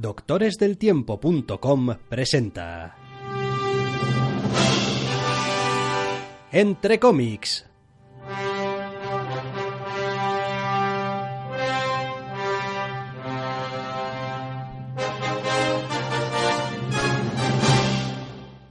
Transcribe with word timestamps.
doctoresdeltiempo.com 0.00 1.96
presenta 2.08 2.96
Entre 6.52 7.00
cómics. 7.00 7.66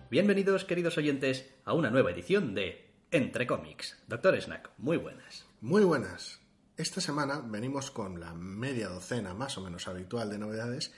Bienvenidos, 0.09 0.63
queridos 0.63 0.97
oyentes, 0.97 1.53
a 1.65 1.73
una 1.73 1.89
nueva 1.89 2.11
edición 2.11 2.55
de 2.55 2.89
Entre 3.11 3.45
cómics. 3.45 4.01
Doctor 4.07 4.39
Snack, 4.41 4.71
muy 4.77 4.95
buenas. 4.95 5.45
Muy 5.59 5.83
buenas. 5.83 6.39
Esta 6.77 7.01
semana 7.01 7.41
venimos 7.43 7.89
con 7.89 8.19
la 8.19 8.35
media 8.35 8.87
docena 8.87 9.33
más 9.33 9.57
o 9.57 9.61
menos 9.61 9.87
habitual 9.87 10.29
de 10.29 10.37
novedades 10.37 10.93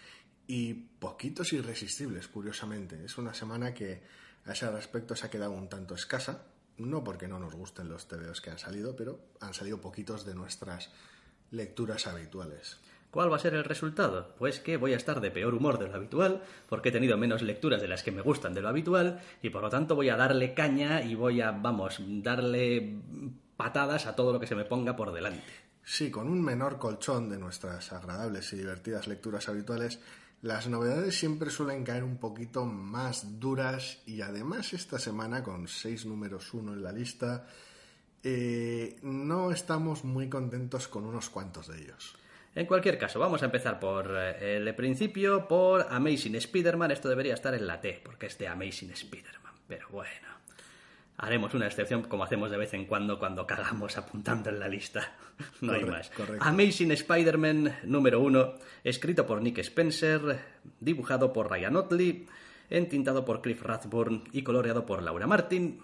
y 0.49 0.73
poquitos 0.73 1.53
irresistibles, 1.53 2.27
curiosamente. 2.27 3.05
Es 3.05 3.19
una 3.19 3.35
semana 3.35 3.71
que 3.71 4.01
a 4.45 4.53
ese 4.53 4.67
respecto 4.71 5.15
se 5.15 5.27
ha 5.27 5.29
quedado 5.29 5.51
un 5.51 5.69
tanto 5.69 5.93
escasa, 5.93 6.41
no 6.79 7.03
porque 7.03 7.27
no 7.27 7.37
nos 7.37 7.53
gusten 7.53 7.87
los 7.87 8.07
TVOs 8.07 8.41
que 8.41 8.49
han 8.49 8.57
salido, 8.57 8.95
pero 8.95 9.19
han 9.41 9.53
salido 9.53 9.79
poquitos 9.79 10.25
de 10.25 10.33
nuestras 10.33 10.89
lecturas 11.51 12.07
habituales. 12.07 12.79
¿Cuál 13.11 13.31
va 13.31 13.35
a 13.35 13.39
ser 13.39 13.53
el 13.53 13.63
resultado? 13.63 14.33
Pues 14.39 14.59
que 14.59 14.77
voy 14.77 14.93
a 14.93 14.97
estar 14.97 15.21
de 15.21 15.29
peor 15.29 15.53
humor 15.53 15.77
de 15.77 15.87
lo 15.87 15.93
habitual, 15.93 16.41
porque 16.67 16.89
he 16.89 16.91
tenido 16.91 17.15
menos 17.15 17.43
lecturas 17.43 17.79
de 17.79 17.87
las 17.87 18.01
que 18.01 18.11
me 18.11 18.23
gustan 18.23 18.55
de 18.55 18.61
lo 18.61 18.69
habitual, 18.69 19.21
y 19.43 19.51
por 19.51 19.61
lo 19.61 19.69
tanto 19.69 19.95
voy 19.95 20.09
a 20.09 20.17
darle 20.17 20.55
caña 20.55 21.03
y 21.03 21.13
voy 21.13 21.41
a, 21.41 21.51
vamos, 21.51 22.01
darle 22.23 22.97
patadas 23.55 24.07
a 24.07 24.15
todo 24.15 24.33
lo 24.33 24.39
que 24.39 24.47
se 24.47 24.55
me 24.55 24.65
ponga 24.65 24.95
por 24.95 25.13
delante. 25.13 25.69
Sí, 25.83 26.09
con 26.09 26.27
un 26.27 26.41
menor 26.41 26.79
colchón 26.79 27.29
de 27.29 27.37
nuestras 27.37 27.93
agradables 27.93 28.51
y 28.53 28.57
divertidas 28.57 29.07
lecturas 29.07 29.47
habituales, 29.49 29.99
las 30.41 30.67
novedades 30.67 31.19
siempre 31.19 31.49
suelen 31.49 31.83
caer 31.83 32.03
un 32.03 32.17
poquito 32.17 32.65
más 32.65 33.39
duras 33.39 34.01
y 34.05 34.21
además 34.21 34.73
esta 34.73 34.97
semana 34.97 35.43
con 35.43 35.67
seis 35.67 36.05
números 36.05 36.53
uno 36.53 36.73
en 36.73 36.81
la 36.81 36.91
lista, 36.93 37.45
eh, 38.23 38.97
no 39.01 39.51
estamos 39.51 40.03
muy 40.03 40.29
contentos 40.29 40.87
con 40.87 41.05
unos 41.05 41.29
cuantos 41.29 41.67
de 41.67 41.81
ellos. 41.81 42.15
En 42.55 42.65
cualquier 42.65 42.97
caso, 42.97 43.19
vamos 43.19 43.41
a 43.41 43.45
empezar 43.45 43.79
por 43.79 44.11
eh, 44.17 44.57
el 44.57 44.75
principio, 44.75 45.47
por 45.47 45.85
Amazing 45.89 46.35
Spider-Man. 46.35 46.91
Esto 46.91 47.09
debería 47.09 47.33
estar 47.33 47.53
en 47.53 47.67
la 47.67 47.79
T, 47.79 48.01
porque 48.03 48.25
es 48.25 48.37
de 48.37 48.47
Amazing 48.47 48.91
Spider-Man. 48.91 49.53
Pero 49.67 49.87
bueno, 49.89 50.38
haremos 51.19 51.53
una 51.53 51.67
excepción 51.67 52.03
como 52.03 52.23
hacemos 52.23 52.49
de 52.49 52.57
vez 52.57 52.73
en 52.73 52.85
cuando 52.85 53.19
cuando 53.19 53.45
cagamos 53.45 53.97
apuntando 53.97 54.49
en 54.49 54.59
la 54.59 54.67
lista. 54.67 55.11
no 55.61 55.73
hay 55.73 55.83
más. 55.83 56.11
Amazing 56.39 56.91
Spider-Man 56.91 57.79
número 57.83 58.21
uno, 58.21 58.53
escrito 58.83 59.27
por 59.27 59.41
Nick 59.41 59.59
Spencer, 59.59 60.39
dibujado 60.79 61.33
por 61.33 61.49
Ryan 61.49 61.75
Otley, 61.75 62.25
entintado 62.69 63.25
por 63.25 63.41
Cliff 63.41 63.61
Rathburn 63.61 64.23
y 64.31 64.43
coloreado 64.43 64.85
por 64.85 65.03
Laura 65.03 65.27
Martin 65.27 65.81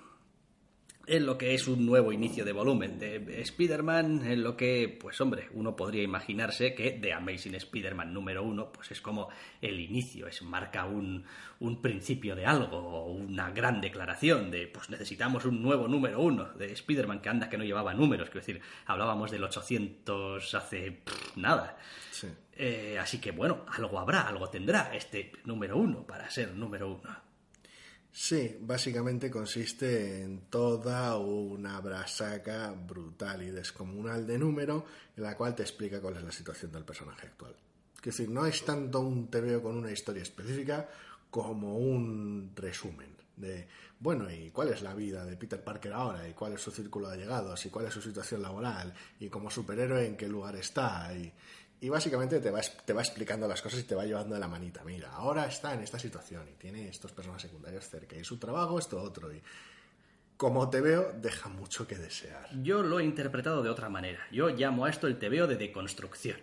en 1.07 1.25
lo 1.25 1.37
que 1.37 1.53
es 1.53 1.67
un 1.67 1.85
nuevo 1.85 2.11
inicio 2.11 2.45
de 2.45 2.51
volumen 2.51 2.97
de 2.99 3.41
Spider-Man, 3.41 4.25
en 4.25 4.43
lo 4.43 4.57
que, 4.57 4.97
pues 4.99 5.19
hombre, 5.21 5.49
uno 5.53 5.75
podría 5.75 6.03
imaginarse 6.03 6.73
que 6.73 6.91
The 6.91 7.13
Amazing 7.13 7.55
Spider-Man 7.55 8.13
número 8.13 8.43
uno, 8.43 8.71
pues 8.71 8.91
es 8.91 9.01
como 9.01 9.29
el 9.61 9.79
inicio, 9.79 10.27
es 10.27 10.41
marca 10.41 10.85
un, 10.85 11.23
un 11.59 11.81
principio 11.81 12.35
de 12.35 12.45
algo, 12.45 13.05
una 13.05 13.51
gran 13.51 13.81
declaración 13.81 14.51
de, 14.51 14.67
pues 14.67 14.89
necesitamos 14.89 15.45
un 15.45 15.61
nuevo 15.61 15.87
número 15.87 16.21
uno 16.21 16.45
de 16.53 16.71
Spider-Man, 16.71 17.21
que 17.21 17.29
anda 17.29 17.49
que 17.49 17.57
no 17.57 17.63
llevaba 17.63 17.93
números, 17.93 18.29
quiero 18.29 18.45
decir, 18.45 18.61
hablábamos 18.85 19.31
del 19.31 19.43
800 19.43 20.55
hace 20.55 21.01
nada. 21.35 21.77
Eh, 22.57 22.97
así 22.99 23.19
que 23.19 23.31
bueno, 23.31 23.65
algo 23.67 23.99
habrá, 23.99 24.27
algo 24.27 24.49
tendrá 24.49 24.95
este 24.95 25.33
número 25.43 25.77
uno 25.77 26.05
para 26.07 26.29
ser 26.29 26.53
número 26.55 26.89
uno. 26.89 27.24
Sí, 28.17 28.57
básicamente 28.61 29.29
consiste 29.29 30.21
en 30.21 30.43
toda 30.49 31.17
una 31.17 31.81
brasaca 31.81 32.71
brutal 32.71 33.43
y 33.43 33.51
descomunal 33.51 34.25
de 34.25 34.37
número 34.37 34.85
en 35.17 35.23
la 35.23 35.35
cual 35.35 35.53
te 35.53 35.63
explica 35.63 35.99
cuál 35.99 36.15
es 36.15 36.23
la 36.23 36.31
situación 36.31 36.71
del 36.71 36.85
personaje 36.85 37.27
actual. 37.27 37.53
Es 37.97 38.01
decir, 38.01 38.29
no 38.29 38.45
es 38.45 38.63
tanto 38.63 39.01
un 39.01 39.27
TVO 39.29 39.61
con 39.61 39.75
una 39.75 39.91
historia 39.91 40.23
específica 40.23 40.87
como 41.29 41.77
un 41.77 42.53
resumen 42.55 43.17
de, 43.35 43.67
bueno, 43.99 44.31
¿y 44.31 44.49
cuál 44.49 44.69
es 44.69 44.81
la 44.81 44.93
vida 44.93 45.25
de 45.25 45.35
Peter 45.35 45.61
Parker 45.61 45.91
ahora? 45.91 46.25
¿Y 46.25 46.31
cuál 46.31 46.53
es 46.53 46.61
su 46.61 46.71
círculo 46.71 47.09
de 47.09 47.15
allegados? 47.15 47.65
¿Y 47.65 47.69
cuál 47.69 47.87
es 47.87 47.93
su 47.93 48.01
situación 48.01 48.41
laboral? 48.41 48.93
¿Y 49.19 49.27
como 49.27 49.51
superhéroe 49.51 50.07
en 50.07 50.15
qué 50.15 50.29
lugar 50.29 50.55
está? 50.55 51.13
Y, 51.13 51.33
y 51.85 51.89
básicamente 51.89 52.39
te 52.39 52.49
va, 52.49 52.61
te 52.61 52.93
va 52.93 53.03
explicando 53.03 53.47
las 53.47 53.61
cosas 53.61 53.81
y 53.81 53.83
te 53.83 53.93
va 53.93 54.05
llevando 54.05 54.33
de 54.33 54.41
la 54.41 54.47
manita. 54.47 54.83
Mira, 54.83 55.11
ahora 55.11 55.45
está 55.45 55.71
en 55.75 55.81
esta 55.81 55.99
situación 55.99 56.41
y 56.51 56.55
tiene 56.55 56.89
estos 56.89 57.11
personas 57.11 57.43
secundarios 57.43 57.87
cerca 57.87 58.15
y 58.15 58.23
su 58.23 58.37
trabajo 58.37 58.79
esto 58.79 58.99
otro. 58.99 59.31
Y 59.31 59.39
como 60.35 60.67
te 60.67 60.81
veo, 60.81 61.13
deja 61.21 61.47
mucho 61.47 61.85
que 61.85 61.95
desear. 61.95 62.49
Yo 62.63 62.81
lo 62.81 62.99
he 62.99 63.03
interpretado 63.03 63.61
de 63.61 63.69
otra 63.69 63.87
manera. 63.87 64.19
Yo 64.31 64.49
llamo 64.49 64.85
a 64.85 64.89
esto 64.89 65.05
el 65.05 65.13
veo 65.13 65.45
de 65.45 65.57
deconstrucción. 65.57 66.37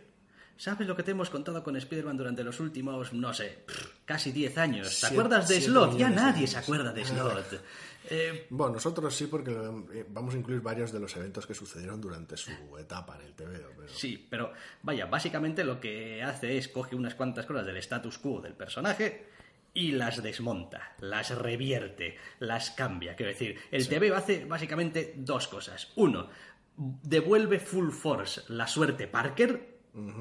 ¿Sabes 0.57 0.87
lo 0.87 0.95
que 0.95 1.03
te 1.03 1.11
hemos 1.11 1.29
contado 1.29 1.65
con 1.65 1.75
Spider-Man 1.75 2.17
durante 2.17 2.45
los 2.45 2.61
últimos, 2.61 3.13
no 3.13 3.35
sé, 3.35 3.65
casi 4.05 4.31
10 4.31 4.59
años? 4.59 5.01
¿Te 5.01 5.07
acuerdas 5.07 5.49
de 5.49 5.61
Slot? 5.61 5.97
Ya 5.97 6.09
nadie 6.09 6.47
se 6.47 6.59
acuerda 6.59 6.93
de 6.93 7.05
Slot. 7.05 7.65
Eh, 8.11 8.47
bueno, 8.51 8.75
nosotros 8.75 9.15
sí, 9.15 9.27
porque 9.27 9.53
eh, 9.53 10.05
vamos 10.09 10.35
a 10.35 10.39
incluir 10.39 10.61
varios 10.61 10.93
de 10.93 11.01
los 11.01 11.17
eventos 11.17 11.47
que 11.47 11.55
sucedieron 11.55 12.01
durante 12.01 12.37
su 12.37 12.53
etapa 12.79 13.17
en 13.17 13.27
el 13.27 13.35
TV. 13.35 13.61
Sí, 13.87 14.27
pero 14.29 14.53
vaya, 14.83 15.07
básicamente 15.07 15.65
lo 15.65 15.81
que 15.81 16.23
hace 16.23 16.57
es 16.57 16.69
coge 16.69 16.97
unas 16.97 17.15
cuantas 17.15 17.47
cosas 17.47 17.67
del 17.67 17.77
status 17.79 18.19
quo 18.19 18.41
del 18.41 18.55
personaje 18.55 19.27
y 19.75 19.93
las 19.93 20.23
desmonta, 20.23 20.95
las 21.01 21.37
revierte, 21.37 22.17
las 22.39 22.71
cambia. 22.71 23.17
Quiero 23.17 23.33
decir, 23.33 23.59
el 23.71 23.89
TV 23.89 24.15
hace 24.15 24.45
básicamente 24.45 25.15
dos 25.17 25.49
cosas. 25.49 25.93
Uno, 25.97 26.29
devuelve 26.77 27.59
full 27.59 27.91
force 27.91 28.43
la 28.49 28.67
suerte 28.67 29.07
Parker 29.07 29.73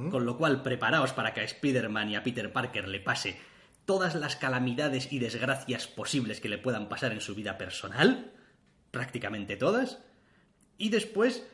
con 0.09 0.25
lo 0.25 0.37
cual, 0.37 0.61
preparaos 0.61 1.13
para 1.13 1.33
que 1.33 1.39
a 1.39 1.43
Spider-Man 1.43 2.09
y 2.09 2.15
a 2.17 2.23
Peter 2.23 2.51
Parker 2.51 2.89
le 2.89 2.99
pase 2.99 3.39
todas 3.85 4.15
las 4.15 4.35
calamidades 4.35 5.11
y 5.11 5.19
desgracias 5.19 5.87
posibles 5.87 6.39
que 6.39 6.49
le 6.49 6.57
puedan 6.57 6.89
pasar 6.89 7.11
en 7.11 7.21
su 7.21 7.35
vida 7.35 7.57
personal, 7.57 8.31
prácticamente 8.91 9.57
todas. 9.57 9.99
Y 10.77 10.89
después 10.89 11.45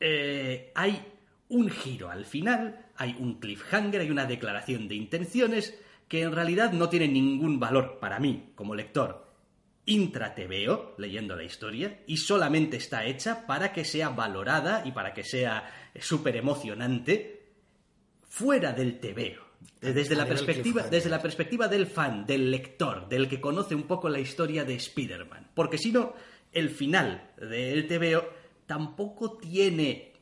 eh, 0.00 0.72
hay 0.74 1.04
un 1.48 1.68
giro 1.70 2.10
al 2.10 2.24
final, 2.24 2.86
hay 2.96 3.16
un 3.18 3.38
cliffhanger, 3.38 4.00
hay 4.00 4.10
una 4.10 4.26
declaración 4.26 4.88
de 4.88 4.94
intenciones 4.94 5.78
que 6.08 6.22
en 6.22 6.32
realidad 6.32 6.72
no 6.72 6.88
tiene 6.88 7.08
ningún 7.08 7.58
valor 7.60 7.98
para 8.00 8.18
mí 8.18 8.52
como 8.54 8.74
lector 8.74 9.32
intrateveo, 9.84 10.94
leyendo 10.98 11.34
la 11.36 11.44
historia, 11.44 12.02
y 12.06 12.18
solamente 12.18 12.76
está 12.76 13.04
hecha 13.04 13.46
para 13.46 13.72
que 13.72 13.84
sea 13.84 14.10
valorada 14.10 14.82
y 14.84 14.92
para 14.92 15.12
que 15.12 15.24
sea 15.24 15.90
súper 15.98 16.36
emocionante 16.36 17.54
fuera 18.22 18.72
del 18.72 19.00
TVO. 19.00 19.51
Desde 19.80 20.14
la, 20.14 20.26
perspectiva, 20.26 20.82
desde 20.82 21.10
la 21.10 21.20
perspectiva 21.20 21.66
del 21.66 21.86
fan, 21.86 22.24
del 22.24 22.50
lector, 22.50 23.08
del 23.08 23.28
que 23.28 23.40
conoce 23.40 23.74
un 23.74 23.82
poco 23.82 24.08
la 24.08 24.20
historia 24.20 24.64
de 24.64 24.76
Spider-Man. 24.76 25.50
Porque 25.54 25.76
si 25.76 25.90
no, 25.90 26.14
el 26.52 26.70
final 26.70 27.32
del 27.36 27.86
TVO 27.88 28.24
tampoco 28.66 29.38
tiene 29.38 30.12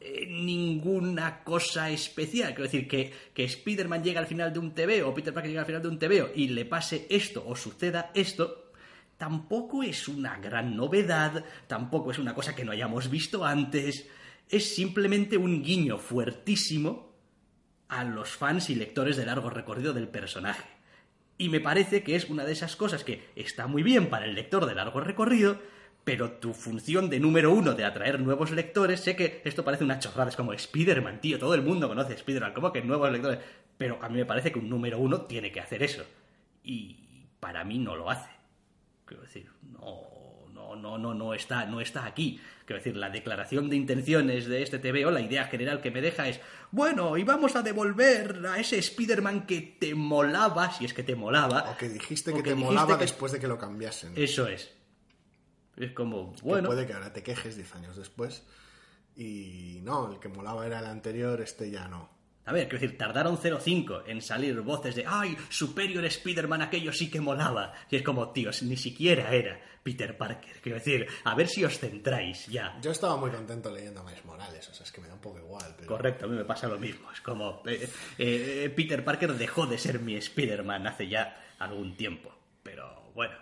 eh, 0.00 0.26
ninguna 0.26 1.44
cosa 1.44 1.90
especial. 1.90 2.48
Quiero 2.48 2.64
decir, 2.64 2.88
que, 2.88 3.12
que 3.34 3.44
Spider-Man 3.44 4.02
llega 4.02 4.20
al 4.20 4.26
final 4.26 4.52
de 4.52 4.58
un 4.58 4.74
TVO 4.74 5.08
o 5.08 5.14
Peter 5.14 5.34
Parker 5.34 5.50
llega 5.50 5.60
al 5.60 5.66
final 5.66 5.82
de 5.82 5.88
un 5.88 5.98
TVO 5.98 6.30
y 6.34 6.48
le 6.48 6.64
pase 6.64 7.06
esto 7.10 7.44
o 7.46 7.54
suceda 7.54 8.10
esto, 8.14 8.72
tampoco 9.18 9.82
es 9.82 10.08
una 10.08 10.38
gran 10.38 10.74
novedad, 10.76 11.44
tampoco 11.66 12.10
es 12.10 12.18
una 12.18 12.34
cosa 12.34 12.54
que 12.54 12.64
no 12.64 12.72
hayamos 12.72 13.10
visto 13.10 13.44
antes. 13.44 14.08
Es 14.48 14.74
simplemente 14.74 15.36
un 15.36 15.62
guiño 15.62 15.98
fuertísimo 15.98 17.09
a 17.90 18.04
los 18.04 18.30
fans 18.30 18.70
y 18.70 18.76
lectores 18.76 19.16
de 19.16 19.26
largo 19.26 19.50
recorrido 19.50 19.92
del 19.92 20.08
personaje. 20.08 20.64
Y 21.36 21.48
me 21.48 21.60
parece 21.60 22.02
que 22.02 22.14
es 22.14 22.30
una 22.30 22.44
de 22.44 22.52
esas 22.52 22.76
cosas 22.76 23.02
que 23.02 23.28
está 23.34 23.66
muy 23.66 23.82
bien 23.82 24.08
para 24.08 24.26
el 24.26 24.34
lector 24.34 24.66
de 24.66 24.74
largo 24.74 25.00
recorrido, 25.00 25.58
pero 26.04 26.32
tu 26.32 26.54
función 26.54 27.10
de 27.10 27.18
número 27.18 27.52
uno 27.52 27.74
de 27.74 27.84
atraer 27.84 28.20
nuevos 28.20 28.52
lectores, 28.52 29.00
sé 29.00 29.16
que 29.16 29.42
esto 29.44 29.64
parece 29.64 29.84
una 29.84 29.98
chorrada, 29.98 30.30
es 30.30 30.36
como 30.36 30.52
Spider-Man, 30.52 31.20
tío, 31.20 31.38
todo 31.38 31.54
el 31.54 31.62
mundo 31.62 31.88
conoce 31.88 32.14
Spider-Man, 32.14 32.54
como 32.54 32.72
que 32.72 32.82
nuevos 32.82 33.10
lectores, 33.10 33.40
pero 33.76 33.98
a 34.00 34.08
mí 34.08 34.18
me 34.18 34.26
parece 34.26 34.52
que 34.52 34.58
un 34.58 34.70
número 34.70 34.98
uno 34.98 35.22
tiene 35.22 35.50
que 35.50 35.60
hacer 35.60 35.82
eso. 35.82 36.04
Y 36.62 37.26
para 37.40 37.64
mí 37.64 37.78
no 37.78 37.96
lo 37.96 38.10
hace. 38.10 38.30
Quiero 39.04 39.22
decir, 39.24 39.50
no, 39.62 40.19
no, 40.76 40.98
no, 40.98 41.14
no, 41.14 41.34
está, 41.34 41.66
no 41.66 41.80
está 41.80 42.04
aquí. 42.04 42.40
Quiero 42.64 42.80
decir, 42.80 42.96
la 42.96 43.10
declaración 43.10 43.68
de 43.68 43.76
intenciones 43.76 44.46
de 44.46 44.62
este 44.62 44.78
TVO, 44.78 45.10
la 45.10 45.20
idea 45.20 45.44
general 45.44 45.80
que 45.80 45.90
me 45.90 46.00
deja 46.00 46.28
es, 46.28 46.40
bueno, 46.70 47.16
y 47.16 47.24
vamos 47.24 47.56
a 47.56 47.62
devolver 47.62 48.46
a 48.46 48.58
ese 48.58 48.78
Spider-Man 48.78 49.46
que 49.46 49.76
te 49.78 49.94
molaba, 49.94 50.72
si 50.72 50.84
es 50.84 50.94
que 50.94 51.02
te 51.02 51.16
molaba. 51.16 51.70
O 51.70 51.76
que 51.76 51.88
dijiste 51.88 52.32
que, 52.32 52.42
te 52.42 52.54
molaba 52.54 52.96
después 52.96 53.32
de 53.32 53.40
que 53.40 53.48
lo 53.48 53.58
cambiasen. 53.58 54.12
Eso 54.16 54.46
es. 54.46 54.70
Es 55.76 55.92
como, 55.92 56.34
bueno. 56.42 56.68
puede 56.68 56.86
que 56.86 56.92
ahora 56.92 57.12
te 57.12 57.22
quejes 57.22 57.56
10 57.56 57.74
años 57.76 57.96
después. 57.96 58.44
Y 59.16 59.80
no, 59.82 60.12
el 60.12 60.18
que 60.18 60.28
molaba 60.28 60.66
era 60.66 60.78
el 60.78 60.86
anterior, 60.86 61.40
este 61.40 61.70
ya 61.70 61.88
no. 61.88 62.19
A 62.46 62.52
ver, 62.52 62.68
quiero 62.68 62.80
decir, 62.80 62.98
tardaron 62.98 63.38
0,5 63.38 64.04
en 64.06 64.22
salir 64.22 64.60
voces 64.60 64.96
de 64.96 65.04
¡Ay, 65.06 65.36
Superior 65.48 66.04
Spider-Man, 66.04 66.62
aquello 66.62 66.92
sí 66.92 67.10
que 67.10 67.20
molaba! 67.20 67.72
Y 67.90 67.96
es 67.96 68.02
como, 68.02 68.30
tíos, 68.30 68.62
ni 68.62 68.76
siquiera 68.76 69.32
era 69.32 69.60
Peter 69.82 70.16
Parker. 70.16 70.60
Quiero 70.60 70.78
decir, 70.78 71.06
a 71.24 71.34
ver 71.34 71.48
si 71.48 71.64
os 71.64 71.78
centráis 71.78 72.46
ya. 72.46 72.78
Yo 72.80 72.90
estaba 72.90 73.16
muy 73.16 73.30
contento 73.30 73.70
leyendo 73.70 74.00
a 74.00 74.04
Miles 74.04 74.24
Morales, 74.24 74.68
o 74.68 74.74
sea, 74.74 74.84
es 74.84 74.92
que 74.92 75.00
me 75.00 75.08
da 75.08 75.14
un 75.14 75.20
poco 75.20 75.38
igual. 75.38 75.74
Pero... 75.76 75.88
Correcto, 75.88 76.26
a 76.26 76.28
mí 76.28 76.36
me 76.36 76.44
pasa 76.44 76.66
lo 76.68 76.78
mismo. 76.78 77.10
Es 77.12 77.20
como, 77.20 77.62
eh, 77.66 77.88
eh, 78.18 78.72
Peter 78.74 79.04
Parker 79.04 79.34
dejó 79.34 79.66
de 79.66 79.78
ser 79.78 80.00
mi 80.00 80.16
Spider-Man 80.16 80.86
hace 80.86 81.08
ya 81.08 81.54
algún 81.58 81.96
tiempo. 81.96 82.34
Pero 82.62 83.12
bueno, 83.14 83.36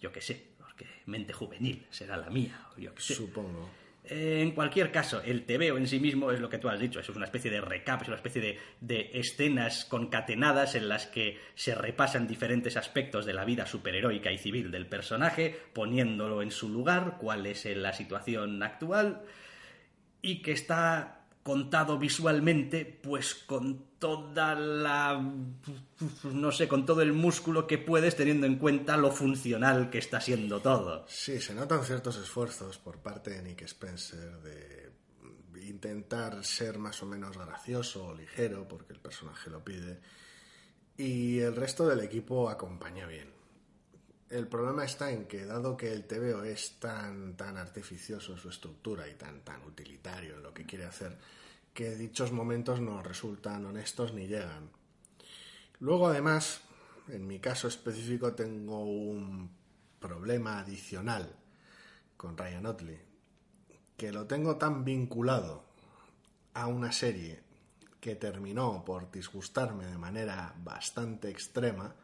yo 0.00 0.12
qué 0.12 0.20
sé, 0.20 0.54
porque 0.58 0.86
mente 1.06 1.32
juvenil 1.32 1.86
será 1.90 2.16
la 2.16 2.30
mía, 2.30 2.68
o 2.76 2.80
yo 2.80 2.94
qué 2.94 3.02
sé. 3.02 3.14
Supongo. 3.14 3.81
En 4.04 4.50
cualquier 4.50 4.90
caso, 4.90 5.22
el 5.22 5.44
TVO 5.44 5.76
en 5.76 5.86
sí 5.86 6.00
mismo 6.00 6.32
es 6.32 6.40
lo 6.40 6.48
que 6.48 6.58
tú 6.58 6.68
has 6.68 6.80
dicho, 6.80 6.98
es 6.98 7.08
una 7.08 7.24
especie 7.24 7.52
de 7.52 7.60
recap, 7.60 8.02
es 8.02 8.08
una 8.08 8.16
especie 8.16 8.42
de, 8.42 8.58
de, 8.80 9.10
escenas 9.14 9.84
concatenadas 9.84 10.74
en 10.74 10.88
las 10.88 11.06
que 11.06 11.38
se 11.54 11.76
repasan 11.76 12.26
diferentes 12.26 12.76
aspectos 12.76 13.26
de 13.26 13.32
la 13.32 13.44
vida 13.44 13.64
superheroica 13.64 14.32
y 14.32 14.38
civil 14.38 14.72
del 14.72 14.86
personaje, 14.86 15.56
poniéndolo 15.72 16.42
en 16.42 16.50
su 16.50 16.68
lugar, 16.68 17.16
cuál 17.20 17.46
es 17.46 17.64
la 17.64 17.92
situación 17.92 18.60
actual, 18.64 19.22
y 20.20 20.42
que 20.42 20.50
está 20.50 21.21
contado 21.42 21.98
visualmente, 21.98 22.84
pues 22.84 23.34
con 23.34 23.98
toda 23.98 24.54
la. 24.54 25.20
no 26.24 26.52
sé, 26.52 26.68
con 26.68 26.86
todo 26.86 27.02
el 27.02 27.12
músculo 27.12 27.66
que 27.66 27.78
puedes, 27.78 28.16
teniendo 28.16 28.46
en 28.46 28.56
cuenta 28.56 28.96
lo 28.96 29.10
funcional 29.10 29.90
que 29.90 29.98
está 29.98 30.20
siendo 30.20 30.60
todo. 30.60 31.04
Sí, 31.08 31.40
se 31.40 31.54
notan 31.54 31.84
ciertos 31.84 32.16
esfuerzos 32.18 32.78
por 32.78 32.98
parte 32.98 33.30
de 33.30 33.42
Nick 33.42 33.62
Spencer 33.62 34.40
de 34.40 34.92
intentar 35.68 36.44
ser 36.44 36.78
más 36.78 37.02
o 37.02 37.06
menos 37.06 37.36
gracioso 37.36 38.06
o 38.06 38.14
ligero, 38.14 38.66
porque 38.68 38.92
el 38.92 39.00
personaje 39.00 39.50
lo 39.50 39.64
pide, 39.64 40.00
y 40.96 41.38
el 41.38 41.56
resto 41.56 41.86
del 41.86 42.00
equipo 42.00 42.48
acompaña 42.48 43.06
bien. 43.06 43.41
El 44.32 44.48
problema 44.48 44.86
está 44.86 45.10
en 45.10 45.26
que, 45.26 45.44
dado 45.44 45.76
que 45.76 45.92
el 45.92 46.06
TVO 46.06 46.42
es 46.44 46.78
tan, 46.78 47.36
tan 47.36 47.58
artificioso 47.58 48.32
en 48.32 48.38
su 48.38 48.48
estructura 48.48 49.06
y 49.06 49.12
tan, 49.12 49.42
tan 49.42 49.62
utilitario 49.62 50.36
en 50.36 50.42
lo 50.42 50.54
que 50.54 50.64
quiere 50.64 50.86
hacer, 50.86 51.18
que 51.74 51.96
dichos 51.96 52.32
momentos 52.32 52.80
no 52.80 53.02
resultan 53.02 53.66
honestos 53.66 54.14
ni 54.14 54.26
llegan. 54.26 54.70
Luego, 55.80 56.08
además, 56.08 56.62
en 57.08 57.26
mi 57.26 57.40
caso 57.40 57.68
específico 57.68 58.32
tengo 58.32 58.82
un 58.86 59.50
problema 60.00 60.60
adicional 60.60 61.36
con 62.16 62.38
Ryan 62.38 62.64
Otley, 62.64 63.00
que 63.98 64.12
lo 64.12 64.26
tengo 64.26 64.56
tan 64.56 64.82
vinculado 64.82 65.66
a 66.54 66.68
una 66.68 66.90
serie 66.90 67.42
que 68.00 68.16
terminó 68.16 68.82
por 68.82 69.10
disgustarme 69.10 69.84
de 69.84 69.98
manera 69.98 70.54
bastante 70.64 71.28
extrema, 71.28 71.94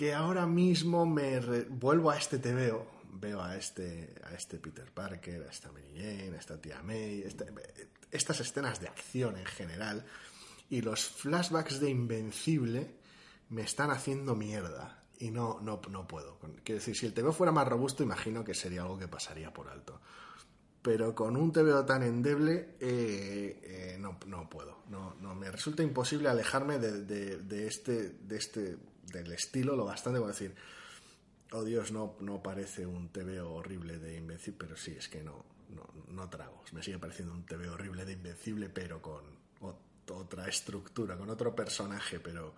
que 0.00 0.14
ahora 0.14 0.46
mismo 0.46 1.04
me 1.04 1.38
vuelvo 1.68 2.10
a 2.10 2.16
este 2.16 2.38
TVO, 2.38 2.86
veo 3.20 3.42
a 3.42 3.54
este, 3.54 4.14
a 4.24 4.34
este 4.34 4.56
Peter 4.56 4.90
Parker, 4.90 5.42
a 5.42 5.50
esta 5.50 5.70
Mary 5.70 5.92
Jane, 5.94 6.34
a 6.34 6.40
esta 6.40 6.58
tía 6.58 6.82
May, 6.82 7.22
estas 8.10 8.40
escenas 8.40 8.80
de 8.80 8.88
acción 8.88 9.36
en 9.36 9.44
general, 9.44 10.06
y 10.70 10.80
los 10.80 11.06
flashbacks 11.06 11.80
de 11.80 11.90
Invencible 11.90 12.94
me 13.50 13.60
están 13.60 13.90
haciendo 13.90 14.34
mierda. 14.34 15.04
Y 15.18 15.30
no, 15.30 15.60
no, 15.60 15.82
no 15.90 16.08
puedo. 16.08 16.38
Quiero 16.64 16.78
decir, 16.78 16.96
si 16.96 17.04
el 17.04 17.12
TVO 17.12 17.34
fuera 17.34 17.52
más 17.52 17.68
robusto, 17.68 18.02
imagino 18.02 18.42
que 18.42 18.54
sería 18.54 18.80
algo 18.80 18.98
que 18.98 19.06
pasaría 19.06 19.52
por 19.52 19.68
alto. 19.68 20.00
Pero 20.80 21.14
con 21.14 21.36
un 21.36 21.52
TVO 21.52 21.84
tan 21.84 22.02
endeble, 22.04 22.76
eh, 22.80 23.60
eh, 23.62 23.96
no, 24.00 24.18
no 24.24 24.48
puedo. 24.48 24.78
No, 24.88 25.16
no, 25.20 25.34
me 25.34 25.50
resulta 25.50 25.82
imposible 25.82 26.30
alejarme 26.30 26.78
de, 26.78 27.04
de, 27.36 27.66
este, 27.66 28.08
de 28.08 28.36
este 28.38 28.78
del 29.06 29.32
estilo 29.32 29.76
lo 29.76 29.84
bastante 29.84 30.18
como 30.18 30.28
decir, 30.28 30.54
oh 31.52 31.64
Dios, 31.64 31.92
no, 31.92 32.16
no 32.20 32.42
parece 32.42 32.86
un 32.86 33.08
TVO 33.08 33.52
horrible 33.52 33.98
de 33.98 34.16
Invencible, 34.16 34.58
pero 34.58 34.76
sí, 34.76 34.94
es 34.98 35.08
que 35.08 35.22
no, 35.22 35.44
no, 35.70 35.88
no 36.08 36.28
trago. 36.28 36.62
Me 36.72 36.82
sigue 36.82 36.98
pareciendo 36.98 37.32
un 37.32 37.44
TVO 37.44 37.72
horrible 37.72 38.04
de 38.04 38.12
Invencible, 38.12 38.68
pero 38.68 39.00
con 39.02 39.40
otra 40.10 40.48
estructura, 40.48 41.16
con 41.16 41.30
otro 41.30 41.54
personaje, 41.54 42.20
pero 42.20 42.54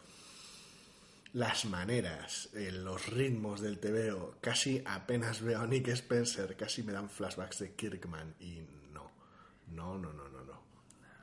las 1.35 1.65
maneras, 1.65 2.51
eh, 2.55 2.71
los 2.73 3.07
ritmos 3.07 3.61
del 3.61 3.79
TVO, 3.79 4.37
casi 4.41 4.83
apenas 4.85 5.43
veo 5.43 5.61
a 5.61 5.67
Nick 5.67 5.89
Spencer, 5.89 6.57
casi 6.57 6.83
me 6.83 6.93
dan 6.93 7.09
flashbacks 7.09 7.59
de 7.61 7.75
Kirkman 7.75 8.35
y 8.41 8.61
no, 8.93 9.11
no, 9.69 9.99
no, 9.99 10.13
no, 10.13 10.29
no, 10.29 10.45
no. 10.45 10.63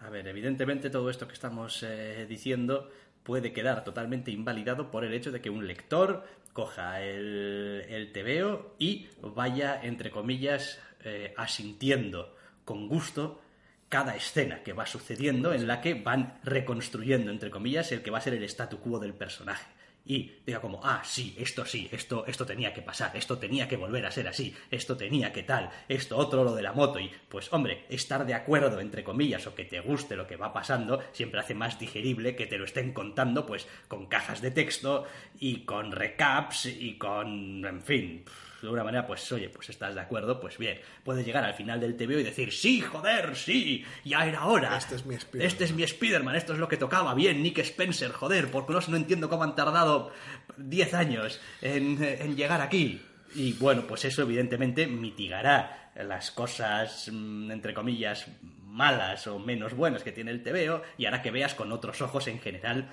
A 0.02 0.10
ver, 0.10 0.28
evidentemente 0.28 0.90
todo 0.90 1.10
esto 1.10 1.28
que 1.28 1.34
estamos 1.34 1.84
eh, 1.84 2.26
diciendo 2.28 2.90
puede 3.24 3.54
quedar 3.54 3.84
totalmente 3.84 4.32
invalidado 4.32 4.92
por 4.92 5.04
el 5.04 5.14
hecho 5.14 5.32
de 5.32 5.42
que 5.42 5.50
un 5.50 5.68
lector 5.68 6.26
coja 6.54 7.02
el, 7.02 7.86
el 7.90 8.12
TVO 8.12 8.76
y 8.80 9.08
vaya, 9.22 9.80
entre 9.82 10.12
comillas, 10.12 10.80
eh, 11.04 11.34
asintiendo 11.38 12.36
con 12.66 12.88
gusto 12.88 13.42
cada 13.88 14.16
escena 14.16 14.62
que 14.62 14.74
va 14.74 14.86
sucediendo 14.86 15.54
en 15.54 15.68
la 15.68 15.82
que 15.82 15.96
van 15.96 16.40
reconstruyendo, 16.44 17.32
entre 17.32 17.50
comillas, 17.50 17.92
el 17.92 18.02
que 18.02 18.12
va 18.12 18.20
a 18.20 18.22
ser 18.22 18.34
el 18.34 18.44
statu 18.44 18.80
quo 18.80 19.00
del 19.00 19.14
personaje 19.14 19.79
y 20.06 20.32
diga 20.46 20.60
como, 20.60 20.82
ah, 20.84 21.02
sí, 21.06 21.36
esto 21.38 21.66
sí, 21.66 21.88
esto, 21.92 22.26
esto 22.26 22.46
tenía 22.46 22.74
que 22.74 22.82
pasar, 22.82 23.16
esto 23.16 23.38
tenía 23.38 23.68
que 23.68 23.78
volver 23.78 24.06
a 24.06 24.12
ser 24.12 24.28
así, 24.28 24.56
esto 24.72 24.98
tenía 24.98 25.32
que 25.32 25.44
tal, 25.44 25.70
esto 25.88 26.18
otro, 26.18 26.44
lo 26.44 26.56
de 26.56 26.64
la 26.64 26.74
moto, 26.74 27.00
y 27.00 27.12
pues 27.30 27.52
hombre, 27.54 27.86
estar 27.90 28.26
de 28.26 28.34
acuerdo, 28.34 28.80
entre 28.80 29.04
comillas, 29.04 29.46
o 29.48 29.56
que 29.56 29.66
te 29.66 29.80
guste 29.82 30.16
lo 30.16 30.28
que 30.28 30.36
va 30.36 30.54
pasando, 30.54 31.02
siempre 31.12 31.40
hace 31.40 31.54
más 31.54 31.80
digerible 31.80 32.36
que 32.36 32.48
te 32.48 32.58
lo 32.58 32.66
estén 32.66 32.94
contando, 32.94 33.46
pues, 33.46 33.68
con 33.88 34.08
cajas 34.08 34.42
de 34.42 34.52
texto 34.52 35.06
y 35.40 35.66
con 35.66 35.92
recaps 35.92 36.66
y 36.66 36.98
con, 36.98 37.66
en 37.66 37.82
fin, 37.82 38.26
de 38.62 38.68
alguna 38.68 38.84
manera, 38.84 39.08
pues 39.08 39.32
oye, 39.32 39.50
pues 39.50 39.70
estás 39.70 39.96
de 39.96 40.02
acuerdo, 40.02 40.40
pues 40.40 40.58
bien, 40.58 40.80
puedes 41.04 41.26
llegar 41.26 41.44
al 41.44 41.54
final 41.54 41.80
del 41.80 41.96
TVO 41.96 42.20
y 42.20 42.24
decir, 42.24 42.52
sí, 42.52 42.82
joder, 42.82 43.36
sí, 43.36 43.86
ya 44.04 44.26
era 44.26 44.46
hora. 44.46 44.78
Este 44.78 44.96
es 44.96 45.06
mi 45.06 45.16
Spider-Man. 45.16 45.48
Este 45.48 45.64
es 45.64 45.74
mi 45.74 45.84
Spider-Man, 45.84 46.36
esto 46.36 46.54
es 46.54 46.60
lo 46.60 46.68
que 46.68 46.78
tocaba, 46.78 47.14
bien, 47.14 47.42
Nick 47.42 47.60
Spencer, 47.60 48.12
joder, 48.12 48.50
porque 48.52 48.74
no, 48.74 48.80
no 48.88 48.98
entiendo 48.98 49.30
cómo 49.30 49.44
han 49.44 49.56
tardado 49.56 50.12
10 50.58 50.94
años 50.94 51.40
en, 51.62 52.02
en 52.04 52.36
llegar 52.36 52.62
aquí. 52.62 53.02
Y 53.36 53.54
bueno, 53.54 53.84
pues 53.88 54.06
eso 54.06 54.24
evidentemente 54.24 54.88
mitigará 54.88 55.92
las 55.96 56.32
cosas, 56.32 57.10
mm, 57.12 57.52
entre 57.52 57.74
comillas, 57.74 58.28
malas 58.42 59.28
o 59.28 59.40
menos 59.40 59.74
buenas 59.74 60.04
que 60.04 60.12
tiene 60.12 60.32
el 60.32 60.44
TVO 60.44 60.82
y 60.98 61.06
hará 61.06 61.22
que 61.22 61.32
veas 61.32 61.56
con 61.56 61.72
otros 61.72 62.02
ojos 62.02 62.28
en 62.28 62.40
general 62.40 62.90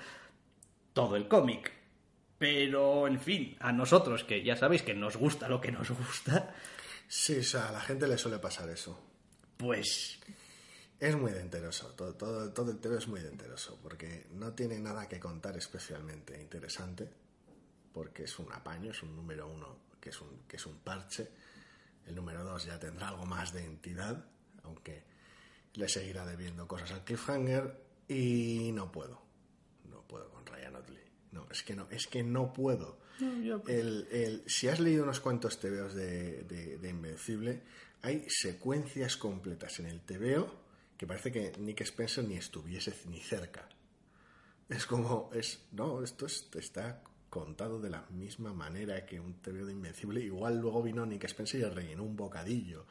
todo 0.93 1.15
el 1.15 1.27
cómic. 1.27 1.76
Pero, 2.37 3.07
en 3.07 3.19
fin, 3.19 3.55
a 3.59 3.71
nosotros, 3.71 4.23
que 4.23 4.43
ya 4.43 4.55
sabéis 4.55 4.83
que 4.83 4.93
nos 4.93 5.17
gusta 5.17 5.49
lo 5.49 5.59
que 5.59 5.71
nos 5.71 5.89
gusta. 5.89 6.53
Sí, 7.07 7.39
o 7.39 7.43
sea, 7.43 7.69
a 7.69 7.71
la 7.71 7.81
gente 7.81 8.07
le 8.07 8.17
suele 8.17 8.39
pasar 8.39 8.69
eso. 8.69 8.99
Pues. 9.57 10.19
Es 10.99 11.15
muy 11.15 11.31
denteroso, 11.31 11.89
todo, 11.89 12.15
todo, 12.15 12.51
todo 12.51 12.71
el 12.71 12.79
tema 12.79 12.97
es 12.97 13.07
muy 13.07 13.21
denteroso, 13.21 13.77
porque 13.83 14.25
no 14.31 14.53
tiene 14.53 14.79
nada 14.79 15.07
que 15.07 15.19
contar 15.19 15.55
especialmente 15.55 16.41
interesante, 16.41 17.07
porque 17.93 18.23
es 18.23 18.39
un 18.39 18.51
apaño, 18.51 18.89
es 18.89 19.03
un 19.03 19.15
número 19.15 19.47
uno 19.47 19.77
que 20.01 20.09
es 20.09 20.19
un, 20.21 20.43
que 20.47 20.55
es 20.55 20.65
un 20.65 20.79
parche. 20.79 21.29
El 22.07 22.15
número 22.15 22.43
dos 22.43 22.65
ya 22.65 22.79
tendrá 22.79 23.09
algo 23.09 23.25
más 23.27 23.53
de 23.53 23.63
entidad, 23.63 24.25
aunque 24.63 25.03
le 25.73 25.87
seguirá 25.87 26.25
debiendo 26.25 26.67
cosas 26.67 26.91
al 26.91 27.03
cliffhanger, 27.03 27.79
y 28.07 28.71
no 28.73 28.91
puedo. 28.91 29.21
No 29.91 30.01
puedo 30.01 30.31
con 30.31 30.45
Ryan 30.47 30.77
Otley. 30.77 30.96
No, 31.37 31.47
es 31.51 31.61
que 31.61 31.75
no, 31.75 31.87
es 31.91 32.07
que 32.07 32.23
no 32.23 32.51
puedo. 32.51 32.97
el, 33.67 34.07
el, 34.11 34.43
si 34.47 34.67
has 34.69 34.79
leído 34.79 35.03
unos 35.03 35.19
cuantos 35.19 35.59
TVOs 35.59 35.93
de, 35.93 36.43
de, 36.45 36.79
de, 36.79 36.89
Invencible, 36.89 37.61
hay 38.01 38.25
secuencias 38.27 39.17
completas 39.17 39.79
en 39.79 39.85
el 39.85 40.01
TVO 40.01 40.51
que 40.97 41.05
parece 41.05 41.31
que 41.31 41.53
Nick 41.59 41.81
Spencer 41.81 42.23
ni 42.23 42.37
estuviese 42.37 42.91
ni 43.07 43.19
cerca. 43.19 43.69
Es 44.67 44.87
como, 44.87 45.29
es, 45.31 45.61
no, 45.73 46.03
esto 46.03 46.25
es, 46.25 46.49
está 46.55 47.03
contado 47.29 47.79
de 47.79 47.91
la 47.91 48.07
misma 48.09 48.51
manera 48.51 49.05
que 49.05 49.19
un 49.19 49.35
TVO 49.35 49.67
de 49.67 49.73
Invencible. 49.73 50.21
Igual 50.21 50.57
luego 50.57 50.81
vino 50.81 51.05
Nick 51.05 51.25
Spencer 51.25 51.61
y 51.61 51.63
rellenó 51.65 52.01
un 52.01 52.15
bocadillo 52.15 52.87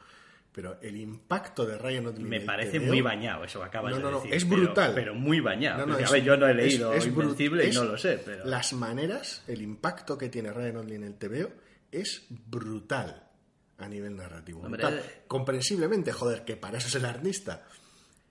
pero 0.57 0.79
el 0.81 0.97
impacto 0.97 1.67
de 1.67 1.77
Ryan 1.77 2.07
Otley 2.07 2.25
me 2.25 2.41
parece 2.41 2.79
muy 2.79 2.99
bañado 2.99 3.43
eso 3.43 3.59
que 3.59 3.67
acabas 3.67 3.91
no, 3.91 3.99
no, 3.99 4.09
no, 4.09 4.17
de 4.17 4.23
decir 4.23 4.37
es 4.37 4.49
brutal. 4.49 4.91
pero, 4.95 5.11
pero 5.11 5.13
muy 5.13 5.39
bañado. 5.39 5.85
No, 5.85 5.95
es, 5.99 6.09
a 6.09 6.11
ver, 6.11 6.23
yo 6.23 6.35
no 6.35 6.47
he 6.47 6.55
leído 6.55 6.93
es, 6.93 7.03
es 7.03 7.09
Invencible 7.09 7.67
y 7.67 7.71
no 7.73 7.83
lo 7.83 7.95
sé 7.95 8.19
pero... 8.25 8.43
las 8.43 8.73
maneras 8.73 9.43
el 9.47 9.61
impacto 9.61 10.17
que 10.17 10.29
tiene 10.29 10.51
Ryan 10.51 10.77
Otley 10.77 10.95
en 10.95 11.03
el 11.03 11.13
TVO 11.13 11.51
es 11.91 12.25
brutal 12.47 13.29
a 13.77 13.87
nivel 13.87 14.15
narrativo. 14.15 14.63
Hombre, 14.63 14.81
brutal. 14.83 15.03
comprensiblemente 15.27 16.11
joder 16.11 16.43
que 16.43 16.57
para 16.57 16.79
eso 16.79 16.87
es 16.87 16.95
el 16.95 17.05
artista 17.05 17.67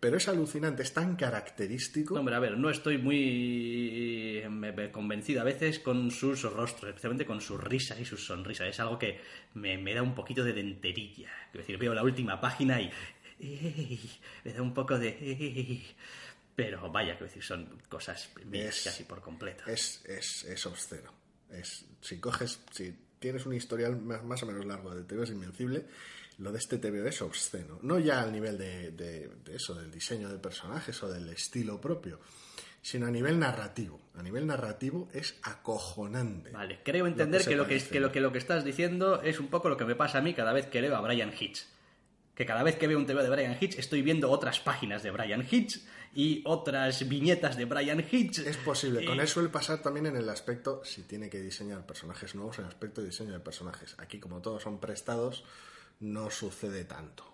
pero 0.07 0.19
es 0.19 0.29
alucinante, 0.29 0.85
es 0.85 0.93
tan 0.93 1.17
característico. 1.17 2.15
No, 2.15 2.21
hombre, 2.21 2.37
a 2.37 2.39
ver, 2.39 2.57
no 2.57 2.71
estoy 2.71 2.97
muy 2.97 4.41
convencido 4.93 5.41
a 5.41 5.45
veces 5.45 5.81
con 5.81 6.13
sus 6.13 6.43
rostros, 6.43 6.91
especialmente 6.91 7.27
con 7.27 7.41
sus 7.41 7.61
risas 7.61 7.99
y 7.99 8.05
sus 8.05 8.25
sonrisas. 8.25 8.69
Es 8.69 8.79
algo 8.79 9.01
que 9.01 9.19
me, 9.55 9.77
me 9.79 9.95
da 9.95 10.03
un 10.03 10.15
poquito 10.15 10.45
de 10.45 10.53
denterilla. 10.53 11.29
Es 11.49 11.55
decir, 11.55 11.77
veo 11.77 11.93
la 11.93 12.05
última 12.05 12.41
página 12.41 12.81
y. 12.81 12.89
me 14.45 14.53
da 14.53 14.63
un 14.63 14.73
poco 14.73 14.97
de. 14.97 15.83
Pero 16.55 16.89
vaya, 16.93 17.19
que 17.19 17.25
decir, 17.25 17.43
son 17.43 17.67
cosas 17.89 18.31
mías 18.45 18.83
casi 18.85 19.03
por 19.03 19.21
completo. 19.21 19.65
Es, 19.67 20.05
es, 20.05 20.45
es 20.45 20.67
obsceno. 20.67 21.13
Es, 21.51 21.85
si 22.01 22.21
coges, 22.21 22.61
si 22.71 22.95
tienes 23.19 23.45
un 23.45 23.55
historial 23.55 24.01
más, 24.01 24.23
más 24.23 24.41
o 24.45 24.47
menos 24.47 24.65
largo 24.67 24.95
de 24.95 25.03
TVO 25.03 25.25
es 25.25 25.31
invencible, 25.31 25.85
lo 26.39 26.53
de 26.53 26.59
este 26.59 26.79
TVO 26.79 27.07
es 27.07 27.23
obsceno. 27.23 27.79
No 27.83 27.99
ya 27.99 28.21
al 28.21 28.33
nivel 28.33 28.59
de, 28.59 28.91
de- 28.93 29.31
de 29.45 29.57
eso, 29.57 29.75
del 29.75 29.91
diseño 29.91 30.29
de 30.29 30.39
personajes 30.39 31.03
o 31.03 31.09
del 31.09 31.29
estilo 31.31 31.81
propio, 31.81 32.21
sino 32.83 33.07
a 33.07 33.11
nivel 33.11 33.39
narrativo. 33.39 34.01
A 34.15 34.23
nivel 34.23 34.47
narrativo 34.47 35.09
es 35.13 35.37
acojonante. 35.43 36.51
Vale, 36.51 36.81
creo 36.85 37.07
entender 37.07 37.43
se 37.43 37.51
que, 37.51 37.57
lo 37.57 37.67
que, 37.67 37.83
que, 37.83 38.01
lo, 38.01 38.13
que 38.13 38.21
lo 38.21 38.33
que 38.33 38.39
estás 38.39 38.65
diciendo 38.65 39.23
es 39.23 39.41
un 39.41 39.49
poco 39.49 39.69
lo 39.69 39.77
que 39.77 39.85
me 39.85 39.95
pasa 39.97 40.19
a 40.19 40.21
mí 40.21 40.35
cada 40.35 40.53
vez 40.53 40.67
que 40.67 40.81
leo 40.81 40.95
a 40.97 41.01
Brian 41.01 41.33
Hitch. 41.39 41.65
Que 42.35 42.45
cada 42.45 42.63
vez 42.63 42.77
que 42.77 42.87
veo 42.87 42.99
un 42.99 43.07
TV 43.07 43.23
de 43.23 43.31
Brian 43.31 43.57
Hitch 43.59 43.79
estoy 43.79 44.03
viendo 44.03 44.31
otras 44.31 44.61
páginas 44.61 45.03
de 45.03 45.11
Brian 45.11 45.47
Hitch 45.51 45.81
y 46.15 46.43
otras 46.45 47.09
viñetas 47.09 47.57
de 47.57 47.65
Brian 47.65 48.05
Hitch. 48.11 48.41
Es 48.41 48.59
posible. 48.59 49.03
Y- 49.03 49.07
Con 49.07 49.21
él 49.21 49.27
suele 49.29 49.49
pasar 49.49 49.81
también 49.81 50.05
en 50.07 50.17
el 50.17 50.29
aspecto, 50.29 50.83
si 50.85 51.03
tiene 51.05 51.31
que 51.31 51.41
diseñar 51.41 51.87
personajes 51.87 52.35
nuevos, 52.35 52.59
en 52.59 52.65
el 52.67 52.71
aspecto 52.71 53.01
de 53.01 53.09
diseño 53.09 53.33
de 53.33 53.41
personajes. 53.41 53.95
Aquí, 53.99 54.21
como 54.21 54.43
todos 54.43 54.63
son 54.63 54.79
prestados, 54.81 55.45
no 56.01 56.31
sucede 56.31 56.85
tanto. 56.85 57.25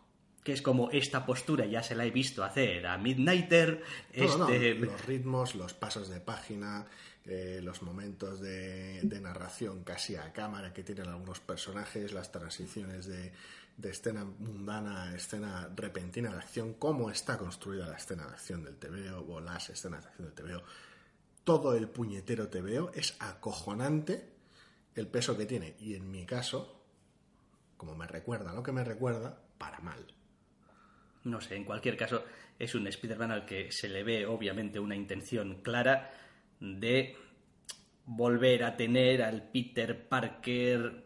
Que 0.45 0.52
es 0.52 0.62
como 0.62 0.90
esta 0.90 1.25
postura 1.25 1.66
ya 1.66 1.83
se 1.83 1.95
la 1.95 2.04
he 2.04 2.11
visto 2.11 2.42
hacer 2.42 2.87
a 2.87 2.99
Midnighter. 2.99 3.83
No, 4.16 4.26
no, 4.26 4.38
no, 4.38 4.49
este... 4.49 4.75
Los 4.75 5.07
ritmos, 5.07 5.54
los 5.54 5.73
pasos 5.73 6.09
de 6.09 6.21
página, 6.21 6.87
eh, 7.25 7.61
los 7.62 7.83
momentos 7.83 8.40
de, 8.40 9.00
de 9.02 9.21
narración 9.21 9.85
casi 9.85 10.16
a 10.16 10.33
cámara 10.33 10.73
que 10.73 10.83
tienen 10.83 11.07
algunos 11.07 11.38
personajes, 11.38 12.12
las 12.12 12.33
transiciones 12.33 13.07
de, 13.07 13.33
de 13.76 13.90
escena 13.90 14.25
mundana 14.25 15.04
a 15.04 15.14
escena 15.14 15.71
repentina 15.75 16.31
de 16.31 16.38
acción, 16.38 16.75
cómo 16.75 17.11
está 17.11 17.38
construida 17.38 17.87
la 17.87 17.97
escena 17.97 18.26
de 18.26 18.33
acción 18.33 18.64
del 18.64 18.76
TVO 18.76 19.25
o 19.28 19.40
las 19.40 19.71
escenas 19.71 20.02
de 20.02 20.09
acción 20.09 20.26
del 20.26 20.35
TVO. 20.35 20.62
Todo 21.45 21.75
el 21.75 21.88
puñetero 21.88 22.49
TVO 22.49 22.92
es 22.95 23.16
acojonante 23.19 24.33
el 24.95 25.07
peso 25.07 25.37
que 25.37 25.47
tiene. 25.47 25.76
Y 25.81 25.95
en 25.95 26.11
mi 26.11 26.25
caso, 26.26 26.81
como 27.82 27.96
me 27.96 28.06
recuerda 28.06 28.52
lo 28.54 28.62
que 28.62 28.70
me 28.70 28.84
recuerda, 28.84 29.36
para 29.58 29.80
mal. 29.80 29.98
No 31.24 31.40
sé, 31.40 31.56
en 31.56 31.64
cualquier 31.64 31.96
caso, 31.96 32.24
es 32.56 32.76
un 32.76 32.86
Spider-Man 32.86 33.32
al 33.32 33.44
que 33.44 33.72
se 33.72 33.88
le 33.88 34.04
ve 34.04 34.24
obviamente 34.24 34.78
una 34.78 34.94
intención 34.94 35.62
clara 35.62 36.12
de 36.60 37.16
volver 38.06 38.62
a 38.62 38.76
tener 38.76 39.20
al 39.20 39.50
Peter 39.50 40.08
Parker. 40.08 41.02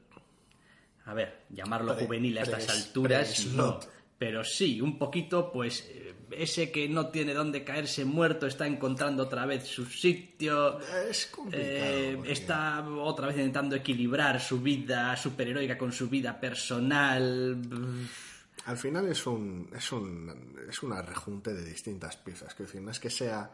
A 1.06 1.14
ver, 1.14 1.44
llamarlo 1.48 1.94
Pre- 1.96 2.04
juvenil 2.04 2.36
a 2.36 2.42
estas 2.42 2.66
pre- 2.66 2.74
alturas, 2.74 3.46
no. 3.46 3.80
Pero 4.18 4.44
sí, 4.44 4.78
un 4.82 4.98
poquito, 4.98 5.50
pues, 5.50 5.88
eh, 5.90 6.05
ese 6.30 6.70
que 6.70 6.88
no 6.88 7.08
tiene 7.08 7.34
dónde 7.34 7.64
caerse 7.64 8.04
muerto 8.04 8.46
está 8.46 8.66
encontrando 8.66 9.24
otra 9.24 9.46
vez 9.46 9.64
su 9.64 9.86
sitio. 9.86 10.80
Es 11.08 11.26
complicado. 11.26 11.70
Eh, 11.70 12.20
está 12.26 12.86
otra 12.88 13.28
vez 13.28 13.36
intentando 13.36 13.76
equilibrar 13.76 14.40
su 14.40 14.60
vida 14.60 15.16
superheroica 15.16 15.78
con 15.78 15.92
su 15.92 16.08
vida 16.08 16.38
personal. 16.38 17.56
Al 18.66 18.76
final 18.76 19.08
es 19.08 19.26
un, 19.26 19.70
es 19.76 19.92
un, 19.92 20.56
es 20.68 20.82
una 20.82 21.00
rejunte 21.00 21.54
de 21.54 21.64
distintas 21.64 22.16
piezas. 22.16 22.52
Es 22.52 22.58
decir, 22.58 22.80
no 22.80 22.90
es 22.90 22.98
que 22.98 23.10
sea, 23.10 23.50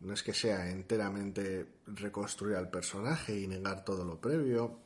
no 0.00 0.12
es 0.12 0.22
que 0.22 0.34
sea 0.34 0.68
enteramente 0.68 1.66
reconstruir 1.86 2.56
al 2.56 2.68
personaje 2.68 3.40
y 3.40 3.46
negar 3.46 3.82
todo 3.84 4.04
lo 4.04 4.20
previo, 4.20 4.80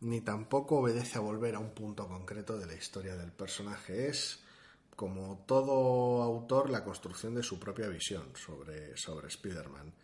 ni 0.00 0.22
tampoco 0.22 0.78
obedece 0.78 1.18
a 1.18 1.20
volver 1.20 1.54
a 1.54 1.60
un 1.60 1.70
punto 1.70 2.08
concreto 2.08 2.58
de 2.58 2.66
la 2.66 2.74
historia 2.74 3.14
del 3.14 3.30
personaje. 3.30 4.08
Es, 4.08 4.40
como 5.00 5.46
todo 5.46 6.22
autor, 6.22 6.68
la 6.68 6.84
construcción 6.84 7.34
de 7.34 7.42
su 7.42 7.58
propia 7.58 7.88
visión 7.88 8.36
sobre, 8.36 8.94
sobre 8.98 9.28
Spider-Man. 9.28 9.94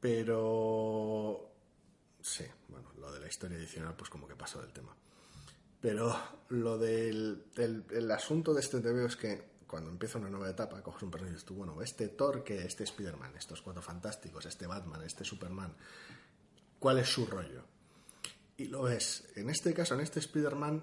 Pero 0.00 1.52
sí, 2.22 2.46
bueno, 2.68 2.90
lo 2.96 3.12
de 3.12 3.20
la 3.20 3.26
historia 3.26 3.58
adicional, 3.58 3.94
pues 3.94 4.08
como 4.08 4.26
que 4.26 4.34
pasó 4.34 4.62
del 4.62 4.72
tema. 4.72 4.96
Pero 5.78 6.18
lo 6.48 6.78
del 6.78 7.44
el, 7.58 8.10
asunto 8.12 8.54
de 8.54 8.62
este 8.62 8.80
TVO 8.80 9.08
es 9.08 9.16
que 9.16 9.44
cuando 9.66 9.90
empieza 9.90 10.18
una 10.20 10.30
nueva 10.30 10.48
etapa, 10.48 10.82
coges 10.82 11.02
un 11.02 11.10
personaje 11.10 11.32
y 11.32 11.34
dices 11.34 11.46
tú, 11.46 11.56
bueno, 11.56 11.82
este 11.82 12.08
Thor, 12.08 12.44
que 12.44 12.64
este 12.64 12.84
Spider-Man, 12.84 13.36
estos 13.36 13.60
cuatro 13.60 13.82
fantásticos, 13.82 14.46
este 14.46 14.66
Batman, 14.66 15.02
este 15.02 15.22
Superman, 15.22 15.76
¿cuál 16.78 17.00
es 17.00 17.10
su 17.10 17.26
rollo? 17.26 17.62
Y 18.56 18.68
lo 18.68 18.84
ves. 18.84 19.28
En 19.36 19.50
este 19.50 19.74
caso, 19.74 19.92
en 19.92 20.00
este 20.00 20.20
Spider-Man, 20.20 20.82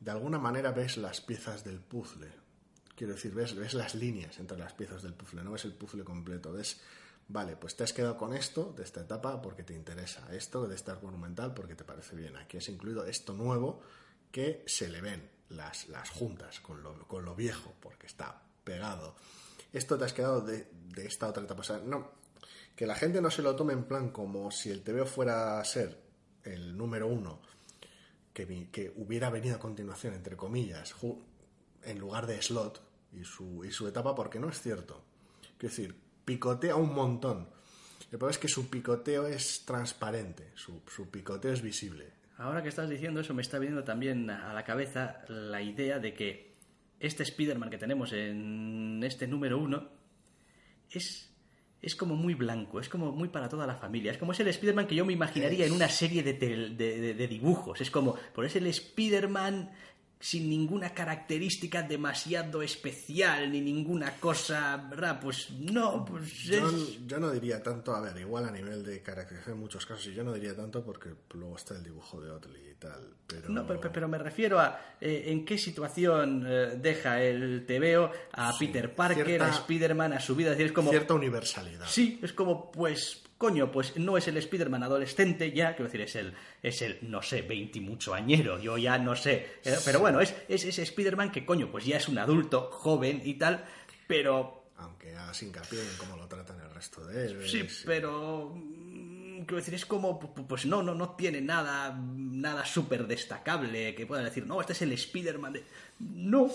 de 0.00 0.10
alguna 0.10 0.38
manera 0.38 0.72
ves 0.72 0.96
las 0.96 1.20
piezas 1.20 1.64
del 1.64 1.80
puzzle. 1.80 2.32
Quiero 2.94 3.14
decir, 3.14 3.34
ves, 3.34 3.54
ves 3.54 3.74
las 3.74 3.94
líneas 3.94 4.38
entre 4.38 4.58
las 4.58 4.72
piezas 4.72 5.02
del 5.02 5.14
puzzle, 5.14 5.42
no 5.42 5.52
ves 5.52 5.64
el 5.64 5.74
puzzle 5.74 6.04
completo. 6.04 6.52
Ves, 6.52 6.80
vale, 7.28 7.56
pues 7.56 7.76
te 7.76 7.84
has 7.84 7.92
quedado 7.92 8.16
con 8.16 8.34
esto 8.34 8.72
de 8.76 8.82
esta 8.82 9.02
etapa 9.02 9.40
porque 9.40 9.62
te 9.62 9.74
interesa, 9.74 10.26
esto 10.34 10.66
de 10.66 10.74
este 10.74 10.90
arco 10.90 11.06
monumental 11.06 11.54
porque 11.54 11.74
te 11.74 11.84
parece 11.84 12.16
bien. 12.16 12.36
Aquí 12.36 12.56
has 12.56 12.68
incluido 12.68 13.04
esto 13.04 13.34
nuevo 13.34 13.80
que 14.30 14.64
se 14.66 14.88
le 14.88 15.00
ven 15.00 15.30
las, 15.50 15.88
las 15.88 16.10
juntas 16.10 16.60
con 16.60 16.82
lo, 16.82 17.06
con 17.06 17.24
lo 17.24 17.34
viejo 17.34 17.74
porque 17.80 18.06
está 18.06 18.42
pegado. 18.64 19.16
Esto 19.72 19.98
te 19.98 20.04
has 20.04 20.12
quedado 20.12 20.40
de, 20.40 20.68
de 20.94 21.06
esta 21.06 21.28
otra 21.28 21.42
etapa. 21.42 21.60
O 21.60 21.64
sea, 21.64 21.78
no, 21.78 22.10
que 22.74 22.86
la 22.86 22.94
gente 22.94 23.20
no 23.20 23.30
se 23.30 23.42
lo 23.42 23.56
tome 23.56 23.72
en 23.72 23.84
plan 23.84 24.10
como 24.10 24.50
si 24.50 24.70
el 24.70 24.82
TVO 24.82 25.06
fuera 25.06 25.60
a 25.60 25.64
ser 25.64 26.00
el 26.44 26.76
número 26.76 27.06
uno 27.06 27.40
que, 28.46 28.92
hubiera 28.96 29.30
venido 29.30 29.56
a 29.56 29.58
continuación, 29.58 30.14
entre 30.14 30.36
comillas, 30.36 30.94
en 31.82 31.98
lugar 31.98 32.26
de 32.26 32.40
Slot 32.40 32.82
y 33.12 33.24
su, 33.24 33.64
y 33.64 33.70
su 33.70 33.86
etapa, 33.88 34.14
porque 34.14 34.38
no 34.38 34.48
es 34.48 34.60
cierto. 34.60 35.02
Quiero 35.56 35.74
decir, 35.74 35.94
picotea 36.24 36.76
un 36.76 36.94
montón. 36.94 37.48
El 38.10 38.18
problema 38.18 38.30
es 38.30 38.38
que 38.38 38.48
su 38.48 38.70
picoteo 38.70 39.26
es 39.26 39.64
transparente, 39.64 40.52
su, 40.54 40.82
su 40.86 41.10
picoteo 41.10 41.52
es 41.52 41.62
visible. 41.62 42.12
Ahora 42.38 42.62
que 42.62 42.68
estás 42.68 42.88
diciendo 42.88 43.20
eso, 43.20 43.34
me 43.34 43.42
está 43.42 43.58
viniendo 43.58 43.84
también 43.84 44.30
a 44.30 44.54
la 44.54 44.64
cabeza 44.64 45.22
la 45.28 45.60
idea 45.60 45.98
de 45.98 46.14
que 46.14 46.54
este 47.00 47.22
Spider-Man 47.24 47.70
que 47.70 47.78
tenemos 47.78 48.12
en 48.12 49.02
este 49.04 49.26
número 49.26 49.58
uno 49.58 49.88
es, 50.90 51.34
es 51.80 51.94
como 51.94 52.16
muy 52.16 52.34
blanco, 52.34 52.80
es 52.80 52.88
como 52.88 53.12
muy 53.12 53.28
para 53.28 53.48
toda 53.48 53.66
la 53.66 53.74
familia. 53.76 54.10
Es 54.12 54.18
como 54.18 54.32
es 54.32 54.40
el 54.40 54.48
Spider-Man 54.48 54.86
que 54.86 54.94
yo 54.96 55.04
me 55.04 55.12
imaginaría 55.12 55.64
en 55.66 55.72
una 55.72 55.88
serie 55.88 56.22
de, 56.22 56.34
tel- 56.34 56.76
de, 56.76 57.00
de- 57.00 57.14
de 57.14 57.28
dibujos. 57.28 57.80
Es 57.80 57.90
como, 57.90 58.16
por 58.34 58.44
es 58.44 58.56
el 58.56 58.66
Spider-Man 58.66 59.70
sin 60.20 60.48
ninguna 60.48 60.90
característica 60.94 61.82
demasiado 61.82 62.60
especial, 62.62 63.52
ni 63.52 63.60
ninguna 63.60 64.16
cosa, 64.16 64.76
¿verdad? 64.90 65.20
Pues 65.20 65.50
no, 65.50 66.04
pues 66.04 66.48
es... 66.48 67.06
yo 67.06 67.18
no 67.20 67.30
diría 67.30 67.62
tanto, 67.62 67.94
a 67.94 68.00
ver, 68.00 68.16
igual 68.18 68.44
a 68.46 68.50
nivel 68.50 68.84
de 68.84 69.00
caracterización 69.00 69.54
en 69.56 69.60
muchos 69.60 69.86
casos, 69.86 70.06
y 70.08 70.14
yo 70.14 70.24
no 70.24 70.32
diría 70.32 70.56
tanto 70.56 70.84
porque 70.84 71.10
luego 71.34 71.56
está 71.56 71.76
el 71.76 71.84
dibujo 71.84 72.20
de 72.20 72.30
Otley 72.30 72.70
y 72.70 72.74
tal, 72.74 73.14
pero... 73.26 73.48
No, 73.48 73.66
pero, 73.66 73.80
pero 73.92 74.08
me 74.08 74.18
refiero 74.18 74.58
a 74.58 74.80
eh, 75.00 75.24
en 75.26 75.44
qué 75.44 75.56
situación 75.56 76.44
eh, 76.46 76.76
deja 76.80 77.22
el 77.22 77.64
TVO 77.66 78.10
a 78.32 78.58
Peter 78.58 78.92
Parker, 78.94 79.24
cierta- 79.24 79.46
a 79.46 79.50
Spider-Man, 79.50 80.12
a 80.14 80.20
su 80.20 80.34
vida. 80.34 80.50
Es 80.50 80.56
decir, 80.58 80.66
es 80.66 80.72
como. 80.72 80.90
Cierta 80.90 81.14
universalidad. 81.14 81.86
Sí, 81.86 82.18
es 82.22 82.32
como, 82.32 82.72
pues, 82.72 83.22
coño, 83.38 83.70
pues 83.72 83.96
no 83.96 84.18
es 84.18 84.26
el 84.28 84.36
Spider-Man 84.36 84.82
adolescente 84.82 85.52
ya, 85.52 85.70
quiero 85.76 85.84
decir, 85.84 86.00
es 86.02 86.16
el, 86.16 86.34
es 86.62 86.82
el, 86.82 86.98
no 87.02 87.22
sé, 87.22 87.42
20 87.42 87.78
y 87.78 87.80
mucho 87.80 88.12
añero, 88.12 88.58
yo 88.58 88.76
ya 88.76 88.98
no 88.98 89.14
sé. 89.16 89.46
Eh, 89.64 89.76
Pero 89.84 90.00
bueno, 90.00 90.20
es, 90.20 90.34
es 90.48 90.64
ese 90.64 90.82
Spider-Man 90.82 91.30
que, 91.32 91.46
coño, 91.46 91.70
pues 91.70 91.84
ya 91.86 91.96
es 91.96 92.08
un 92.08 92.18
adulto, 92.18 92.68
joven 92.72 93.22
y 93.24 93.34
tal, 93.34 93.64
pero 94.06 94.64
Aunque 94.78 95.14
hagas 95.16 95.42
hincapié 95.42 95.80
en 95.80 95.96
cómo 95.98 96.16
lo 96.16 96.26
tratan 96.28 96.60
el 96.60 96.70
resto 96.70 97.04
de 97.06 97.24
héroes. 97.30 97.50
Sí, 97.50 97.64
pero 97.86 98.52
mm, 98.54 99.38
quiero 99.42 99.56
decir, 99.56 99.74
es 99.74 99.86
como, 99.86 100.18
pu- 100.20 100.34
pu- 100.34 100.46
pues 100.46 100.66
no, 100.66 100.82
no, 100.82 100.94
no 100.94 101.10
tiene 101.16 101.40
nada, 101.40 101.96
nada 102.00 102.64
súper 102.64 103.06
destacable 103.06 103.94
que 103.94 104.06
pueda 104.06 104.22
decir, 104.22 104.46
no, 104.46 104.60
este 104.60 104.72
es 104.74 104.82
el 104.82 104.92
Spider-Man 104.92 105.52
de... 105.54 105.64
No. 106.00 106.48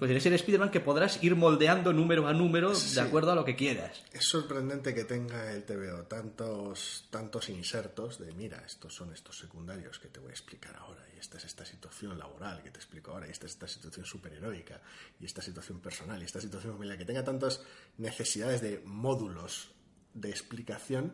Pues 0.00 0.12
es 0.12 0.24
el 0.24 0.32
Spider-Man 0.32 0.70
que 0.70 0.80
podrás 0.80 1.22
ir 1.22 1.36
moldeando 1.36 1.92
número 1.92 2.26
a 2.26 2.32
número 2.32 2.72
de 2.72 3.00
acuerdo 3.02 3.32
a 3.32 3.34
lo 3.34 3.44
que 3.44 3.54
quieras. 3.54 4.02
Es 4.14 4.24
sorprendente 4.24 4.94
que 4.94 5.04
tenga 5.04 5.52
el 5.52 5.64
TVO 5.64 6.04
tantos, 6.04 7.06
tantos 7.10 7.50
insertos 7.50 8.18
de, 8.18 8.32
mira, 8.32 8.62
estos 8.64 8.94
son 8.94 9.12
estos 9.12 9.36
secundarios 9.36 9.98
que 9.98 10.08
te 10.08 10.18
voy 10.18 10.30
a 10.30 10.32
explicar 10.32 10.74
ahora, 10.76 11.06
y 11.14 11.18
esta 11.18 11.36
es 11.36 11.44
esta 11.44 11.66
situación 11.66 12.18
laboral 12.18 12.62
que 12.62 12.70
te 12.70 12.78
explico 12.78 13.10
ahora, 13.10 13.28
y 13.28 13.30
esta 13.30 13.44
es 13.44 13.52
esta 13.52 13.68
situación 13.68 14.06
superheroica, 14.06 14.80
y 15.20 15.26
esta 15.26 15.42
situación 15.42 15.80
personal, 15.80 16.22
y 16.22 16.24
esta 16.24 16.40
situación 16.40 16.72
familiar, 16.72 16.96
que 16.96 17.04
tenga 17.04 17.22
tantas 17.22 17.60
necesidades 17.98 18.62
de 18.62 18.80
módulos 18.86 19.72
de 20.14 20.30
explicación 20.30 21.12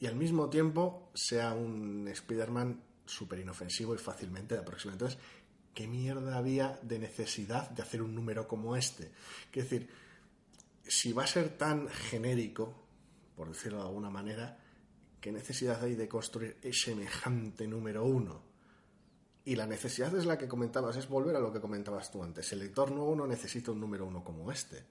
y 0.00 0.06
al 0.06 0.16
mismo 0.16 0.48
tiempo 0.48 1.10
sea 1.12 1.52
un 1.52 2.08
Spider-Man 2.08 2.82
súper 3.04 3.40
inofensivo 3.40 3.94
y 3.94 3.98
fácilmente 3.98 4.54
de 4.54 4.62
aproximar. 4.62 4.94
Entonces, 4.94 5.18
¿qué 5.74 5.86
mierda 5.86 6.36
había 6.36 6.78
de 6.82 6.98
necesidad 6.98 7.70
de 7.70 7.82
hacer 7.82 8.02
un 8.02 8.14
número 8.14 8.46
como 8.46 8.76
este? 8.76 9.12
Es 9.52 9.70
decir, 9.70 9.88
si 10.86 11.12
va 11.12 11.24
a 11.24 11.26
ser 11.26 11.56
tan 11.56 11.88
genérico, 11.88 12.74
por 13.36 13.48
decirlo 13.48 13.78
de 13.78 13.88
alguna 13.88 14.10
manera, 14.10 14.58
¿qué 15.20 15.32
necesidad 15.32 15.82
hay 15.82 15.94
de 15.94 16.08
construir 16.08 16.58
semejante 16.72 17.66
número 17.66 18.04
uno? 18.04 18.42
Y 19.44 19.56
la 19.56 19.66
necesidad 19.66 20.14
es 20.16 20.24
la 20.24 20.38
que 20.38 20.46
comentabas, 20.46 20.96
es 20.96 21.08
volver 21.08 21.34
a 21.34 21.40
lo 21.40 21.52
que 21.52 21.60
comentabas 21.60 22.10
tú 22.12 22.22
antes. 22.22 22.52
El 22.52 22.60
lector 22.60 22.92
nuevo 22.92 23.16
no 23.16 23.26
necesita 23.26 23.72
un 23.72 23.80
número 23.80 24.06
uno 24.06 24.22
como 24.22 24.52
este. 24.52 24.84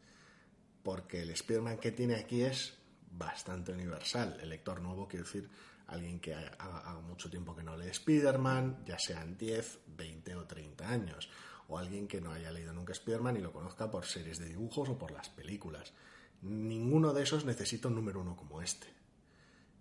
porque 0.84 1.22
el 1.22 1.30
Spider-Man 1.30 1.78
que 1.78 1.92
tiene 1.92 2.16
aquí 2.16 2.42
es 2.42 2.74
bastante 3.12 3.72
universal. 3.72 4.40
El 4.42 4.50
lector 4.50 4.82
nuevo, 4.82 5.08
quiero 5.08 5.26
decir, 5.26 5.50
alguien 5.92 6.20
que 6.20 6.34
haga 6.34 7.00
mucho 7.02 7.30
tiempo 7.30 7.56
que 7.56 7.64
no 7.64 7.78
lee 7.78 7.90
Spider-Man, 7.90 8.84
ya 8.86 8.98
sean 8.98 9.38
10, 9.38 9.80
20 9.98 10.36
o 10.36 10.46
30 10.46 10.90
años, 10.90 11.30
o 11.68 11.78
alguien 11.78 12.08
que 12.08 12.22
no 12.22 12.32
haya 12.32 12.52
leído 12.52 12.74
nunca 12.74 12.94
Spider-Man 12.94 13.38
y 13.38 13.42
lo 13.42 13.52
conozca 13.52 13.92
por 13.92 14.06
series 14.06 14.40
de 14.40 14.48
dibujos 14.48 14.90
o 14.90 14.98
por 14.98 15.12
las 15.12 15.30
películas. 15.30 15.94
Ninguno 16.42 17.14
de 17.14 17.24
esos 17.24 17.46
necesita 17.46 17.90
un 17.90 17.96
número 17.96 18.22
uno 18.22 18.36
como 18.36 18.62
este. 18.62 18.88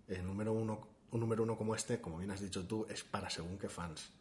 El 0.07 0.25
número 0.25 0.51
uno, 0.53 0.87
un 1.11 1.19
número 1.19 1.43
uno 1.43 1.57
como 1.57 1.75
este, 1.75 2.01
como 2.01 2.17
bien 2.17 2.31
has 2.31 2.41
dicho 2.41 2.67
tú, 2.67 2.85
es 2.89 3.03
para 3.03 3.29
según 3.29 3.57
qué 3.57 3.69
fans. 3.69 4.11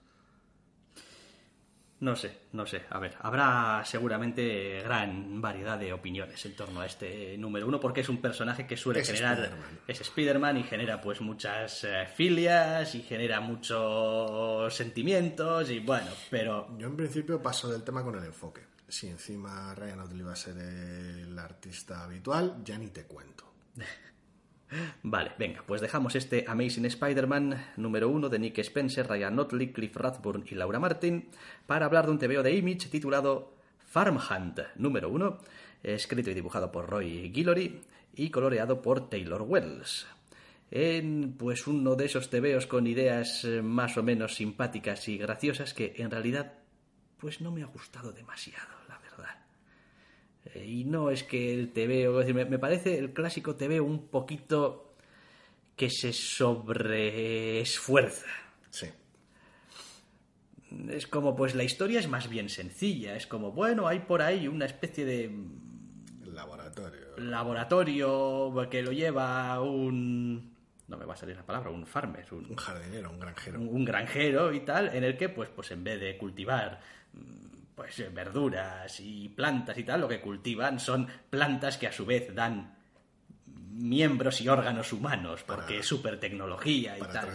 No 2.00 2.16
sé, 2.16 2.38
no 2.52 2.66
sé. 2.66 2.82
A 2.88 2.98
ver, 2.98 3.14
habrá 3.20 3.82
seguramente 3.84 4.80
gran 4.82 5.40
variedad 5.42 5.78
de 5.78 5.92
opiniones 5.92 6.44
en 6.46 6.56
torno 6.56 6.80
a 6.80 6.86
este 6.86 7.36
número 7.36 7.68
uno, 7.68 7.78
porque 7.78 8.00
es 8.00 8.08
un 8.08 8.22
personaje 8.22 8.66
que 8.66 8.76
suele 8.76 9.04
generar. 9.04 9.50
Es 9.86 10.00
Spider-Man 10.00 10.56
y 10.56 10.62
genera 10.62 10.98
pues 10.98 11.20
muchas 11.20 11.84
eh, 11.84 12.06
filias 12.06 12.94
y 12.94 13.02
genera 13.02 13.40
muchos 13.40 14.74
sentimientos 14.74 15.70
y 15.70 15.80
bueno, 15.80 16.10
pero. 16.30 16.74
Yo 16.78 16.86
en 16.86 16.96
principio 16.96 17.42
paso 17.42 17.70
del 17.70 17.82
tema 17.82 18.02
con 18.02 18.16
el 18.16 18.24
enfoque. 18.24 18.62
Si 18.88 19.06
encima 19.06 19.74
Ryan 19.74 20.00
Otley 20.00 20.22
va 20.22 20.32
a 20.32 20.36
ser 20.36 20.56
el 20.56 21.38
artista 21.38 22.02
habitual, 22.02 22.62
ya 22.64 22.78
ni 22.78 22.88
te 22.88 23.04
cuento. 23.04 23.52
Vale, 25.02 25.32
venga, 25.38 25.62
pues 25.66 25.80
dejamos 25.80 26.14
este 26.14 26.44
Amazing 26.46 26.86
Spider-Man 26.86 27.72
número 27.76 28.08
uno 28.08 28.28
de 28.28 28.38
Nick 28.38 28.58
Spencer, 28.58 29.08
Ryan 29.08 29.34
Notley, 29.34 29.72
Cliff 29.72 29.96
Rathburn 29.96 30.44
y 30.48 30.54
Laura 30.54 30.78
Martin 30.78 31.28
para 31.66 31.86
hablar 31.86 32.06
de 32.06 32.12
un 32.12 32.18
TVO 32.18 32.42
de 32.42 32.54
Image 32.54 32.88
titulado 32.88 33.54
Farm 33.78 34.16
Hunt 34.18 34.60
número 34.76 35.08
uno, 35.08 35.38
escrito 35.82 36.30
y 36.30 36.34
dibujado 36.34 36.70
por 36.70 36.88
Roy 36.88 37.30
Guillory 37.30 37.80
y 38.14 38.30
coloreado 38.30 38.80
por 38.80 39.08
Taylor 39.08 39.42
Wells. 39.42 40.06
En 40.70 41.34
pues 41.36 41.66
uno 41.66 41.96
de 41.96 42.04
esos 42.04 42.30
TVOs 42.30 42.66
con 42.66 42.86
ideas 42.86 43.44
eh, 43.44 43.60
más 43.62 43.96
o 43.96 44.04
menos 44.04 44.36
simpáticas 44.36 45.08
y 45.08 45.18
graciosas 45.18 45.74
que 45.74 45.94
en 45.96 46.10
realidad 46.12 46.52
pues 47.18 47.40
no 47.40 47.50
me 47.50 47.62
ha 47.62 47.66
gustado 47.66 48.12
demasiado. 48.12 48.79
Eh, 50.46 50.64
y 50.66 50.84
no 50.84 51.10
es 51.10 51.22
que 51.24 51.52
el 51.52 51.72
TVO, 51.72 52.18
decir, 52.18 52.34
me, 52.34 52.58
parece 52.58 52.98
el 52.98 53.12
clásico 53.12 53.56
TV 53.56 53.78
un 53.80 54.08
poquito 54.08 54.94
que 55.76 55.90
se 55.90 56.12
sobreesfuerza. 56.12 58.26
Sí. 58.70 58.86
Es 60.88 61.06
como, 61.06 61.36
pues 61.36 61.54
la 61.54 61.64
historia 61.64 62.00
es 62.00 62.08
más 62.08 62.28
bien 62.28 62.48
sencilla. 62.48 63.14
Es 63.16 63.26
como, 63.26 63.52
bueno, 63.52 63.86
hay 63.88 64.00
por 64.00 64.22
ahí 64.22 64.48
una 64.48 64.64
especie 64.66 65.04
de. 65.04 65.30
Laboratorio. 66.24 67.18
Laboratorio 67.18 68.68
que 68.70 68.82
lo 68.82 68.92
lleva 68.92 69.60
un. 69.60 70.58
No 70.88 70.96
me 70.96 71.04
va 71.04 71.12
a 71.14 71.16
salir 71.16 71.36
la 71.36 71.46
palabra, 71.46 71.70
un 71.70 71.86
farmer. 71.86 72.26
Un, 72.32 72.56
jardinero, 72.56 73.10
un 73.10 73.20
granjero. 73.20 73.60
Un, 73.60 73.68
un, 73.68 73.84
granjero 73.84 74.52
y 74.52 74.60
tal, 74.60 74.94
en 74.94 75.04
el 75.04 75.16
que, 75.16 75.28
pues, 75.28 75.48
pues 75.48 75.70
en 75.70 75.84
vez 75.84 76.00
de 76.00 76.18
cultivar 76.18 76.80
pues 77.80 77.98
eh, 77.98 78.10
verduras 78.12 79.00
y 79.00 79.30
plantas 79.30 79.78
y 79.78 79.84
tal, 79.84 80.02
lo 80.02 80.08
que 80.08 80.20
cultivan 80.20 80.78
son 80.78 81.08
plantas 81.30 81.78
que 81.78 81.86
a 81.86 81.92
su 81.92 82.04
vez 82.04 82.34
dan 82.34 82.76
miembros 83.46 84.38
y 84.42 84.48
órganos 84.50 84.92
humanos, 84.92 85.44
porque 85.46 85.78
es 85.78 85.86
super 85.86 86.20
tecnología 86.20 86.98
y 86.98 87.00
tal. 87.00 87.30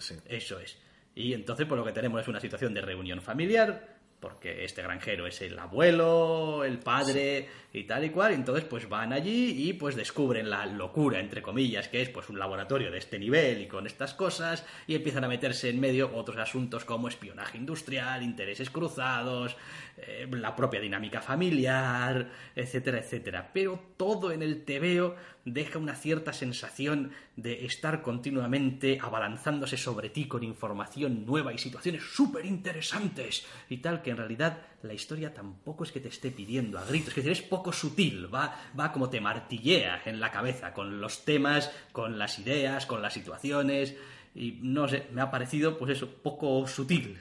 Sí. 0.00 0.14
Eso 0.24 0.58
es. 0.60 0.78
Y 1.14 1.34
entonces, 1.34 1.66
por 1.66 1.76
lo 1.76 1.84
que 1.84 1.92
tenemos 1.92 2.22
es 2.22 2.28
una 2.28 2.40
situación 2.40 2.72
de 2.72 2.80
reunión 2.80 3.20
familiar, 3.20 3.91
porque 4.22 4.64
este 4.64 4.82
granjero 4.82 5.26
es 5.26 5.42
el 5.42 5.58
abuelo, 5.58 6.62
el 6.64 6.78
padre 6.78 7.48
y 7.72 7.82
tal 7.82 8.04
y 8.04 8.10
cual, 8.10 8.30
y 8.30 8.36
entonces 8.36 8.64
pues 8.64 8.88
van 8.88 9.12
allí 9.12 9.68
y 9.68 9.72
pues 9.72 9.96
descubren 9.96 10.48
la 10.48 10.64
locura, 10.64 11.18
entre 11.18 11.42
comillas, 11.42 11.88
que 11.88 12.02
es 12.02 12.08
pues 12.08 12.28
un 12.28 12.38
laboratorio 12.38 12.92
de 12.92 12.98
este 12.98 13.18
nivel 13.18 13.62
y 13.62 13.66
con 13.66 13.84
estas 13.84 14.14
cosas, 14.14 14.64
y 14.86 14.94
empiezan 14.94 15.24
a 15.24 15.28
meterse 15.28 15.70
en 15.70 15.80
medio 15.80 16.14
otros 16.14 16.38
asuntos 16.38 16.84
como 16.84 17.08
espionaje 17.08 17.58
industrial, 17.58 18.22
intereses 18.22 18.70
cruzados, 18.70 19.56
eh, 19.96 20.28
la 20.30 20.54
propia 20.54 20.80
dinámica 20.80 21.20
familiar, 21.20 22.30
etcétera, 22.54 22.98
etcétera. 22.98 23.50
Pero 23.52 23.80
todo 23.96 24.30
en 24.30 24.42
el 24.42 24.64
tebeo 24.64 25.16
deja 25.44 25.78
una 25.78 25.94
cierta 25.94 26.32
sensación 26.32 27.12
de 27.36 27.64
estar 27.66 28.02
continuamente 28.02 28.98
abalanzándose 29.00 29.76
sobre 29.76 30.10
ti 30.10 30.26
con 30.26 30.42
información 30.42 31.26
nueva 31.26 31.52
y 31.52 31.58
situaciones 31.58 32.02
súper 32.02 32.46
interesantes 32.46 33.44
y 33.68 33.78
tal, 33.78 34.02
que 34.02 34.10
en 34.10 34.18
realidad 34.18 34.58
la 34.82 34.94
historia 34.94 35.34
tampoco 35.34 35.84
es 35.84 35.92
que 35.92 36.00
te 36.00 36.08
esté 36.08 36.30
pidiendo 36.30 36.78
a 36.78 36.84
gritos, 36.84 37.14
que 37.14 37.30
es 37.30 37.42
poco 37.42 37.72
sutil, 37.72 38.32
va, 38.32 38.56
va 38.78 38.92
como 38.92 39.10
te 39.10 39.20
martillea 39.20 40.02
en 40.04 40.20
la 40.20 40.30
cabeza 40.30 40.72
con 40.72 41.00
los 41.00 41.24
temas, 41.24 41.70
con 41.92 42.18
las 42.18 42.38
ideas, 42.38 42.86
con 42.86 43.02
las 43.02 43.14
situaciones. 43.14 43.94
Y 44.34 44.58
no 44.62 44.88
sé, 44.88 45.08
me 45.12 45.20
ha 45.20 45.30
parecido 45.30 45.78
pues 45.78 45.96
eso, 45.96 46.08
poco 46.08 46.66
sutil. 46.66 47.18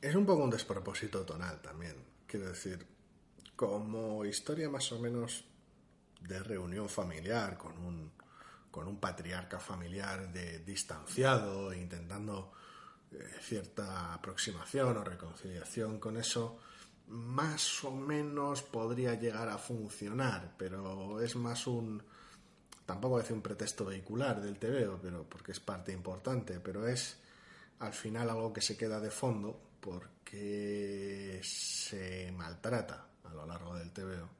Es 0.00 0.14
un 0.14 0.24
poco 0.24 0.44
un 0.44 0.50
despropósito 0.50 1.22
tonal 1.22 1.60
también, 1.60 1.96
quiero 2.26 2.48
decir, 2.48 2.86
como 3.56 4.24
historia 4.24 4.70
más 4.70 4.92
o 4.92 5.00
menos 5.00 5.47
de 6.20 6.42
reunión 6.42 6.88
familiar 6.88 7.56
con 7.56 7.78
un, 7.78 8.12
con 8.70 8.86
un 8.86 8.98
patriarca 8.98 9.58
familiar 9.58 10.32
de, 10.32 10.60
distanciado, 10.60 11.72
intentando 11.72 12.52
eh, 13.12 13.18
cierta 13.40 14.14
aproximación 14.14 14.96
o 14.96 15.04
reconciliación 15.04 15.98
con 15.98 16.16
eso, 16.16 16.58
más 17.08 17.84
o 17.84 17.90
menos 17.90 18.62
podría 18.62 19.14
llegar 19.14 19.48
a 19.48 19.58
funcionar, 19.58 20.54
pero 20.58 21.20
es 21.20 21.36
más 21.36 21.66
un 21.66 22.02
tampoco 22.84 23.20
es 23.20 23.30
un 23.30 23.42
pretexto 23.42 23.84
vehicular 23.84 24.40
del 24.40 24.58
TVO, 24.58 24.98
pero 25.02 25.24
porque 25.24 25.52
es 25.52 25.60
parte 25.60 25.92
importante, 25.92 26.58
pero 26.60 26.86
es 26.86 27.18
al 27.80 27.92
final 27.92 28.30
algo 28.30 28.52
que 28.52 28.62
se 28.62 28.76
queda 28.76 28.98
de 28.98 29.10
fondo 29.10 29.60
porque 29.80 31.40
se 31.42 32.32
maltrata 32.32 33.06
a 33.24 33.34
lo 33.34 33.46
largo 33.46 33.74
del 33.74 33.90
TVO 33.92 34.37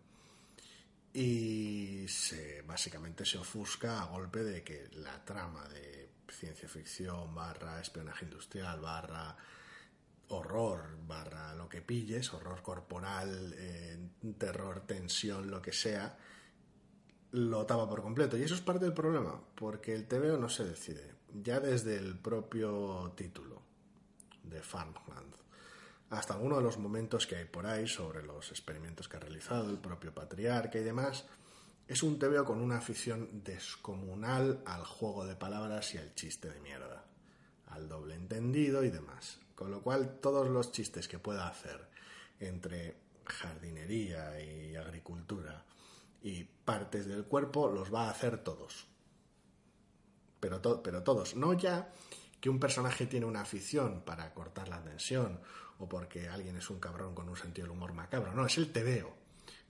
y 1.19 2.07
se, 2.07 2.63
básicamente 2.63 3.27
se 3.27 3.39
ofusca 3.39 4.01
a 4.01 4.05
golpe 4.05 4.45
de 4.45 4.63
que 4.63 4.89
la 4.93 5.25
trama 5.25 5.67
de 5.67 6.09
ciencia 6.29 6.69
ficción 6.69 7.35
barra 7.35 7.81
espionaje 7.81 8.25
industrial 8.25 8.81
barra 8.81 9.37
horror 10.29 10.97
barra 11.09 11.57
lo 11.57 11.69
que 11.69 11.83
pilles, 11.83 12.33
horror 12.33 12.63
corporal, 12.63 13.53
eh, 13.57 13.99
terror, 14.39 14.87
tensión, 14.87 15.51
lo 15.51 15.61
que 15.61 15.73
sea, 15.73 16.17
lo 17.33 17.67
tapa 17.67 17.89
por 17.89 18.01
completo. 18.01 18.37
Y 18.37 18.43
eso 18.43 18.55
es 18.55 18.61
parte 18.61 18.85
del 18.85 18.95
problema, 18.95 19.43
porque 19.57 19.95
el 19.95 20.07
TVO 20.07 20.37
no 20.39 20.49
se 20.49 20.67
decide. 20.67 21.17
Ya 21.43 21.59
desde 21.59 21.97
el 21.97 22.17
propio 22.17 23.13
título 23.17 23.61
de 24.45 24.63
Farmland 24.63 25.35
hasta 26.11 26.35
alguno 26.35 26.57
de 26.57 26.63
los 26.63 26.79
momentos 26.79 27.27
que 27.27 27.37
hay 27.37 27.45
por 27.45 27.67
ahí 27.67 27.87
sobre 27.87 28.23
los 28.23 28.51
experimentos 28.51 29.09
que 29.09 29.17
ha 29.17 29.21
realizado 29.21 29.69
el 29.71 29.79
propio 29.79 30.15
patriarca 30.15 30.79
y 30.79 30.83
demás, 30.83 31.27
es 31.87 32.03
un 32.03 32.19
TVO 32.19 32.45
con 32.45 32.61
una 32.61 32.79
afición 32.79 33.43
descomunal 33.43 34.63
al 34.67 34.85
juego 34.85 35.27
de 35.27 35.37
palabras 35.37 35.95
y 35.95 35.99
al 35.99 36.15
chiste 36.15 36.51
de 36.51 36.61
mierda, 36.61 37.05
al 37.69 37.89
doble 37.89 38.15
entendido 38.15 38.85
y 38.85 38.91
demás. 38.91 39.41
Con 39.55 39.71
lo 39.71 39.83
cual, 39.83 40.19
todos 40.21 40.49
los 40.49 40.71
chistes 40.71 41.09
que 41.09 41.19
pueda 41.19 41.49
hacer 41.49 41.89
entre 42.41 42.97
jardinería 43.25 44.41
y 44.41 44.77
agricultura 44.77 45.65
y 46.23 46.45
partes 46.45 47.07
del 47.07 47.25
cuerpo 47.25 47.69
los 47.69 47.93
va 47.93 48.07
a 48.07 48.11
hacer 48.11 48.43
todos. 48.45 48.87
Pero, 50.41 50.61
pero 50.83 51.03
todos. 51.03 51.35
No 51.37 51.55
ya 51.55 51.91
que 52.41 52.51
un 52.51 52.61
personaje 52.61 53.07
tiene 53.07 53.27
una 53.27 53.41
afición 53.41 54.03
para 54.05 54.33
cortar 54.33 54.69
la 54.69 54.83
tensión 54.83 55.41
o 55.79 55.89
porque 55.89 56.29
alguien 56.29 56.57
es 56.57 56.71
un 56.71 56.81
cabrón 56.81 57.15
con 57.15 57.29
un 57.29 57.37
sentido 57.37 57.67
del 57.67 57.77
humor 57.77 57.93
macabro. 57.93 58.33
No, 58.33 58.47
es 58.47 58.59
el 58.59 58.73
tebeo. 58.73 59.13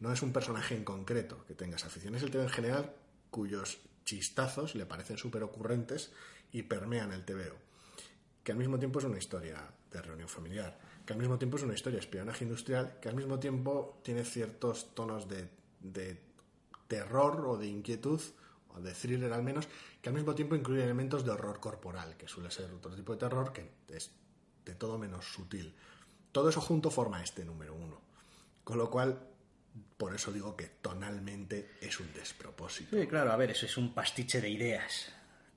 No 0.00 0.12
es 0.12 0.22
un 0.22 0.32
personaje 0.32 0.76
en 0.76 0.84
concreto 0.84 1.44
que 1.46 1.54
tenga 1.54 1.76
esa 1.76 1.88
afición. 1.88 2.14
Es 2.14 2.22
el 2.22 2.30
tebeo 2.30 2.46
en 2.46 2.52
general 2.52 2.94
cuyos 3.30 3.78
chistazos 4.04 4.74
le 4.74 4.86
parecen 4.86 5.18
súper 5.18 5.42
ocurrentes 5.42 6.12
y 6.52 6.62
permean 6.62 7.12
el 7.12 7.24
tebeo. 7.24 7.56
Que 8.42 8.52
al 8.52 8.58
mismo 8.58 8.78
tiempo 8.78 8.98
es 9.00 9.04
una 9.04 9.18
historia 9.18 9.70
de 9.90 10.02
reunión 10.02 10.28
familiar. 10.28 10.78
Que 11.04 11.12
al 11.12 11.18
mismo 11.18 11.38
tiempo 11.38 11.56
es 11.56 11.62
una 11.62 11.74
historia 11.74 11.98
de 11.98 12.04
espionaje 12.04 12.44
industrial. 12.44 12.98
Que 13.00 13.08
al 13.08 13.16
mismo 13.16 13.38
tiempo 13.38 14.00
tiene 14.02 14.24
ciertos 14.24 14.94
tonos 14.94 15.28
de, 15.28 15.48
de 15.80 16.18
terror 16.86 17.44
o 17.46 17.58
de 17.58 17.66
inquietud 17.66 18.20
de 18.82 18.92
thriller 18.92 19.32
al 19.32 19.42
menos, 19.42 19.68
que 20.00 20.08
al 20.08 20.14
mismo 20.14 20.34
tiempo 20.34 20.54
incluye 20.54 20.82
elementos 20.82 21.24
de 21.24 21.30
horror 21.30 21.60
corporal, 21.60 22.16
que 22.16 22.28
suele 22.28 22.50
ser 22.50 22.70
otro 22.70 22.94
tipo 22.94 23.12
de 23.12 23.18
terror 23.18 23.52
que 23.52 23.70
es 23.88 24.10
de 24.64 24.74
todo 24.74 24.98
menos 24.98 25.24
sutil. 25.24 25.74
Todo 26.32 26.50
eso 26.50 26.60
junto 26.60 26.90
forma 26.90 27.22
este 27.22 27.44
número 27.44 27.74
uno. 27.74 28.00
Con 28.62 28.78
lo 28.78 28.90
cual, 28.90 29.18
por 29.96 30.14
eso 30.14 30.30
digo 30.30 30.56
que 30.56 30.66
tonalmente 30.82 31.70
es 31.80 31.98
un 32.00 32.12
despropósito. 32.12 33.00
Sí, 33.00 33.06
claro, 33.06 33.32
a 33.32 33.36
ver, 33.36 33.50
eso 33.50 33.66
es 33.66 33.76
un 33.78 33.94
pastiche 33.94 34.40
de 34.40 34.50
ideas. 34.50 35.12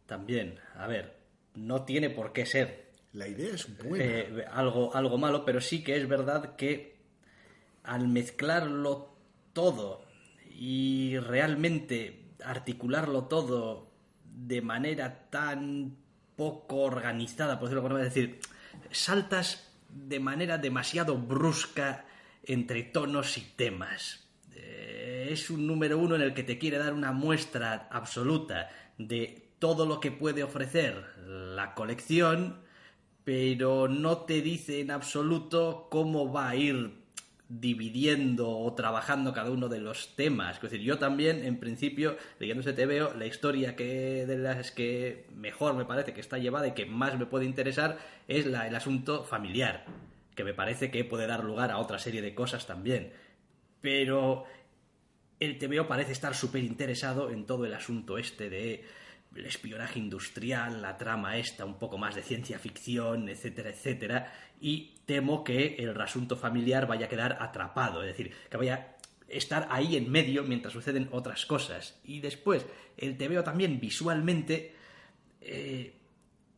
También, 0.05 0.59
a 0.75 0.87
ver, 0.87 1.17
no 1.55 1.83
tiene 1.83 2.09
por 2.09 2.31
qué 2.31 2.45
ser. 2.45 2.91
La 3.13 3.27
idea 3.27 3.53
es 3.53 3.77
buena. 3.77 4.05
Eh, 4.05 4.45
algo, 4.49 4.95
algo 4.95 5.17
malo, 5.17 5.43
pero 5.43 5.59
sí 5.59 5.83
que 5.83 5.97
es 5.97 6.07
verdad 6.07 6.55
que 6.55 6.95
al 7.83 8.07
mezclarlo 8.07 9.13
todo 9.53 10.05
y 10.49 11.17
realmente 11.17 12.20
articularlo 12.43 13.25
todo 13.25 13.91
de 14.23 14.61
manera 14.61 15.29
tan 15.29 15.97
poco 16.35 16.77
organizada, 16.77 17.59
por 17.59 17.69
decirlo 17.69 17.97
de 17.97 18.07
es 18.07 18.13
decir, 18.13 18.39
saltas 18.91 19.71
de 19.89 20.19
manera 20.19 20.57
demasiado 20.57 21.17
brusca 21.17 22.05
entre 22.43 22.83
tonos 22.83 23.37
y 23.37 23.41
temas. 23.41 24.27
Eh, 24.55 25.29
es 25.31 25.49
un 25.49 25.67
número 25.67 25.97
uno 25.97 26.15
en 26.15 26.21
el 26.21 26.33
que 26.33 26.43
te 26.43 26.57
quiere 26.57 26.77
dar 26.77 26.93
una 26.93 27.11
muestra 27.11 27.87
absoluta 27.91 28.69
de 28.97 29.51
todo 29.59 29.85
lo 29.85 29.99
que 29.99 30.11
puede 30.11 30.43
ofrecer 30.43 31.05
la 31.27 31.75
colección, 31.75 32.61
pero 33.23 33.87
no 33.87 34.19
te 34.19 34.41
dice 34.41 34.79
en 34.79 34.91
absoluto 34.91 35.87
cómo 35.91 36.31
va 36.31 36.49
a 36.49 36.55
ir 36.55 37.00
dividiendo 37.59 38.49
o 38.49 38.73
trabajando 38.73 39.33
cada 39.33 39.51
uno 39.51 39.67
de 39.67 39.79
los 39.79 40.15
temas. 40.15 40.55
Es 40.55 40.61
decir, 40.61 40.79
yo 40.79 40.97
también, 40.97 41.43
en 41.43 41.59
principio, 41.59 42.15
leyendo 42.39 42.61
ese 42.61 42.85
veo 42.85 43.13
la 43.13 43.25
historia 43.25 43.75
que 43.75 44.25
de 44.25 44.37
las 44.37 44.71
que 44.71 45.27
mejor 45.35 45.75
me 45.75 45.83
parece 45.83 46.13
que 46.13 46.21
está 46.21 46.37
llevada 46.37 46.67
y 46.67 46.71
que 46.71 46.85
más 46.85 47.19
me 47.19 47.25
puede 47.25 47.43
interesar 47.43 47.97
es 48.29 48.45
la, 48.45 48.67
el 48.67 48.75
asunto 48.75 49.25
familiar, 49.25 49.85
que 50.33 50.45
me 50.45 50.53
parece 50.53 50.91
que 50.91 51.03
puede 51.03 51.27
dar 51.27 51.43
lugar 51.43 51.71
a 51.71 51.79
otra 51.79 51.99
serie 51.99 52.21
de 52.21 52.33
cosas 52.33 52.65
también. 52.65 53.11
Pero 53.81 54.45
el 55.41 55.57
TVO 55.57 55.87
parece 55.87 56.13
estar 56.13 56.33
súper 56.33 56.63
interesado 56.63 57.31
en 57.31 57.45
todo 57.45 57.65
el 57.65 57.73
asunto 57.73 58.17
este 58.17 58.49
de 58.49 58.85
el 59.35 59.45
espionaje 59.45 59.99
industrial, 59.99 60.81
la 60.81 60.97
trama 60.97 61.37
esta, 61.37 61.65
un 61.65 61.79
poco 61.79 61.97
más 61.97 62.15
de 62.15 62.21
ciencia 62.21 62.59
ficción, 62.59 63.29
etcétera, 63.29 63.69
etcétera, 63.69 64.33
y 64.59 64.93
temo 65.11 65.43
que 65.43 65.75
el 65.75 65.99
asunto 65.99 66.37
familiar 66.37 66.87
vaya 66.87 67.07
a 67.07 67.09
quedar 67.09 67.35
atrapado, 67.41 68.01
es 68.01 68.07
decir, 68.07 68.33
que 68.49 68.55
vaya 68.55 68.75
a 68.75 68.95
estar 69.27 69.67
ahí 69.69 69.97
en 69.97 70.09
medio 70.09 70.45
mientras 70.45 70.71
suceden 70.71 71.09
otras 71.11 71.45
cosas. 71.45 71.99
Y 72.05 72.21
después, 72.21 72.65
el 72.95 73.17
TVO 73.17 73.43
también 73.43 73.77
visualmente 73.77 74.73
eh, 75.41 75.99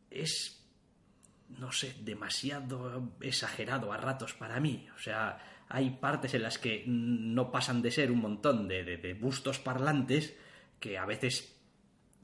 es, 0.08 0.64
no 1.58 1.72
sé, 1.72 1.96
demasiado 2.02 3.16
exagerado 3.20 3.92
a 3.92 3.96
ratos 3.96 4.34
para 4.34 4.60
mí, 4.60 4.86
o 4.94 5.00
sea, 5.00 5.64
hay 5.68 5.90
partes 5.90 6.34
en 6.34 6.42
las 6.44 6.56
que 6.56 6.84
no 6.86 7.50
pasan 7.50 7.82
de 7.82 7.90
ser 7.90 8.12
un 8.12 8.20
montón 8.20 8.68
de, 8.68 8.84
de 8.84 9.14
bustos 9.14 9.58
parlantes 9.58 10.36
que 10.78 10.96
a 10.96 11.06
veces 11.06 11.58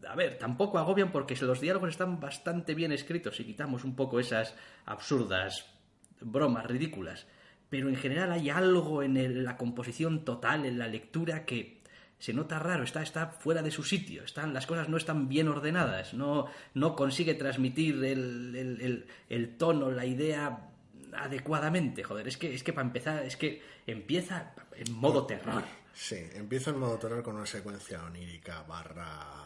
a 0.06 0.14
ver, 0.14 0.38
tampoco 0.38 0.78
agobian 0.78 1.10
porque 1.10 1.34
los 1.40 1.60
diálogos 1.60 1.90
están 1.90 2.20
bastante 2.20 2.74
bien 2.76 2.92
escritos 2.92 3.40
y 3.40 3.44
quitamos 3.44 3.82
un 3.82 3.96
poco 3.96 4.20
esas 4.20 4.54
absurdas 4.86 5.79
bromas 6.20 6.66
ridículas. 6.66 7.26
Pero 7.68 7.88
en 7.88 7.96
general 7.96 8.33
hay 8.33 8.50
algo 8.50 9.02
en 9.02 9.44
la 9.44 9.56
composición 9.56 10.24
total, 10.24 10.66
en 10.66 10.78
la 10.78 10.88
lectura, 10.88 11.44
que 11.44 11.80
se 12.18 12.35
nota 12.35 12.59
raro, 12.59 12.83
está, 12.83 13.02
está 13.02 13.28
fuera 13.28 13.62
de 13.62 13.70
su 13.70 13.83
sitio, 13.85 14.24
están, 14.24 14.52
las 14.52 14.66
cosas 14.66 14.88
no 14.88 14.96
están 14.96 15.28
bien 15.28 15.48
ordenadas, 15.48 16.12
no, 16.12 16.46
no 16.74 16.94
consigue 16.94 17.35
transmitir 17.35 18.04
el, 18.04 19.06
el, 19.28 19.56
tono, 19.56 19.90
la 19.90 20.04
idea 20.04 20.68
adecuadamente. 21.14 22.02
Joder, 22.02 22.28
es 22.28 22.37
que, 22.37 22.54
es 22.54 22.62
que 22.62 22.72
para 22.72 22.87
empezar, 22.87 23.24
es 23.24 23.37
que 23.37 23.62
empieza 23.87 24.52
en 24.76 24.92
modo 24.92 25.26
terror. 25.26 25.62
Sí, 25.94 26.18
empieza 26.35 26.70
en 26.70 26.78
modo 26.78 26.98
terror 26.98 27.22
con 27.22 27.37
una 27.37 27.46
secuencia 27.46 28.02
onírica 28.04 28.62
barra 28.64 29.40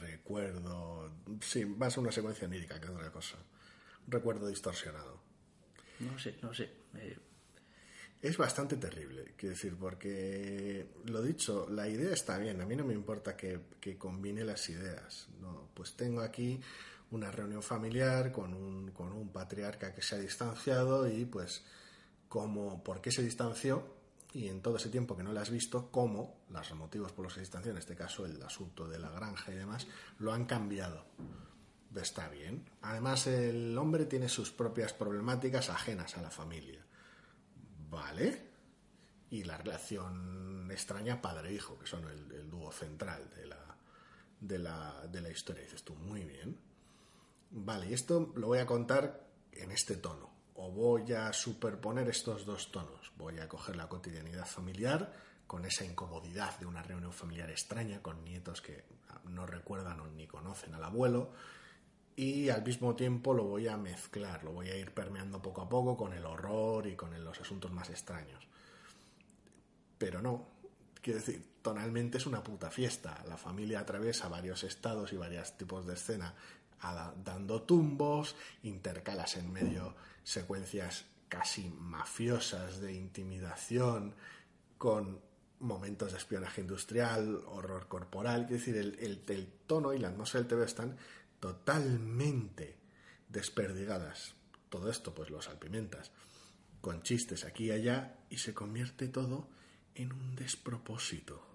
recuerdo. 0.00 1.10
Sí, 1.40 1.64
va 1.64 1.88
a 1.88 2.00
una 2.00 2.12
secuencia 2.12 2.46
onírica 2.46 2.80
que 2.80 2.88
otra 2.88 3.10
cosa. 3.10 3.36
recuerdo 4.08 4.48
distorsionado. 4.48 5.20
No 6.00 6.18
sé, 6.18 6.36
no 6.42 6.52
sé. 6.54 6.70
Eh. 6.94 7.16
Es 8.22 8.36
bastante 8.36 8.76
terrible, 8.76 9.32
quiero 9.36 9.54
decir, 9.54 9.76
porque 9.76 10.86
lo 11.06 11.22
dicho, 11.22 11.66
la 11.70 11.88
idea 11.88 12.12
está 12.12 12.36
bien, 12.36 12.60
a 12.60 12.66
mí 12.66 12.76
no 12.76 12.84
me 12.84 12.92
importa 12.92 13.34
que, 13.34 13.60
combine 13.98 14.44
las 14.44 14.68
ideas. 14.68 15.28
No, 15.40 15.70
pues 15.72 15.94
tengo 15.94 16.20
aquí 16.20 16.60
una 17.12 17.30
reunión 17.30 17.62
familiar 17.62 18.30
con 18.30 18.52
un, 18.52 18.90
con 18.90 19.12
un 19.12 19.30
patriarca 19.30 19.94
que 19.94 20.02
se 20.02 20.16
ha 20.16 20.18
distanciado 20.18 21.08
y 21.08 21.24
pues 21.24 21.64
como, 22.28 22.84
¿por 22.84 23.00
qué 23.00 23.10
se 23.10 23.22
distanció? 23.22 24.00
y 24.32 24.48
en 24.48 24.60
todo 24.60 24.76
ese 24.76 24.88
tiempo 24.88 25.16
que 25.16 25.22
no 25.22 25.32
la 25.32 25.42
has 25.42 25.50
visto, 25.50 25.90
cómo 25.90 26.42
los 26.50 26.74
motivos 26.74 27.12
por 27.12 27.24
los 27.24 27.32
que 27.32 27.38
se 27.38 27.42
distancian, 27.42 27.74
en 27.74 27.78
este 27.78 27.96
caso 27.96 28.26
el 28.26 28.40
asunto 28.42 28.86
de 28.86 28.98
la 28.98 29.10
granja 29.10 29.52
y 29.52 29.56
demás, 29.56 29.86
lo 30.18 30.32
han 30.32 30.44
cambiado. 30.44 31.04
Está 31.96 32.28
bien. 32.28 32.64
Además, 32.82 33.26
el 33.26 33.76
hombre 33.76 34.04
tiene 34.06 34.28
sus 34.28 34.50
propias 34.52 34.92
problemáticas 34.92 35.70
ajenas 35.70 36.16
a 36.16 36.22
la 36.22 36.30
familia. 36.30 36.80
¿Vale? 37.90 38.50
Y 39.30 39.44
la 39.44 39.56
relación 39.56 40.68
extraña 40.70 41.20
padre-hijo, 41.20 41.78
que 41.78 41.86
son 41.86 42.04
el, 42.08 42.48
dúo 42.48 42.70
central 42.72 43.28
de 43.30 43.46
la, 43.46 43.76
de, 44.40 44.58
la, 44.58 45.06
de 45.08 45.20
la 45.20 45.30
historia. 45.30 45.64
Dices 45.64 45.82
tú, 45.82 45.94
muy 45.94 46.24
bien. 46.24 46.56
Vale, 47.50 47.88
y 47.90 47.94
esto 47.94 48.32
lo 48.36 48.48
voy 48.48 48.58
a 48.58 48.66
contar 48.66 49.26
en 49.52 49.72
este 49.72 49.96
tono 49.96 50.30
o 50.54 50.70
voy 50.70 51.12
a 51.12 51.32
superponer 51.32 52.08
estos 52.08 52.44
dos 52.44 52.70
tonos. 52.70 53.12
Voy 53.16 53.38
a 53.40 53.48
coger 53.48 53.76
la 53.76 53.88
cotidianidad 53.88 54.46
familiar 54.46 55.12
con 55.46 55.64
esa 55.64 55.84
incomodidad 55.84 56.56
de 56.60 56.66
una 56.66 56.82
reunión 56.82 57.12
familiar 57.12 57.50
extraña 57.50 58.00
con 58.02 58.22
nietos 58.22 58.60
que 58.60 58.84
no 59.24 59.46
recuerdan 59.46 60.00
ni 60.16 60.26
conocen 60.26 60.74
al 60.74 60.84
abuelo 60.84 61.32
y 62.20 62.50
al 62.50 62.62
mismo 62.62 62.94
tiempo 62.94 63.32
lo 63.32 63.44
voy 63.44 63.66
a 63.66 63.78
mezclar, 63.78 64.44
lo 64.44 64.52
voy 64.52 64.68
a 64.68 64.76
ir 64.76 64.92
permeando 64.92 65.40
poco 65.40 65.62
a 65.62 65.68
poco 65.70 65.96
con 65.96 66.12
el 66.12 66.26
horror 66.26 66.86
y 66.86 66.94
con 66.94 67.24
los 67.24 67.40
asuntos 67.40 67.72
más 67.72 67.88
extraños. 67.88 68.46
Pero 69.96 70.20
no, 70.20 70.46
quiero 71.00 71.18
decir, 71.18 71.42
tonalmente 71.62 72.18
es 72.18 72.26
una 72.26 72.44
puta 72.44 72.70
fiesta. 72.70 73.24
La 73.26 73.38
familia 73.38 73.80
atraviesa 73.80 74.28
varios 74.28 74.64
estados 74.64 75.14
y 75.14 75.16
varios 75.16 75.56
tipos 75.56 75.86
de 75.86 75.94
escena 75.94 76.34
dando 77.24 77.62
tumbos, 77.62 78.36
intercalas 78.64 79.38
en 79.38 79.50
medio 79.50 79.94
secuencias 80.22 81.06
casi 81.30 81.70
mafiosas 81.70 82.82
de 82.82 82.92
intimidación 82.92 84.14
con 84.76 85.20
momentos 85.60 86.12
de 86.12 86.18
espionaje 86.18 86.62
industrial, 86.62 87.42
horror 87.46 87.86
corporal, 87.86 88.44
es 88.44 88.50
decir, 88.50 88.76
el, 88.76 88.98
el, 89.26 89.46
tono 89.66 89.92
y 89.94 89.98
la 89.98 90.08
atmósfera 90.08 90.42
del 90.42 90.48
TV 90.48 90.64
están 90.64 90.96
totalmente 91.40 92.76
desperdigadas. 93.28 94.34
Todo 94.68 94.90
esto 94.90 95.14
pues 95.14 95.30
lo 95.30 95.42
salpimentas 95.42 96.12
con 96.80 97.02
chistes 97.02 97.44
aquí 97.44 97.66
y 97.66 97.72
allá 97.72 98.18
y 98.30 98.38
se 98.38 98.54
convierte 98.54 99.08
todo 99.08 99.48
en 99.94 100.12
un 100.12 100.36
despropósito. 100.36 101.46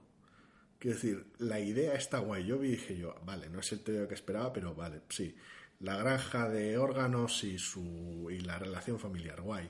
Quiero 0.77 0.95
decir, 0.97 1.33
la 1.39 1.59
idea 1.59 1.95
está 1.95 2.19
guay. 2.19 2.45
Yo 2.45 2.59
vi 2.59 2.67
y 2.67 2.71
dije 2.71 2.97
yo, 2.97 3.15
vale, 3.25 3.49
no 3.49 3.59
es 3.59 3.71
el 3.71 3.79
TV 3.79 4.07
que 4.07 4.13
esperaba, 4.13 4.51
pero 4.51 4.75
vale, 4.75 5.01
sí 5.09 5.35
la 5.79 5.97
granja 5.97 6.49
de 6.49 6.77
órganos 6.77 7.43
y, 7.43 7.57
su, 7.57 8.29
y 8.31 8.39
la 8.39 8.57
relación 8.57 8.99
familiar, 8.99 9.41
guay. 9.41 9.69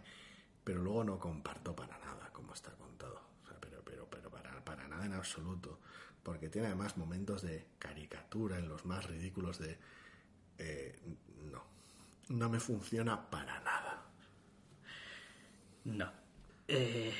Pero 0.63 0.82
luego 0.82 1.04
no 1.04 1.19
comparto 1.19 1.75
para 1.75 1.97
nada 1.99 2.30
cómo 2.34 2.54
está 2.54 2.71
contado. 2.71 3.21
pero 3.60 3.84
pero, 3.84 4.08
pero 4.10 4.30
para, 4.30 4.63
para 4.63 4.88
nada 4.88 5.06
en 5.06 5.13
absoluto. 5.13 5.80
Porque 6.23 6.49
tiene 6.49 6.67
además 6.67 6.97
momentos 6.97 7.41
de 7.41 7.67
caricatura 7.78 8.58
en 8.58 8.69
los 8.69 8.86
más 8.86 9.06
ridículos 9.06 9.60
de... 9.60 9.78
Eh, 10.58 10.96
no, 11.52 11.63
no 12.30 12.50
me 12.50 12.60
funciona 12.60 13.30
para 13.30 13.60
nada. 13.62 14.04
No. 15.86 16.12
Eh, 16.68 17.13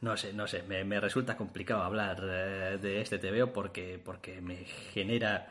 no 0.00 0.16
sé, 0.16 0.32
no 0.32 0.46
sé. 0.46 0.62
Me, 0.62 0.84
me 0.84 1.00
resulta 1.00 1.36
complicado 1.36 1.82
hablar 1.82 2.20
eh, 2.22 2.78
de 2.80 3.00
este 3.00 3.18
TVO 3.18 3.52
porque, 3.52 4.00
porque 4.02 4.40
me 4.40 4.56
genera 4.92 5.50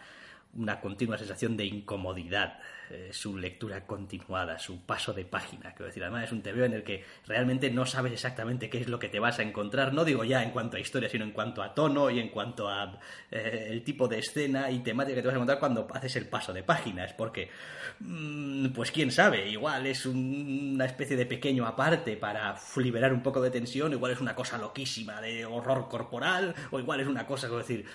una 0.56 0.82
continua 0.82 1.18
sensación 1.18 1.56
de 1.58 1.66
incomodidad, 1.66 2.60
eh, 2.90 3.10
su 3.12 3.38
lectura 3.38 3.86
continuada, 3.86 4.58
su 4.58 4.82
paso 4.82 5.14
de 5.14 5.24
página. 5.24 5.74
Quiero 5.74 5.86
decir, 5.86 6.04
además 6.04 6.24
es 6.24 6.32
un 6.32 6.42
TVO 6.42 6.66
en 6.66 6.74
el 6.74 6.84
que 6.84 7.06
realmente 7.28 7.70
no 7.70 7.86
sabes 7.86 8.14
exactamente 8.14 8.68
qué 8.70 8.80
es 8.80 8.88
lo 8.88 8.98
que 8.98 9.10
te 9.10 9.20
vas 9.20 9.38
a 9.38 9.44
encontrar, 9.44 9.94
no 9.94 10.06
digo 10.06 10.24
ya 10.24 10.42
en 10.42 10.50
cuanto 10.50 10.78
a 10.78 10.80
historia, 10.80 11.08
sino 11.08 11.24
en 11.24 11.32
cuanto 11.32 11.62
a 11.62 11.76
tono 11.76 12.10
y 12.10 12.20
en 12.20 12.30
cuanto 12.30 12.68
a 12.68 13.00
eh, 13.30 13.68
el 13.70 13.84
tipo 13.84 14.08
de 14.08 14.18
escena 14.18 14.72
y 14.72 14.80
temática 14.80 15.16
que 15.16 15.22
te 15.22 15.28
vas 15.28 15.36
a 15.36 15.38
encontrar 15.38 15.60
cuando 15.60 15.88
haces 15.94 16.16
el 16.16 16.28
paso 16.28 16.52
de 16.52 16.64
páginas, 16.64 17.14
porque, 17.14 17.52
mm, 18.00 18.70
pues 18.70 18.92
quién 18.92 19.12
sabe, 19.12 19.48
igual 19.48 19.86
es 19.86 20.08
una 20.08 20.86
especie 20.86 21.16
de 21.16 21.28
pequeño 21.28 21.68
aparte 21.68 22.18
para 22.18 22.56
liberar 22.78 23.14
un 23.14 23.22
poco 23.22 23.40
de 23.40 23.52
tensión, 23.52 23.94
igual 23.94 24.14
es 24.14 24.20
una 24.20 24.34
cosa 24.34 24.58
loquísima 24.58 25.22
de 25.22 25.46
horror 25.46 25.88
corporal, 25.90 26.56
o 26.72 26.80
igual 26.80 27.02
es 27.02 27.08
una 27.08 27.28
cosa, 27.28 27.48
quiero 27.48 27.60
decir, 27.60 27.86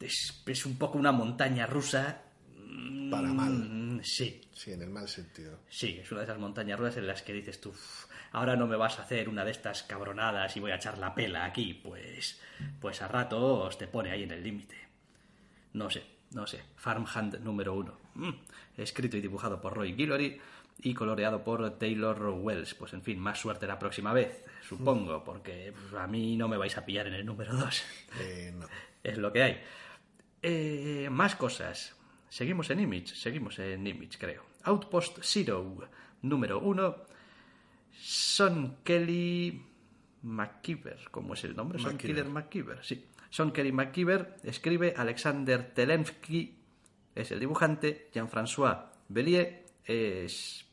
es, 0.00 0.66
un 0.66 0.78
poco 0.78 0.98
una 0.98 1.12
montaña 1.12 1.66
rusa. 1.66 2.22
Para 3.10 3.32
mal. 3.32 3.52
Mm, 3.52 4.00
sí. 4.02 4.40
Sí, 4.52 4.72
en 4.72 4.82
el 4.82 4.90
mal 4.90 5.08
sentido. 5.08 5.60
Sí, 5.68 5.98
es 6.00 6.10
una 6.10 6.20
de 6.20 6.26
esas 6.26 6.38
montañas 6.38 6.78
rusas 6.78 6.98
en 6.98 7.06
las 7.06 7.22
que 7.22 7.32
dices 7.32 7.60
tú, 7.60 7.72
ahora 8.32 8.56
no 8.56 8.66
me 8.66 8.76
vas 8.76 8.98
a 8.98 9.02
hacer 9.02 9.28
una 9.28 9.44
de 9.44 9.50
estas 9.50 9.82
cabronadas 9.82 10.56
y 10.56 10.60
voy 10.60 10.70
a 10.70 10.76
echar 10.76 10.98
la 10.98 11.14
pela 11.14 11.44
aquí. 11.44 11.74
Pues, 11.74 12.40
pues 12.80 13.02
a 13.02 13.08
ratos 13.08 13.78
te 13.78 13.86
pone 13.86 14.10
ahí 14.10 14.22
en 14.22 14.30
el 14.32 14.42
límite. 14.42 14.76
No 15.72 15.90
sé, 15.90 16.02
no 16.32 16.46
sé. 16.46 16.62
Farmhand 16.76 17.40
número 17.40 17.74
uno. 17.74 17.98
Mm, 18.14 18.30
escrito 18.76 19.16
y 19.16 19.20
dibujado 19.20 19.60
por 19.60 19.74
Roy 19.74 19.92
Guillory. 19.92 20.40
y 20.82 20.94
coloreado 20.94 21.44
por 21.44 21.78
Taylor 21.78 22.22
Wells. 22.22 22.74
Pues 22.74 22.94
en 22.94 23.02
fin, 23.02 23.18
más 23.18 23.38
suerte 23.38 23.66
la 23.66 23.78
próxima 23.78 24.14
vez, 24.14 24.44
supongo, 24.66 25.22
porque 25.22 25.74
a 25.98 26.06
mí 26.06 26.36
no 26.38 26.48
me 26.48 26.56
vais 26.56 26.76
a 26.78 26.86
pillar 26.86 27.06
en 27.06 27.14
el 27.14 27.26
número 27.26 27.54
2. 27.54 27.84
Eh, 28.20 28.54
no. 28.58 28.66
Es 29.02 29.16
lo 29.16 29.32
que 29.32 29.42
hay. 29.42 29.62
Eh, 30.42 31.08
más 31.10 31.36
cosas. 31.36 31.94
Seguimos 32.28 32.70
en 32.70 32.80
Image, 32.80 33.14
seguimos 33.14 33.58
en 33.58 33.86
Image, 33.86 34.18
creo. 34.18 34.44
Outpost 34.64 35.18
Zero, 35.22 35.88
número 36.22 36.60
1. 36.60 36.96
Son 37.92 38.78
Kelly 38.84 39.62
McKeever, 40.22 41.08
¿cómo 41.10 41.34
es 41.34 41.44
el 41.44 41.56
nombre? 41.56 41.78
Son. 41.78 41.98
Killer 41.98 42.26
McKeever, 42.26 42.84
sí. 42.84 43.06
Son 43.30 43.52
Kelly 43.52 43.72
McKeever, 43.72 44.36
escribe 44.42 44.94
Alexander 44.96 45.72
Telensky, 45.72 46.56
es 47.14 47.30
el 47.30 47.40
dibujante, 47.40 48.10
Jean-François 48.12 48.90
Bellier 49.08 49.66
es 49.84 50.64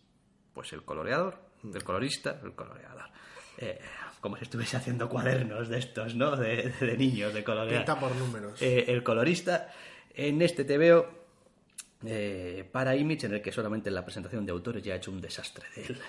pues 0.53 0.73
el 0.73 0.84
coloreador, 0.84 1.39
el 1.63 1.84
colorista, 1.84 2.39
el 2.43 2.53
coloreador. 2.53 3.10
Eh, 3.58 3.80
como 4.27 4.35
si 4.35 4.43
estuviese 4.43 4.75
haciendo 4.75 5.07
cuadernos 5.07 5.69
de 5.69 5.79
estos, 5.79 6.13
¿no? 6.15 6.35
De, 6.35 6.73
de 6.81 6.97
niños, 6.97 7.33
de 7.33 7.45
colorear. 7.45 7.85
Pinta 7.85 7.97
por 7.97 8.13
números. 8.13 8.61
Eh, 8.61 8.83
el 8.89 9.01
colorista. 9.01 9.73
En 10.13 10.41
este 10.41 10.65
TVO 10.65 11.07
eh, 12.05 12.67
para 12.69 12.93
Image, 12.97 13.27
en 13.27 13.35
el 13.35 13.41
que 13.41 13.53
solamente 13.53 13.87
en 13.87 13.95
la 13.95 14.03
presentación 14.03 14.45
de 14.45 14.51
autores 14.51 14.83
ya 14.83 14.95
ha 14.95 14.97
hecho 14.97 15.11
un 15.11 15.21
desastre 15.21 15.65
de 15.75 15.85
él. 15.85 15.99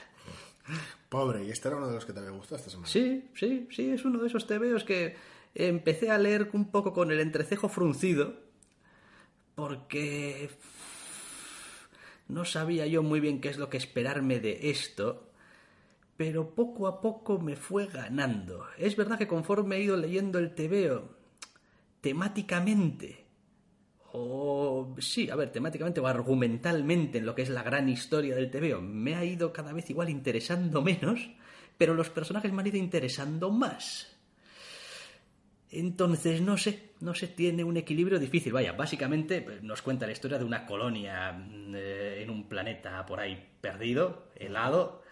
Pobre, 1.09 1.45
y 1.45 1.51
este 1.51 1.69
era 1.69 1.77
uno 1.77 1.87
de 1.87 1.95
los 1.95 2.05
que 2.05 2.13
te 2.13 2.19
había 2.19 2.33
gustado 2.33 2.57
esta 2.57 2.71
semana. 2.71 2.89
Sí, 2.89 3.31
sí, 3.37 3.69
sí, 3.71 3.91
es 3.91 4.05
uno 4.05 4.19
de 4.21 4.27
esos 4.27 4.49
TVOs 4.49 4.83
que 4.83 5.15
empecé 5.55 6.11
a 6.11 6.19
leer 6.19 6.51
un 6.55 6.73
poco 6.73 6.93
con 6.93 7.13
el 7.13 7.21
entrecejo 7.21 7.69
fruncido, 7.69 8.35
porque 9.55 10.51
no 12.27 12.45
sabía 12.45 12.85
yo 12.89 13.05
muy 13.05 13.21
bien 13.21 13.41
qué 13.41 13.49
es 13.49 13.59
lo 13.59 13.71
que 13.71 13.77
esperarme 13.77 14.41
de 14.41 14.71
esto, 14.71 15.28
pero 16.19 16.53
poco 16.53 16.89
a 16.89 17.01
poco 17.01 17.39
me 17.39 17.55
fue 17.55 17.87
ganando. 17.87 18.67
Es 18.77 18.97
verdad 18.97 19.17
que 19.17 19.29
conforme 19.29 19.77
he 19.77 19.83
ido 19.83 19.97
leyendo 19.97 20.41
el 20.41 20.53
TVO, 20.53 21.11
temáticamente, 22.01 23.25
o 24.13 24.97
sí, 24.99 25.31
a 25.31 25.37
ver, 25.37 25.53
temáticamente 25.53 26.01
o 26.01 26.09
argumentalmente 26.09 27.19
en 27.19 27.27
lo 27.27 27.37
que 27.37 27.43
es 27.43 27.51
la 27.51 27.63
gran 27.63 27.89
historia 27.89 28.35
del 28.35 28.51
TVO, 28.51 28.81
me 28.81 29.15
ha 29.15 29.25
ido 29.25 29.53
cada 29.53 29.73
vez 29.73 29.89
igual 29.91 30.11
interesando 30.11 30.83
menos, 30.83 31.21
pero 31.79 31.95
los 31.95 32.11
personajes 32.11 32.53
me 32.53 32.63
han 32.63 32.67
ido 32.67 32.79
interesando 32.79 33.53
más. 33.53 34.13
Entonces, 35.71 36.41
no 36.41 36.57
sé, 36.57 36.95
no 36.99 37.15
sé, 37.15 37.29
tiene 37.29 37.63
un 37.63 37.77
equilibrio 37.77 38.19
difícil. 38.19 38.53
Vaya, 38.53 38.73
básicamente 38.73 39.41
pues, 39.41 39.63
nos 39.63 39.83
cuenta 39.83 40.07
la 40.07 40.13
historia 40.13 40.39
de 40.39 40.45
una 40.45 40.67
colonia 40.67 41.41
eh, 41.75 42.23
en 42.25 42.31
un 42.31 42.49
planeta 42.49 43.07
por 43.07 43.21
ahí 43.21 43.51
perdido, 43.61 44.33
helado, 44.35 45.07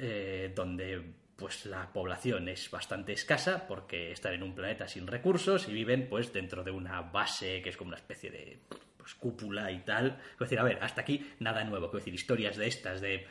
eh, 0.00 0.52
donde 0.54 1.02
pues 1.36 1.66
la 1.66 1.92
población 1.92 2.48
es 2.48 2.68
bastante 2.70 3.12
escasa 3.12 3.66
porque 3.68 4.10
están 4.12 4.34
en 4.34 4.42
un 4.42 4.54
planeta 4.54 4.88
sin 4.88 5.06
recursos 5.06 5.68
y 5.68 5.72
viven 5.72 6.08
pues 6.08 6.32
dentro 6.32 6.64
de 6.64 6.72
una 6.72 7.00
base 7.02 7.62
que 7.62 7.68
es 7.70 7.76
como 7.76 7.88
una 7.90 7.96
especie 7.96 8.30
de 8.30 8.58
pues, 8.96 9.14
cúpula 9.14 9.70
y 9.70 9.78
tal. 9.84 10.18
Es 10.32 10.38
decir, 10.40 10.58
a 10.58 10.64
ver, 10.64 10.78
hasta 10.82 11.02
aquí 11.02 11.30
nada 11.38 11.62
nuevo. 11.62 11.88
Decir, 11.88 12.12
historias 12.12 12.56
de 12.56 12.66
estas 12.66 13.00
de 13.00 13.24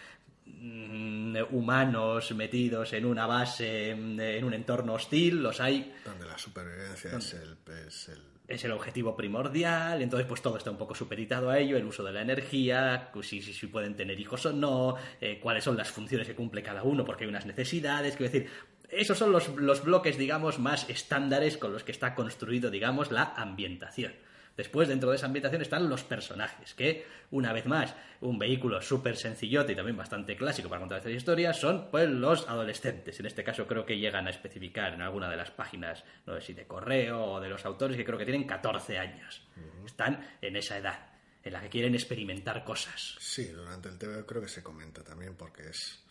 mm, 0.46 1.38
humanos 1.52 2.32
metidos 2.32 2.94
en 2.94 3.06
una 3.06 3.26
base, 3.28 3.90
en 3.92 4.44
un 4.46 4.54
entorno 4.54 4.94
hostil, 4.94 5.44
los 5.44 5.60
hay 5.60 5.94
Donde 6.06 6.26
la 6.28 6.38
supervivencia 6.38 7.18
es 7.18 7.34
el, 7.34 7.58
es 7.88 8.10
el- 8.10 8.37
es 8.48 8.64
el 8.64 8.72
objetivo 8.72 9.16
primordial, 9.16 10.02
entonces 10.02 10.26
pues 10.28 10.42
todo 10.42 10.58
está 10.58 10.72
un 10.72 10.78
poco 10.78 10.96
supeditado 10.96 11.50
a 11.50 11.60
ello, 11.60 11.78
el 11.78 11.86
uso 11.86 12.04
de 12.04 12.14
la 12.14 12.22
energía, 12.22 13.10
pues, 13.14 13.28
si, 13.28 13.42
si, 13.42 13.54
si 13.54 13.68
pueden 13.68 13.96
tener 13.96 14.20
hijos 14.20 14.46
o 14.46 14.54
no, 14.54 14.96
eh, 15.20 15.40
cuáles 15.42 15.64
son 15.64 15.76
las 15.76 15.92
funciones 15.92 16.28
que 16.28 16.36
cumple 16.36 16.64
cada 16.64 16.84
uno, 16.84 17.04
porque 17.04 17.26
hay 17.26 17.30
unas 17.30 17.46
necesidades, 17.46 18.16
quiero 18.16 18.32
decir, 18.32 18.50
esos 18.90 19.18
son 19.18 19.32
los, 19.32 19.50
los 19.50 19.84
bloques, 19.84 20.18
digamos, 20.18 20.60
más 20.60 20.90
estándares 20.90 21.58
con 21.58 21.74
los 21.74 21.84
que 21.84 21.92
está 21.92 22.16
construido, 22.16 22.72
digamos, 22.72 23.12
la 23.12 23.34
ambientación. 23.36 24.14
Después, 24.58 24.88
dentro 24.88 25.12
de 25.12 25.18
esa 25.18 25.28
ambientación 25.28 25.62
están 25.62 25.88
los 25.88 26.04
personajes, 26.04 26.74
que, 26.74 27.06
una 27.30 27.54
vez 27.54 27.68
más, 27.68 27.94
un 28.22 28.40
vehículo 28.40 28.82
súper 28.82 29.16
sencillote 29.16 29.74
y 29.74 29.76
también 29.76 29.96
bastante 29.96 30.36
clásico 30.36 30.68
para 30.68 30.80
contar 30.82 30.98
estas 30.98 31.14
historias, 31.14 31.60
son 31.60 31.90
pues 31.92 32.10
los 32.10 32.50
adolescentes. 32.50 33.20
En 33.20 33.28
este 33.28 33.44
caso 33.44 33.68
creo 33.68 33.86
que 33.86 34.00
llegan 34.00 34.26
a 34.26 34.32
especificar 34.32 34.96
en 34.96 35.04
alguna 35.04 35.30
de 35.30 35.38
las 35.38 35.52
páginas, 35.52 36.04
no 36.26 36.34
sé 36.36 36.42
si 36.42 36.54
de 36.56 36.66
correo 36.66 37.24
o 37.24 37.40
de 37.40 37.50
los 37.50 37.64
autores, 37.66 37.96
que 37.96 38.04
creo 38.04 38.18
que 38.18 38.26
tienen 38.26 38.48
14 38.48 38.98
años. 38.98 39.44
Están 39.86 40.28
en 40.42 40.56
esa 40.56 40.80
edad, 40.80 41.12
en 41.44 41.54
la 41.54 41.62
que 41.62 41.70
quieren 41.70 41.94
experimentar 41.94 42.64
cosas. 42.64 43.16
Sí, 43.20 43.46
durante 43.50 43.90
el 43.90 44.00
TV 44.00 44.26
creo 44.26 44.42
que 44.42 44.48
se 44.50 44.64
comenta 44.64 45.04
también 45.04 45.36
porque 45.36 45.70
es 45.70 46.04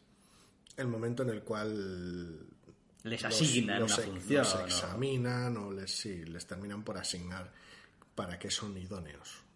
el 0.77 0.87
momento 0.87 1.25
en 1.25 1.31
el 1.31 1.43
cual 1.43 2.47
Les 3.03 3.25
asignan 3.25 3.81
los 3.81 3.99
una 3.99 4.07
función. 4.07 4.43
los 4.45 4.55
¿no? 4.55 4.61
examinan 4.67 5.57
o 5.57 5.73
les, 5.73 5.91
sí, 5.91 6.25
les 6.27 6.47
terminan 6.47 6.85
por 6.85 6.97
asignar 6.97 7.66
para 8.17 8.41
qué 8.41 8.51
son 8.51 8.77
idóneos. 8.77 9.47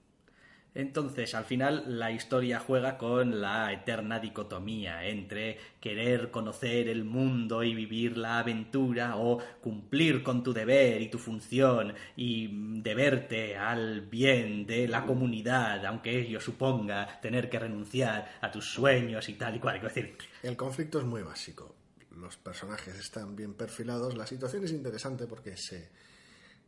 Entonces, 0.73 1.35
al 1.35 1.45
final, 1.45 1.99
la 1.99 2.13
historia 2.13 2.61
juega 2.61 2.97
con 2.97 3.41
la 3.41 3.73
eterna 3.73 4.21
dicotomía 4.21 5.05
entre 5.05 5.59
querer 5.81 6.31
conocer 6.31 6.89
el 6.89 7.05
mundo 7.05 7.65
y 7.65 7.75
vivir 7.75 8.17
la 8.17 8.39
aventura 8.39 9.17
o 9.17 9.39
cumplir 9.61 10.23
con 10.23 10.45
tu 10.45 10.53
deber 10.53 11.03
y 11.03 11.11
tu 11.11 11.19
función 11.19 11.93
y 12.15 12.81
deberte 12.83 13.57
al 13.57 14.03
bien 14.03 14.65
de 14.65 14.87
la 14.87 15.05
comunidad, 15.05 15.85
aunque 15.87 16.21
ello 16.21 16.41
suponga 16.41 17.21
tener 17.21 17.51
que 17.51 17.59
renunciar 17.59 18.39
a 18.41 18.51
tus 18.53 18.73
sueños 18.73 19.29
y 19.29 19.35
tal 19.35 19.57
y 19.57 19.59
cual. 19.59 19.81
Decir, 19.81 20.17
El 20.45 20.57
conflicto 20.57 21.01
es 21.01 21.05
muy 21.05 21.23
básico. 21.23 21.75
Los 22.17 22.37
personajes 22.37 22.95
están 22.97 23.35
bien 23.35 23.55
perfilados. 23.55 24.17
La 24.17 24.27
situación 24.27 24.65
es 24.65 24.71
interesante 24.71 25.27
porque 25.27 25.57
se 25.57 25.91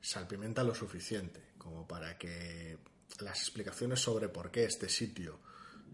salpimenta 0.01 0.65
lo 0.65 0.75
suficiente 0.75 1.52
como 1.63 1.87
para 1.87 2.19
que 2.19 2.79
las 3.21 3.39
explicaciones 3.41 4.01
sobre 4.01 4.29
por 4.29 4.51
qué 4.51 4.65
este 4.65 4.89
sitio 4.89 5.39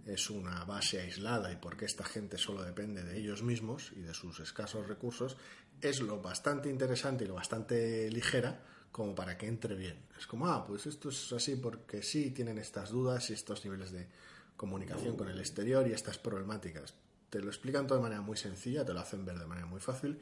es 0.07 0.31
una 0.31 0.65
base 0.65 1.01
aislada 1.01 1.53
y 1.53 1.57
por 1.57 1.77
qué 1.77 1.85
esta 1.85 2.05
gente 2.05 2.39
solo 2.39 2.63
depende 2.63 3.03
de 3.03 3.19
ellos 3.19 3.43
mismos 3.43 3.93
y 3.95 4.01
de 4.01 4.15
sus 4.15 4.41
escasos 4.41 4.87
recursos 4.87 5.37
es 5.81 6.01
lo 6.01 6.21
bastante 6.23 6.71
interesante 6.71 7.25
y 7.25 7.29
lo 7.29 7.35
bastante 7.35 8.11
ligera 8.11 8.65
como 8.91 9.15
para 9.15 9.37
que 9.37 9.47
entre 9.47 9.75
bien. 9.75 9.99
Es 10.19 10.27
como, 10.27 10.49
ah, 10.49 10.67
pues 10.67 10.87
esto 10.87 11.11
es 11.11 11.33
así 11.33 11.57
porque 11.57 12.03
sí, 12.03 12.31
tienen 12.31 12.59
estas 12.59 12.91
dudas 12.91 13.29
y 13.31 13.35
estos 13.35 13.63
niveles 13.65 13.93
de 13.93 14.09
comunicación 14.57 15.17
con 15.17 15.29
el 15.29 15.39
exterior 15.39 15.87
y 15.87 15.93
estas 15.93 16.19
problemáticas. 16.19 16.95
Te 17.29 17.41
lo 17.41 17.49
explican 17.49 17.87
todo 17.87 17.99
de 17.99 18.03
manera 18.03 18.23
muy 18.23 18.37
sencilla, 18.37 18.85
te 18.85 18.95
lo 18.95 19.01
hacen 19.01 19.25
ver 19.25 19.39
de 19.39 19.47
manera 19.47 19.67
muy 19.67 19.81
fácil 19.81 20.19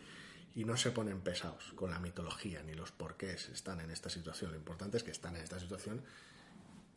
y 0.57 0.65
no 0.65 0.77
se 0.77 0.91
ponen 0.91 1.21
pesados 1.21 1.73
con 1.75 1.91
la 1.91 2.01
mitología 2.01 2.63
ni 2.63 2.73
los 2.73 2.91
porqués 2.91 3.51
están 3.51 3.81
en 3.81 3.91
esta 3.91 4.09
situación. 4.09 4.53
Lo 4.53 4.57
importante 4.57 4.97
es 4.97 5.03
que 5.03 5.11
están 5.11 5.37
en 5.37 5.43
esta 5.43 5.61
situación 5.61 6.03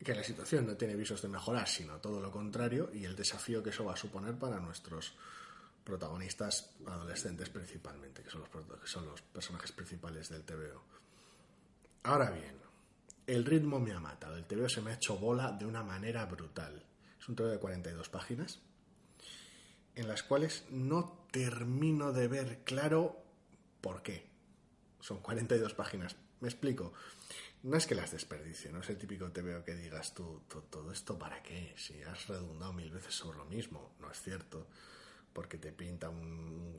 que 0.02 0.14
la 0.14 0.24
situación 0.24 0.66
no 0.66 0.76
tiene 0.78 0.96
visos 0.96 1.20
de 1.20 1.28
mejorar, 1.28 1.68
sino 1.68 1.98
todo 1.98 2.22
lo 2.22 2.32
contrario, 2.32 2.90
y 2.94 3.04
el 3.04 3.14
desafío 3.14 3.62
que 3.62 3.68
eso 3.68 3.84
va 3.84 3.92
a 3.92 3.96
suponer 3.96 4.34
para 4.38 4.58
nuestros 4.58 5.12
protagonistas 5.84 6.70
adolescentes 6.86 7.50
principalmente, 7.50 8.22
que 8.22 8.30
son 8.30 8.40
los, 8.40 8.48
que 8.80 8.86
son 8.86 9.04
los 9.04 9.20
personajes 9.20 9.72
principales 9.72 10.30
del 10.30 10.42
TVO. 10.42 10.82
Ahora 12.04 12.30
bien, 12.30 12.56
el 13.26 13.44
ritmo 13.44 13.78
me 13.78 13.92
ha 13.92 14.00
matado, 14.00 14.36
el 14.36 14.46
TVO 14.46 14.70
se 14.70 14.80
me 14.80 14.92
ha 14.92 14.94
hecho 14.94 15.18
bola 15.18 15.52
de 15.52 15.66
una 15.66 15.82
manera 15.82 16.24
brutal. 16.24 16.82
Es 17.20 17.28
un 17.28 17.36
TVO 17.36 17.48
de 17.48 17.58
42 17.58 18.08
páginas, 18.08 18.58
en 19.94 20.08
las 20.08 20.22
cuales 20.22 20.64
no 20.70 21.26
termino 21.30 22.14
de 22.14 22.26
ver 22.26 22.64
claro 22.64 23.29
por 23.80 24.02
qué. 24.02 24.28
Son 25.00 25.20
42 25.20 25.74
páginas. 25.74 26.16
Me 26.40 26.48
explico. 26.48 26.92
No 27.62 27.76
es 27.76 27.86
que 27.86 27.94
las 27.94 28.10
desperdicie, 28.12 28.72
no 28.72 28.80
es 28.80 28.88
el 28.88 28.96
típico 28.96 29.30
te 29.30 29.42
veo 29.42 29.62
que 29.62 29.74
digas 29.74 30.14
tú, 30.14 30.42
"To- 30.48 30.62
todo 30.62 30.92
esto 30.92 31.18
para 31.18 31.42
qué, 31.42 31.74
si 31.76 32.02
has 32.02 32.26
redundado 32.28 32.72
mil 32.72 32.90
veces 32.90 33.14
sobre 33.14 33.36
lo 33.38 33.44
mismo. 33.44 33.92
No 34.00 34.10
es 34.10 34.20
cierto, 34.22 34.66
porque 35.34 35.58
te 35.58 35.70
pinta 35.70 36.08
un, 36.08 36.18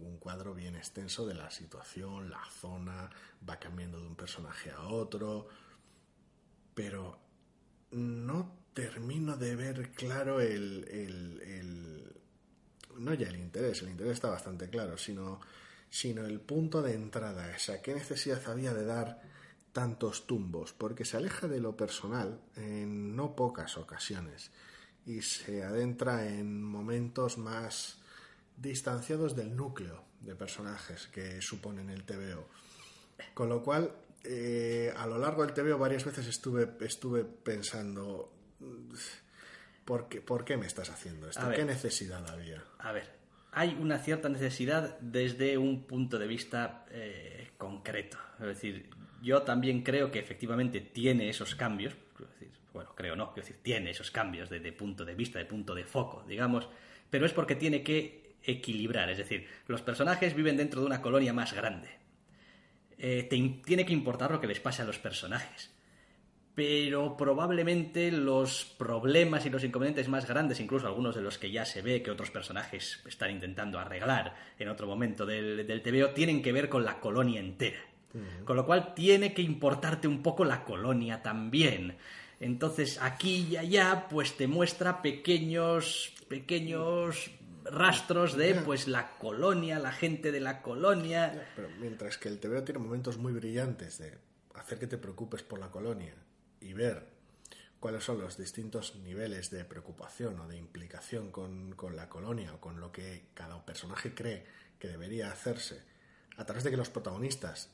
un 0.02 0.18
cuadro 0.18 0.56
bien 0.56 0.76
extenso 0.76 1.26
de 1.28 1.36
la 1.36 1.52
situación, 1.52 2.30
la 2.32 2.44
zona, 2.60 3.10
va 3.48 3.60
cambiando 3.60 4.00
de 4.00 4.08
un 4.08 4.16
personaje 4.16 4.72
a 4.72 4.82
otro, 4.88 5.48
pero 6.74 7.20
no 7.92 8.56
termino 8.74 9.38
de 9.38 9.56
ver 9.56 9.92
claro 9.92 10.40
el, 10.42 10.86
el- 10.90 11.42
el- 11.42 12.16
no 12.98 13.14
ya 13.14 13.28
el 13.30 13.38
interés, 13.38 13.82
el 13.84 13.90
interés 13.90 14.14
está 14.14 14.30
bastante 14.30 14.70
claro, 14.70 14.98
sino, 14.98 15.40
sino 15.92 16.26
el 16.26 16.40
punto 16.40 16.82
de 16.82 16.94
entrada, 16.96 17.54
o 17.54 17.60
sea, 17.60 17.82
qué 17.82 17.94
necesidad 17.94 18.42
había 18.48 18.74
de 18.74 18.86
dar 18.86 19.22
tantos 19.74 20.26
tumbos, 20.26 20.74
porque 20.74 21.06
se 21.06 21.18
aleja 21.18 21.48
de 21.48 21.60
lo 21.60 21.76
personal 21.76 22.40
en 22.56 23.16
no 23.16 23.36
pocas 23.36 23.78
ocasiones 23.78 24.52
y 25.06 25.22
se 25.22 25.64
adentra 25.64 26.28
en 26.28 26.64
momentos 26.64 27.38
más 27.38 28.00
distanciados 28.56 29.36
del 29.36 29.56
núcleo 29.56 30.04
de 30.22 30.36
personajes 30.36 31.08
que 31.08 31.42
suponen 31.42 31.90
el 31.90 32.04
TVO. 32.04 32.48
Con 33.34 33.50
lo 33.50 33.62
cual, 33.62 33.94
eh, 34.24 34.94
a 34.96 35.06
lo 35.08 35.18
largo 35.18 35.46
del 35.46 35.54
TVO 35.54 35.78
varias 35.78 36.06
veces 36.06 36.26
estuve, 36.28 36.72
estuve 36.82 37.26
pensando, 37.26 38.32
¿Por 39.84 40.08
qué, 40.08 40.22
¿Por 40.22 40.46
qué 40.46 40.56
me 40.56 40.68
estás 40.68 40.90
haciendo 40.90 41.30
esto? 41.30 41.48
Ver. 41.48 41.58
¿Qué 41.58 41.66
necesidad 41.66 42.26
había? 42.30 42.64
A 42.80 42.94
ver, 42.94 43.21
hay 43.52 43.78
una 43.80 44.00
cierta 44.00 44.30
necesidad 44.30 44.98
desde 45.00 45.58
un 45.58 45.84
punto 45.84 46.18
de 46.18 46.28
vista 46.28 46.86
eh, 46.92 47.50
concreto. 47.58 48.18
Es 48.40 48.48
decir, 48.48 48.90
yo 49.22 49.42
también 49.44 49.84
creo 49.84 50.12
que 50.12 50.20
efectivamente 50.20 50.80
tiene 50.80 51.30
esos 51.30 51.56
cambios. 51.56 51.94
bueno, 52.74 52.94
creo 52.96 53.16
no, 53.16 53.34
quiero 53.34 53.48
decir, 53.48 53.62
tiene 53.62 53.92
esos 53.92 54.10
cambios 54.10 54.50
de, 54.50 54.60
punto 54.72 55.04
de 55.04 55.16
vista, 55.16 55.40
de 55.40 55.46
punto 55.46 55.76
de 55.76 55.84
foco, 55.84 56.24
digamos, 56.28 56.70
pero 57.10 57.26
es 57.26 57.34
porque 57.34 57.56
tiene 57.56 57.84
que 57.84 58.36
equilibrar. 58.44 59.10
Es 59.10 59.18
decir, 59.18 59.48
los 59.68 59.82
personajes 59.82 60.34
viven 60.34 60.58
dentro 60.58 60.80
de 60.80 60.88
una 60.88 61.02
colonia 61.02 61.34
más 61.34 61.54
grande. 61.54 61.90
Eh, 62.98 63.24
te 63.30 63.38
tiene 63.66 63.86
que 63.86 63.94
importar 63.94 64.32
lo 64.32 64.40
que 64.40 64.48
les 64.48 64.60
pase 64.60 64.82
a 64.82 64.86
los 64.86 65.00
personajes 65.00 65.72
pero 66.62 67.18
probablemente 67.18 68.12
los 68.12 68.66
problemas 68.78 69.44
y 69.48 69.50
los 69.50 69.64
inconvenientes 69.64 70.08
más 70.08 70.28
grandes, 70.28 70.60
incluso 70.60 70.86
algunos 70.86 71.16
de 71.16 71.22
los 71.24 71.40
que 71.40 71.50
ya 71.50 71.66
se 71.66 71.82
ve 71.82 72.04
que 72.04 72.12
otros 72.12 72.30
personajes 72.30 73.02
están 73.08 73.32
intentando 73.32 73.80
arreglar 73.80 74.36
en 74.60 74.70
otro 74.70 74.86
momento 74.86 75.26
del, 75.26 75.66
del 75.66 75.82
TVO, 75.82 76.12
tienen 76.12 76.44
que 76.44 76.52
ver 76.52 76.70
con 76.70 76.86
la 76.86 77.00
colonia 77.00 77.40
entera. 77.40 77.80
Con 78.46 78.58
lo 78.58 78.66
cual 78.68 78.94
tiene 78.94 79.34
que 79.34 79.42
importarte 79.42 80.08
un 80.08 80.22
poco 80.22 80.46
la 80.46 80.64
colonia 80.64 81.24
también. 81.24 81.98
Entonces 82.40 83.00
aquí 83.02 83.48
y 83.50 83.58
allá 83.58 84.06
pues 84.08 84.38
te 84.38 84.46
muestra 84.46 85.02
pequeños 85.02 86.14
pequeños 86.28 87.32
rastros 87.64 88.38
de 88.38 88.54
pues 88.54 88.88
la 88.88 89.18
colonia, 89.18 89.80
la 89.80 89.94
gente 89.94 90.32
de 90.32 90.42
la 90.42 90.62
colonia. 90.62 91.48
Pero 91.56 91.70
mientras 91.80 92.20
que 92.20 92.30
el 92.30 92.40
TVO 92.40 92.64
tiene 92.64 92.80
momentos 92.80 93.18
muy 93.18 93.34
brillantes 93.34 93.98
de 93.98 94.16
hacer 94.54 94.78
que 94.78 94.86
te 94.86 95.00
preocupes 95.00 95.42
por 95.42 95.60
la 95.60 95.72
colonia 95.72 96.14
y 96.62 96.74
ver 96.74 97.10
cuáles 97.80 98.04
son 98.04 98.20
los 98.20 98.38
distintos 98.38 98.96
niveles 98.96 99.50
de 99.50 99.66
preocupación 99.66 100.40
o 100.40 100.48
de 100.48 100.58
implicación 100.58 101.32
con, 101.32 101.74
con 101.74 101.96
la 101.96 102.08
colonia 102.08 102.54
o 102.54 102.62
con 102.62 102.80
lo 102.80 102.92
que 102.92 103.30
cada 103.34 103.66
personaje 103.66 104.14
cree 104.14 104.46
que 104.80 104.88
debería 104.88 105.32
hacerse, 105.32 105.84
a 106.38 106.46
través 106.46 106.64
de 106.64 106.72
que 106.72 106.78
los 106.78 106.90
protagonistas 106.90 107.70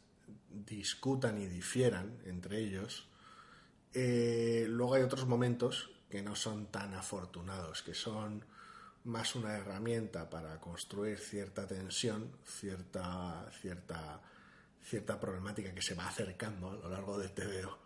discutan 0.49 1.37
y 1.37 1.47
difieran 1.47 2.19
entre 2.25 2.59
ellos, 2.59 3.07
eh, 3.93 4.65
luego 4.69 4.95
hay 4.95 5.03
otros 5.03 5.25
momentos 5.25 5.89
que 6.09 6.21
no 6.21 6.35
son 6.35 6.67
tan 6.67 6.93
afortunados, 6.93 7.81
que 7.83 7.93
son 7.93 8.45
más 9.05 9.35
una 9.35 9.55
herramienta 9.55 10.29
para 10.29 10.59
construir 10.59 11.17
cierta 11.17 11.65
tensión, 11.65 12.31
cierta, 12.45 13.49
cierta, 13.61 14.21
cierta 14.81 15.19
problemática 15.19 15.73
que 15.73 15.81
se 15.81 15.95
va 15.95 16.07
acercando 16.07 16.71
a 16.71 16.75
lo 16.75 16.89
largo 16.89 17.17
del 17.17 17.31
TVO, 17.31 17.77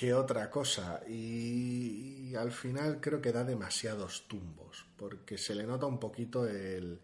que 0.00 0.14
otra 0.14 0.48
cosa. 0.48 1.02
Y, 1.06 2.34
al 2.34 2.52
final 2.52 3.02
creo 3.02 3.20
que 3.20 3.32
da 3.32 3.44
demasiados 3.44 4.26
tumbos, 4.28 4.86
porque 4.96 5.36
se 5.36 5.54
le 5.54 5.64
nota 5.64 5.84
un 5.84 6.00
poquito 6.00 6.48
el... 6.48 6.98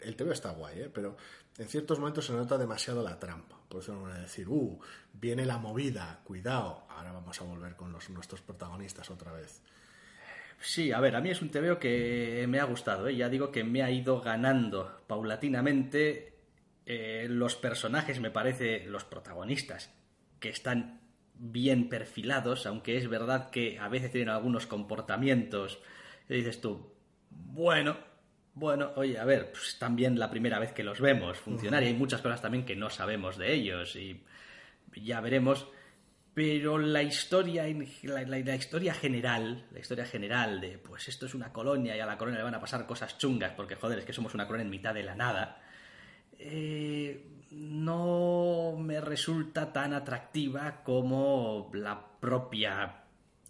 El 0.00 0.16
TVO 0.16 0.32
está 0.32 0.52
guay, 0.52 0.82
¿eh? 0.82 0.90
pero 0.94 1.16
en 1.58 1.66
ciertos 1.66 1.98
momentos 1.98 2.24
se 2.24 2.32
nota 2.32 2.56
demasiado 2.56 3.02
la 3.02 3.18
trampa. 3.18 3.60
Por 3.68 3.82
eso 3.82 4.00
van 4.00 4.12
a 4.12 4.20
decir, 4.20 4.48
uh, 4.48 4.80
viene 5.12 5.44
la 5.44 5.58
movida, 5.58 6.20
cuidado, 6.24 6.86
ahora 6.88 7.12
vamos 7.12 7.38
a 7.40 7.44
volver 7.44 7.74
con 7.74 7.92
los, 7.92 8.08
nuestros 8.10 8.40
protagonistas 8.40 9.10
otra 9.10 9.32
vez. 9.32 9.60
Sí, 10.60 10.92
a 10.92 11.00
ver, 11.00 11.16
a 11.16 11.20
mí 11.20 11.30
es 11.30 11.42
un 11.42 11.50
TVO 11.50 11.78
que 11.78 12.46
me 12.48 12.60
ha 12.60 12.64
gustado, 12.64 13.08
¿eh? 13.08 13.16
ya 13.16 13.28
digo 13.28 13.50
que 13.50 13.64
me 13.64 13.82
ha 13.82 13.90
ido 13.90 14.20
ganando 14.20 15.02
paulatinamente. 15.06 16.32
Eh, 16.86 17.26
los 17.28 17.56
personajes, 17.56 18.20
me 18.20 18.30
parece, 18.30 18.86
los 18.86 19.04
protagonistas, 19.04 19.90
que 20.38 20.48
están 20.48 21.07
bien 21.38 21.88
perfilados, 21.88 22.66
aunque 22.66 22.96
es 22.96 23.08
verdad 23.08 23.50
que 23.50 23.78
a 23.78 23.88
veces 23.88 24.10
tienen 24.10 24.28
algunos 24.30 24.66
comportamientos. 24.66 25.78
Que 26.26 26.34
dices 26.34 26.60
tú, 26.60 26.92
bueno, 27.30 27.96
bueno, 28.54 28.90
oye, 28.96 29.18
a 29.18 29.24
ver, 29.24 29.52
pues 29.52 29.76
también 29.78 30.18
la 30.18 30.30
primera 30.30 30.58
vez 30.58 30.72
que 30.72 30.82
los 30.82 31.00
vemos 31.00 31.38
funcionar 31.38 31.82
y 31.82 31.86
hay 31.86 31.94
muchas 31.94 32.20
cosas 32.20 32.42
también 32.42 32.64
que 32.66 32.74
no 32.76 32.90
sabemos 32.90 33.36
de 33.38 33.54
ellos 33.54 33.94
y 33.96 34.22
ya 34.96 35.20
veremos. 35.20 35.66
Pero 36.34 36.78
la 36.78 37.02
historia 37.02 37.66
en- 37.66 37.88
la, 38.04 38.22
la- 38.22 38.38
la 38.38 38.54
historia 38.54 38.94
general 38.94 39.66
la 39.72 39.80
historia 39.80 40.04
general 40.04 40.60
de 40.60 40.78
pues 40.78 41.08
esto 41.08 41.26
es 41.26 41.34
una 41.34 41.52
colonia 41.52 41.96
y 41.96 42.00
a 42.00 42.06
la 42.06 42.16
colonia 42.16 42.38
le 42.38 42.44
van 42.44 42.54
a 42.54 42.60
pasar 42.60 42.86
cosas 42.86 43.18
chungas 43.18 43.52
porque 43.54 43.74
joder 43.74 43.98
es 44.00 44.04
que 44.04 44.12
somos 44.12 44.34
una 44.34 44.46
colonia 44.46 44.64
en 44.64 44.70
mitad 44.70 44.94
de 44.94 45.02
la 45.02 45.16
nada 45.16 45.60
eh, 46.38 47.24
no 47.50 48.74
me 48.78 49.00
resulta 49.00 49.72
tan 49.72 49.94
atractiva 49.94 50.82
como 50.82 51.70
la 51.74 52.00
propia 52.20 53.02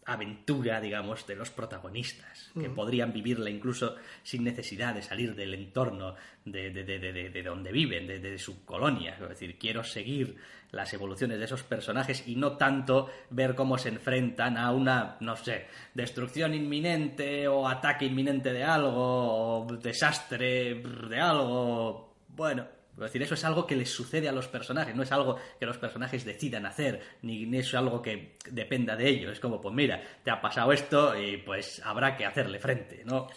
aventura, 0.06 0.80
digamos, 0.80 1.26
de 1.26 1.36
los 1.36 1.50
protagonistas, 1.50 2.50
que 2.58 2.70
podrían 2.70 3.12
vivirla 3.12 3.50
incluso 3.50 3.96
sin 4.22 4.42
necesidad 4.42 4.94
de 4.94 5.02
salir 5.02 5.34
del 5.34 5.52
entorno 5.52 6.14
de, 6.46 6.70
de- 6.70 6.82
de- 6.84 6.98
de- 6.98 7.12
de- 7.12 7.28
de 7.28 7.42
donde 7.42 7.70
viven, 7.72 8.06
de, 8.06 8.18
de 8.18 8.38
su 8.38 8.64
colonia. 8.64 9.18
Es 9.20 9.28
decir, 9.28 9.58
quiero 9.58 9.84
seguir 9.84 10.36
las 10.70 10.94
evoluciones 10.94 11.38
de 11.38 11.44
esos 11.44 11.62
personajes 11.62 12.26
y 12.26 12.36
no 12.36 12.52
tanto 12.56 13.10
ver 13.28 13.54
cómo 13.54 13.76
se 13.76 13.90
enfrentan 13.90 14.56
a 14.56 14.72
una, 14.72 15.18
no 15.20 15.36
sé, 15.36 15.66
destrucción 15.92 16.54
inminente 16.54 17.46
o 17.46 17.68
ataque 17.68 18.06
inminente 18.06 18.50
de 18.54 18.64
algo, 18.64 19.60
o 19.64 19.66
desastre 19.76 20.74
de 20.82 21.20
algo. 21.20 22.14
Bueno, 22.28 22.66
es 23.04 23.12
decir, 23.12 23.22
eso 23.22 23.34
es 23.34 23.44
algo 23.44 23.66
que 23.66 23.76
les 23.76 23.90
sucede 23.90 24.28
a 24.28 24.32
los 24.32 24.48
personajes, 24.48 24.94
no 24.94 25.02
es 25.02 25.12
algo 25.12 25.36
que 25.58 25.66
los 25.66 25.78
personajes 25.78 26.24
decidan 26.24 26.66
hacer, 26.66 27.00
ni 27.22 27.56
es 27.56 27.72
algo 27.74 28.02
que 28.02 28.36
dependa 28.50 28.96
de 28.96 29.08
ellos. 29.08 29.32
Es 29.32 29.40
como, 29.40 29.60
pues 29.60 29.74
mira, 29.74 30.02
te 30.24 30.30
ha 30.30 30.40
pasado 30.40 30.72
esto 30.72 31.16
y 31.16 31.36
pues 31.38 31.80
habrá 31.84 32.16
que 32.16 32.26
hacerle 32.26 32.58
frente, 32.58 33.04
¿no? 33.04 33.28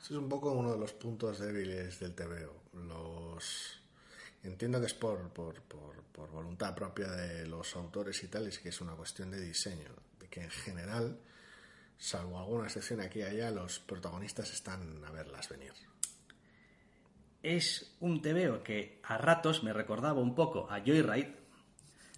Ese 0.00 0.14
es 0.14 0.18
un 0.18 0.28
poco 0.28 0.52
uno 0.52 0.72
de 0.72 0.78
los 0.78 0.92
puntos 0.92 1.38
débiles 1.38 1.98
del 2.00 2.14
TVO. 2.14 2.62
Los... 2.74 3.80
Entiendo 4.44 4.78
que 4.80 4.86
es 4.86 4.94
por, 4.94 5.28
por, 5.30 5.62
por, 5.62 6.02
por 6.04 6.30
voluntad 6.30 6.74
propia 6.74 7.08
de 7.08 7.46
los 7.46 7.74
autores 7.74 8.22
y 8.22 8.28
tal, 8.28 8.46
y 8.46 8.52
sí 8.52 8.62
que 8.62 8.68
es 8.68 8.80
una 8.80 8.92
cuestión 8.92 9.30
de 9.30 9.40
diseño. 9.40 9.90
De 10.20 10.28
que 10.28 10.44
en 10.44 10.50
general, 10.50 11.18
salvo 11.98 12.38
alguna 12.38 12.66
excepción 12.66 13.00
aquí 13.00 13.18
y 13.18 13.22
allá, 13.22 13.50
los 13.50 13.80
protagonistas 13.80 14.52
están 14.52 15.04
a 15.04 15.10
verlas 15.10 15.48
venir. 15.48 15.72
Es 17.42 17.96
un 18.00 18.20
TVO 18.20 18.62
que 18.62 19.00
a 19.04 19.16
ratos 19.18 19.62
me 19.62 19.72
recordaba 19.72 20.20
un 20.20 20.34
poco 20.34 20.68
a 20.70 20.80
Joyride, 20.80 21.34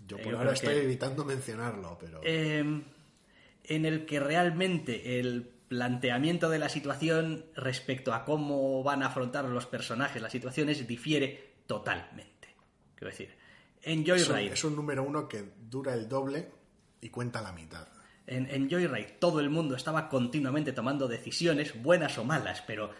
Yo 0.08 0.16
Eh, 0.18 0.22
por 0.24 0.34
ahora 0.34 0.52
estoy 0.54 0.74
que- 0.74 0.82
evitando 0.82 1.24
mencionarlo, 1.24 1.96
pero... 2.00 2.20
eh, 2.24 2.64
en 3.64 3.84
el 3.84 4.06
que 4.06 4.18
realmente 4.18 5.20
el 5.20 5.48
planteamiento 5.68 6.48
de 6.48 6.58
la 6.58 6.68
situación 6.68 7.44
respecto 7.54 8.12
a 8.12 8.24
cómo 8.24 8.82
van 8.82 9.02
a 9.04 9.06
afrontar 9.06 9.44
los 9.44 9.66
personajes 9.66 10.20
las 10.20 10.32
situaciones 10.32 10.84
difiere 10.86 11.52
totalmente. 11.66 12.48
Quiero 12.96 13.10
decir, 13.10 13.36
en 13.82 14.00
es, 14.10 14.26
Joyride 14.26 14.54
es 14.54 14.64
un 14.64 14.74
número 14.74 15.04
uno 15.04 15.28
que 15.28 15.44
dura 15.68 15.94
el 15.94 16.08
doble 16.08 16.50
y 17.00 17.10
cuenta 17.10 17.40
la 17.42 17.52
mitad. 17.52 17.86
En, 18.26 18.48
en 18.50 18.68
Joyride 18.68 19.16
todo 19.20 19.38
el 19.38 19.50
mundo 19.50 19.76
estaba 19.76 20.08
continuamente 20.08 20.72
tomando 20.72 21.06
decisiones, 21.06 21.80
buenas 21.80 22.18
o 22.18 22.24
malas, 22.24 22.62
pero 22.66 22.90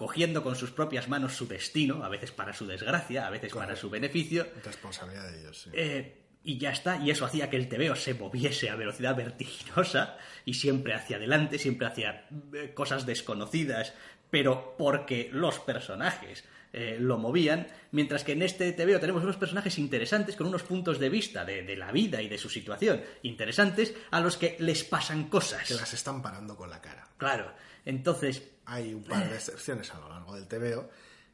cogiendo 0.00 0.42
con 0.42 0.56
sus 0.56 0.70
propias 0.70 1.10
manos 1.10 1.36
su 1.36 1.46
destino, 1.46 2.02
a 2.02 2.08
veces 2.08 2.32
para 2.32 2.54
su 2.54 2.66
desgracia, 2.66 3.26
a 3.26 3.30
veces 3.30 3.52
para 3.52 3.76
su 3.76 3.90
beneficio, 3.90 4.46
Responsabilidad 4.64 5.30
de 5.30 5.40
ellos, 5.40 5.60
sí. 5.60 5.70
eh, 5.74 6.16
y 6.42 6.56
ya 6.56 6.70
está, 6.70 6.96
y 6.96 7.10
eso 7.10 7.26
hacía 7.26 7.50
que 7.50 7.58
el 7.58 7.68
TVO 7.68 7.94
se 7.96 8.14
moviese 8.14 8.70
a 8.70 8.76
velocidad 8.76 9.14
vertiginosa 9.14 10.16
y 10.46 10.54
siempre 10.54 10.94
hacia 10.94 11.18
adelante, 11.18 11.58
siempre 11.58 11.86
hacia 11.86 12.24
eh, 12.54 12.72
cosas 12.72 13.04
desconocidas, 13.04 13.92
pero 14.30 14.74
porque 14.78 15.28
los 15.34 15.58
personajes 15.58 16.44
eh, 16.72 16.96
lo 16.98 17.18
movían, 17.18 17.66
mientras 17.90 18.24
que 18.24 18.32
en 18.32 18.40
este 18.40 18.72
TVO 18.72 19.00
tenemos 19.00 19.22
unos 19.22 19.36
personajes 19.36 19.78
interesantes 19.78 20.34
con 20.34 20.46
unos 20.46 20.62
puntos 20.62 20.98
de 20.98 21.10
vista 21.10 21.44
de, 21.44 21.62
de 21.62 21.76
la 21.76 21.92
vida 21.92 22.22
y 22.22 22.28
de 22.30 22.38
su 22.38 22.48
situación 22.48 23.02
interesantes 23.22 23.92
a 24.10 24.20
los 24.20 24.38
que 24.38 24.56
les 24.60 24.82
pasan 24.82 25.28
cosas. 25.28 25.68
Que 25.68 25.74
las 25.74 25.92
están 25.92 26.22
parando 26.22 26.56
con 26.56 26.70
la 26.70 26.80
cara. 26.80 27.06
Claro, 27.18 27.52
entonces 27.84 28.48
Hay 28.72 28.94
un 28.94 29.02
par 29.04 29.28
de 29.28 29.34
excepciones 29.36 29.90
a 29.92 29.98
lo 30.00 30.08
largo 30.08 30.34
del 30.34 30.46
TVO 30.46 30.88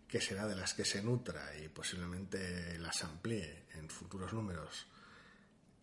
que 0.08 0.20
será 0.20 0.46
de 0.46 0.54
las 0.56 0.72
que 0.74 0.84
se 0.84 1.02
nutra 1.02 1.56
y 1.58 1.68
posiblemente 1.68 2.78
las 2.78 3.02
amplíe 3.04 3.66
en 3.74 3.88
futuros 3.90 4.32
números. 4.32 4.86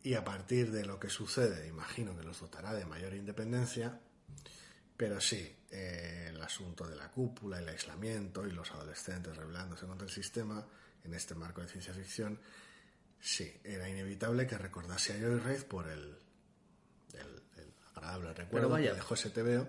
Y 0.01 0.15
a 0.15 0.23
partir 0.23 0.71
de 0.71 0.85
lo 0.85 0.99
que 0.99 1.09
sucede, 1.09 1.67
imagino 1.67 2.15
que 2.17 2.23
los 2.23 2.39
dotará 2.39 2.73
de 2.73 2.85
mayor 2.85 3.13
independencia. 3.13 3.99
Pero 4.97 5.19
sí, 5.21 5.55
eh, 5.71 6.27
el 6.29 6.41
asunto 6.41 6.87
de 6.87 6.95
la 6.95 7.09
cúpula, 7.09 7.59
el 7.59 7.67
aislamiento 7.69 8.45
y 8.47 8.51
los 8.51 8.71
adolescentes 8.71 9.35
rebelándose 9.35 9.85
contra 9.85 10.07
el 10.07 10.13
sistema 10.13 10.65
en 11.03 11.13
este 11.13 11.35
marco 11.35 11.61
de 11.61 11.67
ciencia 11.67 11.93
ficción, 11.93 12.39
sí, 13.19 13.59
era 13.63 13.89
inevitable 13.89 14.47
que 14.47 14.57
recordase 14.57 15.13
a 15.13 15.19
Joyride 15.19 15.63
por 15.65 15.87
el, 15.87 16.17
el- 17.13 17.43
el 17.57 17.73
agradable 17.95 18.33
recuerdo 18.33 18.69
que 18.91 18.95
dejó 18.95 19.13
ese 19.15 19.29
TVO. 19.29 19.67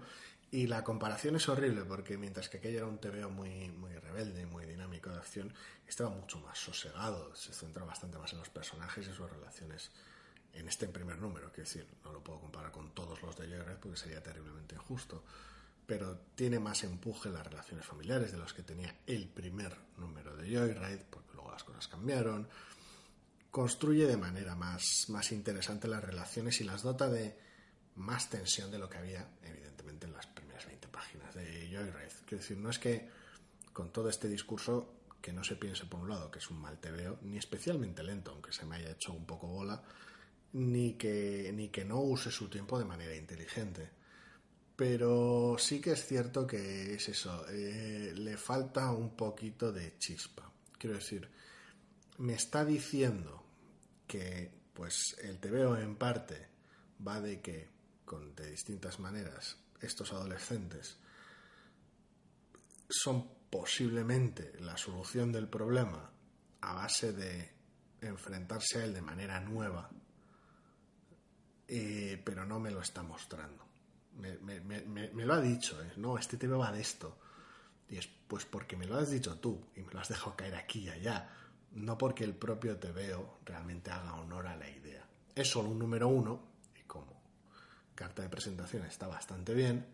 Y 0.54 0.68
la 0.68 0.84
comparación 0.84 1.34
es 1.34 1.48
horrible 1.48 1.84
porque 1.84 2.16
mientras 2.16 2.48
que 2.48 2.58
aquello 2.58 2.78
era 2.78 2.86
un 2.86 2.98
TVO 2.98 3.28
muy, 3.28 3.72
muy 3.72 3.92
rebelde 3.92 4.46
muy 4.46 4.64
dinámico 4.66 5.10
de 5.10 5.16
acción, 5.16 5.52
estaba 5.84 6.10
mucho 6.10 6.38
más 6.38 6.56
sosegado, 6.56 7.34
se 7.34 7.52
centra 7.52 7.84
bastante 7.84 8.18
más 8.18 8.32
en 8.34 8.38
los 8.38 8.50
personajes 8.50 9.04
y 9.04 9.12
sus 9.12 9.28
relaciones 9.28 9.90
en 10.52 10.68
este 10.68 10.86
primer 10.86 11.18
número. 11.18 11.50
Quiero 11.50 11.68
decir, 11.68 11.88
no 12.04 12.12
lo 12.12 12.22
puedo 12.22 12.38
comparar 12.38 12.70
con 12.70 12.94
todos 12.94 13.20
los 13.20 13.36
de 13.36 13.48
Joyride 13.48 13.78
porque 13.82 13.96
sería 13.96 14.22
terriblemente 14.22 14.76
injusto. 14.76 15.24
pero 15.86 16.18
tiene 16.36 16.60
más 16.60 16.84
empuje 16.84 17.30
las 17.30 17.44
relaciones 17.44 17.84
familiares 17.84 18.30
de 18.30 18.38
los 18.38 18.54
que 18.54 18.62
tenía 18.62 18.94
el 19.08 19.26
primer 19.26 19.76
número 19.96 20.36
de 20.36 20.44
Joyride, 20.44 21.04
porque 21.10 21.34
luego 21.34 21.50
las 21.50 21.64
cosas 21.64 21.88
cambiaron. 21.88 22.48
Construye 23.50 24.06
de 24.06 24.16
manera 24.16 24.54
más, 24.54 25.06
más 25.08 25.32
interesante 25.32 25.88
las 25.88 26.04
relaciones 26.04 26.60
y 26.60 26.64
las 26.64 26.82
dota 26.82 27.08
de 27.08 27.36
más 27.96 28.30
tensión 28.30 28.70
de 28.70 28.78
lo 28.78 28.88
que 28.88 28.98
había, 28.98 29.28
evidentemente, 29.42 30.06
en 30.06 30.12
las 30.12 30.26
primeras 30.26 30.43
20 31.74 31.92
páginas 31.92 31.92
de 31.92 31.92
Joyride. 31.92 32.26
Quiero 32.26 32.42
decir, 32.42 32.56
no 32.58 32.70
es 32.70 32.78
que 32.78 33.08
con 33.72 33.92
todo 33.92 34.08
este 34.08 34.28
discurso 34.28 34.94
que 35.20 35.32
no 35.32 35.42
se 35.42 35.56
piense 35.56 35.86
por 35.86 36.00
un 36.00 36.10
lado 36.10 36.30
que 36.30 36.38
es 36.38 36.50
un 36.50 36.60
mal 36.60 36.78
tebeo, 36.78 37.18
ni 37.22 37.38
especialmente 37.38 38.02
lento, 38.02 38.30
aunque 38.30 38.52
se 38.52 38.66
me 38.66 38.76
haya 38.76 38.90
hecho 38.90 39.12
un 39.12 39.24
poco 39.24 39.46
bola, 39.46 39.82
ni 40.52 40.94
que, 40.94 41.50
ni 41.54 41.68
que 41.70 41.84
no 41.84 42.00
use 42.00 42.30
su 42.30 42.48
tiempo 42.48 42.78
de 42.78 42.84
manera 42.84 43.16
inteligente. 43.16 43.90
Pero 44.76 45.56
sí 45.58 45.80
que 45.80 45.92
es 45.92 46.04
cierto 46.04 46.46
que 46.46 46.94
es 46.94 47.08
eso, 47.08 47.46
eh, 47.48 48.12
le 48.14 48.36
falta 48.36 48.90
un 48.90 49.16
poquito 49.16 49.72
de 49.72 49.96
chispa. 49.98 50.50
Quiero 50.78 50.96
decir, 50.96 51.28
me 52.18 52.34
está 52.34 52.64
diciendo 52.64 53.42
que 54.06 54.50
pues 54.74 55.16
el 55.22 55.38
tebeo 55.38 55.76
en 55.76 55.96
parte 55.96 56.48
va 57.06 57.20
de 57.20 57.40
que 57.40 57.70
con, 58.04 58.34
de 58.34 58.50
distintas 58.50 58.98
maneras 58.98 59.56
estos 59.80 60.12
adolescentes 60.12 60.98
son 62.88 63.28
posiblemente 63.50 64.52
la 64.60 64.76
solución 64.76 65.32
del 65.32 65.48
problema 65.48 66.10
a 66.60 66.72
base 66.74 67.12
de 67.12 67.52
enfrentarse 68.00 68.80
a 68.80 68.84
él 68.84 68.94
de 68.94 69.02
manera 69.02 69.40
nueva, 69.40 69.90
eh, 71.68 72.20
pero 72.24 72.44
no 72.44 72.60
me 72.60 72.70
lo 72.70 72.80
está 72.80 73.02
mostrando. 73.02 73.64
Me, 74.16 75.24
lo 75.24 75.34
ha 75.34 75.40
dicho, 75.40 75.82
¿eh? 75.82 75.92
no, 75.96 76.16
este 76.18 76.36
tema 76.36 76.56
va 76.56 76.72
de 76.72 76.80
esto. 76.80 77.18
Y 77.88 77.98
es 77.98 78.06
pues 78.06 78.44
porque 78.44 78.76
me 78.76 78.86
lo 78.86 78.96
has 78.96 79.10
dicho 79.10 79.38
tú 79.38 79.60
y 79.76 79.82
me 79.82 79.92
lo 79.92 80.00
has 80.00 80.08
dejado 80.08 80.36
caer 80.36 80.54
aquí 80.54 80.80
y 80.80 80.88
allá, 80.88 81.30
no 81.72 81.98
porque 81.98 82.24
el 82.24 82.34
propio 82.34 82.78
te 82.78 82.92
veo 82.92 83.38
realmente 83.44 83.90
haga 83.90 84.14
honor 84.14 84.46
a 84.46 84.56
la 84.56 84.68
idea. 84.68 85.06
Es 85.34 85.50
solo 85.50 85.68
un 85.68 85.78
número 85.78 86.08
uno 86.08 86.40
y 86.76 86.82
como 86.82 87.22
carta 87.94 88.22
de 88.22 88.28
presentación 88.28 88.84
está 88.84 89.06
bastante 89.06 89.54
bien, 89.54 89.86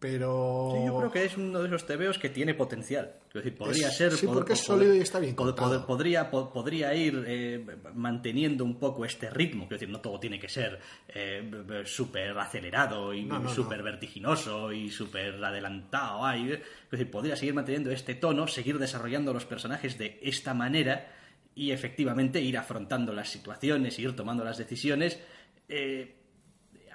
pero... 0.00 0.72
Sí, 0.74 0.86
yo 0.86 0.98
creo 0.98 1.10
que 1.12 1.24
es 1.26 1.36
uno 1.36 1.60
de 1.60 1.66
esos 1.68 1.86
tebeos 1.86 2.18
que 2.18 2.30
tiene 2.30 2.54
potencial. 2.54 3.16
Es 3.28 3.34
decir, 3.34 3.54
podría 3.54 3.90
ser... 3.90 4.12
Sí, 4.12 4.26
porque 4.26 4.54
es 4.54 4.60
sólido 4.60 4.94
y 4.94 5.00
está 5.00 5.18
bien 5.18 5.36
podría, 5.36 6.30
podría 6.30 6.94
ir 6.94 7.22
eh, 7.26 7.66
manteniendo 7.94 8.64
un 8.64 8.78
poco 8.78 9.04
este 9.04 9.28
ritmo. 9.28 9.64
Es 9.64 9.70
decir, 9.70 9.90
no 9.90 10.00
todo 10.00 10.18
tiene 10.18 10.40
que 10.40 10.48
ser 10.48 10.80
eh, 11.08 11.82
súper 11.84 12.36
acelerado 12.38 13.12
y 13.12 13.28
súper 13.54 13.82
vertiginoso 13.82 14.72
y 14.72 14.90
súper 14.90 15.44
adelantado. 15.44 16.26
es 16.30 16.60
decir, 16.90 17.10
podría 17.10 17.36
seguir 17.36 17.52
manteniendo 17.52 17.90
este 17.90 18.14
tono, 18.14 18.46
seguir 18.46 18.78
desarrollando 18.78 19.34
los 19.34 19.44
personajes 19.44 19.98
de 19.98 20.18
esta 20.22 20.54
manera 20.54 21.12
y 21.54 21.72
efectivamente 21.72 22.40
ir 22.40 22.56
afrontando 22.56 23.12
las 23.12 23.28
situaciones, 23.28 23.98
ir 23.98 24.16
tomando 24.16 24.44
las 24.44 24.56
decisiones 24.56 25.20
eh, 25.68 26.16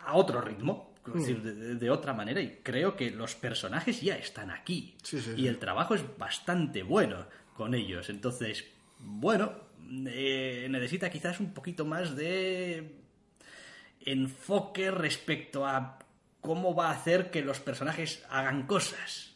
a 0.03 0.15
otro 0.15 0.41
ritmo 0.41 0.94
decir, 1.13 1.41
de, 1.41 1.89
otra 1.89 2.13
manera. 2.13 2.41
Y 2.41 2.59
creo 2.63 2.95
que 2.95 3.11
los 3.11 3.35
personajes 3.35 4.01
ya 4.01 4.15
están 4.15 4.51
aquí. 4.51 4.95
y 5.37 5.47
el 5.47 5.59
trabajo 5.59 5.95
es 5.95 6.03
bastante 6.17 6.83
bueno 6.83 7.27
con 7.53 7.73
ellos. 7.73 8.09
Entonces, 8.09 8.65
bueno, 8.99 9.53
eh, 10.07 10.67
necesita 10.69 11.09
quizás 11.09 11.39
un 11.39 11.53
poquito 11.53 11.85
más 11.85 12.15
de 12.15 12.95
enfoque 14.01 14.91
respecto 14.91 15.65
a 15.65 15.99
cómo 16.41 16.75
va 16.75 16.89
a 16.89 16.93
hacer 16.93 17.31
que 17.31 17.41
los 17.41 17.59
personajes 17.59 18.23
hagan 18.29 18.67
cosas 18.67 19.34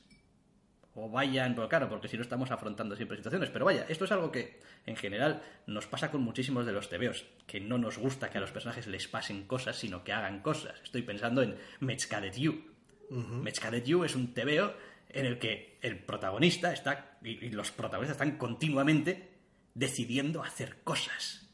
o 1.00 1.10
vayan, 1.10 1.56
pues 1.56 1.70
claro, 1.70 1.88
porque 1.90 2.08
si 2.08 2.18
no 2.18 2.24
estamos 2.24 2.52
afrontando 2.52 2.96
siempre 2.96 3.18
situaciones. 3.18 3.50
Pero 3.50 3.66
vaya, 3.66 3.86
esto 3.88 4.06
es 4.06 4.12
algo 4.12 4.32
que 4.32 4.60
en 4.86 4.96
general 4.96 5.42
nos 5.66 5.88
pasa 5.88 6.12
con 6.12 6.22
muchísimos 6.22 6.66
de 6.66 6.74
los 6.74 6.90
TVOs, 6.90 7.26
que 7.48 7.60
no 7.60 7.78
nos 7.78 7.98
gusta 7.98 8.30
que 8.30 8.38
a 8.38 8.42
los 8.42 8.52
personajes 8.52 8.88
les 8.88 9.08
pasen 9.08 9.46
cosas, 9.46 9.78
sino 9.78 10.04
que 10.04 10.14
hagan 10.14 10.42
cosas. 10.42 10.80
Estoy 10.84 11.04
pensando 11.04 11.42
en 11.42 11.56
Mechcadet 11.80 12.36
You. 12.36 12.64
Uh 13.10 13.44
You 13.86 14.04
es 14.04 14.16
un 14.16 14.34
TVO 14.34 14.74
en 15.10 15.26
el 15.26 15.40
que 15.40 15.78
el 15.82 15.98
protagonista 15.98 16.72
está, 16.72 17.18
y, 17.24 17.50
los 17.50 17.72
protagonistas 17.72 18.16
están 18.16 18.38
continuamente 18.38 19.30
decidiendo 19.74 20.44
hacer 20.44 20.84
cosas. 20.84 21.48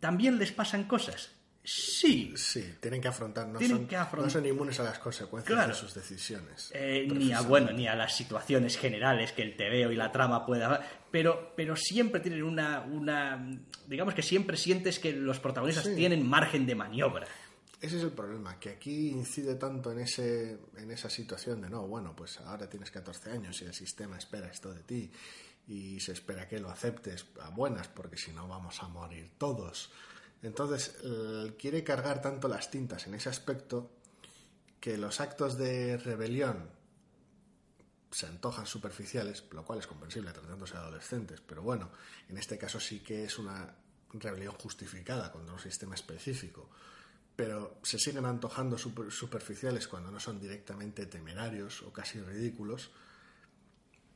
También 0.00 0.38
les 0.38 0.52
pasan 0.52 0.84
cosas, 0.84 1.34
Sí. 1.70 2.32
Sí, 2.34 2.76
tienen 2.80 2.98
que 2.98 3.08
afrontar, 3.08 3.46
no, 3.46 3.60
son, 3.60 3.86
no 4.16 4.30
son 4.30 4.46
inmunes 4.46 4.80
a 4.80 4.84
las 4.84 4.98
consecuencias 4.98 5.68
de 5.68 5.74
sus 5.74 5.92
decisiones. 5.92 6.70
Eh, 6.72 7.06
ni 7.12 7.30
a 7.30 7.42
bueno, 7.42 7.72
ni 7.72 7.86
a 7.86 7.94
las 7.94 8.16
situaciones 8.16 8.78
generales 8.78 9.32
que 9.32 9.42
el 9.42 9.54
tebeo 9.54 9.92
y 9.92 9.96
la 9.96 10.10
trama 10.10 10.46
pueda. 10.46 10.80
Pero, 11.10 11.52
pero 11.54 11.76
siempre 11.76 12.20
tienen 12.20 12.42
una, 12.42 12.80
una. 12.80 13.46
Digamos 13.86 14.14
que 14.14 14.22
siempre 14.22 14.56
sientes 14.56 14.98
que 14.98 15.12
los 15.12 15.40
protagonistas 15.40 15.94
tienen 15.94 16.26
margen 16.26 16.64
de 16.64 16.74
maniobra. 16.74 17.26
Ese 17.80 17.98
es 17.98 18.02
el 18.02 18.12
problema, 18.12 18.58
que 18.58 18.70
aquí 18.70 19.10
incide 19.10 19.54
tanto 19.56 19.92
en, 19.92 20.00
ese, 20.00 20.58
en 20.78 20.90
esa 20.90 21.10
situación 21.10 21.60
de 21.60 21.68
no, 21.68 21.86
bueno, 21.86 22.16
pues 22.16 22.40
ahora 22.40 22.68
tienes 22.68 22.90
14 22.90 23.30
años 23.30 23.60
y 23.60 23.66
el 23.66 23.74
sistema 23.74 24.16
espera 24.16 24.48
esto 24.48 24.72
de 24.72 24.82
ti 24.82 25.12
y 25.68 26.00
se 26.00 26.12
espera 26.12 26.48
que 26.48 26.58
lo 26.58 26.70
aceptes 26.70 27.26
a 27.42 27.50
buenas 27.50 27.88
porque 27.88 28.16
si 28.16 28.32
no 28.32 28.48
vamos 28.48 28.82
a 28.82 28.88
morir 28.88 29.32
todos. 29.36 29.92
Entonces, 30.42 30.96
quiere 31.58 31.82
cargar 31.82 32.22
tanto 32.22 32.48
las 32.48 32.70
tintas 32.70 33.06
en 33.06 33.14
ese 33.14 33.28
aspecto 33.28 33.90
que 34.80 34.96
los 34.96 35.20
actos 35.20 35.58
de 35.58 35.96
rebelión 35.96 36.70
se 38.10 38.26
antojan 38.26 38.66
superficiales, 38.66 39.44
lo 39.50 39.64
cual 39.64 39.80
es 39.80 39.86
comprensible 39.86 40.32
tratándose 40.32 40.74
de 40.74 40.80
adolescentes, 40.80 41.40
pero 41.40 41.62
bueno, 41.62 41.90
en 42.28 42.38
este 42.38 42.56
caso 42.56 42.80
sí 42.80 43.00
que 43.00 43.24
es 43.24 43.38
una 43.38 43.74
rebelión 44.14 44.54
justificada 44.54 45.30
contra 45.30 45.52
un 45.52 45.60
sistema 45.60 45.94
específico, 45.94 46.70
pero 47.36 47.78
se 47.82 47.98
siguen 47.98 48.24
antojando 48.24 48.78
superficiales 48.78 49.86
cuando 49.88 50.10
no 50.10 50.18
son 50.20 50.40
directamente 50.40 51.06
temerarios 51.06 51.82
o 51.82 51.92
casi 51.92 52.20
ridículos, 52.20 52.90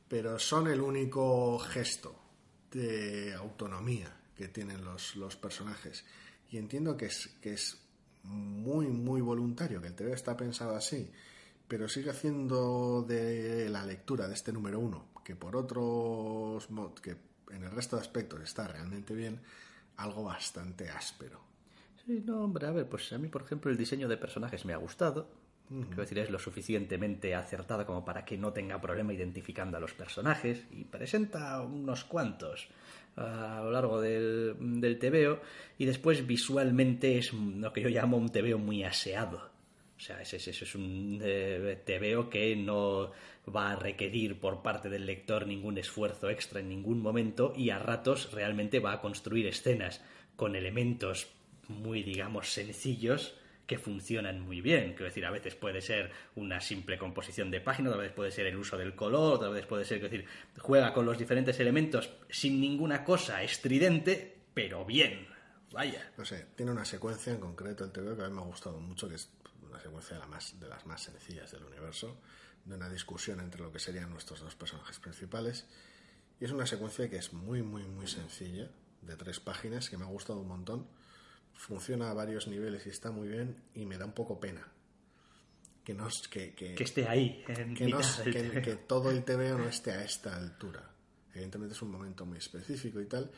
pero 0.07 0.39
son 0.39 0.67
el 0.67 0.81
único 0.81 1.59
gesto 1.59 2.15
de 2.71 3.33
autonomía 3.33 4.11
que 4.35 4.47
tienen 4.47 4.83
los, 4.83 5.15
los 5.15 5.35
personajes. 5.35 6.05
Y 6.49 6.57
entiendo 6.57 6.97
que 6.97 7.05
es, 7.05 7.27
que 7.41 7.53
es 7.53 7.83
muy, 8.23 8.87
muy 8.87 9.21
voluntario, 9.21 9.81
que 9.81 9.87
el 9.87 9.95
TV 9.95 10.13
está 10.13 10.37
pensado 10.37 10.75
así, 10.75 11.11
pero 11.67 11.87
sigue 11.87 12.09
haciendo 12.09 13.03
de 13.07 13.69
la 13.69 13.85
lectura 13.85 14.27
de 14.27 14.33
este 14.33 14.53
número 14.53 14.79
uno, 14.79 15.07
que 15.23 15.35
por 15.35 15.55
otros 15.55 16.67
que 17.01 17.17
en 17.51 17.63
el 17.63 17.71
resto 17.71 17.95
de 17.95 18.01
aspectos 18.01 18.41
está 18.41 18.67
realmente 18.67 19.13
bien, 19.13 19.41
algo 19.97 20.23
bastante 20.23 20.89
áspero. 20.89 21.41
Sí, 22.05 22.21
no, 22.25 22.43
hombre, 22.43 22.67
a 22.67 22.71
ver, 22.71 22.89
pues 22.89 23.11
a 23.13 23.17
mí, 23.17 23.27
por 23.27 23.43
ejemplo, 23.43 23.71
el 23.71 23.77
diseño 23.77 24.07
de 24.07 24.17
personajes 24.17 24.65
me 24.65 24.73
ha 24.73 24.77
gustado. 24.77 25.29
Quiero 25.69 26.01
decir, 26.01 26.19
es 26.19 26.29
lo 26.29 26.37
suficientemente 26.37 27.33
acertado 27.33 27.85
como 27.85 28.05
para 28.05 28.25
que 28.25 28.37
no 28.37 28.53
tenga 28.53 28.79
problema 28.79 29.13
identificando 29.13 29.77
a 29.77 29.79
los 29.79 29.93
personajes 29.93 30.67
y 30.69 30.83
presenta 30.83 31.61
unos 31.61 32.03
cuantos 32.03 32.69
a 33.15 33.61
lo 33.63 33.71
largo 33.71 34.01
del, 34.01 34.55
del 34.59 34.99
tebeo 34.99 35.41
y 35.77 35.85
después 35.85 36.25
visualmente 36.25 37.17
es 37.17 37.33
lo 37.33 37.71
que 37.71 37.81
yo 37.81 37.89
llamo 37.89 38.17
un 38.17 38.29
tebeo 38.29 38.57
muy 38.57 38.83
aseado. 38.83 39.53
O 39.95 39.99
sea, 39.99 40.21
ese, 40.21 40.37
es 40.37 40.75
un 40.75 41.21
eh, 41.23 41.79
tebeo 41.85 42.29
que 42.29 42.55
no 42.55 43.11
va 43.55 43.71
a 43.71 43.75
requerir 43.75 44.39
por 44.39 44.61
parte 44.61 44.89
del 44.89 45.05
lector 45.05 45.47
ningún 45.47 45.77
esfuerzo 45.77 46.29
extra 46.29 46.59
en 46.59 46.69
ningún 46.69 47.01
momento 47.01 47.53
y 47.55 47.69
a 47.69 47.79
ratos 47.79 48.31
realmente 48.33 48.79
va 48.79 48.93
a 48.93 49.01
construir 49.01 49.47
escenas 49.47 50.01
con 50.35 50.55
elementos 50.55 51.27
muy, 51.69 52.03
digamos, 52.03 52.49
sencillos 52.49 53.35
que 53.65 53.77
funcionan 53.77 54.41
muy 54.41 54.61
bien. 54.61 54.91
Quiero 54.91 55.05
decir, 55.05 55.25
a 55.25 55.31
veces 55.31 55.55
puede 55.55 55.81
ser 55.81 56.11
una 56.35 56.59
simple 56.59 56.97
composición 56.97 57.49
de 57.49 57.61
páginas, 57.61 57.91
otra 57.91 58.03
vez 58.03 58.11
puede 58.11 58.31
ser 58.31 58.45
el 58.47 58.57
uso 58.57 58.77
del 58.77 58.95
color, 58.95 59.35
otra 59.35 59.49
vez 59.49 59.65
puede 59.65 59.85
ser, 59.85 59.99
quiero 59.99 60.11
decir, 60.11 60.27
juega 60.59 60.93
con 60.93 61.05
los 61.05 61.17
diferentes 61.17 61.59
elementos 61.59 62.09
sin 62.29 62.59
ninguna 62.59 63.03
cosa 63.03 63.41
estridente, 63.43 64.37
pero 64.53 64.85
bien. 64.85 65.27
Vaya. 65.71 66.11
No 66.17 66.25
sé, 66.25 66.47
tiene 66.55 66.71
una 66.71 66.85
secuencia 66.85 67.33
en 67.33 67.39
concreto 67.39 67.83
el 67.83 67.91
TV 67.91 68.15
que 68.15 68.23
a 68.23 68.27
mí 68.27 68.35
me 68.35 68.41
ha 68.41 68.45
gustado 68.45 68.79
mucho, 68.79 69.09
que 69.09 69.15
es 69.15 69.29
una 69.67 69.79
secuencia 69.79 70.15
de, 70.15 70.19
la 70.19 70.27
más, 70.27 70.59
de 70.59 70.67
las 70.67 70.85
más 70.85 71.01
sencillas 71.01 71.51
del 71.51 71.63
universo, 71.63 72.19
de 72.65 72.75
una 72.75 72.89
discusión 72.89 73.39
entre 73.39 73.61
lo 73.61 73.71
que 73.71 73.79
serían 73.79 74.09
nuestros 74.11 74.41
dos 74.41 74.55
personajes 74.55 74.99
principales. 74.99 75.65
Y 76.39 76.45
es 76.45 76.51
una 76.51 76.67
secuencia 76.67 77.09
que 77.09 77.17
es 77.17 77.33
muy, 77.33 77.63
muy, 77.63 77.83
muy 77.83 78.07
sencilla, 78.07 78.69
de 79.01 79.15
tres 79.15 79.39
páginas, 79.39 79.89
que 79.89 79.97
me 79.97 80.03
ha 80.03 80.07
gustado 80.07 80.39
un 80.39 80.47
montón 80.47 80.87
funciona 81.53 82.09
a 82.09 82.13
varios 82.13 82.47
niveles 82.47 82.85
y 82.85 82.89
está 82.89 83.11
muy 83.11 83.27
bien 83.27 83.63
y 83.73 83.85
me 83.85 83.97
da 83.97 84.05
un 84.05 84.13
poco 84.13 84.39
pena. 84.39 84.67
Que 85.83 85.93
no 85.93 86.07
que, 86.29 86.53
que, 86.53 86.75
esté 86.81 87.07
ahí 87.07 87.43
que, 87.45 88.61
que, 88.61 88.75
todo 88.87 89.11
el 89.11 89.25
TVO 89.25 89.57
no 89.57 89.67
esté 89.67 89.91
a 89.91 90.03
esta 90.03 90.35
altura. 90.35 90.89
Evidentemente 91.33 91.75
es 91.75 91.81
un 91.81 91.91
momento 91.91 92.25
muy 92.25 92.37
específico 92.37 93.01
y 93.01 93.05
tal 93.05 93.29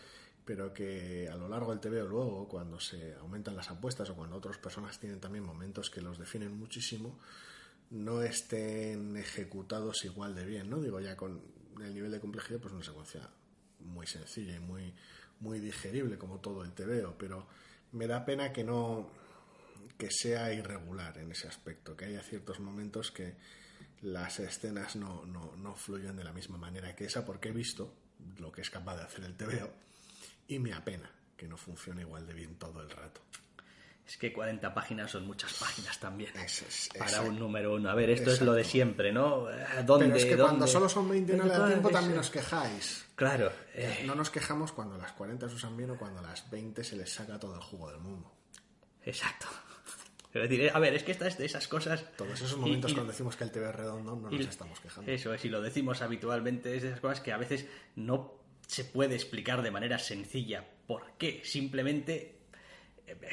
pero 0.46 0.72
que 0.72 1.28
a 1.28 1.36
lo 1.36 1.50
largo 1.50 1.76
del 1.76 1.80
TVO 1.80 2.08
luego 2.08 2.48
cuando 2.48 2.80
se 2.80 3.16
aumentan 3.16 3.56
las 3.56 3.72
apuestas 3.72 4.12
o 4.12 4.16
cuando 4.16 4.38
otras 4.38 4.60
personas 4.60 5.00
tienen 5.00 5.20
también 5.20 5.44
momentos 5.44 5.90
que 5.90 6.02
los 6.02 6.20
definen 6.20 6.56
muchísimo 6.56 7.18
no 7.90 8.22
estén 8.22 9.18
ejecutados 9.18 10.06
igual 10.06 10.36
de 10.36 10.46
bien, 10.46 10.70
¿no? 10.70 10.80
Digo, 10.82 11.00
ya 11.00 11.16
con 11.16 11.42
el 11.82 11.94
nivel 11.94 12.12
de 12.12 12.20
complejidad, 12.20 12.60
pues 12.60 12.74
una 12.74 12.84
secuencia 12.84 13.30
muy 13.80 14.08
sencilla 14.08 14.56
y 14.56 14.60
muy, 14.60 14.94
muy 15.40 15.60
digerible, 15.60 16.18
como 16.18 16.40
todo 16.40 16.64
el 16.64 16.72
TVO, 16.72 17.16
pero 17.18 17.48
me 17.96 18.08
da 18.08 18.26
pena 18.26 18.52
que 18.52 18.64
no 18.64 19.10
que 19.98 20.12
sea 20.12 20.54
irregular 20.54 21.18
en 21.18 21.32
ese 21.32 21.48
aspecto, 21.48 21.96
que 21.96 22.06
haya 22.06 22.22
ciertos 22.22 22.60
momentos 22.60 23.12
que 23.12 23.36
las 24.02 24.40
escenas 24.40 24.98
no, 24.98 25.26
no, 25.26 25.56
no 25.56 25.76
fluyen 25.76 26.18
de 26.18 26.26
la 26.26 26.34
misma 26.34 26.58
manera 26.58 26.94
que 26.96 27.06
esa, 27.06 27.26
porque 27.26 27.50
he 27.50 27.54
visto 27.54 27.94
lo 28.40 28.52
que 28.52 28.62
es 28.62 28.70
capaz 28.70 28.98
de 28.98 29.04
hacer 29.04 29.24
el 29.24 29.36
TVO 29.36 29.72
y 30.50 30.60
me 30.60 30.74
apena 30.74 31.10
que 31.38 31.48
no 31.48 31.56
funcione 31.58 32.02
igual 32.02 32.28
de 32.28 32.34
bien 32.34 32.56
todo 32.56 32.82
el 32.82 32.90
rato. 32.90 33.22
Es 34.08 34.18
que 34.18 34.32
40 34.32 34.72
páginas 34.74 35.10
son 35.10 35.26
muchas 35.26 35.52
páginas 35.54 36.00
también. 36.00 36.30
Eso 36.38 36.64
es, 36.68 36.90
para 36.94 37.06
exacto. 37.10 37.30
un 37.30 37.40
número 37.40 37.74
uno. 37.74 37.90
A 37.90 37.96
ver, 37.96 38.12
esto 38.12 38.32
es 38.32 38.40
lo 38.42 38.54
de 38.54 38.64
siempre, 38.64 39.12
¿no? 39.12 39.50
Eh, 39.50 39.56
¿Dónde, 39.84 40.06
Pero 40.06 40.18
es 40.18 40.26
que 40.26 40.38
cuando 40.38 40.68
solo 40.68 40.88
son 40.88 41.10
20 41.10 41.34
y 41.34 41.36
no 41.38 41.44
le 41.44 41.50
da 41.50 41.56
Claro, 41.56 41.72
tiempo, 41.72 41.90
también 41.90 42.20
os 42.20 42.30
quejáis. 42.30 43.06
Claro. 43.16 43.52
eh, 43.74 44.04
No 44.06 44.14
nos 44.14 44.30
quejamos 44.30 44.72
cuando 44.72 44.98
las 44.98 45.12
40 45.14 45.50
se 45.50 45.56
usan 45.56 45.76
bien 45.76 45.90
o 45.90 45.98
cuando 45.98 46.22
las 46.22 46.50
20 46.52 46.84
se 46.84 46.96
les 46.98 47.12
saca 47.12 47.40
todo 47.40 47.56
el 47.56 47.62
jugo 47.62 47.90
del 47.90 48.00
mundo. 48.00 48.32
exacto. 49.04 49.48
Es 50.36 50.42
decir, 50.42 50.66
eh, 50.66 50.72
a 50.74 50.80
ver, 50.80 50.94
es 50.94 51.04
que 51.04 51.14
estas 51.14 51.38
de 51.38 51.46
esas 51.46 51.66
cosas... 51.70 52.04
Todos 52.18 52.34
esos 52.42 52.58
momentos 52.58 52.92
y- 52.92 52.94
cuando 52.94 53.14
decimos 53.14 53.38
que 53.38 53.46
el 53.46 53.52
TV 53.52 53.70
es 53.70 53.76
redondo 53.76 54.18
no 54.18 54.30
y- 54.30 54.40
nos 54.40 54.48
estamos 54.50 54.80
quejando. 54.82 55.10
Eso 55.10 55.34
es, 55.34 55.46
y 55.46 55.50
lo 55.50 55.62
decimos 55.62 56.02
habitualmente, 56.02 56.76
es 56.76 56.82
de 56.84 56.90
esas 56.90 57.00
cosas 57.00 57.22
que 57.22 57.32
a 57.32 57.38
veces 57.38 57.66
no 57.96 58.34
se 58.68 58.84
puede 58.84 59.16
explicar 59.16 59.62
de 59.62 59.72
manera 59.72 59.98
sencilla 59.98 60.66
por 60.88 61.14
qué. 61.18 61.42
Simplemente 61.46 62.16
eh, 62.16 62.35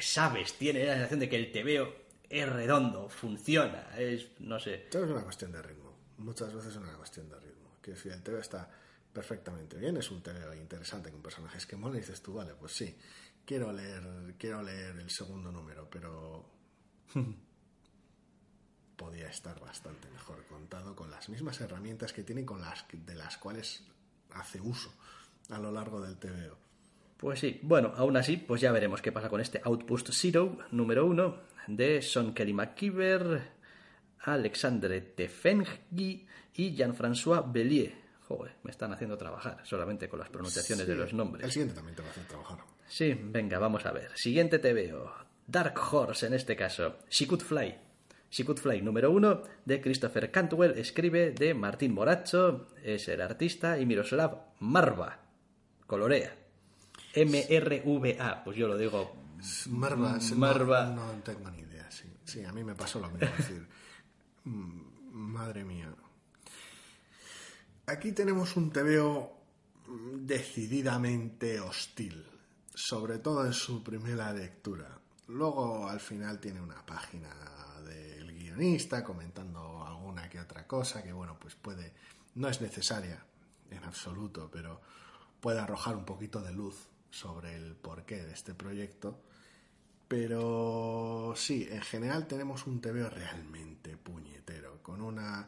sabes, 0.01 0.53
tienes 0.57 0.85
la 0.87 0.93
sensación 0.93 1.19
de 1.21 1.29
que 1.29 1.35
el 1.35 1.51
TVO 1.51 1.93
es 2.29 2.49
redondo, 2.49 3.09
funciona, 3.09 3.89
es, 3.97 4.27
no 4.39 4.59
sé. 4.59 4.77
Todo 4.89 5.05
es 5.05 5.11
una 5.11 5.21
cuestión 5.23 5.51
de 5.51 5.61
ritmo. 5.61 5.93
Muchas 6.17 6.53
veces 6.53 6.71
es 6.71 6.77
una 6.77 6.93
cuestión 6.95 7.29
de 7.29 7.39
ritmo. 7.39 7.69
Quiero 7.81 7.97
decir, 7.97 8.11
el 8.11 8.23
TV 8.23 8.39
está 8.39 8.69
perfectamente 9.11 9.77
bien, 9.77 9.97
es 9.97 10.09
un 10.09 10.21
TV 10.23 10.57
interesante 10.57 11.11
con 11.11 11.21
personajes 11.21 11.65
que 11.65 11.75
mola 11.75 11.97
y 11.97 11.99
dices 12.01 12.21
tú, 12.21 12.33
vale, 12.33 12.53
pues 12.55 12.71
sí, 12.73 12.95
quiero 13.45 13.71
leer, 13.71 14.35
quiero 14.39 14.63
leer 14.63 14.95
el 14.97 15.09
segundo 15.11 15.51
número, 15.51 15.87
pero 15.89 16.45
podía 18.95 19.27
estar 19.27 19.59
bastante 19.59 20.07
mejor 20.09 20.45
contado 20.45 20.95
con 20.95 21.11
las 21.11 21.29
mismas 21.29 21.59
herramientas 21.61 22.13
que 22.13 22.23
tiene 22.23 22.45
con 22.45 22.61
las 22.61 22.83
que- 22.83 22.97
de 22.97 23.15
las 23.15 23.37
cuales 23.37 23.83
hace 24.31 24.61
uso 24.61 24.93
a 25.49 25.59
lo 25.59 25.71
largo 25.71 26.01
del 26.01 26.17
TVO. 26.17 26.57
Pues 27.23 27.39
sí, 27.39 27.57
bueno, 27.61 27.93
aún 27.95 28.17
así, 28.17 28.35
pues 28.35 28.59
ya 28.59 28.73
veremos 28.73 29.01
qué 29.01 29.13
pasa 29.13 29.29
con 29.29 29.39
este 29.39 29.61
Outpost 29.63 30.09
Zero 30.11 30.57
número 30.71 31.05
uno 31.05 31.37
de 31.67 32.01
Son 32.01 32.33
Kelly 32.33 32.51
McKeever, 32.51 33.41
Alexandre 34.19 34.99
Tefengi 34.99 36.27
y 36.53 36.75
Jean-François 36.75 37.49
Bellier. 37.49 37.93
Joder, 38.27 38.55
me 38.63 38.71
están 38.71 38.91
haciendo 38.91 39.17
trabajar 39.17 39.61
solamente 39.63 40.09
con 40.09 40.19
las 40.19 40.27
pronunciaciones 40.27 40.85
de 40.85 40.95
los 40.95 41.13
nombres. 41.13 41.45
El 41.45 41.51
siguiente 41.53 41.75
también 41.75 41.95
te 41.95 42.01
va 42.01 42.09
a 42.09 42.11
hacer 42.11 42.25
trabajar. 42.25 42.57
Sí, 42.89 43.17
venga, 43.17 43.57
vamos 43.57 43.85
a 43.85 43.93
ver. 43.93 44.11
Siguiente 44.15 44.59
TVO. 44.59 45.09
Dark 45.47 45.79
Horse 45.93 46.27
en 46.27 46.33
este 46.33 46.57
caso. 46.57 46.97
She 47.09 47.25
Could 47.25 47.43
Fly. 47.43 47.73
She 48.31 48.43
Could 48.43 48.59
Fly 48.59 48.81
número 48.81 49.11
uno 49.11 49.43
de 49.63 49.79
Christopher 49.79 50.29
Cantwell. 50.29 50.77
Escribe 50.77 51.31
de 51.31 51.53
Martín 51.53 51.93
Moracho. 51.93 52.67
Es 52.83 53.07
el 53.07 53.21
artista. 53.21 53.79
Y 53.79 53.85
Miroslav 53.85 54.47
Marva. 54.59 55.21
Colorea. 55.87 56.42
M-R-V-A. 57.13 58.43
Pues 58.43 58.57
yo 58.57 58.67
lo 58.67 58.77
digo. 58.77 59.15
Marva, 59.69 60.17
no- 60.19 60.35
Marva. 60.35 60.85
No, 60.87 61.05
tengo 61.23 61.49
ni 61.51 61.59
idea, 61.59 61.89
sí. 61.91 62.11
Sí, 62.25 62.43
a 62.43 62.51
mí 62.53 62.63
me 62.63 62.75
pasó 62.75 62.99
lo 62.99 63.09
mismo. 63.09 63.27
es 63.27 63.37
decir, 63.37 63.67
mm, 64.45 64.81
madre 65.11 65.63
mía. 65.65 65.93
Aquí 67.85 68.13
tenemos 68.13 68.55
un 68.55 68.71
TVO 68.71 69.37
mm, 69.87 70.25
decididamente 70.25 71.59
hostil, 71.59 72.25
sobre 72.73 73.19
todo 73.19 73.45
en 73.45 73.53
su 73.53 73.83
primera 73.83 74.31
lectura. 74.33 74.97
Luego, 75.27 75.87
al 75.89 75.99
final, 75.99 76.39
tiene 76.39 76.61
una 76.61 76.85
página 76.85 77.29
del 77.85 78.33
guionista 78.33 79.03
comentando 79.03 79.85
alguna 79.85 80.29
que 80.29 80.39
otra 80.39 80.65
cosa 80.67 81.03
que, 81.03 81.11
bueno, 81.11 81.37
pues 81.39 81.55
puede, 81.55 81.93
no 82.35 82.47
es 82.47 82.61
necesaria 82.61 83.23
en 83.69 83.83
absoluto, 83.83 84.49
pero 84.51 84.79
puede 85.41 85.59
arrojar 85.59 85.95
un 85.97 86.05
poquito 86.05 86.41
de 86.41 86.53
luz 86.53 86.87
sobre 87.13 87.55
el 87.55 87.75
porqué 87.75 88.23
de 88.23 88.33
este 88.33 88.55
proyecto. 88.55 89.21
Pero 90.07 91.33
sí, 91.37 91.67
en 91.69 91.81
general 91.81 92.27
tenemos 92.27 92.65
un 92.65 92.81
TVO 92.81 93.09
realmente 93.09 93.97
puñetero, 93.97 94.81
con 94.81 95.01
una 95.01 95.47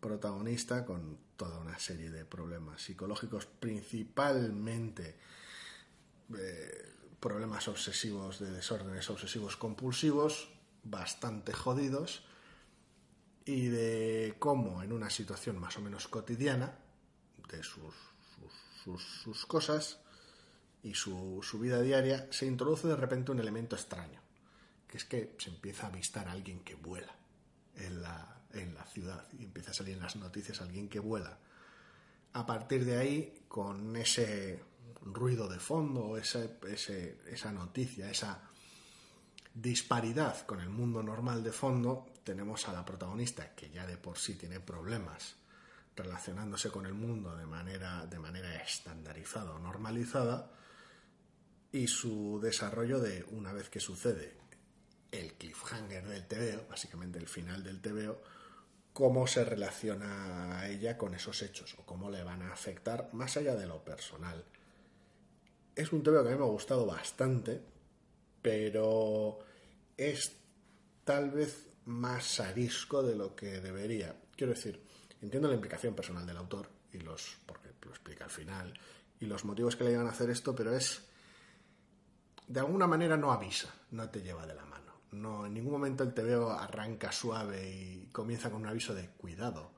protagonista 0.00 0.84
con 0.84 1.18
toda 1.36 1.58
una 1.58 1.78
serie 1.78 2.10
de 2.10 2.24
problemas 2.24 2.82
psicológicos, 2.82 3.46
principalmente 3.46 5.16
eh, 6.38 6.92
problemas 7.18 7.68
obsesivos 7.68 8.38
de 8.38 8.52
desórdenes 8.52 9.10
obsesivos 9.10 9.56
compulsivos, 9.56 10.48
bastante 10.84 11.52
jodidos, 11.52 12.24
y 13.44 13.66
de 13.66 14.36
cómo 14.38 14.82
en 14.82 14.92
una 14.92 15.10
situación 15.10 15.58
más 15.58 15.76
o 15.76 15.80
menos 15.80 16.08
cotidiana 16.08 16.78
de 17.48 17.62
sus, 17.62 17.94
sus, 18.36 18.52
sus, 18.84 19.02
sus 19.22 19.46
cosas 19.46 19.98
y 20.82 20.94
su, 20.94 21.40
su 21.42 21.58
vida 21.58 21.80
diaria, 21.80 22.28
se 22.30 22.46
introduce 22.46 22.88
de 22.88 22.96
repente 22.96 23.32
un 23.32 23.40
elemento 23.40 23.76
extraño, 23.76 24.20
que 24.88 24.96
es 24.96 25.04
que 25.04 25.34
se 25.38 25.50
empieza 25.50 25.86
a 25.86 25.90
avistar 25.90 26.28
a 26.28 26.32
alguien 26.32 26.60
que 26.60 26.74
vuela 26.74 27.14
en 27.76 28.02
la, 28.02 28.42
en 28.52 28.74
la 28.74 28.84
ciudad 28.84 29.26
y 29.38 29.44
empieza 29.44 29.70
a 29.70 29.74
salir 29.74 29.94
en 29.94 30.02
las 30.02 30.16
noticias 30.16 30.60
alguien 30.60 30.88
que 30.88 31.00
vuela. 31.00 31.38
A 32.32 32.46
partir 32.46 32.84
de 32.84 32.96
ahí, 32.96 33.44
con 33.48 33.96
ese 33.96 34.60
ruido 35.02 35.48
de 35.48 35.58
fondo, 35.58 36.16
esa 36.16 37.52
noticia, 37.52 38.10
esa 38.10 38.40
disparidad 39.54 40.46
con 40.46 40.60
el 40.60 40.70
mundo 40.70 41.02
normal 41.02 41.42
de 41.42 41.52
fondo, 41.52 42.06
tenemos 42.22 42.68
a 42.68 42.72
la 42.72 42.84
protagonista 42.84 43.54
que 43.54 43.70
ya 43.70 43.86
de 43.86 43.96
por 43.96 44.18
sí 44.18 44.34
tiene 44.34 44.60
problemas 44.60 45.36
relacionándose 45.96 46.70
con 46.70 46.86
el 46.86 46.94
mundo 46.94 47.36
de 47.36 47.46
manera, 47.46 48.06
de 48.06 48.18
manera 48.18 48.54
estandarizada 48.56 49.52
o 49.52 49.58
normalizada 49.58 50.50
y 51.72 51.86
su 51.86 52.40
desarrollo 52.42 53.00
de 53.00 53.24
una 53.30 53.52
vez 53.52 53.68
que 53.68 53.80
sucede 53.80 54.34
el 55.10 55.34
cliffhanger 55.34 56.06
del 56.06 56.26
TVO, 56.26 56.68
básicamente 56.68 57.18
el 57.18 57.28
final 57.28 57.62
del 57.62 57.80
TVO, 57.80 58.20
cómo 58.92 59.26
se 59.26 59.44
relaciona 59.44 60.58
a 60.58 60.68
ella 60.68 60.96
con 60.98 61.14
esos 61.14 61.42
hechos 61.42 61.74
o 61.78 61.84
cómo 61.84 62.10
le 62.10 62.22
van 62.22 62.42
a 62.42 62.52
afectar 62.52 63.08
más 63.12 63.36
allá 63.36 63.54
de 63.54 63.66
lo 63.66 63.84
personal. 63.84 64.44
Es 65.74 65.92
un 65.92 66.02
TVO 66.02 66.22
que 66.22 66.28
a 66.28 66.32
mí 66.32 66.38
me 66.38 66.44
ha 66.44 66.48
gustado 66.48 66.86
bastante, 66.86 67.60
pero 68.42 69.38
es 69.96 70.32
tal 71.04 71.30
vez 71.30 71.66
más 71.86 72.40
arisco 72.40 73.02
de 73.02 73.16
lo 73.16 73.34
que 73.34 73.60
debería. 73.60 74.14
Quiero 74.36 74.52
decir, 74.52 74.80
entiendo 75.22 75.48
la 75.48 75.54
implicación 75.54 75.94
personal 75.94 76.26
del 76.26 76.36
autor 76.36 76.68
y 76.92 76.98
los 76.98 77.38
porque 77.46 77.68
lo 77.82 77.90
explica 77.90 78.24
al 78.24 78.30
final 78.30 78.78
y 79.20 79.26
los 79.26 79.44
motivos 79.44 79.76
que 79.76 79.84
le 79.84 79.90
llevan 79.90 80.06
a 80.06 80.10
hacer 80.10 80.30
esto, 80.30 80.54
pero 80.54 80.74
es 80.74 81.02
de 82.50 82.58
alguna 82.58 82.88
manera 82.88 83.16
no 83.16 83.30
avisa, 83.30 83.72
no 83.92 84.10
te 84.10 84.22
lleva 84.22 84.44
de 84.44 84.56
la 84.56 84.64
mano. 84.64 84.92
No, 85.12 85.46
en 85.46 85.54
ningún 85.54 85.70
momento 85.70 86.02
el 86.02 86.12
TVO 86.12 86.50
arranca 86.50 87.12
suave 87.12 87.70
y 87.70 88.08
comienza 88.10 88.50
con 88.50 88.62
un 88.62 88.66
aviso 88.66 88.92
de 88.92 89.06
cuidado. 89.06 89.70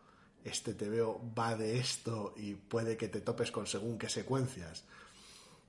Este 0.42 0.72
TVO 0.72 1.20
va 1.38 1.54
de 1.54 1.78
esto 1.78 2.32
y 2.34 2.54
puede 2.54 2.96
que 2.96 3.08
te 3.08 3.20
topes 3.20 3.52
con 3.52 3.66
según 3.66 3.98
qué 3.98 4.08
secuencias. 4.08 4.86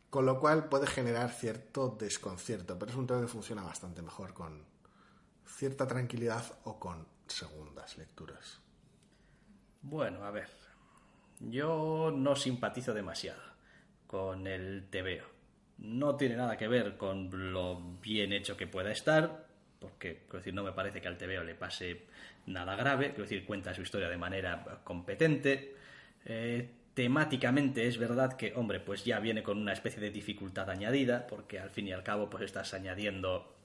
Con 0.10 0.26
lo 0.26 0.40
cual 0.40 0.70
puede 0.70 0.88
generar 0.88 1.30
cierto 1.32 1.98
desconcierto, 2.00 2.80
pero 2.80 2.92
es 2.92 2.98
un 2.98 3.06
TVO 3.06 3.22
que 3.22 3.28
funciona 3.28 3.64
bastante 3.64 4.02
mejor 4.02 4.34
con 4.34 4.64
cierta 5.46 5.86
tranquilidad 5.86 6.46
o 6.64 6.80
con 6.80 7.06
segundas 7.28 7.98
lecturas. 7.98 8.62
Bueno, 9.82 10.24
a 10.24 10.32
ver. 10.32 10.48
Yo 11.42 12.14
no 12.16 12.38
simpatizo 12.38 12.94
demasiado 12.94 13.42
con 14.08 14.48
el 14.48 14.88
TVO. 14.90 15.33
No 15.80 16.16
tiene 16.16 16.36
nada 16.36 16.58
que 16.58 16.68
ver 16.68 16.98
con 16.98 17.52
lo 17.52 17.80
bien 18.02 18.32
hecho 18.34 18.56
que 18.56 18.68
pueda 18.68 18.92
estar, 18.92 19.46
porque 19.80 20.22
quiero 20.24 20.38
decir, 20.40 20.54
no 20.54 20.64
me 20.64 20.72
parece 20.72 21.02
que 21.02 21.08
al 21.08 21.18
TVO 21.18 21.44
le 21.44 21.56
pase 21.56 22.04
nada 22.46 22.76
grave, 22.76 23.08
quiero 23.10 23.24
decir, 23.24 23.46
cuenta 23.46 23.74
su 23.74 23.82
historia 23.82 24.08
de 24.10 24.18
manera 24.18 24.80
competente. 24.84 25.76
Eh, 26.26 26.70
temáticamente 26.94 27.88
es 27.88 27.98
verdad 27.98 28.34
que, 28.38 28.54
hombre, 28.56 28.80
pues 28.80 29.04
ya 29.04 29.20
viene 29.20 29.44
con 29.44 29.58
una 29.58 29.74
especie 29.74 30.00
de 30.02 30.12
dificultad 30.12 30.70
añadida, 30.70 31.28
porque 31.28 31.60
al 31.60 31.70
fin 31.70 31.88
y 31.88 31.92
al 31.92 32.04
cabo 32.04 32.30
pues 32.30 32.44
estás 32.44 32.74
añadiendo, 32.74 33.56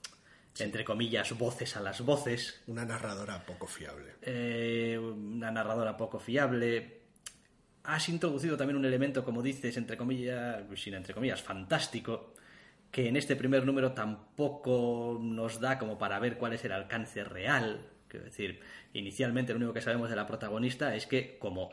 entre 0.57 0.83
comillas, 0.83 1.37
voces 1.37 1.77
a 1.77 1.81
las 1.81 2.01
voces, 2.01 2.61
Una 2.67 2.83
narradora 2.85 3.45
poco 3.45 3.67
fiable. 3.67 4.13
eh, 4.23 4.97
una 4.99 5.51
narradora 5.51 5.95
poco 5.95 6.19
fiable. 6.19 6.98
Has 7.89 8.07
introducido 8.07 8.55
también 8.55 8.77
un 8.77 8.85
elemento, 8.85 9.25
como 9.25 9.41
dices, 9.41 9.75
entre 9.75 9.97
comillas, 9.97 10.61
sin 10.75 10.93
entre 10.93 11.15
comillas, 11.15 11.41
fantástico, 11.41 12.35
que 12.91 13.07
en 13.07 13.15
este 13.15 13.35
primer 13.35 13.65
número 13.65 13.93
tampoco 13.93 15.17
nos 15.19 15.59
da 15.59 15.79
como 15.79 15.97
para 15.97 16.19
ver 16.19 16.37
cuál 16.37 16.53
es 16.53 16.63
el 16.63 16.71
alcance 16.71 17.23
real. 17.23 17.87
Quiero 18.07 18.25
decir, 18.25 18.59
inicialmente 18.93 19.53
lo 19.53 19.57
único 19.57 19.73
que 19.73 19.81
sabemos 19.81 20.11
de 20.11 20.15
la 20.15 20.27
protagonista 20.27 20.93
es 20.93 21.07
que, 21.07 21.39
como 21.39 21.71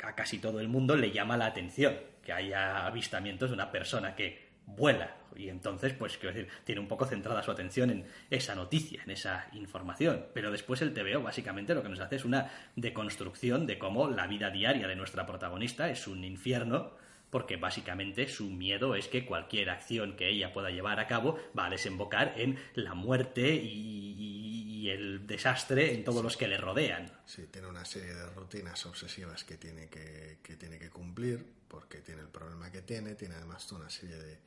a 0.00 0.14
casi 0.14 0.38
todo 0.38 0.60
el 0.60 0.68
mundo, 0.68 0.94
le 0.94 1.10
llama 1.10 1.36
la 1.36 1.46
atención 1.46 1.96
que 2.22 2.32
haya 2.32 2.86
avistamientos 2.86 3.50
de 3.50 3.54
una 3.54 3.72
persona 3.72 4.14
que 4.14 4.41
vuela. 4.66 5.16
Y 5.34 5.48
entonces, 5.48 5.94
pues, 5.94 6.18
quiero 6.18 6.34
decir, 6.34 6.52
tiene 6.64 6.80
un 6.80 6.88
poco 6.88 7.06
centrada 7.06 7.42
su 7.42 7.50
atención 7.50 7.90
en 7.90 8.06
esa 8.30 8.54
noticia, 8.54 9.02
en 9.02 9.10
esa 9.10 9.46
información. 9.52 10.26
Pero 10.34 10.50
después 10.50 10.82
el 10.82 10.92
TVO 10.92 11.22
básicamente 11.22 11.74
lo 11.74 11.82
que 11.82 11.88
nos 11.88 12.00
hace 12.00 12.16
es 12.16 12.24
una 12.24 12.50
deconstrucción 12.76 13.66
de 13.66 13.78
cómo 13.78 14.10
la 14.10 14.26
vida 14.26 14.50
diaria 14.50 14.88
de 14.88 14.96
nuestra 14.96 15.26
protagonista 15.26 15.88
es 15.88 16.06
un 16.06 16.24
infierno, 16.24 16.92
porque 17.32 17.56
básicamente 17.56 18.28
su 18.28 18.50
miedo 18.50 18.94
es 18.94 19.08
que 19.08 19.24
cualquier 19.24 19.70
acción 19.70 20.16
que 20.16 20.28
ella 20.28 20.52
pueda 20.52 20.68
llevar 20.68 21.00
a 21.00 21.06
cabo 21.06 21.38
va 21.58 21.64
a 21.64 21.70
desembocar 21.70 22.34
en 22.36 22.58
la 22.74 22.92
muerte 22.92 23.54
y, 23.54 24.90
el 24.90 25.26
desastre 25.28 25.94
en 25.94 26.04
todos 26.04 26.22
los 26.22 26.36
que 26.36 26.48
le 26.48 26.58
rodean. 26.58 27.10
Sí, 27.24 27.46
tiene 27.50 27.68
una 27.68 27.84
serie 27.84 28.12
de 28.12 28.26
rutinas 28.26 28.84
obsesivas 28.84 29.44
que 29.44 29.56
tiene 29.56 29.88
que, 29.88 30.40
que 30.42 30.56
tiene 30.56 30.76
que 30.76 30.90
cumplir, 30.90 31.42
porque 31.68 32.00
tiene 32.02 32.20
el 32.20 32.28
problema 32.28 32.70
que 32.70 32.82
tiene, 32.82 33.14
tiene 33.14 33.36
además 33.36 33.66
toda 33.66 33.82
una 33.82 33.90
serie 33.90 34.16
de 34.16 34.38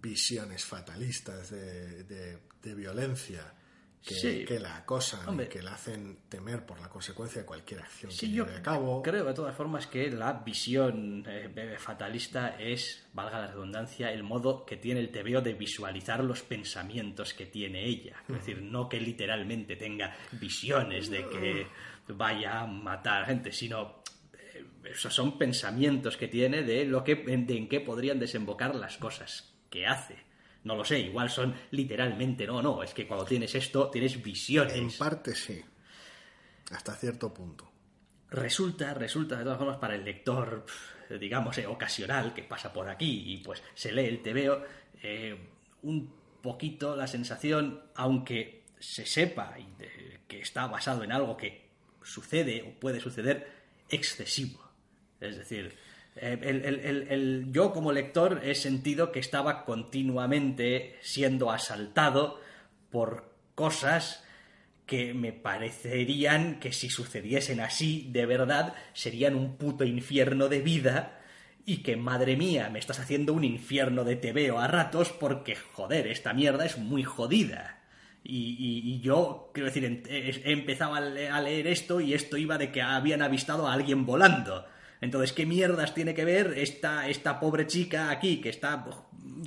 visiones 0.00 0.64
fatalistas 0.64 1.50
de, 1.50 2.04
de, 2.04 2.74
violencia 2.74 3.52
que, 4.02 4.58
la 4.58 4.76
acosan 4.78 5.40
y 5.40 5.46
que 5.46 5.62
la 5.62 5.74
hacen 5.74 6.18
temer 6.28 6.66
por 6.66 6.80
la 6.80 6.88
consecuencia 6.88 7.42
de 7.42 7.46
cualquier 7.46 7.80
acción 7.80 8.10
que 8.18 8.28
lleve 8.28 8.56
a 8.56 8.62
cabo. 8.62 9.02
Creo 9.02 9.24
de 9.24 9.34
todas 9.34 9.54
formas 9.54 9.86
que 9.86 10.10
la 10.10 10.32
visión 10.32 11.24
eh, 11.26 11.76
fatalista 11.78 12.56
es, 12.58 13.06
valga 13.12 13.38
la 13.38 13.46
redundancia, 13.48 14.12
el 14.12 14.24
modo 14.24 14.66
que 14.66 14.76
tiene 14.76 15.00
el 15.00 15.10
TVO 15.10 15.40
de 15.40 15.54
visualizar 15.54 16.22
los 16.24 16.42
pensamientos 16.42 17.32
que 17.32 17.46
tiene 17.46 17.84
ella. 17.86 18.16
Es 18.28 18.34
decir, 18.34 18.62
no 18.62 18.88
que 18.88 19.00
literalmente 19.00 19.76
tenga 19.76 20.16
visiones 20.32 21.08
de 21.08 21.28
que 21.28 21.66
vaya 22.08 22.60
a 22.60 22.66
matar 22.66 23.26
gente, 23.26 23.52
sino 23.52 24.02
eh, 24.32 24.64
esos 24.84 25.14
son 25.14 25.38
pensamientos 25.38 26.16
que 26.16 26.26
tiene 26.26 26.62
de 26.62 26.84
lo 26.84 27.04
que 27.04 27.14
de 27.14 27.56
en 27.56 27.68
qué 27.68 27.80
podrían 27.80 28.18
desembocar 28.18 28.74
las 28.74 28.98
cosas 28.98 29.54
que 29.70 29.86
hace. 29.86 30.31
No 30.64 30.76
lo 30.76 30.84
sé, 30.84 31.00
igual 31.00 31.28
son 31.28 31.54
literalmente, 31.72 32.46
no, 32.46 32.62
no, 32.62 32.82
es 32.82 32.94
que 32.94 33.06
cuando 33.06 33.24
tienes 33.24 33.54
esto 33.54 33.90
tienes 33.90 34.22
visiones. 34.22 34.74
En 34.74 34.90
parte 34.92 35.34
sí, 35.34 35.60
hasta 36.70 36.94
cierto 36.94 37.34
punto. 37.34 37.70
Resulta, 38.30 38.94
resulta 38.94 39.36
de 39.36 39.44
todas 39.44 39.58
formas 39.58 39.78
para 39.78 39.94
el 39.94 40.04
lector, 40.04 40.64
digamos, 41.20 41.58
eh, 41.58 41.66
ocasional 41.66 42.32
que 42.32 42.44
pasa 42.44 42.72
por 42.72 42.88
aquí 42.88 43.24
y 43.26 43.38
pues 43.38 43.62
se 43.74 43.92
lee 43.92 44.06
el 44.06 44.22
TVO, 44.22 44.62
eh, 45.02 45.36
un 45.82 46.14
poquito 46.40 46.96
la 46.96 47.06
sensación, 47.06 47.82
aunque 47.94 48.62
se 48.78 49.04
sepa 49.04 49.54
que 50.26 50.40
está 50.40 50.66
basado 50.66 51.04
en 51.04 51.12
algo 51.12 51.36
que 51.36 51.68
sucede 52.02 52.62
o 52.62 52.80
puede 52.80 53.00
suceder, 53.00 53.50
excesivo. 53.88 54.60
Es 55.20 55.36
decir, 55.36 55.76
eh, 56.16 57.06
el, 57.08 57.46
yo 57.52 57.72
como 57.72 57.92
lector 57.92 58.40
he 58.44 58.54
sentido 58.54 59.12
que 59.12 59.20
estaba 59.20 59.64
continuamente 59.64 60.96
siendo 61.00 61.50
asaltado 61.50 62.40
por 62.90 63.32
cosas 63.54 64.22
que 64.84 65.14
me 65.14 65.32
parecerían 65.32 66.60
que 66.60 66.72
si 66.72 66.90
sucediesen 66.90 67.60
así 67.60 68.08
de 68.10 68.26
verdad 68.26 68.74
serían 68.92 69.34
un 69.36 69.56
puto 69.56 69.84
infierno 69.84 70.48
de 70.48 70.60
vida 70.60 71.20
y 71.64 71.78
que 71.78 71.96
madre 71.96 72.36
mía 72.36 72.68
me 72.68 72.78
estás 72.78 72.98
haciendo 72.98 73.32
un 73.32 73.44
infierno 73.44 74.04
de 74.04 74.16
tebeo 74.16 74.58
a 74.58 74.66
ratos 74.66 75.10
porque 75.12 75.54
joder 75.54 76.08
esta 76.08 76.34
mierda 76.34 76.66
es 76.66 76.76
muy 76.76 77.04
jodida 77.04 77.78
y, 78.24 79.00
yo, 79.00 79.50
quiero 79.52 79.66
decir, 79.66 80.04
he 80.08 80.52
empezado 80.52 80.94
a 80.94 81.00
leer 81.40 81.66
esto 81.66 82.00
y 82.00 82.14
esto 82.14 82.36
iba 82.36 82.56
de 82.56 82.70
que 82.70 82.80
habían 82.80 83.20
avistado 83.20 83.66
a 83.66 83.72
alguien 83.72 84.06
volando. 84.06 84.64
Entonces, 85.02 85.32
¿qué 85.32 85.44
mierdas 85.46 85.94
tiene 85.94 86.14
que 86.14 86.24
ver 86.24 86.54
esta, 86.56 87.08
esta 87.08 87.40
pobre 87.40 87.66
chica 87.66 88.08
aquí 88.08 88.40
que 88.40 88.50
está 88.50 88.84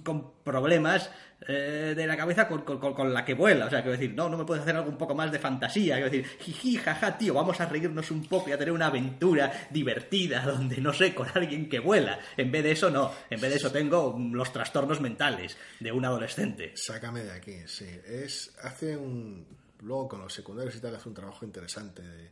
con 0.03 0.34
problemas 0.43 1.10
eh, 1.47 1.93
de 1.95 2.06
la 2.06 2.18
cabeza 2.18 2.49
con, 2.49 3.14
la 3.14 3.24
que 3.24 3.36
vuela? 3.36 3.68
O 3.68 3.70
sea, 3.70 3.82
quiero 3.82 3.93
decir, 3.97 4.14
no, 4.14 4.28
no 4.28 4.38
me 4.38 4.43
puedes 4.43 4.64
hacer 4.64 4.76
algo 4.76 4.89
un 4.89 4.97
poco 4.97 5.16
más 5.16 5.32
de 5.32 5.39
fantasía. 5.39 5.95
Quiero 5.95 6.10
decir, 6.10 6.28
jiji, 6.39 6.76
jaja, 6.76 7.18
tío, 7.18 7.34
vamos 7.34 7.62
a 7.62 7.68
reírnos 7.68 8.12
un 8.12 8.26
poco 8.26 8.49
y 8.49 8.51
a 8.51 8.58
tener 8.58 8.74
una 8.74 8.88
aventura 8.88 9.70
divertida 9.72 10.41
donde, 10.45 10.82
no 10.82 10.91
sé, 10.91 11.16
con 11.16 11.30
alguien 11.34 11.70
que 11.70 11.80
vuela. 11.80 12.20
En 12.36 12.51
vez 12.51 12.62
de 12.62 12.72
eso, 12.72 12.91
no. 12.91 13.14
En 13.30 13.39
vez 13.39 13.49
de 13.49 13.56
eso 13.56 13.72
tengo 13.72 14.14
los 14.34 14.51
trastornos 14.51 14.99
mentales 14.99 15.58
de 15.80 15.89
un 15.93 16.03
adolescente. 16.03 16.74
Sácame 16.76 17.24
de 17.24 17.32
aquí, 17.32 17.56
sí. 17.66 17.88
Es, 18.06 18.53
hace 18.62 18.97
un... 18.97 19.47
Luego 19.84 20.10
con 20.10 20.20
los 20.20 20.34
secundarios 20.34 20.76
y 20.76 20.82
tal 20.82 20.95
hace 20.95 21.08
un 21.08 21.16
trabajo 21.16 21.45
interesante 21.45 22.01
de 22.01 22.32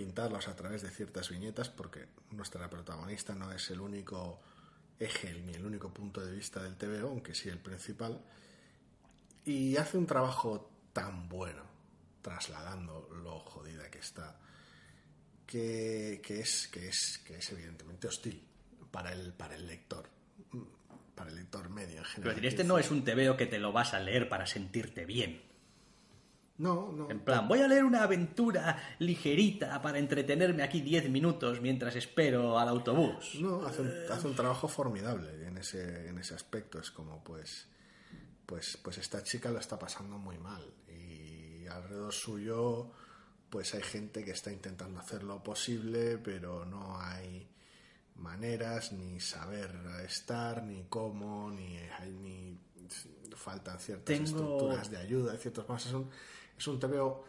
pintarlos 0.00 0.48
a 0.48 0.56
través 0.56 0.80
de 0.80 0.88
ciertas 0.88 1.28
viñetas 1.28 1.68
porque 1.68 2.06
nuestra 2.30 2.70
protagonista 2.70 3.34
no 3.34 3.52
es 3.52 3.68
el 3.68 3.80
único 3.80 4.40
eje 4.98 5.34
ni 5.44 5.52
el 5.52 5.66
único 5.66 5.92
punto 5.92 6.24
de 6.24 6.32
vista 6.32 6.62
del 6.62 6.76
TVO, 6.76 7.08
aunque 7.08 7.34
sí 7.34 7.50
el 7.50 7.58
principal, 7.58 8.18
y 9.44 9.76
hace 9.76 9.98
un 9.98 10.06
trabajo 10.06 10.70
tan 10.94 11.28
bueno 11.28 11.62
trasladando 12.22 13.10
lo 13.22 13.40
jodida 13.40 13.90
que 13.90 13.98
está 13.98 14.38
que, 15.46 16.14
es, 16.28 16.68
que, 16.68 16.88
es, 16.88 17.18
que 17.18 17.36
es 17.36 17.52
evidentemente 17.52 18.08
hostil 18.08 18.42
para 18.90 19.12
el, 19.12 19.34
para 19.34 19.54
el 19.54 19.66
lector 19.66 20.08
para 21.14 21.28
el 21.28 21.36
lector 21.36 21.68
medio 21.68 21.98
en 21.98 22.04
general. 22.04 22.34
Pero 22.36 22.48
este 22.48 22.64
no 22.64 22.78
es 22.78 22.90
un 22.90 23.04
TVO 23.04 23.36
que 23.36 23.44
te 23.44 23.58
lo 23.58 23.72
vas 23.72 23.92
a 23.92 24.00
leer 24.00 24.30
para 24.30 24.46
sentirte 24.46 25.04
bien. 25.04 25.42
No, 26.60 26.92
no. 26.92 27.10
En 27.10 27.20
plan, 27.20 27.48
voy 27.48 27.60
a 27.60 27.66
leer 27.66 27.84
una 27.84 28.02
aventura 28.02 28.76
ligerita 28.98 29.80
para 29.80 29.98
entretenerme 29.98 30.62
aquí 30.62 30.82
10 30.82 31.08
minutos 31.08 31.58
mientras 31.62 31.96
espero 31.96 32.58
al 32.58 32.68
autobús. 32.68 33.36
No, 33.40 33.64
hace 33.64 33.80
un, 33.80 33.90
hace 34.10 34.26
un 34.26 34.34
trabajo 34.34 34.68
formidable 34.68 35.46
en 35.46 35.56
ese, 35.56 36.08
en 36.08 36.18
ese 36.18 36.34
aspecto. 36.34 36.78
Es 36.78 36.90
como, 36.90 37.24
pues, 37.24 37.66
pues, 38.44 38.76
pues 38.76 38.98
esta 38.98 39.22
chica 39.22 39.50
lo 39.50 39.58
está 39.58 39.78
pasando 39.78 40.18
muy 40.18 40.36
mal. 40.36 40.62
Y 40.86 41.66
alrededor 41.66 42.12
suyo, 42.12 42.90
pues 43.48 43.74
hay 43.74 43.82
gente 43.82 44.22
que 44.22 44.32
está 44.32 44.52
intentando 44.52 45.00
hacer 45.00 45.22
lo 45.22 45.42
posible, 45.42 46.18
pero 46.18 46.66
no 46.66 47.00
hay 47.00 47.48
maneras, 48.16 48.92
ni 48.92 49.18
saber 49.18 49.74
estar, 50.06 50.62
ni 50.62 50.84
cómo, 50.90 51.50
ni, 51.50 51.78
ni 52.20 52.58
faltan 53.34 53.78
ciertas 53.78 54.20
estructuras 54.20 54.90
de 54.90 54.98
ayuda, 54.98 55.38
ciertos 55.38 55.66
más. 55.66 55.84
Son, 55.84 56.10
es 56.60 56.68
un 56.68 56.78
TVO 56.78 57.24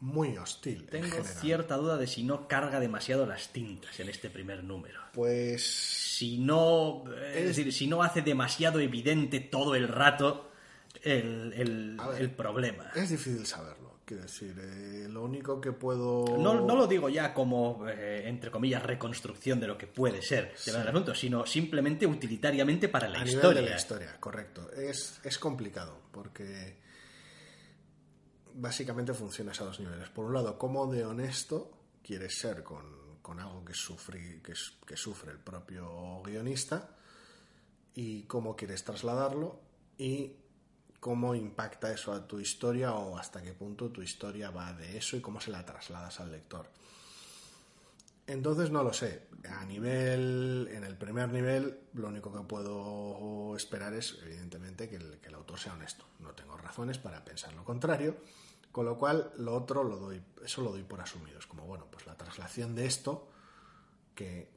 muy 0.00 0.36
hostil. 0.36 0.86
Tengo 0.86 1.24
cierta 1.24 1.76
duda 1.76 1.96
de 1.96 2.06
si 2.06 2.22
no 2.22 2.46
carga 2.46 2.78
demasiado 2.78 3.26
las 3.26 3.48
tintas 3.52 3.98
en 3.98 4.08
este 4.08 4.30
primer 4.30 4.62
número. 4.62 5.00
Pues. 5.12 5.64
Si 6.16 6.38
no. 6.38 7.04
Es, 7.34 7.56
decir, 7.56 7.72
si 7.72 7.86
no 7.86 8.02
hace 8.02 8.22
demasiado 8.22 8.78
evidente 8.78 9.40
todo 9.40 9.74
el 9.74 9.88
rato 9.88 10.50
el, 11.02 11.96
el, 12.18 12.30
problema. 12.30 12.90
Es 12.94 13.10
difícil 13.10 13.44
saberlo. 13.46 13.88
Quiero 14.04 14.22
decir, 14.22 14.56
eh, 14.58 15.06
lo 15.08 15.24
único 15.24 15.60
que 15.60 15.72
puedo. 15.72 16.24
No, 16.38 16.54
no 16.54 16.76
lo 16.76 16.86
digo 16.86 17.08
ya 17.08 17.34
como, 17.34 17.86
eh, 17.88 18.22
entre 18.26 18.50
comillas, 18.50 18.82
reconstrucción 18.82 19.60
de 19.60 19.66
lo 19.66 19.76
que 19.76 19.86
puede 19.86 20.22
ser 20.22 20.54
el 20.66 20.76
asunto, 20.76 21.14
sino 21.14 21.44
simplemente 21.44 22.06
utilitariamente 22.06 22.88
para 22.88 23.08
la 23.08 23.24
historia. 23.24 23.62
de 23.62 23.70
la 23.70 23.76
historia, 23.76 24.16
correcto. 24.18 24.70
Es, 24.72 25.20
es 25.22 25.38
complicado, 25.38 26.00
porque 26.10 26.87
básicamente 28.58 29.14
funciona 29.14 29.52
a 29.52 29.64
dos 29.64 29.80
niveles. 29.80 30.08
Por 30.10 30.26
un 30.26 30.34
lado, 30.34 30.58
cómo 30.58 30.86
de 30.86 31.04
honesto 31.04 31.70
quieres 32.02 32.38
ser 32.38 32.62
con, 32.62 32.98
algo 33.38 33.64
que, 33.64 33.74
sufre, 33.74 34.40
que, 34.42 34.54
que 34.86 34.96
sufre 34.96 35.32
el 35.32 35.38
propio 35.38 36.22
guionista 36.22 36.96
y 37.94 38.22
cómo 38.24 38.56
quieres 38.56 38.84
trasladarlo 38.84 39.60
y 39.96 40.32
cómo 40.98 41.34
impacta 41.34 41.92
eso 41.92 42.12
a 42.12 42.26
tu 42.26 42.40
historia 42.40 42.94
o 42.94 43.18
hasta 43.18 43.42
qué 43.42 43.52
punto 43.52 43.90
tu 43.90 44.02
historia 44.02 44.50
va 44.50 44.72
de 44.72 44.96
eso 44.96 45.16
y 45.16 45.20
cómo 45.20 45.40
se 45.40 45.50
la 45.50 45.64
trasladas 45.64 46.18
al 46.20 46.32
lector. 46.32 46.70
Entonces 48.26 48.70
no 48.70 48.82
lo 48.82 48.92
sé. 48.92 49.28
A 49.48 49.64
nivel, 49.64 50.68
en 50.70 50.84
el 50.84 50.96
primer 50.96 51.30
nivel, 51.30 51.80
lo 51.94 52.08
único 52.08 52.30
que 52.32 52.40
puedo 52.40 53.56
esperar 53.56 53.94
es, 53.94 54.18
evidentemente, 54.22 54.88
que 54.88 54.96
el, 54.96 55.18
que 55.20 55.28
el 55.28 55.34
autor 55.34 55.58
sea 55.58 55.72
honesto. 55.72 56.04
No 56.18 56.32
tengo 56.32 56.56
razones 56.56 56.98
para 56.98 57.24
pensar 57.24 57.54
lo 57.54 57.64
contrario 57.64 58.16
con 58.78 58.86
lo 58.86 58.96
cual, 58.96 59.32
lo 59.38 59.56
otro 59.56 59.82
lo 59.82 59.96
doy, 59.96 60.22
eso 60.44 60.62
lo 60.62 60.70
doy 60.70 60.84
por 60.84 61.00
asumido. 61.00 61.36
Es 61.36 61.48
como, 61.48 61.66
bueno, 61.66 61.86
pues 61.90 62.06
la 62.06 62.14
traslación 62.14 62.76
de 62.76 62.86
esto, 62.86 63.26
que 64.14 64.48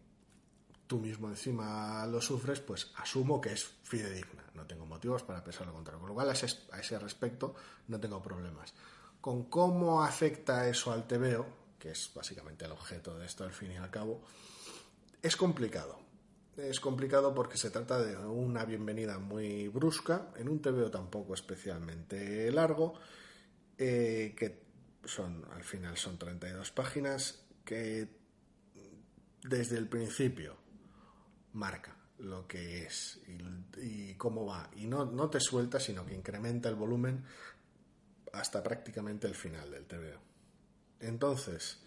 tú 0.86 1.00
mismo 1.00 1.28
encima 1.28 2.06
lo 2.06 2.22
sufres, 2.22 2.60
pues 2.60 2.92
asumo 2.98 3.42
que 3.42 3.54
es 3.54 3.66
fidedigna. 3.82 4.44
No 4.54 4.68
tengo 4.68 4.86
motivos 4.86 5.24
para 5.24 5.44
pensar 5.44 5.66
lo 5.66 5.74
contrario. 5.74 6.00
Con 6.02 6.10
lo 6.10 6.14
cual, 6.14 6.30
a 6.30 6.34
ese, 6.34 7.00
respecto, 7.00 7.56
no 7.88 8.00
tengo 8.00 8.22
problemas. 8.22 8.76
Con 9.20 9.46
cómo 9.46 10.04
afecta 10.04 10.68
eso 10.68 10.92
al 10.92 11.08
TVO, 11.08 11.48
que 11.80 11.90
es 11.90 12.12
básicamente 12.14 12.66
el 12.66 12.74
objeto 12.74 13.18
de 13.18 13.26
esto 13.26 13.44
al 13.44 13.54
fin 13.54 13.72
y 13.72 13.78
al 13.78 13.90
cabo, 13.90 14.22
es 15.24 15.36
complicado. 15.36 15.98
Es 16.58 16.80
complicado 16.80 17.34
porque 17.34 17.58
se 17.58 17.72
trata 17.72 17.98
de 17.98 18.16
una 18.18 18.66
bienvenida 18.66 19.18
muy 19.18 19.68
brusca, 19.68 20.28
en 20.36 20.48
un 20.48 20.62
TVO 20.62 20.92
tampoco 20.92 21.34
especialmente 21.34 22.52
largo, 22.52 23.00
eh, 23.84 24.36
que 24.38 24.62
son, 25.06 25.44
al 25.52 25.64
final 25.64 25.98
son 25.98 26.20
32 26.20 26.70
páginas 26.70 27.44
que 27.66 28.08
desde 29.42 29.80
el 29.80 29.88
principio 29.88 30.56
marca 31.54 31.98
lo 32.20 32.48
que 32.48 32.84
es 32.84 33.20
y, 33.82 34.14
cómo 34.14 34.46
va. 34.46 34.70
Y 34.76 34.86
no, 34.86 35.06
no 35.06 35.32
te 35.32 35.40
suelta, 35.40 35.80
sino 35.80 36.06
que 36.06 36.14
incrementa 36.14 36.70
el 36.70 36.76
volumen 36.76 37.26
hasta 38.34 38.62
prácticamente 38.62 39.26
el 39.26 39.34
final 39.34 39.72
del 39.72 39.88
TVO. 39.88 40.22
Entonces... 41.00 41.82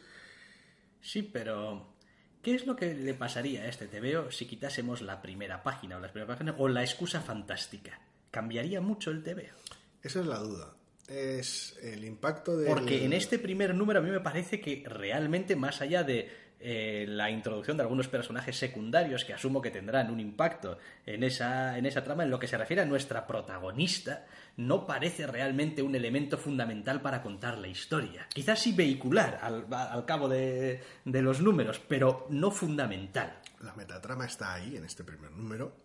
Sí, 1.01 1.23
pero 1.23 1.95
¿qué 2.43 2.57
es 2.57 2.67
lo 2.67 2.75
que 2.75 2.93
le 2.93 3.15
pasaría 3.15 3.63
a 3.63 3.69
este 3.69 3.87
TVO 3.87 4.33
si 4.33 4.47
quitásemos 4.47 5.01
la 5.01 5.23
primera 5.23 5.63
página 5.63 5.97
o 5.97 6.01
las 6.01 6.11
primeras 6.11 6.37
páginas 6.37 6.57
o 6.59 6.67
la 6.67 6.83
excusa 6.83 7.21
fantástica? 7.21 8.01
¿Cambiaría 8.33 8.81
mucho 8.81 9.13
el 9.13 9.23
TVO? 9.23 9.55
Esa 10.03 10.19
es 10.19 10.27
la 10.27 10.41
duda. 10.41 10.75
Es 11.09 11.77
el 11.83 12.05
impacto 12.05 12.57
de... 12.57 12.67
Porque 12.67 13.05
en 13.05 13.13
este 13.13 13.39
primer 13.39 13.75
número 13.75 14.01
a 14.01 14.03
mí 14.03 14.11
me 14.11 14.21
parece 14.21 14.61
que 14.61 14.85
realmente, 14.87 15.55
más 15.55 15.81
allá 15.83 16.03
de 16.03 16.45
eh, 16.67 17.05
la 17.07 17.31
introducción 17.31 17.77
de 17.77 17.83
algunos 17.83 18.09
personajes 18.09 18.57
secundarios 18.57 19.27
que 19.27 19.35
asumo 19.35 19.61
que 19.61 19.71
tendrán 19.71 20.11
un 20.11 20.19
impacto 20.19 20.79
en 21.05 21.23
esa, 21.23 21.77
en 21.77 21.85
esa 21.85 22.03
trama, 22.03 22.23
en 22.23 22.31
lo 22.31 22.39
que 22.39 22.47
se 22.47 22.57
refiere 22.57 22.81
a 22.81 22.87
nuestra 22.87 23.27
protagonista, 23.27 24.25
no 24.57 24.87
parece 24.87 25.27
realmente 25.27 25.83
un 25.83 25.95
elemento 25.95 26.39
fundamental 26.39 27.03
para 27.03 27.21
contar 27.21 27.59
la 27.59 27.69
historia. 27.69 28.27
Quizás 28.33 28.61
sí 28.61 28.73
vehicular 28.73 29.41
al, 29.43 30.07
cabo 30.07 30.27
de, 30.27 30.83
de 31.05 31.23
los 31.23 31.43
números, 31.43 31.83
pero 31.87 32.27
no 32.31 32.51
fundamental. 32.51 33.41
La 33.61 33.75
metatrama 33.75 34.25
está 34.25 34.55
ahí, 34.55 34.75
en 34.75 34.87
este 34.87 35.05
primer 35.05 35.33
número. 35.33 35.77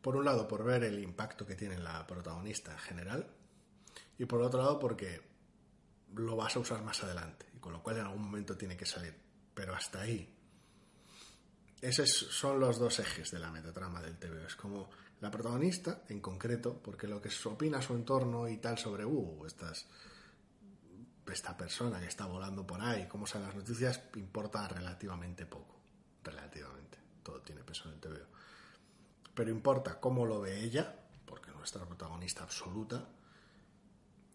Por 0.00 0.16
un 0.16 0.24
lado, 0.24 0.48
por 0.48 0.64
ver 0.64 0.82
el 0.82 1.00
impacto 1.00 1.46
que 1.46 1.54
tiene 1.54 1.78
la 1.78 2.04
protagonista 2.04 2.72
en 2.72 2.78
general, 2.78 3.26
y 4.22 4.24
por 4.24 4.40
otro 4.40 4.62
lado, 4.62 4.78
porque 4.78 5.20
lo 6.14 6.36
vas 6.36 6.54
a 6.54 6.60
usar 6.60 6.80
más 6.84 7.02
adelante, 7.02 7.46
y 7.56 7.58
con 7.58 7.72
lo 7.72 7.82
cual 7.82 7.96
en 7.96 8.04
algún 8.04 8.22
momento 8.22 8.56
tiene 8.56 8.76
que 8.76 8.86
salir 8.86 9.12
pero 9.52 9.74
hasta 9.74 10.02
ahí. 10.02 10.32
Esos 11.80 12.08
son 12.08 12.60
los 12.60 12.78
dos 12.78 13.00
ejes 13.00 13.32
de 13.32 13.40
la 13.40 13.50
metatrama 13.50 14.00
del 14.00 14.16
TV. 14.16 14.46
Es 14.46 14.54
como 14.54 14.88
la 15.20 15.28
protagonista, 15.28 16.04
en 16.08 16.20
concreto, 16.20 16.80
porque 16.80 17.08
lo 17.08 17.20
que 17.20 17.30
opina 17.46 17.82
su 17.82 17.94
entorno 17.94 18.46
y 18.46 18.58
tal 18.58 18.78
sobre, 18.78 19.04
uh, 19.04 19.44
estas, 19.44 19.88
esta 21.26 21.56
persona 21.56 21.98
que 21.98 22.06
está 22.06 22.26
volando 22.26 22.64
por 22.64 22.80
ahí, 22.80 23.08
cómo 23.08 23.26
salen 23.26 23.48
las 23.48 23.56
noticias, 23.56 24.02
importa 24.14 24.68
relativamente 24.68 25.46
poco. 25.46 25.80
Relativamente. 26.22 26.98
Todo 27.24 27.40
tiene 27.40 27.64
peso 27.64 27.88
en 27.88 27.94
el 27.94 28.00
TV. 28.00 28.24
Pero 29.34 29.50
importa 29.50 29.98
cómo 29.98 30.24
lo 30.24 30.40
ve 30.40 30.62
ella, 30.62 30.94
porque 31.26 31.50
es 31.50 31.56
nuestra 31.56 31.84
protagonista 31.84 32.44
absoluta, 32.44 33.04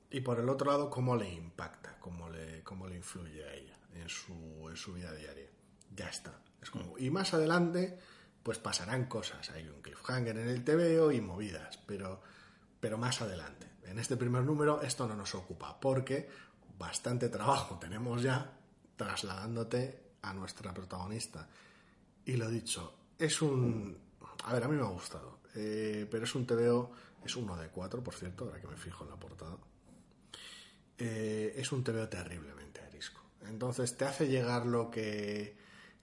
y 0.10 0.22
por 0.22 0.40
el 0.40 0.50
otro 0.50 0.72
lado, 0.72 0.90
cómo 0.90 1.16
le 1.16 1.32
impacta, 1.32 1.98
cómo 2.00 2.30
le, 2.30 2.64
cómo 2.64 2.88
le 2.88 2.96
influye 2.96 3.44
a 3.44 3.54
ella 3.54 3.78
en 3.94 4.08
su, 4.08 4.34
en 4.70 4.76
su 4.76 4.94
vida 4.94 5.14
diaria. 5.14 5.50
Ya 5.96 6.10
está. 6.10 6.40
Es 6.62 6.70
como, 6.70 6.98
y 6.98 7.10
más 7.10 7.34
adelante, 7.34 7.98
pues 8.44 8.58
pasarán 8.60 9.06
cosas. 9.06 9.50
Hay 9.50 9.68
un 9.68 9.82
cliffhanger 9.82 10.38
en 10.38 10.50
el 10.50 10.64
TVO 10.64 11.12
y 11.12 11.20
movidas, 11.20 11.78
pero, 11.86 12.22
pero 12.80 12.98
más 12.98 13.22
adelante. 13.22 13.68
En 13.84 14.00
este 14.00 14.18
primer 14.18 14.44
número 14.44 14.82
esto 14.82 15.08
no 15.08 15.16
nos 15.16 15.36
ocupa, 15.36 15.80
porque 15.80 16.30
bastante 16.78 17.30
trabajo 17.30 17.78
tenemos 17.80 18.22
ya 18.22 18.54
trasladándote 18.96 20.04
a 20.22 20.34
nuestra 20.34 20.74
protagonista. 20.74 21.48
Y 22.26 22.38
lo 22.38 22.50
dicho, 22.50 22.94
es 23.18 23.42
un... 23.42 23.98
A 24.44 24.54
ver, 24.54 24.64
a 24.64 24.68
mí 24.68 24.76
me 24.76 24.84
ha 24.84 24.90
gustado, 24.90 25.40
eh, 25.56 26.08
pero 26.10 26.24
es 26.24 26.36
un 26.36 26.46
TVO, 26.46 26.92
es 27.26 27.36
uno 27.36 27.56
de 27.58 27.70
cuatro, 27.70 28.04
por 28.04 28.14
cierto, 28.14 28.46
ahora 28.46 28.62
que 28.62 28.68
me 28.68 28.78
fijo 28.78 29.04
en 29.04 29.10
la 29.10 29.18
portada. 29.18 29.58
Eh, 30.98 31.54
es 31.56 31.72
un 31.72 31.84
TVO 31.84 32.08
terriblemente 32.08 32.82
arisco. 32.82 33.22
Entonces 33.48 33.96
te 33.96 34.06
hace 34.06 34.28
llegar 34.28 34.66
lo 34.66 34.90
que, 34.90 35.56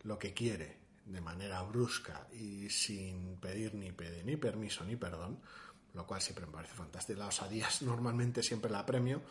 lo 0.04 0.18
que 0.18 0.32
quiere 0.32 0.84
de 1.04 1.20
manera 1.20 1.62
brusca 1.62 2.26
y 2.32 2.70
sin 2.70 3.36
pedir 3.36 3.74
ni, 3.74 3.90
ni 4.24 4.36
permiso 4.36 4.84
ni 4.84 4.96
perdón, 4.96 5.40
lo 5.92 6.06
cual 6.06 6.22
siempre 6.22 6.46
me 6.46 6.52
parece 6.52 6.74
fantástico. 6.74 7.18
La 7.18 7.26
osadía 7.26 7.68
normalmente 7.82 8.42
siempre 8.42 8.70
la 8.70 8.86
premio, 8.86 9.22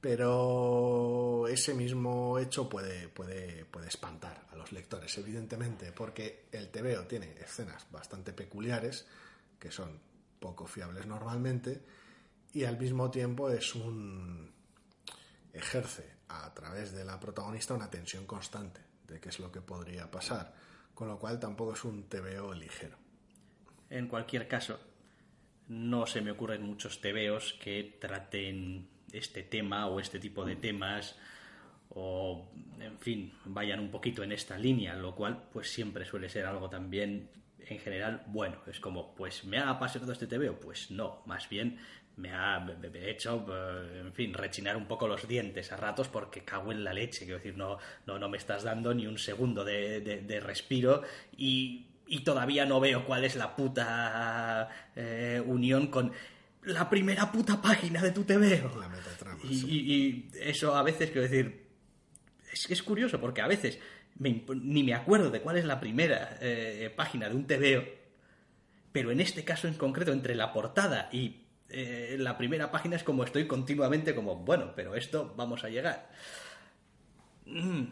pero 0.00 1.46
ese 1.48 1.74
mismo 1.74 2.38
hecho 2.38 2.68
puede, 2.68 3.08
puede, 3.08 3.64
puede 3.64 3.88
espantar 3.88 4.46
a 4.50 4.56
los 4.56 4.72
lectores, 4.72 5.16
evidentemente, 5.18 5.92
porque 5.92 6.46
el 6.52 6.70
TVO 6.70 7.06
tiene 7.06 7.34
escenas 7.40 7.86
bastante 7.90 8.32
peculiares, 8.32 9.06
que 9.58 9.70
son 9.70 9.98
poco 10.38 10.66
fiables 10.66 11.06
normalmente, 11.06 11.82
y 12.52 12.64
al 12.64 12.78
mismo 12.78 13.10
tiempo 13.10 13.48
es 13.48 13.74
un 13.74 14.51
ejerce 15.52 16.16
a 16.28 16.52
través 16.54 16.92
de 16.92 17.04
la 17.04 17.20
protagonista 17.20 17.74
una 17.74 17.90
tensión 17.90 18.26
constante 18.26 18.80
de 19.06 19.20
qué 19.20 19.28
es 19.28 19.38
lo 19.38 19.52
que 19.52 19.60
podría 19.60 20.10
pasar, 20.10 20.54
con 20.94 21.08
lo 21.08 21.18
cual 21.18 21.38
tampoco 21.38 21.74
es 21.74 21.84
un 21.84 22.08
TVO 22.08 22.54
ligero. 22.54 22.96
En 23.90 24.08
cualquier 24.08 24.48
caso, 24.48 24.80
no 25.68 26.06
se 26.06 26.20
me 26.20 26.30
ocurren 26.30 26.62
muchos 26.62 27.00
TVOs 27.00 27.54
que 27.54 27.98
traten 28.00 28.88
este 29.12 29.42
tema 29.42 29.86
o 29.86 30.00
este 30.00 30.18
tipo 30.18 30.44
de 30.44 30.56
temas 30.56 31.16
o, 31.90 32.50
en 32.80 32.98
fin, 32.98 33.32
vayan 33.44 33.80
un 33.80 33.90
poquito 33.90 34.22
en 34.22 34.32
esta 34.32 34.56
línea, 34.56 34.96
lo 34.96 35.14
cual 35.14 35.48
pues 35.52 35.70
siempre 35.70 36.06
suele 36.06 36.30
ser 36.30 36.46
algo 36.46 36.70
también 36.70 37.30
en 37.58 37.78
general 37.78 38.24
bueno. 38.26 38.62
Es 38.66 38.80
como, 38.80 39.14
pues 39.14 39.44
me 39.44 39.58
ha 39.58 39.68
apasionado 39.68 40.12
este 40.12 40.26
TVO, 40.26 40.58
pues 40.58 40.90
no, 40.90 41.22
más 41.26 41.48
bien 41.48 41.78
me 42.16 42.32
ha 42.32 42.64
hecho, 43.06 43.46
eh, 43.48 44.00
en 44.00 44.12
fin, 44.12 44.34
rechinar 44.34 44.76
un 44.76 44.86
poco 44.86 45.08
los 45.08 45.26
dientes 45.26 45.72
a 45.72 45.76
ratos 45.76 46.08
porque 46.08 46.44
cago 46.44 46.72
en 46.72 46.84
la 46.84 46.92
leche. 46.92 47.24
Quiero 47.24 47.38
decir, 47.38 47.56
no, 47.56 47.78
no, 48.06 48.18
no 48.18 48.28
me 48.28 48.38
estás 48.38 48.62
dando 48.62 48.92
ni 48.94 49.06
un 49.06 49.18
segundo 49.18 49.64
de, 49.64 50.40
respiro 50.42 51.02
y, 51.36 51.88
todavía 52.24 52.66
no 52.66 52.78
veo 52.78 53.06
cuál 53.06 53.24
es 53.24 53.36
la 53.36 53.56
puta 53.56 54.68
eh, 54.94 55.42
unión 55.46 55.86
con 55.86 56.12
la 56.64 56.88
primera 56.90 57.32
puta 57.32 57.60
página 57.60 58.02
de 58.02 58.12
tu 58.12 58.24
TVO. 58.24 58.70
y, 59.44 59.76
y, 59.76 60.28
eso 60.40 60.76
a 60.76 60.82
veces, 60.82 61.10
quiero 61.10 61.22
decir, 61.22 61.66
es, 62.52 62.70
es 62.70 62.82
curioso 62.82 63.18
porque 63.18 63.40
a 63.40 63.46
veces 63.46 63.78
ni 64.18 64.82
me 64.82 64.94
acuerdo 64.94 65.30
de 65.30 65.40
cuál 65.40 65.56
es 65.56 65.64
la 65.64 65.80
primera 65.80 66.38
eh, 66.40 66.92
página 66.94 67.28
de 67.28 67.34
un 67.34 67.46
TVO, 67.46 67.82
pero 68.92 69.10
en 69.10 69.20
este 69.20 69.44
caso 69.44 69.68
en 69.68 69.74
concreto, 69.74 70.12
entre 70.12 70.34
la 70.34 70.52
portada 70.52 71.08
y 71.12 71.41
eh, 71.72 72.16
la 72.18 72.36
primera 72.36 72.70
página 72.70 72.96
es 72.96 73.02
como 73.02 73.24
estoy 73.24 73.46
continuamente 73.46 74.14
como, 74.14 74.36
bueno, 74.36 74.72
pero 74.76 74.94
esto 74.94 75.32
vamos 75.36 75.64
a 75.64 75.68
llegar. 75.68 76.10
Mm, 77.46 77.84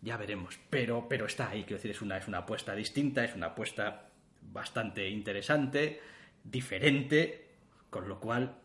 ya 0.00 0.16
veremos. 0.16 0.58
Pero, 0.70 1.06
pero 1.08 1.26
está 1.26 1.50
ahí, 1.50 1.62
quiero 1.64 1.76
decir, 1.76 1.90
es 1.90 2.02
una, 2.02 2.16
es 2.16 2.28
una 2.28 2.38
apuesta 2.38 2.74
distinta, 2.74 3.24
es 3.24 3.34
una 3.34 3.48
apuesta 3.48 4.08
bastante 4.40 5.08
interesante, 5.08 6.00
diferente, 6.42 7.48
con 7.90 8.08
lo 8.08 8.20
cual, 8.20 8.56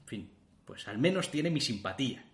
en 0.00 0.06
fin, 0.06 0.30
pues 0.64 0.88
al 0.88 0.98
menos 0.98 1.30
tiene 1.30 1.50
mi 1.50 1.60
simpatía. 1.60 2.24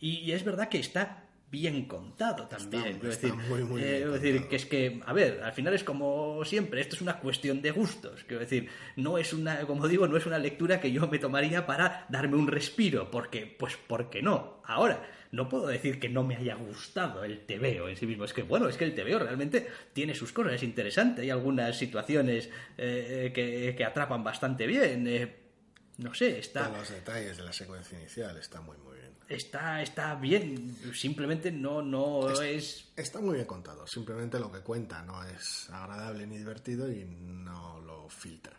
y, 0.00 0.32
es 0.32 0.44
verdad 0.44 0.68
que 0.68 0.78
está 0.78 1.24
bien 1.52 1.84
contado 1.84 2.48
también. 2.48 2.98
decir, 2.98 3.34
muy, 3.34 3.62
muy 3.62 3.82
eh, 3.82 4.06
decir, 4.06 4.48
que 4.48 4.56
es 4.56 4.64
que, 4.64 5.02
a 5.04 5.12
ver, 5.12 5.42
al 5.42 5.52
final 5.52 5.74
es 5.74 5.84
como 5.84 6.42
siempre, 6.46 6.80
esto 6.80 6.96
es 6.96 7.02
una 7.02 7.18
cuestión 7.18 7.60
de 7.60 7.70
gustos. 7.70 8.24
Quiero 8.24 8.40
decir, 8.40 8.70
no 8.96 9.18
es 9.18 9.34
una, 9.34 9.60
como 9.66 9.86
digo, 9.86 10.08
no 10.08 10.16
es 10.16 10.24
una 10.24 10.38
lectura 10.38 10.80
que 10.80 10.90
yo 10.90 11.06
me 11.08 11.18
tomaría 11.18 11.66
para 11.66 12.06
darme 12.08 12.36
un 12.36 12.48
respiro, 12.48 13.10
porque, 13.10 13.46
pues, 13.46 13.76
porque 13.86 14.22
no. 14.22 14.62
Ahora, 14.64 15.06
no 15.30 15.50
puedo 15.50 15.66
decir 15.66 16.00
que 16.00 16.08
no 16.08 16.24
me 16.24 16.36
haya 16.36 16.54
gustado 16.54 17.22
el 17.22 17.44
TVO 17.44 17.90
en 17.90 17.96
sí 17.98 18.06
mismo. 18.06 18.24
Es 18.24 18.32
que, 18.32 18.44
bueno, 18.44 18.66
es 18.68 18.78
que 18.78 18.84
el 18.84 18.94
TVO 18.94 19.18
realmente 19.18 19.68
tiene 19.92 20.14
sus 20.14 20.32
cosas, 20.32 20.54
es 20.54 20.62
interesante. 20.62 21.20
Hay 21.20 21.30
algunas 21.30 21.76
situaciones 21.76 22.48
eh, 22.78 23.30
que, 23.34 23.74
que, 23.76 23.84
atrapan 23.84 24.24
bastante 24.24 24.66
bien. 24.66 25.06
Eh, 25.06 25.36
no 25.98 26.14
sé, 26.14 26.38
está... 26.38 26.70
los 26.70 26.90
detalles 26.90 27.36
de 27.36 27.44
la 27.44 27.52
secuencia 27.52 27.98
inicial 27.98 28.38
está 28.38 28.62
muy, 28.62 28.78
muy 28.78 28.96
bien 28.96 29.01
está, 29.34 29.82
está 29.82 30.14
bien, 30.14 30.76
simplemente 30.94 31.50
no, 31.50 31.82
no 31.82 32.30
es, 32.42 32.92
Está 32.96 33.20
muy 33.20 33.34
bien 33.34 33.46
contado, 33.46 33.86
simplemente 33.86 34.38
lo 34.38 34.50
que 34.50 34.60
cuenta 34.60 35.02
no 35.02 35.22
es 35.24 35.68
agradable 35.70 36.26
ni 36.26 36.38
divertido 36.38 36.90
y 36.90 37.04
no 37.04 37.80
lo 37.80 38.08
filtra. 38.08 38.56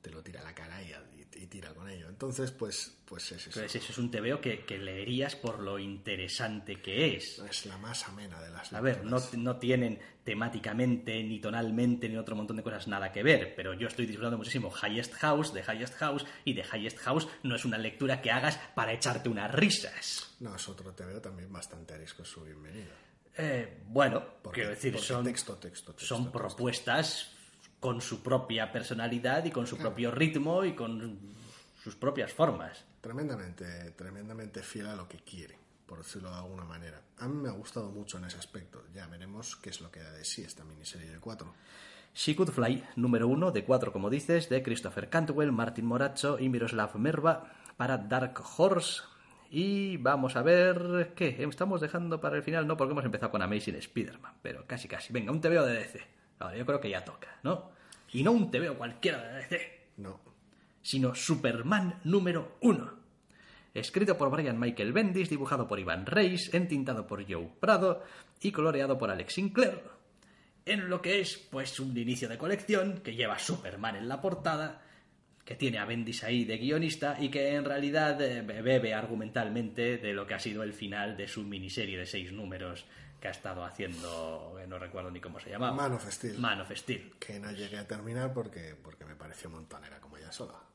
Te 0.00 0.10
lo 0.10 0.22
tira 0.22 0.40
a 0.40 0.44
la 0.44 0.54
cara 0.54 0.82
y, 0.82 1.15
y 1.36 1.46
tira 1.46 1.74
con 1.74 1.88
ello. 1.88 2.08
Entonces, 2.08 2.50
pues, 2.50 2.96
pues 3.04 3.32
es 3.32 3.46
eso. 3.46 3.62
eso 3.62 3.78
es 3.78 3.98
un 3.98 4.10
TVO 4.10 4.40
que, 4.40 4.64
que 4.64 4.78
leerías 4.78 5.36
por 5.36 5.60
lo 5.60 5.78
interesante 5.78 6.80
que 6.80 7.16
es. 7.16 7.38
Es 7.38 7.66
la 7.66 7.78
más 7.78 8.08
amena 8.08 8.40
de 8.40 8.50
las 8.50 8.72
A 8.72 8.80
ver, 8.80 9.04
no, 9.04 9.18
no, 9.36 9.56
tienen 9.56 9.98
temáticamente, 10.24 11.22
ni 11.22 11.40
tonalmente, 11.40 12.08
ni 12.08 12.16
otro 12.16 12.34
montón 12.36 12.56
de 12.56 12.62
cosas 12.62 12.88
nada 12.88 13.12
que 13.12 13.22
ver, 13.22 13.54
pero 13.54 13.74
yo 13.74 13.88
estoy 13.88 14.06
disfrutando 14.06 14.38
muchísimo 14.38 14.72
Highest 14.82 15.14
House, 15.14 15.52
de 15.52 15.60
Highest 15.60 15.94
House, 15.94 16.26
y 16.44 16.54
de 16.54 16.62
Highest 16.62 16.98
House 16.98 17.28
no 17.42 17.54
es 17.54 17.64
una 17.64 17.78
lectura 17.78 18.20
que 18.20 18.30
hagas 18.30 18.58
para 18.74 18.92
echarte 18.92 19.28
unas 19.28 19.52
risas. 19.52 20.34
No, 20.40 20.56
es 20.56 20.68
otro 20.68 20.92
TVO 20.92 21.20
también 21.20 21.52
bastante 21.52 21.94
arisco 21.94 22.24
su 22.24 22.42
bienvenida. 22.44 22.94
Eh, 23.38 23.82
bueno, 23.88 24.24
quiero 24.52 24.70
decir, 24.70 24.98
son, 24.98 25.24
texto, 25.24 25.56
texto, 25.56 25.94
son 25.98 26.32
propuestas 26.32 27.35
con 27.86 28.00
su 28.00 28.20
propia 28.20 28.72
personalidad 28.72 29.44
y 29.44 29.52
con 29.52 29.64
su 29.64 29.78
propio 29.78 30.10
ritmo 30.10 30.64
y 30.64 30.74
con 30.74 31.20
sus 31.80 31.94
propias 31.94 32.32
formas. 32.32 32.84
tremendamente, 33.00 33.92
tremendamente 33.92 34.60
fiel 34.64 34.88
a 34.88 34.96
lo 34.96 35.06
que 35.06 35.18
quiere, 35.18 35.56
por 35.86 35.98
decirlo 35.98 36.30
de 36.30 36.34
alguna 36.34 36.64
manera. 36.64 37.00
A 37.20 37.28
mí 37.28 37.36
me 37.40 37.48
ha 37.48 37.52
gustado 37.52 37.92
mucho 37.92 38.18
en 38.18 38.24
ese 38.24 38.38
aspecto. 38.38 38.82
Ya 38.92 39.06
veremos 39.06 39.54
qué 39.54 39.70
es 39.70 39.80
lo 39.80 39.92
que 39.92 40.00
da 40.00 40.10
de 40.10 40.24
sí 40.24 40.42
esta 40.42 40.64
miniserie 40.64 41.08
de 41.08 41.20
cuatro. 41.20 41.54
She 42.12 42.34
Could 42.34 42.50
Fly, 42.50 42.82
número 42.96 43.28
uno 43.28 43.52
de 43.52 43.62
cuatro, 43.62 43.92
como 43.92 44.10
dices, 44.10 44.48
de 44.48 44.64
Christopher 44.64 45.08
Cantwell, 45.08 45.52
Martin 45.52 45.86
Morazzo 45.86 46.40
y 46.40 46.48
Miroslav 46.48 46.96
Merva 46.96 47.52
para 47.76 47.98
Dark 47.98 48.42
Horse. 48.56 49.02
Y 49.48 49.96
vamos 49.98 50.34
a 50.34 50.42
ver 50.42 51.12
qué 51.14 51.36
estamos 51.48 51.80
dejando 51.80 52.20
para 52.20 52.36
el 52.36 52.42
final, 52.42 52.66
no 52.66 52.76
porque 52.76 52.94
hemos 52.94 53.04
empezado 53.04 53.30
con 53.30 53.42
Amazing 53.42 53.76
Spider-Man, 53.76 54.38
pero 54.42 54.66
casi 54.66 54.88
casi. 54.88 55.12
Venga, 55.12 55.30
un 55.30 55.40
TVO 55.40 55.64
de 55.64 55.74
DC. 55.74 56.04
Ahora 56.40 56.56
yo 56.56 56.66
creo 56.66 56.80
que 56.80 56.90
ya 56.90 57.04
toca, 57.04 57.28
¿no? 57.44 57.75
Y 58.16 58.22
no 58.22 58.32
un 58.32 58.50
TVO 58.50 58.78
cualquiera 58.78 59.22
de 59.22 59.34
DC. 59.34 59.90
No. 59.98 60.18
Sino 60.80 61.14
Superman 61.14 62.00
número 62.04 62.56
uno. 62.62 62.94
Escrito 63.74 64.16
por 64.16 64.30
Brian 64.30 64.58
Michael 64.58 64.94
Bendis, 64.94 65.28
dibujado 65.28 65.68
por 65.68 65.78
Ivan 65.78 66.06
Reis, 66.06 66.54
entintado 66.54 67.06
por 67.06 67.30
Joe 67.30 67.46
Prado 67.60 68.02
y 68.40 68.52
coloreado 68.52 68.96
por 68.96 69.10
Alex 69.10 69.34
Sinclair. 69.34 69.82
En 70.64 70.88
lo 70.88 71.02
que 71.02 71.20
es, 71.20 71.36
pues, 71.36 71.78
un 71.78 71.94
inicio 71.94 72.26
de 72.30 72.38
colección 72.38 73.02
que 73.04 73.14
lleva 73.14 73.38
Superman 73.38 73.96
en 73.96 74.08
la 74.08 74.22
portada, 74.22 74.80
que 75.44 75.54
tiene 75.54 75.76
a 75.76 75.84
Bendis 75.84 76.24
ahí 76.24 76.46
de 76.46 76.56
guionista 76.56 77.18
y 77.20 77.28
que 77.28 77.54
en 77.54 77.66
realidad 77.66 78.18
eh, 78.22 78.40
bebe 78.40 78.94
argumentalmente 78.94 79.98
de 79.98 80.14
lo 80.14 80.26
que 80.26 80.32
ha 80.32 80.40
sido 80.40 80.62
el 80.62 80.72
final 80.72 81.18
de 81.18 81.28
su 81.28 81.42
miniserie 81.42 81.98
de 81.98 82.06
seis 82.06 82.32
números 82.32 82.86
que 83.20 83.28
ha 83.28 83.30
estado 83.30 83.64
haciendo, 83.64 84.58
eh, 84.60 84.66
no 84.66 84.78
recuerdo 84.78 85.10
ni 85.10 85.20
cómo 85.20 85.40
se 85.40 85.50
llamaba. 85.50 85.74
Man 85.74 85.92
of 85.92 86.10
Steel. 86.10 86.38
Man 86.38 86.60
of 86.60 86.70
Steel. 86.72 87.14
Que 87.18 87.38
no 87.38 87.50
llegué 87.50 87.78
a 87.78 87.86
terminar 87.86 88.32
porque, 88.32 88.74
porque 88.82 89.04
me 89.04 89.14
pareció 89.14 89.50
montonera 89.50 90.00
como 90.00 90.16
ella 90.16 90.32
sola. 90.32 90.66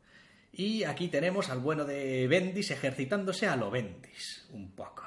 Y 0.54 0.84
aquí 0.84 1.08
tenemos 1.08 1.50
al 1.50 1.60
bueno 1.60 1.86
de 1.86 2.28
Bendis 2.28 2.72
ejercitándose 2.72 3.48
a 3.48 3.56
lo 3.56 3.72
Bendis, 3.72 4.48
un 4.52 4.72
poco. 4.72 5.04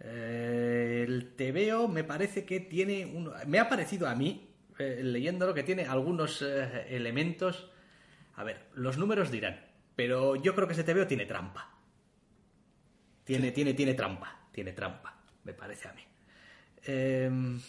Eh, 0.00 1.04
el 1.06 1.34
TVO 1.34 1.88
me 1.88 2.04
parece 2.04 2.44
que 2.44 2.60
tiene 2.60 3.06
un... 3.06 3.32
Me 3.46 3.58
ha 3.58 3.68
parecido 3.68 4.08
a 4.08 4.14
mí, 4.14 4.50
eh, 4.78 5.00
leyéndolo, 5.02 5.54
que 5.54 5.62
tiene 5.62 5.86
algunos 5.86 6.42
eh, 6.42 6.86
elementos... 6.94 7.70
A 8.34 8.44
ver, 8.44 8.68
los 8.74 8.98
números 8.98 9.30
dirán, 9.30 9.64
pero 9.94 10.36
yo 10.36 10.54
creo 10.54 10.66
que 10.66 10.72
ese 10.72 10.84
TVO 10.84 11.06
tiene 11.06 11.26
trampa. 11.26 11.78
Tiene, 13.24 13.52
tiene, 13.52 13.74
tiene 13.74 13.94
trampa, 13.94 14.48
tiene 14.50 14.72
trampa, 14.72 15.22
me 15.44 15.52
parece 15.52 15.88
a 15.88 15.92
mí. 15.92 16.02
Em, 16.84 17.60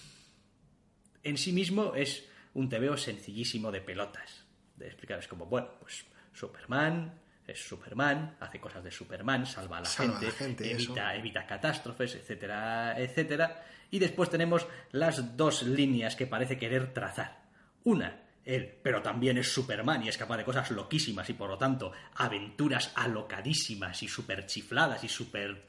en 1.23 1.37
sí 1.37 1.51
mismo 1.51 1.93
es 1.95 2.25
un 2.53 2.69
TVO 2.69 2.97
sencillísimo 2.97 3.71
de 3.71 3.81
pelotas. 3.81 4.45
De 4.75 4.87
explicar, 4.87 5.19
es 5.19 5.27
como, 5.27 5.45
bueno, 5.45 5.69
pues 5.79 6.05
Superman, 6.33 7.13
es 7.47 7.67
Superman, 7.67 8.37
hace 8.39 8.59
cosas 8.59 8.83
de 8.83 8.91
Superman, 8.91 9.45
salva 9.45 9.77
a 9.77 9.81
la 9.81 9.85
Salva 9.85 10.17
a 10.17 10.19
gente, 10.19 10.25
la 10.27 10.31
gente, 10.31 10.71
evita, 10.71 11.15
evita 11.15 11.45
catástrofes, 11.45 12.15
etcétera, 12.15 12.99
etcétera. 12.99 13.65
Y 13.91 13.99
después 13.99 14.29
tenemos 14.29 14.67
las 14.91 15.37
dos 15.37 15.63
líneas 15.63 16.15
que 16.15 16.27
parece 16.27 16.57
querer 16.57 16.93
trazar. 16.93 17.43
Una, 17.83 18.23
él, 18.45 18.79
pero 18.81 19.01
también 19.01 19.37
es 19.37 19.53
Superman 19.53 20.03
y 20.03 20.09
es 20.09 20.17
capaz 20.17 20.37
de 20.37 20.45
cosas 20.45 20.71
loquísimas 20.71 21.29
y 21.29 21.33
por 21.33 21.49
lo 21.49 21.57
tanto 21.57 21.91
aventuras 22.15 22.91
alocadísimas 22.95 24.01
y 24.03 24.07
super 24.07 24.45
chifladas 24.45 25.03
y 25.03 25.09
super... 25.09 25.65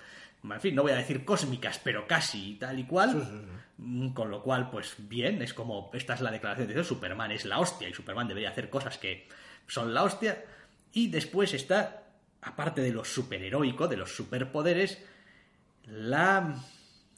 En 0.53 0.61
fin, 0.61 0.75
no 0.75 0.83
voy 0.83 0.93
a 0.93 0.97
decir 0.97 1.25
cósmicas, 1.25 1.81
pero 1.83 2.07
casi 2.07 2.57
tal 2.57 2.79
y 2.79 2.85
cual. 2.85 3.17
Mm, 3.79 4.11
Con 4.11 4.31
lo 4.31 4.43
cual, 4.43 4.71
pues 4.71 4.95
bien, 4.99 5.43
es 5.43 5.55
como, 5.55 5.91
esta 5.95 6.15
es 6.15 6.21
la 6.21 6.31
declaración 6.31 6.69
de 6.69 6.75
Dios, 6.75 6.87
Superman 6.87 7.33
es 7.33 7.45
la 7.45 7.59
hostia 7.59 7.89
y 7.89 7.95
Superman 7.95 8.29
debería 8.29 8.51
hacer 8.51 8.71
cosas 8.71 8.99
que 8.99 9.27
son 9.67 9.95
la 9.95 10.05
hostia. 10.05 10.45
Y 10.93 11.09
después 11.09 11.55
está, 11.55 12.05
aparte 12.43 12.83
de 12.83 12.93
lo 12.93 13.05
superheroico, 13.05 13.89
de 13.89 13.97
los 13.97 14.15
superpoderes, 14.15 15.03
la, 15.87 16.55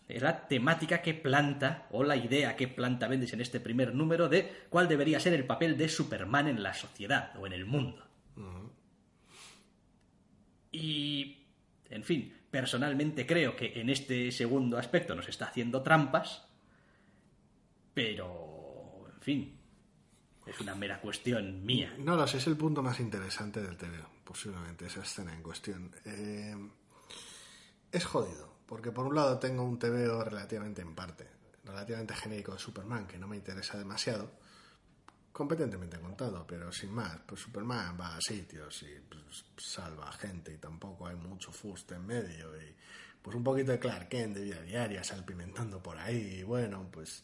la 0.08 0.48
temática 0.48 1.02
que 1.02 1.14
planta, 1.14 1.88
o 1.90 2.04
la 2.04 2.16
idea 2.16 2.56
que 2.56 2.68
planta 2.68 3.08
Bendis 3.08 3.32
en 3.32 3.40
este 3.40 3.60
primer 3.60 3.94
número 3.94 4.28
de 4.28 4.66
cuál 4.70 4.88
debería 4.88 5.20
ser 5.20 5.34
el 5.34 5.44
papel 5.44 5.76
de 5.76 5.88
Superman 5.88 6.48
en 6.48 6.62
la 6.62 6.72
sociedad 6.74 7.36
o 7.36 7.46
en 7.46 7.52
el 7.52 7.66
mundo. 7.66 8.06
Y, 10.72 11.44
en 11.90 12.04
fin, 12.04 12.35
personalmente 12.56 13.26
creo 13.26 13.54
que 13.54 13.78
en 13.78 13.90
este 13.90 14.32
segundo 14.32 14.78
aspecto 14.78 15.14
nos 15.14 15.28
está 15.28 15.44
haciendo 15.44 15.82
trampas, 15.82 16.48
pero, 17.92 19.04
en 19.14 19.20
fin, 19.20 19.58
es 20.46 20.58
una 20.60 20.74
mera 20.74 20.98
cuestión 20.98 21.66
mía. 21.66 21.94
No 21.98 22.16
lo 22.16 22.26
sé, 22.26 22.38
es 22.38 22.46
el 22.46 22.56
punto 22.56 22.82
más 22.82 22.98
interesante 22.98 23.60
del 23.60 23.76
TVO, 23.76 24.08
posiblemente, 24.24 24.86
esa 24.86 25.02
escena 25.02 25.34
en 25.34 25.42
cuestión. 25.42 25.94
Eh, 26.06 26.56
es 27.92 28.06
jodido, 28.06 28.56
porque 28.64 28.90
por 28.90 29.04
un 29.04 29.14
lado 29.14 29.38
tengo 29.38 29.62
un 29.62 29.78
TVO 29.78 30.24
relativamente 30.24 30.80
en 30.80 30.94
parte, 30.94 31.28
relativamente 31.62 32.14
genérico 32.14 32.52
de 32.52 32.58
Superman, 32.58 33.06
que 33.06 33.18
no 33.18 33.28
me 33.28 33.36
interesa 33.36 33.76
demasiado, 33.76 34.30
competentemente 35.36 36.00
contado, 36.00 36.46
pero 36.46 36.72
sin 36.72 36.94
más, 36.94 37.20
pues 37.26 37.42
Superman 37.42 37.94
va 38.00 38.16
a 38.16 38.20
sitios 38.22 38.82
y 38.84 39.00
pues, 39.06 39.44
salva 39.58 40.08
a 40.08 40.12
gente 40.12 40.50
y 40.50 40.56
tampoco 40.56 41.06
hay 41.06 41.14
mucho 41.14 41.52
fuste 41.52 41.94
en 41.96 42.06
medio 42.06 42.56
y 42.56 42.74
pues 43.20 43.36
un 43.36 43.44
poquito 43.44 43.72
de 43.72 43.78
Clark 43.78 44.08
Kent 44.08 44.34
de 44.34 44.44
vida 44.44 44.62
diaria 44.62 45.04
salpimentando 45.04 45.82
por 45.82 45.98
ahí 45.98 46.38
y 46.38 46.42
bueno, 46.42 46.88
pues 46.90 47.22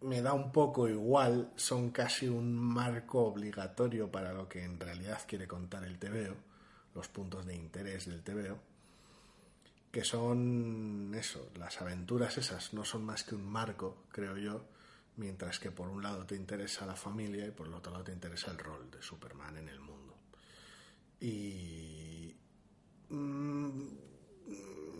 me 0.00 0.22
da 0.22 0.32
un 0.32 0.50
poco 0.50 0.88
igual, 0.88 1.52
son 1.56 1.90
casi 1.90 2.26
un 2.26 2.56
marco 2.56 3.22
obligatorio 3.26 4.10
para 4.10 4.32
lo 4.32 4.48
que 4.48 4.64
en 4.64 4.80
realidad 4.80 5.20
quiere 5.28 5.46
contar 5.46 5.84
el 5.84 5.98
TVO, 5.98 6.36
los 6.94 7.08
puntos 7.08 7.44
de 7.44 7.54
interés 7.54 8.06
del 8.06 8.22
TVO, 8.22 8.58
que 9.92 10.04
son 10.04 11.12
eso, 11.14 11.50
las 11.58 11.82
aventuras 11.82 12.38
esas 12.38 12.72
no 12.72 12.82
son 12.86 13.04
más 13.04 13.24
que 13.24 13.34
un 13.34 13.44
marco, 13.44 14.04
creo 14.10 14.38
yo, 14.38 14.77
mientras 15.18 15.58
que 15.58 15.70
por 15.70 15.88
un 15.88 16.02
lado 16.02 16.24
te 16.24 16.36
interesa 16.36 16.86
la 16.86 16.96
familia 16.96 17.46
y 17.46 17.50
por 17.50 17.66
el 17.66 17.74
otro 17.74 17.92
lado 17.92 18.04
te 18.04 18.12
interesa 18.12 18.50
el 18.50 18.58
rol 18.58 18.90
de 18.90 19.02
Superman 19.02 19.56
en 19.58 19.68
el 19.68 19.80
mundo. 19.80 20.16
Y 21.20 22.34
mm, 23.10 23.80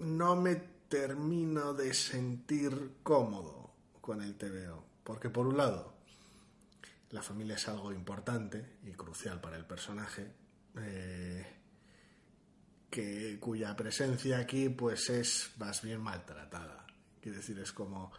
no 0.01 0.37
me 0.37 0.57
termino 0.89 1.73
de 1.73 1.95
sentir 1.95 2.97
cómodo 3.03 3.71
con 4.01 4.23
el 4.23 4.35
TVO, 4.37 4.85
porque 5.05 5.31
por 5.31 5.47
un 5.47 5.57
lado 5.57 5.95
la 7.11 7.23
familia 7.23 7.55
es 7.57 7.69
algo 7.69 7.93
importante 7.93 8.79
y 8.85 8.93
crucial 8.93 9.41
para 9.41 9.57
el 9.57 9.65
personaje, 9.65 10.33
eh, 10.81 11.47
que, 12.91 13.39
cuya 13.41 13.77
presencia 13.77 14.39
aquí 14.39 14.69
pues 14.69 15.11
es 15.11 15.53
más 15.59 15.83
bien 15.83 16.01
maltratada. 16.01 16.87
Quiero 17.21 17.39
decir, 17.39 17.59
es 17.59 17.73
como 17.73 18.13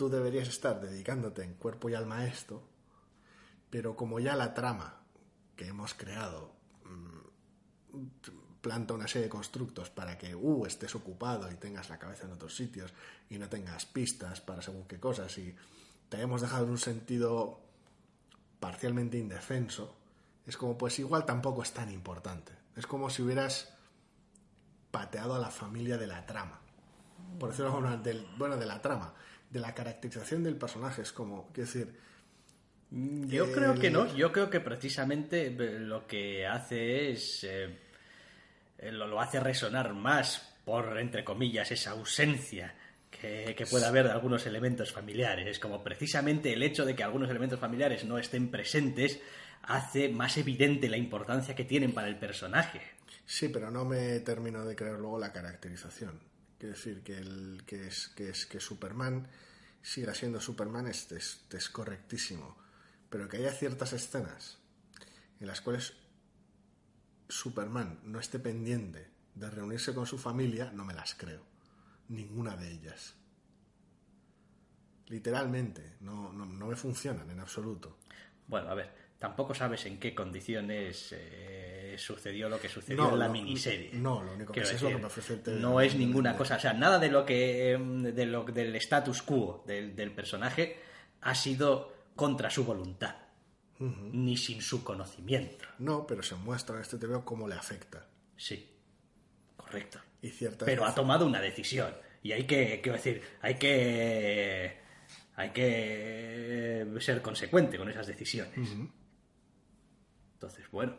tú 0.00 0.08
deberías 0.08 0.48
estar 0.48 0.80
dedicándote 0.80 1.44
en 1.44 1.52
cuerpo 1.52 1.90
y 1.90 1.94
alma 1.94 2.20
a 2.20 2.26
esto, 2.26 2.62
pero 3.68 3.94
como 3.94 4.18
ya 4.18 4.34
la 4.34 4.54
trama 4.54 5.02
que 5.54 5.66
hemos 5.66 5.92
creado 5.92 6.54
mm, 6.84 7.98
planta 8.62 8.94
una 8.94 9.06
serie 9.06 9.24
de 9.24 9.28
constructos 9.28 9.90
para 9.90 10.16
que 10.16 10.34
uh, 10.34 10.64
estés 10.64 10.94
ocupado 10.94 11.52
y 11.52 11.56
tengas 11.56 11.90
la 11.90 11.98
cabeza 11.98 12.24
en 12.24 12.32
otros 12.32 12.56
sitios 12.56 12.94
y 13.28 13.36
no 13.36 13.50
tengas 13.50 13.84
pistas 13.84 14.40
para 14.40 14.62
según 14.62 14.84
qué 14.84 14.98
cosas 14.98 15.36
y 15.36 15.54
te 16.08 16.18
hemos 16.18 16.40
dejado 16.40 16.64
en 16.64 16.70
un 16.70 16.78
sentido 16.78 17.60
parcialmente 18.58 19.18
indefenso, 19.18 19.94
es 20.46 20.56
como 20.56 20.78
pues 20.78 20.98
igual 20.98 21.26
tampoco 21.26 21.62
es 21.62 21.74
tan 21.74 21.90
importante. 21.90 22.54
Es 22.74 22.86
como 22.86 23.10
si 23.10 23.20
hubieras 23.20 23.74
pateado 24.90 25.34
a 25.34 25.38
la 25.38 25.50
familia 25.50 25.98
de 25.98 26.06
la 26.06 26.24
trama. 26.24 26.58
Por 27.38 27.50
decirlo 27.50 27.98
de 27.98 28.26
bueno, 28.38 28.56
de 28.56 28.64
la 28.64 28.80
trama, 28.80 29.12
de 29.50 29.60
la 29.60 29.74
caracterización 29.74 30.42
del 30.44 30.56
personaje. 30.56 31.02
Es 31.02 31.12
como, 31.12 31.48
quiero 31.52 31.66
decir, 31.66 31.94
Yo 32.90 33.44
el- 33.44 33.52
creo 33.52 33.74
que 33.78 33.90
no, 33.90 34.14
yo 34.16 34.32
creo 34.32 34.48
que 34.50 34.60
precisamente 34.60 35.46
eh, 35.46 35.78
lo 35.80 36.06
que 36.06 36.46
hace 36.46 37.10
es. 37.12 37.44
eh, 37.44 37.78
eh, 38.78 38.92
lo, 38.92 39.06
lo 39.06 39.20
hace 39.20 39.38
resonar 39.40 39.92
más 39.94 40.54
por, 40.64 40.98
entre 40.98 41.24
comillas, 41.24 41.70
esa 41.70 41.90
ausencia 41.90 42.74
que, 43.10 43.54
que 43.56 43.66
puede 43.66 43.86
haber 43.86 44.06
de 44.06 44.12
algunos 44.12 44.46
elementos 44.46 44.92
familiares. 44.92 45.46
Es 45.48 45.58
como 45.58 45.82
precisamente 45.82 46.52
el 46.52 46.62
hecho 46.62 46.84
de 46.84 46.94
que 46.94 47.02
algunos 47.02 47.28
elementos 47.28 47.58
familiares 47.60 48.04
no 48.04 48.18
estén 48.18 48.50
presentes 48.50 49.20
hace 49.62 50.08
más 50.08 50.36
evidente 50.38 50.88
la 50.88 50.96
importancia 50.96 51.54
que 51.54 51.64
tienen 51.64 51.92
para 51.92 52.08
el 52.08 52.16
personaje. 52.18 52.80
Sí, 53.26 53.48
pero 53.48 53.70
no 53.70 53.84
me 53.84 54.20
termino 54.20 54.64
de 54.64 54.74
creer 54.74 54.94
luego 54.98 55.18
la 55.18 55.32
caracterización. 55.32 56.18
Quiero 56.60 56.74
decir 56.74 57.02
que, 57.02 57.16
el, 57.16 57.62
que, 57.64 57.86
es, 57.86 58.08
que, 58.08 58.28
es, 58.28 58.44
que 58.44 58.60
Superman 58.60 59.26
siga 59.80 60.12
siendo 60.12 60.42
Superman 60.42 60.88
es, 60.88 61.10
es, 61.10 61.40
es 61.50 61.70
correctísimo. 61.70 62.54
Pero 63.08 63.30
que 63.30 63.38
haya 63.38 63.50
ciertas 63.50 63.94
escenas 63.94 64.58
en 65.40 65.46
las 65.46 65.62
cuales 65.62 65.94
Superman 67.30 68.00
no 68.04 68.20
esté 68.20 68.38
pendiente 68.38 69.08
de 69.34 69.48
reunirse 69.48 69.94
con 69.94 70.04
su 70.04 70.18
familia, 70.18 70.70
no 70.70 70.84
me 70.84 70.92
las 70.92 71.14
creo. 71.14 71.46
Ninguna 72.08 72.54
de 72.58 72.70
ellas. 72.70 73.14
Literalmente, 75.06 75.96
no, 76.00 76.30
no, 76.30 76.44
no 76.44 76.66
me 76.66 76.76
funcionan 76.76 77.30
en 77.30 77.40
absoluto. 77.40 78.00
Bueno, 78.46 78.68
a 78.68 78.74
ver, 78.74 78.99
tampoco 79.20 79.54
sabes 79.54 79.86
en 79.86 80.00
qué 80.00 80.14
condiciones 80.14 81.14
eh, 81.16 81.94
sucedió 81.98 82.48
lo 82.48 82.58
que 82.58 82.68
sucedió 82.68 83.04
No, 83.04 83.12
en 83.12 83.18
la 83.20 83.28
miniserie. 83.28 83.90
no, 83.92 84.24
lo 84.24 84.32
único 84.32 84.52
que 84.52 84.64
sé 84.64 84.74
es 84.74 84.82
lo 84.82 84.88
que 84.88 84.96
me 84.96 85.04
ofrece 85.04 85.40
el. 85.46 85.60
No 85.60 85.80
es 85.80 85.94
ninguna 85.94 86.36
cosa, 86.36 86.56
o 86.56 86.60
sea, 86.60 86.72
nada 86.72 86.98
de 86.98 87.10
lo 87.10 87.24
que 87.24 87.72
em, 87.72 88.02
de 88.02 88.26
lo, 88.26 88.42
del 88.44 88.74
status 88.76 89.22
quo 89.22 89.62
del, 89.66 89.94
del 89.94 90.10
personaje 90.10 90.80
ha 91.20 91.34
sido 91.34 91.92
contra 92.16 92.50
su 92.50 92.64
voluntad, 92.64 93.14
ni 93.78 94.36
sin 94.36 94.60
su 94.62 94.82
conocimiento. 94.82 95.66
No, 95.78 96.06
pero 96.06 96.22
se 96.22 96.34
muestra 96.34 96.76
en 96.76 96.82
este 96.82 96.98
TVO 96.98 97.24
cómo 97.24 97.46
le 97.46 97.54
afecta. 97.54 98.06
Sí, 98.36 98.68
correcto. 99.56 100.00
Y 100.22 100.30
ciertas 100.30 100.66
Pero 100.66 100.84
ha 100.84 100.94
tomado 100.94 101.26
una 101.26 101.40
decisión 101.40 101.94
y 102.22 102.32
hay 102.32 102.44
que, 102.44 102.80
quiero 102.82 102.96
decir, 102.96 103.22
hay 103.42 103.54
que 103.56 104.80
hay 105.36 105.50
que 105.50 106.86
ser 107.00 107.22
consecuente 107.22 107.78
con 107.78 107.88
esas 107.88 108.06
decisiones. 108.06 108.58
Entonces, 110.40 110.64
bueno, 110.70 110.96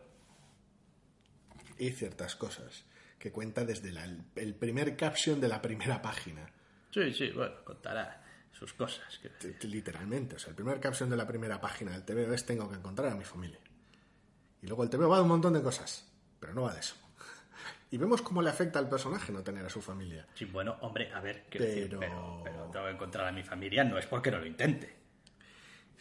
y 1.80 1.90
ciertas 1.90 2.36
cosas 2.36 2.86
que 3.18 3.32
cuenta 3.32 3.66
desde 3.66 3.92
la- 3.92 4.06
el 4.36 4.54
primer 4.54 4.96
caption 4.96 5.42
de 5.42 5.48
la 5.48 5.60
primera 5.64 6.00
página. 6.00 6.48
sí, 6.92 7.12
sí, 7.12 7.32
bueno, 7.32 7.56
contará 7.64 8.24
sus 8.52 8.74
cosas. 8.74 9.20
Literalmente, 9.64 10.36
o 10.36 10.40
sea, 10.40 10.50
el 10.52 10.56
primer 10.56 10.80
caption 10.80 11.10
de 11.10 11.18
la 11.18 11.26
primera 11.26 11.60
página 11.60 11.92
del 11.94 12.04
TVO 12.06 12.34
es 12.36 12.46
tengo 12.46 12.70
que 12.70 12.76
encontrar 12.76 13.12
a 13.12 13.16
mi 13.16 13.24
familia. 13.24 13.58
Y 14.62 14.68
luego 14.68 14.84
el 14.84 14.90
TVO 14.92 15.10
va 15.10 15.16
de 15.18 15.24
un 15.24 15.30
montón 15.30 15.54
de 15.54 15.64
cosas, 15.64 16.08
pero 16.40 16.54
no 16.54 16.62
va 16.64 16.74
de 16.76 16.82
eso. 16.82 16.96
Y 17.90 17.98
vemos 17.98 18.22
cómo 18.22 18.44
le 18.44 18.50
afecta 18.52 18.78
al 18.78 18.88
personaje 18.90 19.32
no 19.32 19.42
tener 19.42 19.66
a 19.66 19.70
su 19.70 19.82
familia. 19.82 20.28
Sí, 20.36 20.46
bueno, 20.46 20.78
hombre, 20.82 21.12
a 21.12 21.20
ver, 21.20 21.46
quiero 21.50 21.66
decir, 21.66 21.88
Pero- 21.90 22.00
pero, 22.00 22.42
pero 22.44 22.66
tengo 22.72 22.86
que 22.86 22.92
encontrar 22.92 23.28
a 23.28 23.32
mi 23.32 23.42
familia, 23.44 23.84
no 23.84 23.98
es 23.98 24.06
porque 24.06 24.30
no 24.30 24.38
lo 24.38 24.46
intente. 24.46 25.01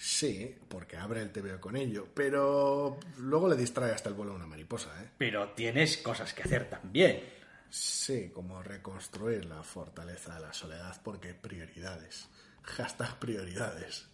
Sí, 0.02 0.56
porque 0.66 0.96
abre 0.96 1.20
el 1.20 1.30
TVO 1.30 1.60
con 1.60 1.76
ello, 1.76 2.08
pero 2.14 2.98
luego 3.18 3.50
le 3.50 3.56
distrae 3.56 3.92
hasta 3.92 4.08
el 4.08 4.14
vuelo 4.14 4.32
a 4.32 4.36
una 4.36 4.46
mariposa, 4.46 4.88
¿eh? 5.02 5.10
Pero 5.18 5.50
tienes 5.50 5.98
cosas 5.98 6.32
que 6.32 6.42
hacer 6.42 6.70
también. 6.70 7.22
Sí, 7.68 8.30
como 8.30 8.62
reconstruir 8.62 9.44
la 9.44 9.62
fortaleza 9.62 10.36
de 10.36 10.40
la 10.40 10.54
soledad 10.54 10.98
porque 11.04 11.34
prioridades. 11.34 12.30
Hashtag 12.62 13.18
prioridades. 13.18 14.08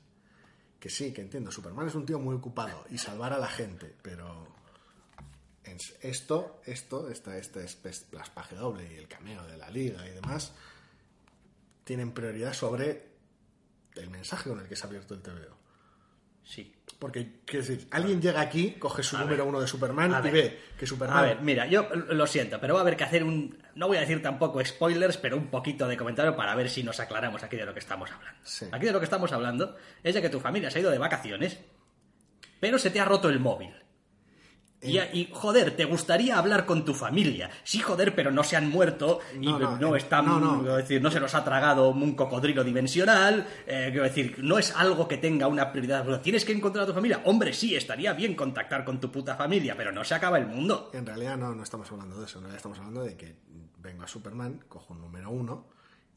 Que 0.81 0.91
sí, 0.91 1.13
que 1.13 1.21
entiendo, 1.21 1.53
Superman 1.53 1.87
es 1.87 1.95
un 1.95 2.05
tío 2.05 2.19
muy 2.19 2.35
ocupado 2.35 2.85
y 2.91 2.99
salvar 2.99 3.33
a 3.33 3.39
la 3.39 3.49
gente, 3.49 3.95
pero 4.03 4.49
esto, 6.01 6.63
esto, 6.65 7.09
esta, 7.09 7.39
este 7.39 7.65
plaspaje 8.11 8.57
doble 8.57 8.93
y 8.93 8.97
el 8.97 9.07
cameo 9.07 9.47
de 9.47 9.57
la 9.57 9.71
liga 9.71 10.05
y 10.05 10.11
demás, 10.11 10.53
tienen 11.85 12.11
prioridad 12.11 12.55
sobre 12.55 13.07
el 13.95 14.11
mensaje 14.11 14.51
con 14.51 14.59
el 14.59 14.67
que 14.67 14.75
se 14.75 14.83
ha 14.83 14.89
abierto 14.89 15.15
el 15.15 15.23
TVO. 15.23 15.56
Sí. 16.47 16.73
Porque, 16.99 17.41
quiero 17.45 17.67
decir, 17.67 17.87
alguien 17.91 18.23
llega 18.23 18.41
aquí, 18.41 18.77
coge 18.79 19.03
su 19.03 19.17
A 19.17 19.21
número 19.21 19.43
ver. 19.45 19.49
uno 19.49 19.61
de 19.61 19.67
Superman 19.67 20.13
y 20.19 20.23
ver. 20.23 20.33
ve 20.33 20.61
que 20.79 20.87
Superman... 20.87 21.19
A 21.19 21.23
ver, 21.23 21.41
mira, 21.43 21.67
yo 21.67 21.89
lo 21.93 22.27
siento, 22.27 22.59
pero 22.59 22.73
va 22.73 22.81
a 22.81 22.83
haber 22.83 22.97
que 22.97 23.05
hacer 23.05 23.23
un. 23.23 23.59
No 23.75 23.89
voy 23.89 23.99
a 23.99 24.01
decir 24.01 24.23
tampoco 24.23 24.65
spoilers, 24.65 25.19
pero 25.19 25.37
un 25.37 25.49
poquito 25.49 25.87
de 25.89 25.97
comentario 25.99 26.35
para 26.37 26.55
ver 26.55 26.71
si 26.71 26.83
nos 26.83 26.99
aclaramos 27.01 27.43
aquí 27.43 27.57
de 27.57 27.67
lo 27.67 27.75
que 27.75 27.81
estamos 27.81 28.11
hablando. 28.11 28.41
Sí. 28.45 28.67
Aquí 28.73 28.87
de 28.87 28.93
lo 28.93 28.99
que 29.01 29.05
estamos 29.05 29.31
hablando 29.33 29.77
es 30.03 30.15
de 30.15 30.23
que 30.23 30.31
tu 30.31 30.41
familia 30.41 30.71
se 30.71 30.79
ha 30.79 30.81
ido 30.83 30.91
de 30.91 30.99
vacaciones, 30.99 31.59
pero 32.61 32.79
se 32.79 32.91
te 32.91 33.01
ha 33.01 33.05
roto 33.05 33.29
el 33.29 33.41
móvil. 33.41 33.75
Y, 34.87 34.99
Eh. 34.99 35.11
y, 35.13 35.29
joder, 35.33 35.77
te 35.77 35.85
gustaría 35.85 36.39
hablar 36.39 36.65
con 36.67 36.85
tu 36.85 36.95
familia. 36.95 37.51
Sí, 37.65 37.79
joder, 37.81 38.15
pero 38.15 38.31
no 38.31 38.43
se 38.45 38.57
han 38.57 38.69
muerto 38.71 39.21
y 39.41 39.47
No, 39.47 39.59
no, 39.59 39.79
no, 39.79 39.95
eh, 39.95 39.99
están, 39.99 40.27
no, 40.27 40.63
decir, 40.77 41.01
no 41.03 41.11
se 41.11 41.21
los 41.21 41.35
ha 41.35 41.45
tragado 41.45 41.89
un 41.91 42.15
cocodrilo 42.15 42.63
dimensional. 42.65 43.47
eh, 43.67 43.89
quiero 43.91 44.05
decir, 44.05 44.37
no 44.43 44.59
es 44.59 44.75
algo 44.77 45.07
que 45.09 45.17
tenga 45.19 45.47
una 45.49 45.71
prioridad. 45.73 46.05
Bueno, 46.05 46.21
Tienes 46.21 46.45
que 46.45 46.53
encontrar 46.53 46.85
a 46.85 46.87
tu 46.87 46.93
familia. 46.95 47.21
Hombre, 47.25 47.53
sí, 47.53 47.75
estaría 47.75 48.13
bien 48.13 48.35
contactar 48.35 48.85
con 48.85 49.01
tu 49.01 49.11
puta 49.11 49.35
familia, 49.37 49.75
pero 49.77 49.93
no 49.93 50.05
se 50.05 50.15
acaba 50.15 50.39
el 50.39 50.47
mundo. 50.47 50.91
En 50.93 51.05
realidad 51.07 51.37
no, 51.37 51.55
no 51.55 51.63
estamos 51.63 51.91
hablando 51.93 52.19
de 52.19 52.27
eso, 52.27 52.39
en 52.39 52.45
realidad 52.45 52.57
estamos 52.57 52.79
hablando 52.79 53.03
de 53.03 53.17
que 53.17 53.37
vengo 53.79 54.03
a 54.03 54.09
Superman, 54.09 54.65
cojo 54.69 54.95
un 54.95 55.01
número 55.01 55.31
uno 55.31 55.67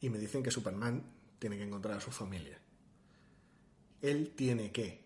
y 0.00 0.10
me 0.10 0.18
dicen 0.18 0.42
que 0.42 0.50
Superman 0.50 1.02
tiene 1.38 1.56
que 1.56 1.62
encontrar 1.64 1.96
a 1.96 2.00
su 2.00 2.10
familia. 2.10 2.58
Él 4.02 4.32
tiene 4.34 4.70
que. 4.72 5.04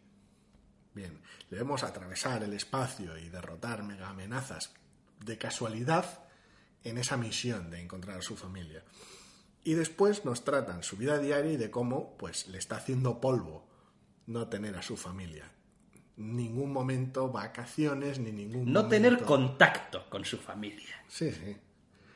Bien, 0.94 1.20
debemos 1.50 1.82
atravesar 1.82 2.42
el 2.44 2.52
espacio 2.52 3.18
y 3.18 3.28
derrotar 3.28 3.82
mega 3.82 4.08
amenazas 4.08 4.72
de 5.24 5.36
casualidad 5.38 6.24
en 6.84 6.98
esa 6.98 7.16
misión 7.16 7.70
de 7.70 7.80
encontrar 7.80 8.18
a 8.18 8.22
su 8.22 8.36
familia. 8.36 8.84
Y 9.64 9.74
después 9.74 10.24
nos 10.24 10.44
tratan 10.44 10.82
su 10.82 10.96
vida 10.96 11.18
diaria 11.18 11.52
y 11.52 11.56
de 11.56 11.70
cómo 11.70 12.16
pues 12.16 12.46
le 12.48 12.58
está 12.58 12.76
haciendo 12.76 13.20
polvo 13.20 13.66
no 14.26 14.48
tener 14.48 14.76
a 14.76 14.82
su 14.82 14.96
familia. 14.96 15.50
Ningún 16.16 16.72
momento 16.72 17.30
vacaciones 17.30 18.20
ni 18.20 18.30
ningún 18.30 18.72
No 18.72 18.86
tener 18.86 19.22
contacto 19.22 20.08
con 20.08 20.24
su 20.24 20.38
familia. 20.38 21.02
Sí, 21.08 21.32
sí. 21.32 21.56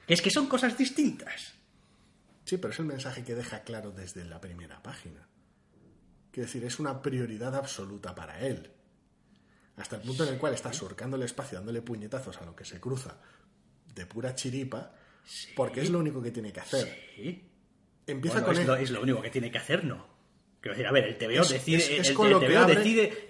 Es 0.07 0.23
que 0.23 0.31
son 0.31 0.47
cosas 0.47 0.79
distintas. 0.79 1.55
Sí, 2.45 2.59
pero 2.59 2.73
es 2.73 2.79
el 2.79 2.87
mensaje 2.87 3.25
que 3.25 3.35
deja 3.35 3.63
claro 3.63 3.91
desde 3.91 4.25
la 4.25 4.41
primera 4.41 4.83
página. 4.83 5.27
Quiero 6.31 6.47
decir, 6.47 6.65
es 6.65 6.79
una 6.79 7.01
prioridad 7.03 7.55
absoluta 7.55 8.15
para 8.15 8.41
él. 8.47 8.71
Hasta 9.77 9.97
el 9.97 10.03
punto 10.03 10.25
en 10.25 10.35
el 10.35 10.39
cual 10.39 10.55
está 10.55 10.73
surcando 10.73 11.17
el 11.17 11.23
espacio, 11.23 11.59
dándole 11.59 11.83
puñetazos 11.83 12.37
a 12.39 12.45
lo 12.45 12.55
que 12.57 12.65
se 12.65 12.81
cruza 12.81 13.17
de 13.95 14.07
pura 14.07 14.35
chiripa, 14.35 14.93
porque 15.57 15.81
es 15.83 15.91
lo 15.91 15.99
único 16.01 16.23
que 16.23 16.31
tiene 16.31 16.53
que 16.53 16.61
hacer. 16.61 16.99
Sí. 17.17 17.45
Empieza 18.07 18.41
Bueno, 18.41 18.47
con 18.47 18.55
es, 18.55 18.61
él. 18.61 18.67
lo, 18.67 18.77
es 18.77 18.91
lo 18.91 19.03
único 19.03 19.23
que 19.23 19.31
tiene 19.31 19.51
que 19.51 19.59
hacer, 19.59 19.85
¿no? 19.85 20.07
Quiero 20.61 20.75
decir, 20.75 20.87
a 20.89 20.93
ver, 20.93 21.05
el 21.05 21.17
TVO 21.19 21.43
Es- 21.43 21.51
decide, 21.51 21.77
es- 21.79 21.91
es 22.01 22.09
el, 22.11 22.17
TVO 22.17 22.39
abre- 22.59 22.75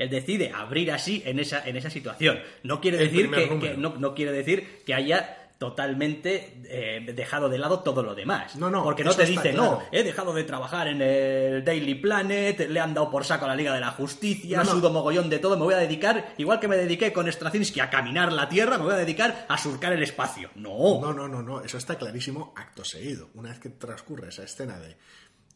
decide, 0.09 0.51
abrir 0.53 0.91
así 0.93 1.23
en 1.27 1.39
esa, 1.39 1.67
en 1.69 1.77
esa 1.77 1.91
situación. 1.91 2.39
No 2.63 2.81
quiere 2.81 2.97
decir 2.97 3.31
que- 3.31 3.77
no, 3.77 3.97
no 3.97 4.15
quiere 4.15 4.33
decir 4.33 4.83
que 4.87 4.95
haya 4.95 5.38
totalmente 5.59 6.61
eh, 6.69 7.01
dejado 7.15 7.49
de 7.49 7.59
lado 7.59 7.81
todo 7.81 8.03
lo 8.03 8.15
demás. 8.15 8.57
No, 8.57 8.71
no, 8.71 8.83
Porque 8.85 9.05
no 9.05 9.15
te 9.15 9.25
dice, 9.27 9.51
claro. 9.51 9.57
no, 9.63 9.83
he 9.93 10.03
dejado 10.05 10.33
de 10.33 10.45
trabajar 10.45 10.89
en 10.89 11.03
el 11.03 11.65
Daily 11.65 11.97
Planet, 11.97 12.69
le 12.69 12.81
han 12.81 12.95
dado 12.95 13.11
por 13.11 13.25
saco 13.25 13.45
a 13.45 13.49
la 13.49 13.57
Liga 13.57 13.75
de 13.75 13.81
la 13.81 13.91
Justicia, 13.91 14.59
No, 14.59 14.65
no. 14.65 14.71
sudo 14.71 14.91
mogollón 14.91 15.29
de 15.29 15.39
todo, 15.39 15.57
me 15.57 15.65
voy 15.65 15.75
a 15.75 15.79
dedicar, 15.79 16.33
igual 16.39 16.61
que 16.61 16.69
me 16.69 16.77
dediqué 16.77 17.13
con 17.13 17.31
Straczynski 17.31 17.81
a 17.81 17.91
caminar 17.91 18.33
la 18.33 18.49
Tierra, 18.49 18.79
me 18.79 18.85
voy 18.85 18.95
a 18.95 18.99
dedicar 18.99 19.47
a 19.49 19.59
surcar 19.59 19.93
el 19.93 20.03
espacio. 20.03 20.51
No, 20.55 21.01
No, 21.01 21.13
no, 21.13 21.29
no, 21.29 21.43
no. 21.43 21.61
Eso 21.61 21.77
está 21.79 21.97
clarísimo 21.97 22.53
acto 22.57 22.85
seguido. 22.85 23.29
Una 23.35 23.51
vez 23.51 23.59
que 23.59 23.69
transcurre 23.71 24.29
esa 24.29 24.45
escena 24.45 24.79
de 24.79 24.97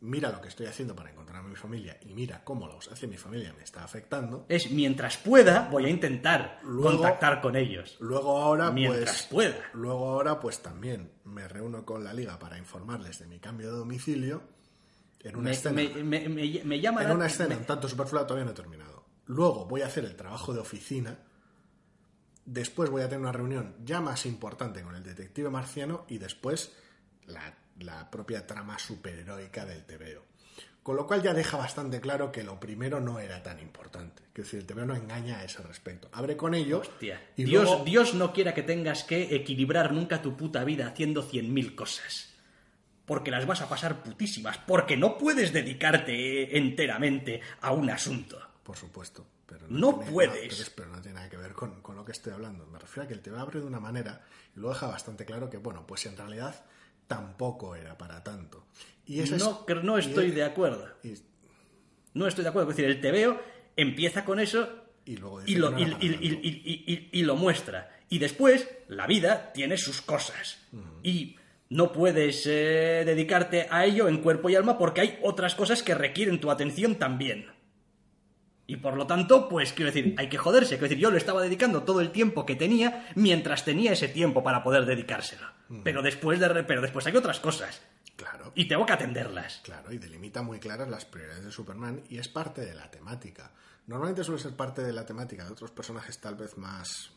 mira 0.03 0.31
lo 0.31 0.41
que 0.41 0.49
estoy 0.49 0.67
haciendo 0.67 0.95
para 0.95 1.11
encontrar 1.11 1.39
a 1.39 1.43
mi 1.49 1.57
familia 1.57 1.97
y 2.03 2.13
mira 2.13 2.43
cómo 2.45 2.67
los 2.67 2.91
hace 2.91 3.07
mi 3.07 3.17
familia 3.17 3.53
me 3.57 3.63
está 3.65 3.83
afectando. 3.85 4.47
es 4.49 4.71
mientras 4.71 5.17
pueda, 5.17 5.69
voy 5.71 5.87
a 5.87 5.89
intentar 5.89 6.59
Luego- 6.65 6.99
contactar 6.99 7.41
con 7.41 7.57
ellos. 7.57 7.97
Luego 8.01 8.37
ahora, 8.43 8.71
Mientras 8.71 9.23
pues. 9.31 9.53
pueda. 9.55 9.65
Luego 9.75 10.09
ahora, 10.11 10.39
pues 10.41 10.61
también 10.61 11.13
me 11.25 11.47
reúno 11.49 11.85
con 11.87 12.05
la 12.05 12.13
liga 12.13 12.39
para 12.39 12.59
informarles 12.59 13.19
de 13.21 13.27
mi 13.27 13.39
cambio 13.39 13.69
de 13.73 13.79
domicilio. 13.79 14.43
En 15.21 15.37
una 15.37 15.45
Me, 15.47 15.51
escena. 15.53 15.75
me- 15.77 16.29
me- 16.29 16.29
me- 16.65 16.81
llama 16.81 17.03
en 17.03 17.09
la- 17.09 17.15
una 17.15 17.27
escena 17.27 17.57
un 17.57 17.65
tanto 17.65 17.89
superflua 17.89 18.27
todavía 18.27 18.45
no 18.45 18.51
he 18.51 18.55
terminado. 18.55 19.05
Luego 19.27 19.67
voy 19.67 19.83
a 19.83 19.87
hacer 19.87 20.05
el 20.05 20.17
trabajo 20.17 20.53
de 20.53 20.59
oficina. 20.59 21.17
Después 22.45 22.91
voy 22.91 23.03
a 23.03 23.09
tener 23.09 23.21
una 23.21 23.31
reunión 23.31 23.77
ya 23.85 24.01
más 24.01 24.27
importante 24.27 24.83
con 24.83 24.97
el 24.97 25.05
detective 25.05 25.49
marciano 25.49 26.05
y 26.09 26.19
después 26.19 26.73
la, 27.27 27.55
la 27.81 28.11
propia 28.11 28.47
trama 28.47 28.79
superheroica 28.79 29.65
del 29.65 29.85
TVO. 29.85 30.25
Con 30.83 30.97
lo 30.97 31.07
cual 31.07 31.23
ya 31.23 31.33
deja 31.33 31.57
bastante 31.57 32.01
claro 32.01 32.33
que 32.33 32.43
lo 32.43 32.59
primero 32.59 32.99
no 33.01 33.21
era 33.21 33.41
tan 33.43 33.61
importante. 33.61 34.23
Que 34.35 34.43
decir, 34.43 34.59
el 34.61 34.67
TVO 34.67 34.85
no 34.85 34.97
engaña 34.97 35.39
a 35.39 35.45
ese 35.45 35.63
respecto. 35.63 36.09
Abre 36.13 36.37
con 36.37 36.55
ello. 36.55 36.81
Hostia. 36.81 37.21
y 37.37 37.45
Dios, 37.45 37.65
luego- 37.65 37.85
Dios 37.85 38.15
no 38.15 38.33
quiera 38.33 38.53
que 38.53 38.63
tengas 38.65 39.05
que 39.05 39.35
equilibrar 39.37 39.93
nunca 39.93 40.21
tu 40.21 40.37
puta 40.37 40.65
vida 40.65 40.89
haciendo 40.89 41.23
cien 41.23 41.55
mil 41.55 41.77
cosas. 41.77 42.31
Porque 43.07 43.31
las 43.31 43.47
vas 43.47 43.61
a 43.61 43.69
pasar 43.69 44.03
putísimas. 44.03 44.59
Porque 44.59 44.97
no 44.97 45.19
puedes 45.19 45.53
dedicarte 45.53 46.57
enteramente 46.59 47.41
a 47.61 47.73
un 47.73 47.89
asunto. 47.91 48.41
Por 48.65 48.77
supuesto. 48.77 49.25
Pero 49.47 49.67
No 49.69 49.97
tiene- 49.97 50.11
puedes. 50.11 50.71
pero, 50.71 50.89
no 50.91 51.01
tiene 51.01 51.17
nada 51.17 51.29
que 51.29 51.37
ver 51.37 51.53
con, 51.53 51.81
con 51.83 51.95
lo 51.95 52.05
que 52.05 52.13
estoy 52.13 52.33
hablando. 52.33 52.67
Me 52.67 52.79
refiero 52.79 53.05
a 53.05 53.09
que 53.09 53.15
el 53.15 53.21
TV 53.21 53.39
abre 53.39 53.61
de 53.61 53.67
una 53.67 53.81
manera 53.81 54.23
y 54.57 54.61
lo 54.61 54.69
deja 54.71 54.87
bastante 54.89 55.25
claro 55.25 55.49
que, 55.51 55.59
bueno, 55.59 55.87
pues 55.87 56.07
en 56.07 56.17
realidad 56.17 56.65
tampoco 57.15 57.75
era 57.77 57.97
para 57.97 58.23
tanto. 58.23 58.67
Y 59.07 59.21
ese 59.21 59.37
es- 59.37 59.43
No, 59.43 59.65
no 59.83 59.99
estoy 59.99 60.27
y- 60.27 60.31
de 60.31 60.45
acuerdo. 60.45 60.89
y- 61.03 61.15
No 62.15 62.27
estoy 62.27 62.45
de 62.45 62.51
acuerdo. 62.51 62.71
Es 62.71 62.77
decir, 62.77 62.91
el 62.91 63.01
TVO 63.01 63.41
empieza 63.77 64.25
con 64.25 64.39
eso 64.41 64.69
Y 65.05 65.17
luego 65.17 65.41
lo, 65.57 65.71
y 67.13 67.23
lo 67.23 67.37
muestra. 67.37 67.91
Y 68.09 68.19
después, 68.19 68.69
la 68.89 69.07
vida 69.07 69.53
tiene 69.53 69.77
sus 69.79 70.03
cosas. 70.03 70.59
Y 71.03 71.37
no 71.71 71.91
puedes 71.93 72.47
eh, 72.47 73.03
dedicarte 73.07 73.67
a 73.71 73.87
ello 73.87 74.07
en 74.09 74.19
cuerpo 74.19 74.51
y 74.51 74.55
alma 74.55 74.77
porque 74.79 75.01
hay 75.01 75.19
otras 75.23 75.55
cosas 75.55 75.83
que 75.83 75.95
requieren 75.95 76.39
tu 76.39 76.51
atención 76.51 76.97
también. 76.97 77.47
Y 78.73 78.77
por 78.77 78.97
lo 78.97 79.07
tanto, 79.07 79.51
pues 79.51 79.75
quiero 79.75 79.93
decir, 79.93 80.15
hay 80.17 80.31
que 80.31 80.39
joderse. 80.39 80.77
Quiero 80.77 80.85
decir, 80.85 80.99
yo 80.99 81.11
le 81.11 81.19
estaba 81.19 81.43
dedicando 81.43 81.83
todo 81.83 82.01
el 82.01 82.11
tiempo 82.11 82.47
que 82.47 82.57
tenía 82.57 83.07
mientras 83.15 83.67
tenía 83.67 83.93
ese 83.93 84.09
tiempo 84.09 84.43
para 84.43 84.63
poder 84.63 84.87
dedicárselo. 84.87 85.47
Pero 85.85 86.01
después 86.01 86.41
de 86.41 86.65
pero 86.65 86.81
después 86.81 87.07
hay 87.07 87.15
otras 87.15 87.39
cosas. 87.39 87.83
Claro, 88.17 88.53
Y 88.55 88.69
tengo 88.69 88.87
que 88.87 88.93
atenderlas. 88.95 89.61
claro, 89.63 89.93
y 89.93 89.99
delimita 89.99 90.41
muy 90.41 90.59
claras 90.59 90.89
las 90.89 91.05
prioridades 91.05 91.45
de 91.45 91.51
Superman 91.51 92.03
y 92.09 92.17
es 92.17 92.29
parte 92.29 92.63
de 92.65 92.75
la 92.75 92.91
temática. 92.91 93.53
Normalmente 93.87 94.25
suele 94.25 94.41
ser 94.41 94.53
parte 94.57 94.83
de 94.83 94.93
la 94.95 95.05
temática 95.05 95.45
de 95.45 95.53
otros 95.53 95.71
personajes 95.71 96.19
tal 96.19 96.37
vez 96.37 96.57
más 96.57 97.11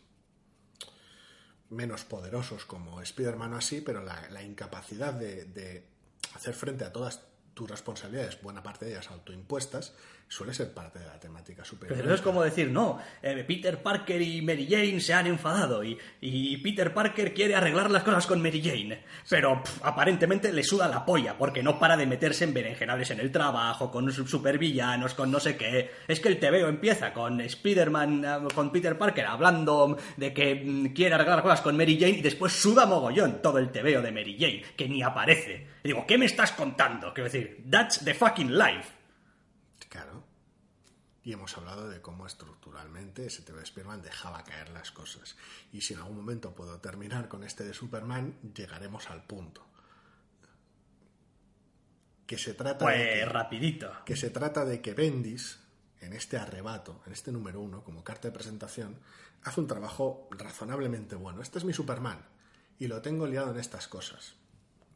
menos 1.69 2.03
poderosos 2.03 2.65
como 2.65 3.01
Spider-Man 3.01 3.53
o 3.53 3.57
así, 3.57 3.79
pero 3.81 4.03
la, 4.03 4.27
la 4.29 4.43
incapacidad 4.43 5.13
de, 5.13 5.45
de 5.45 5.85
hacer 6.33 6.53
frente 6.53 6.83
a 6.83 6.91
todas 6.91 7.21
tus 7.53 7.69
responsabilidades, 7.69 8.41
buena 8.41 8.61
parte 8.61 8.85
de 8.85 8.91
ellas 8.91 9.09
autoimpuestas, 9.09 9.93
suele 10.27 10.53
ser 10.53 10.73
parte 10.73 10.99
de 10.99 11.05
la 11.05 11.19
temática 11.19 11.63
superior. 11.63 11.97
Pero 11.97 12.13
es 12.13 12.21
como 12.21 12.43
decir, 12.43 12.69
no, 12.69 12.99
eh, 13.21 13.43
Peter 13.47 13.81
Parker 13.81 14.21
y 14.21 14.41
Mary 14.41 14.67
Jane 14.69 14.99
se 14.99 15.13
han 15.13 15.27
enfadado 15.27 15.83
y, 15.83 15.97
y 16.21 16.57
Peter 16.57 16.93
Parker 16.93 17.33
quiere 17.33 17.55
arreglar 17.55 17.91
las 17.91 18.03
cosas 18.03 18.25
con 18.25 18.41
Mary 18.41 18.61
Jane, 18.61 19.03
pero 19.29 19.61
aparentemente 19.83 20.51
le 20.51 20.63
suda 20.63 20.87
la 20.87 21.05
polla 21.05 21.37
porque 21.37 21.63
no 21.63 21.79
para 21.79 21.95
de 21.95 22.05
meterse 22.05 22.43
en 22.43 22.53
berenjenales 22.53 23.11
en 23.11 23.19
el 23.19 23.31
trabajo, 23.31 23.91
con 23.91 24.11
supervillanos, 24.11 25.13
con 25.13 25.31
no 25.31 25.39
sé 25.39 25.55
qué. 25.55 25.91
Es 26.07 26.19
que 26.19 26.29
el 26.29 26.39
TVO 26.39 26.67
empieza 26.67 27.13
con 27.13 27.39
Spider-Man, 27.39 28.25
eh, 28.25 28.53
con 28.53 28.71
Peter 28.71 28.97
Parker 28.97 29.25
hablando 29.25 29.97
de 30.17 30.33
que 30.33 30.55
mm, 30.55 30.93
quiere 30.93 31.15
arreglar 31.15 31.43
cosas 31.43 31.61
con 31.61 31.77
Mary 31.77 31.97
Jane 31.99 32.17
y 32.17 32.21
después 32.21 32.51
suda 32.51 32.85
mogollón 32.85 33.41
todo 33.41 33.59
el 33.59 33.69
TVO 33.69 34.01
de 34.01 34.11
Mary 34.11 34.37
Jane, 34.39 34.63
que 34.75 34.89
ni 34.89 35.03
aparece. 35.03 35.67
Y 35.83 35.89
digo, 35.89 36.05
¿qué 36.07 36.17
me 36.17 36.25
estás 36.25 36.51
contando? 36.51 37.13
Quiero 37.13 37.29
decir, 37.29 37.63
that's 37.69 38.03
the 38.03 38.13
fucking 38.13 38.57
life. 38.57 38.95
Claro. 39.95 40.23
Y 41.23 41.31
hemos 41.31 41.57
hablado 41.57 41.87
de 41.89 42.01
cómo 42.01 42.27
estructuralmente 42.27 43.25
ese 43.25 43.41
TV 43.43 43.59
de 43.59 43.63
Spider-Man 43.63 44.01
dejaba 44.01 44.43
caer 44.43 44.69
las 44.69 44.91
cosas. 44.91 45.37
Y 45.71 45.81
si 45.81 45.93
en 45.93 45.99
algún 46.01 46.17
momento 46.17 46.53
puedo 46.53 46.79
terminar 46.81 47.29
con 47.29 47.43
este 47.45 47.63
de 47.63 47.73
Superman, 47.73 48.37
llegaremos 48.53 49.09
al 49.09 49.23
punto. 49.23 49.65
Que 52.27 52.37
se 52.37 52.53
trata 52.53 52.85
de 52.85 52.91
Pues 52.93 53.19
que, 53.19 53.25
rapidito. 53.25 53.91
que 54.05 54.15
se 54.17 54.29
trata 54.29 54.65
de 54.65 54.81
que 54.81 54.93
Bendis, 54.93 55.59
en 56.01 56.13
este 56.13 56.37
arrebato, 56.37 57.01
en 57.07 57.13
este 57.13 57.31
número 57.31 57.61
uno, 57.61 57.83
como 57.83 58.03
carta 58.03 58.27
de 58.27 58.33
presentación, 58.33 58.99
hace 59.43 59.61
un 59.61 59.67
trabajo 59.67 60.27
razonablemente 60.31 61.15
bueno. 61.15 61.41
Este 61.41 61.57
es 61.57 61.63
mi 61.65 61.73
Superman. 61.73 62.19
Y 62.77 62.87
lo 62.87 63.01
tengo 63.01 63.25
liado 63.25 63.51
en 63.51 63.59
estas 63.59 63.87
cosas. 63.87 64.35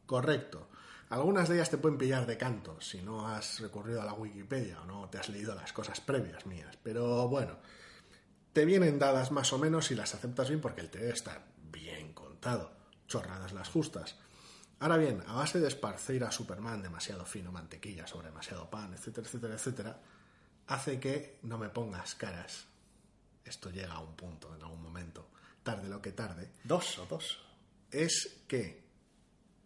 Correcto. 0.06 0.68
Algunas 1.10 1.48
de 1.48 1.56
ellas 1.56 1.70
te 1.70 1.78
pueden 1.78 1.98
pillar 1.98 2.24
de 2.24 2.38
canto 2.38 2.80
si 2.80 3.02
no 3.02 3.26
has 3.28 3.58
recurrido 3.58 4.00
a 4.00 4.04
la 4.04 4.14
Wikipedia 4.14 4.80
o 4.80 4.84
no 4.86 5.08
te 5.10 5.18
has 5.18 5.28
leído 5.28 5.54
las 5.56 5.72
cosas 5.72 6.00
previas 6.00 6.46
mías. 6.46 6.78
Pero 6.82 7.26
bueno, 7.28 7.58
te 8.52 8.64
vienen 8.64 8.98
dadas 8.98 9.32
más 9.32 9.52
o 9.52 9.58
menos 9.58 9.90
y 9.90 9.96
las 9.96 10.14
aceptas 10.14 10.48
bien 10.48 10.60
porque 10.60 10.80
el 10.82 10.90
TV 10.90 11.10
está 11.10 11.44
bien 11.70 12.12
contado. 12.12 12.72
Chorradas 13.08 13.52
las 13.52 13.68
justas. 13.68 14.16
Ahora 14.78 14.96
bien, 14.96 15.22
a 15.26 15.34
base 15.34 15.58
de 15.58 15.66
esparcir 15.66 16.22
a 16.22 16.30
Superman 16.30 16.80
demasiado 16.80 17.26
fino, 17.26 17.50
mantequilla 17.50 18.06
sobre 18.06 18.28
demasiado 18.28 18.70
pan, 18.70 18.94
etcétera, 18.94 19.26
etcétera, 19.26 19.54
etcétera, 19.54 20.00
hace 20.68 21.00
que 21.00 21.38
no 21.42 21.58
me 21.58 21.68
pongas 21.70 22.14
caras. 22.14 22.66
Esto 23.44 23.70
llega 23.70 23.94
a 23.94 23.98
un 24.00 24.14
punto 24.14 24.54
en 24.54 24.62
algún 24.62 24.80
momento, 24.80 25.28
tarde 25.64 25.88
lo 25.88 26.00
que 26.00 26.12
tarde, 26.12 26.52
Dos 26.62 26.98
o 27.00 27.06
dos. 27.06 27.42
es 27.90 28.44
que 28.46 28.79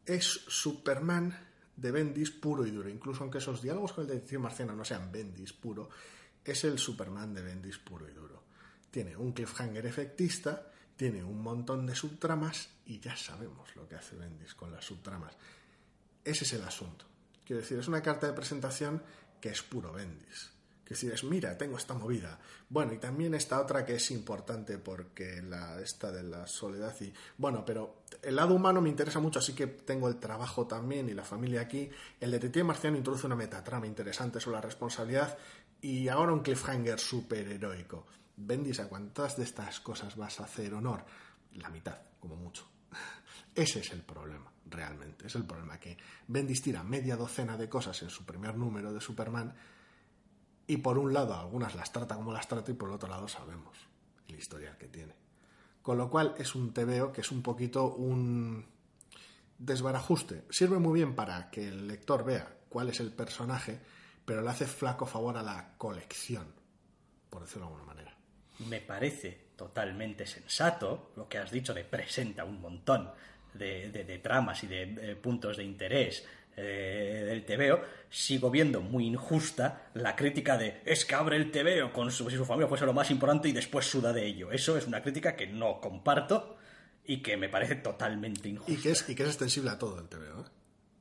es 0.07 0.25
Superman 0.49 1.37
de 1.77 1.91
Bendis 1.91 2.31
puro 2.31 2.67
y 2.67 2.71
duro. 2.71 2.89
Incluso 2.89 3.23
aunque 3.23 3.39
esos 3.39 3.63
diálogos 3.63 3.93
con 3.93 4.03
el 4.03 4.09
detective 4.09 4.39
marciano 4.39 4.75
no 4.75 4.85
sean 4.85 5.11
Bendis 5.11 5.53
puro, 5.53 5.89
es 6.45 6.65
el 6.65 6.79
Superman 6.79 7.35
de 7.35 7.43
Bendis 7.43 7.79
puro 7.79 8.09
y 8.09 8.13
duro. 8.13 8.45
Tiene 8.91 9.17
un 9.17 9.33
cliffhanger 9.33 9.87
efectista, 9.87 10.71
tiene 10.97 11.25
un 11.25 11.43
montón 11.43 11.87
de 11.87 11.95
subtramas 11.95 12.69
y 12.87 13.01
ya 13.01 13.17
sabemos 13.17 13.75
lo 13.75 13.89
que 13.89 13.97
hace 13.97 14.17
Bendis 14.17 14.55
con 14.55 14.71
las 14.71 14.85
subtramas. 14.85 15.37
Ese 16.25 16.45
es 16.45 16.53
el 16.53 16.63
asunto. 16.63 17.07
Quiero 17.45 17.61
decir, 17.61 17.79
es 17.79 17.89
una 17.89 18.03
carta 18.03 18.27
de 18.27 18.33
presentación 18.33 19.03
que 19.41 19.51
es 19.51 19.63
puro 19.63 19.93
Bendis. 19.93 20.54
Que 20.85 20.95
decir, 20.95 21.13
es, 21.13 21.25
mira, 21.25 21.57
tengo 21.57 21.79
esta 21.79 21.95
movida. 21.95 22.39
Bueno, 22.69 22.93
y 22.93 22.99
también 22.99 23.35
esta 23.35 23.61
otra 23.61 23.87
que 23.87 23.95
es 23.95 24.11
importante 24.11 24.77
porque 24.77 25.41
la 25.41 25.81
esta 25.81 26.13
de 26.13 26.23
la 26.23 26.47
soledad 26.47 26.95
y... 27.01 27.13
Bueno, 27.39 27.65
pero 27.65 28.03
el 28.23 28.37
lado 28.37 28.55
humano 28.55 28.83
me 28.83 28.91
interesa 28.91 29.19
mucho, 29.19 29.39
así 29.39 29.55
que 29.55 29.67
tengo 29.67 30.09
el 30.09 30.17
trabajo 30.17 30.67
también 30.67 31.09
y 31.09 31.15
la 31.15 31.25
familia 31.25 31.63
aquí. 31.63 31.89
El 32.21 32.31
detective 32.31 32.65
marciano 32.65 32.99
introduce 32.99 33.27
una 33.27 33.37
metatrama 33.37 33.87
interesante 33.87 34.41
sobre 34.41 34.57
la 34.57 34.61
responsabilidad 34.61 35.39
y 35.81 36.09
ahora 36.09 36.33
un 36.33 36.41
cliffhanger 36.41 36.99
superheroico. 36.99 38.07
Bendis, 38.37 38.81
¿a 38.81 38.89
cuántas 38.89 39.37
de 39.37 39.45
estas 39.45 39.81
cosas 39.81 40.17
vas 40.17 40.41
a 40.41 40.45
hacer 40.45 40.75
honor? 40.75 41.05
La 41.55 41.71
mitad, 41.71 41.99
como 42.21 42.37
mucho. 42.37 42.67
Ese 43.55 43.81
es 43.81 43.93
el 43.93 44.03
problema, 44.03 44.53
realmente. 44.67 45.27
Es 45.29 45.35
el 45.37 45.45
problema 45.45 45.79
que 45.79 45.97
Bendis 46.27 46.63
tira 46.63 46.83
media 46.83 47.17
docena 47.17 47.57
de 47.57 47.69
cosas 47.69 48.03
en 48.03 48.11
su 48.11 48.25
primer 48.25 48.57
número 48.57 48.93
de 48.93 49.01
Superman 49.01 49.55
y 50.67 50.79
por 50.79 50.99
un 50.99 51.13
lado 51.13 51.35
algunas 51.35 51.75
las 51.75 51.93
trata 51.93 52.15
como 52.17 52.33
las 52.33 52.49
trata 52.49 52.71
y 52.71 52.75
por 52.75 52.89
el 52.89 52.95
otro 52.95 53.09
lado 53.09 53.29
sabemos 53.29 53.77
el 54.29 54.37
historial 54.37 54.77
que 54.79 54.89
tiene. 54.89 55.15
Con 55.83 55.99
lo 55.99 56.09
cual 56.09 56.35
es 56.39 56.55
un 56.55 56.73
TVO 56.73 57.13
que 57.13 57.21
es 57.21 57.31
un 57.31 57.43
poquito 57.43 57.93
un 57.95 58.65
desbarajuste. 59.59 60.45
Sirve 60.51 60.79
muy 60.79 60.95
bien 60.95 61.15
para 61.15 61.51
que 61.51 61.69
el 61.69 61.87
lector 61.89 62.25
vea 62.25 62.49
cuál 62.69 62.89
es 62.89 63.01
el 63.01 63.13
personaje, 63.13 63.79
pero 64.25 64.43
le 64.43 64.51
hace 64.51 64.67
flaco 64.67 65.07
favor 65.07 65.37
a 65.37 65.43
la 65.43 65.75
colección, 65.77 66.47
por 67.31 67.43
decirlo 67.43 67.67
de 67.67 67.73
alguna 67.75 67.87
manera. 67.95 68.17
Me 68.71 68.81
parece 68.81 69.49
totalmente 69.57 70.27
sensato 70.27 71.13
lo 71.17 71.29
que 71.29 71.39
has 71.39 71.51
dicho 71.51 71.75
de 71.75 71.85
presenta 71.85 72.45
un 72.45 72.61
montón 72.61 73.11
de, 73.53 73.91
de- 73.91 74.05
de 74.05 74.19
tramas 74.19 74.65
y 74.65 74.67
de 74.67 74.83
eh, 75.13 75.17
puntos 75.17 75.57
de 75.57 75.65
interés 75.65 76.25
eh, 76.57 77.25
del 77.27 77.45
TVO. 77.45 77.81
Sigo 78.11 78.51
viendo 78.51 78.81
muy 78.81 79.07
injusta 79.07 79.91
la 79.95 80.15
crítica 80.15 80.57
de 80.57 80.81
es 80.85 81.05
que 81.05 81.15
abre 81.15 81.37
el 81.37 81.51
TVO 81.51 81.93
con 81.93 82.11
su, 82.11 82.31
si 82.31 82.37
su 82.37 82.45
familia 82.45 82.69
fuese 82.69 82.87
lo 82.87 82.93
más 82.93 83.11
importante 83.11 83.49
y 83.49 83.53
después 83.53 83.87
suda 83.87 84.13
de 84.13 84.25
ello. 84.25 84.53
Eso 84.53 84.77
es 84.77 84.87
una 84.87 85.03
crítica 85.03 85.35
que 85.35 85.47
no 85.47 85.81
comparto 85.81 86.57
y 87.05 87.23
que 87.23 87.37
me 87.37 87.49
parece 87.49 87.77
totalmente 87.77 88.49
injusta. 88.49 88.73
Y 88.73 88.77
que 88.77 88.91
es, 88.91 89.09
extensible 89.09 89.71
a 89.71 89.79
todo 89.79 89.99
el 89.99 90.09
TVO, 90.09 90.41
¿eh? 90.41 90.45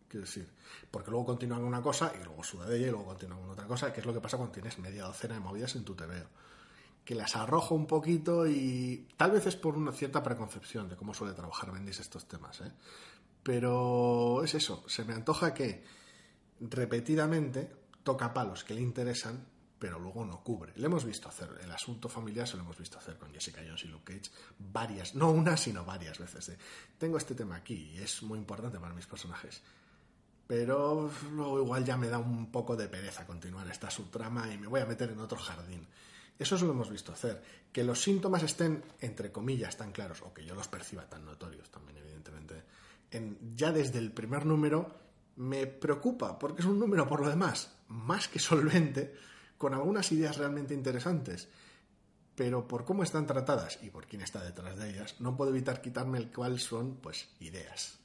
Quiero 0.08 0.26
decir, 0.26 0.48
porque 0.92 1.10
luego 1.10 1.26
continúan 1.26 1.62
con 1.62 1.70
una 1.70 1.82
cosa 1.82 2.14
y 2.20 2.24
luego 2.24 2.44
suda 2.44 2.68
de 2.68 2.78
ella 2.78 2.88
y 2.88 2.92
luego 2.92 3.06
continúan 3.06 3.42
con 3.42 3.50
otra 3.50 3.66
cosa, 3.66 3.92
que 3.92 4.00
es 4.00 4.06
lo 4.06 4.14
que 4.14 4.22
pasa 4.22 4.38
cuando 4.38 4.54
tienes 4.54 4.78
media 4.78 5.06
docena 5.06 5.34
de 5.34 5.40
movidas 5.40 5.76
en 5.76 5.84
tu 5.84 5.96
TVO. 5.96 6.28
Que 7.04 7.16
las 7.16 7.36
arrojo 7.36 7.74
un 7.74 7.88
poquito 7.88 8.46
y 8.48 9.08
tal 9.18 9.32
vez 9.32 9.48
es 9.48 9.56
por 9.56 9.76
una 9.76 9.92
cierta 9.92 10.22
preconcepción 10.22 10.88
de 10.88 10.96
cómo 10.96 11.14
suele 11.14 11.34
trabajar 11.34 11.72
Bendis 11.72 12.00
estos 12.00 12.28
temas, 12.28 12.62
¿eh? 12.62 12.72
Pero 13.44 14.44
es 14.44 14.56
eso, 14.56 14.84
se 14.88 15.04
me 15.04 15.14
antoja 15.14 15.54
que 15.54 15.84
repetidamente 16.62 17.70
toca 18.04 18.34
palos 18.34 18.64
que 18.64 18.74
le 18.74 18.82
interesan, 18.82 19.46
pero 19.78 20.00
luego 20.00 20.24
no 20.24 20.42
cubre. 20.42 20.72
Le 20.78 20.86
hemos 20.86 21.04
visto 21.04 21.28
hacer, 21.28 21.50
el 21.62 21.72
asunto 21.72 22.08
familiar 22.08 22.48
se 22.48 22.56
lo 22.56 22.64
hemos 22.64 22.78
visto 22.78 22.98
hacer 22.98 23.18
con 23.18 23.34
Jessica 23.34 23.62
Jones 23.66 23.84
y 23.84 23.88
Luke 23.90 24.14
Cage 24.14 24.32
varias, 24.58 25.14
no 25.14 25.32
una, 25.32 25.58
sino 25.58 25.84
varias 25.84 26.20
veces. 26.20 26.48
de, 26.48 26.58
tengo 26.98 27.18
este 27.18 27.36
tema 27.36 27.58
aquí 27.58 27.92
y 27.94 27.98
es 27.98 28.24
muy 28.24 28.40
importante 28.40 28.80
para 28.80 28.94
mis 28.94 29.08
personajes. 29.08 29.62
Pero 30.48 31.12
luego 31.32 31.60
igual 31.60 31.84
ya 31.84 31.98
me 31.98 32.08
da 32.08 32.18
un 32.18 32.52
poco 32.52 32.76
de 32.76 32.88
pereza 32.88 33.26
continuar 33.26 33.68
esta 33.68 33.90
subtrama 33.90 34.54
y 34.54 34.58
me 34.58 34.68
voy 34.68 34.82
a 34.82 34.86
meter 34.86 35.12
en 35.12 35.20
otro 35.20 35.38
jardín. 35.38 35.86
Eso 36.38 36.58
se 36.58 36.66
lo 36.66 36.72
hemos 36.72 36.90
visto 36.90 37.12
hacer. 37.12 37.42
Que 37.72 37.84
los 37.84 38.02
síntomas 38.02 38.44
estén, 38.44 38.84
entre 39.02 39.32
comillas, 39.32 39.78
tan 39.78 39.92
claros, 39.92 40.22
o 40.22 40.34
que 40.34 40.46
yo 40.46 40.56
los 40.56 40.68
perciba 40.68 41.10
tan 41.10 41.26
notorios 41.26 41.70
también, 41.70 41.98
evidentemente, 41.98 42.64
ya 43.56 43.72
desde 43.72 44.00
el 44.00 44.12
primer 44.12 44.46
número, 44.46 44.96
me 45.36 45.68
preocupa, 45.68 46.38
porque 46.38 46.62
es 46.62 46.68
un 46.68 46.80
número, 46.80 47.08
por 47.08 47.22
lo 47.22 47.30
demás, 47.30 47.72
más 47.88 48.28
que 48.28 48.40
solvente, 48.40 49.16
con 49.58 49.74
algunas 49.74 50.12
ideas 50.12 50.38
realmente 50.38 50.74
interesantes. 50.74 51.48
Pero 52.36 52.68
por 52.68 52.84
cómo 52.86 53.04
están 53.04 53.28
tratadas 53.28 53.80
y 53.84 53.90
por 53.90 54.08
quién 54.08 54.22
está 54.22 54.44
detrás 54.44 54.78
de 54.78 54.90
ellas, 54.90 55.16
no 55.20 55.38
puedo 55.38 55.52
evitar 55.52 55.82
quitarme 55.82 56.18
el 56.18 56.32
cual 56.32 56.60
son, 56.60 56.96
pues, 56.96 57.30
ideas. 57.40 58.00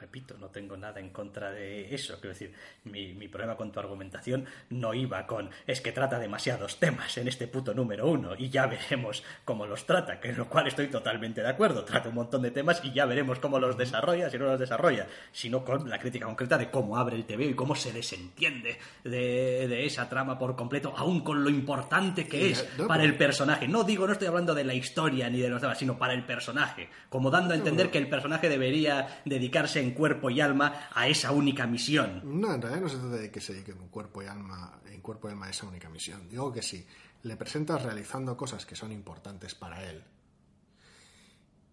Repito, 0.00 0.36
no 0.38 0.48
tengo 0.48 0.76
nada 0.76 1.00
en 1.00 1.10
contra 1.10 1.50
de 1.50 1.94
eso. 1.94 2.14
Quiero 2.14 2.30
decir, 2.30 2.52
mi, 2.84 3.14
mi 3.14 3.28
problema 3.28 3.56
con 3.56 3.72
tu 3.72 3.80
argumentación 3.80 4.46
no 4.70 4.92
iba 4.92 5.26
con 5.26 5.50
es 5.66 5.80
que 5.80 5.92
trata 5.92 6.18
demasiados 6.18 6.78
temas 6.78 7.16
en 7.16 7.28
este 7.28 7.48
puto 7.48 7.72
número 7.72 8.06
uno 8.06 8.34
y 8.36 8.50
ya 8.50 8.66
veremos 8.66 9.22
cómo 9.44 9.66
los 9.66 9.86
trata, 9.86 10.20
que 10.20 10.30
en 10.30 10.38
lo 10.38 10.48
cual 10.48 10.66
estoy 10.66 10.88
totalmente 10.88 11.40
de 11.40 11.48
acuerdo. 11.48 11.84
Trata 11.84 12.08
un 12.08 12.14
montón 12.14 12.42
de 12.42 12.50
temas 12.50 12.80
y 12.84 12.92
ya 12.92 13.06
veremos 13.06 13.38
cómo 13.38 13.58
los 13.58 13.76
desarrolla, 13.76 14.28
si 14.30 14.38
no 14.38 14.46
los 14.46 14.60
desarrolla, 14.60 15.06
sino 15.32 15.64
con 15.64 15.88
la 15.88 15.98
crítica 15.98 16.26
concreta 16.26 16.58
de 16.58 16.70
cómo 16.70 16.96
abre 16.96 17.16
el 17.16 17.24
TV 17.24 17.46
y 17.46 17.54
cómo 17.54 17.74
se 17.74 17.92
desentiende 17.92 18.78
de, 19.04 19.66
de 19.68 19.86
esa 19.86 20.08
trama 20.08 20.38
por 20.38 20.56
completo, 20.56 20.92
aún 20.96 21.22
con 21.22 21.42
lo 21.42 21.50
importante 21.50 22.26
que 22.26 22.50
es 22.50 22.62
para 22.86 23.04
el 23.04 23.16
personaje. 23.16 23.66
No 23.68 23.84
digo, 23.84 24.06
no 24.06 24.12
estoy 24.12 24.28
hablando 24.28 24.54
de 24.54 24.64
la 24.64 24.74
historia 24.74 25.30
ni 25.30 25.40
de 25.40 25.48
los 25.48 25.60
demás, 25.60 25.78
sino 25.78 25.98
para 25.98 26.12
el 26.12 26.24
personaje. 26.24 26.88
Como 27.08 27.30
dando 27.30 27.54
a 27.54 27.56
entender 27.56 27.90
que 27.90 27.98
el 27.98 28.08
personaje 28.08 28.48
debería 28.48 29.20
dedicarse 29.24 29.80
en 29.80 29.85
cuerpo 29.94 30.30
y 30.30 30.40
alma 30.40 30.88
a 30.92 31.08
esa 31.08 31.32
única 31.32 31.66
misión. 31.66 32.22
No, 32.24 32.54
en 32.54 32.62
realidad 32.62 32.82
no 32.82 32.88
se 32.88 32.96
trata 32.98 33.16
de 33.16 33.30
que 33.30 33.40
se 33.40 33.52
dedique 33.52 33.72
en 33.72 33.88
cuerpo 33.88 34.22
y 34.22 34.26
alma, 34.26 34.80
en 34.86 35.00
cuerpo 35.00 35.28
y 35.28 35.32
alma 35.32 35.46
a 35.46 35.50
esa 35.50 35.66
única 35.66 35.88
misión. 35.88 36.28
Digo 36.28 36.52
que 36.52 36.62
sí, 36.62 36.86
le 37.22 37.36
presentas 37.36 37.82
realizando 37.82 38.36
cosas 38.36 38.64
que 38.66 38.76
son 38.76 38.92
importantes 38.92 39.54
para 39.54 39.82
él. 39.84 40.02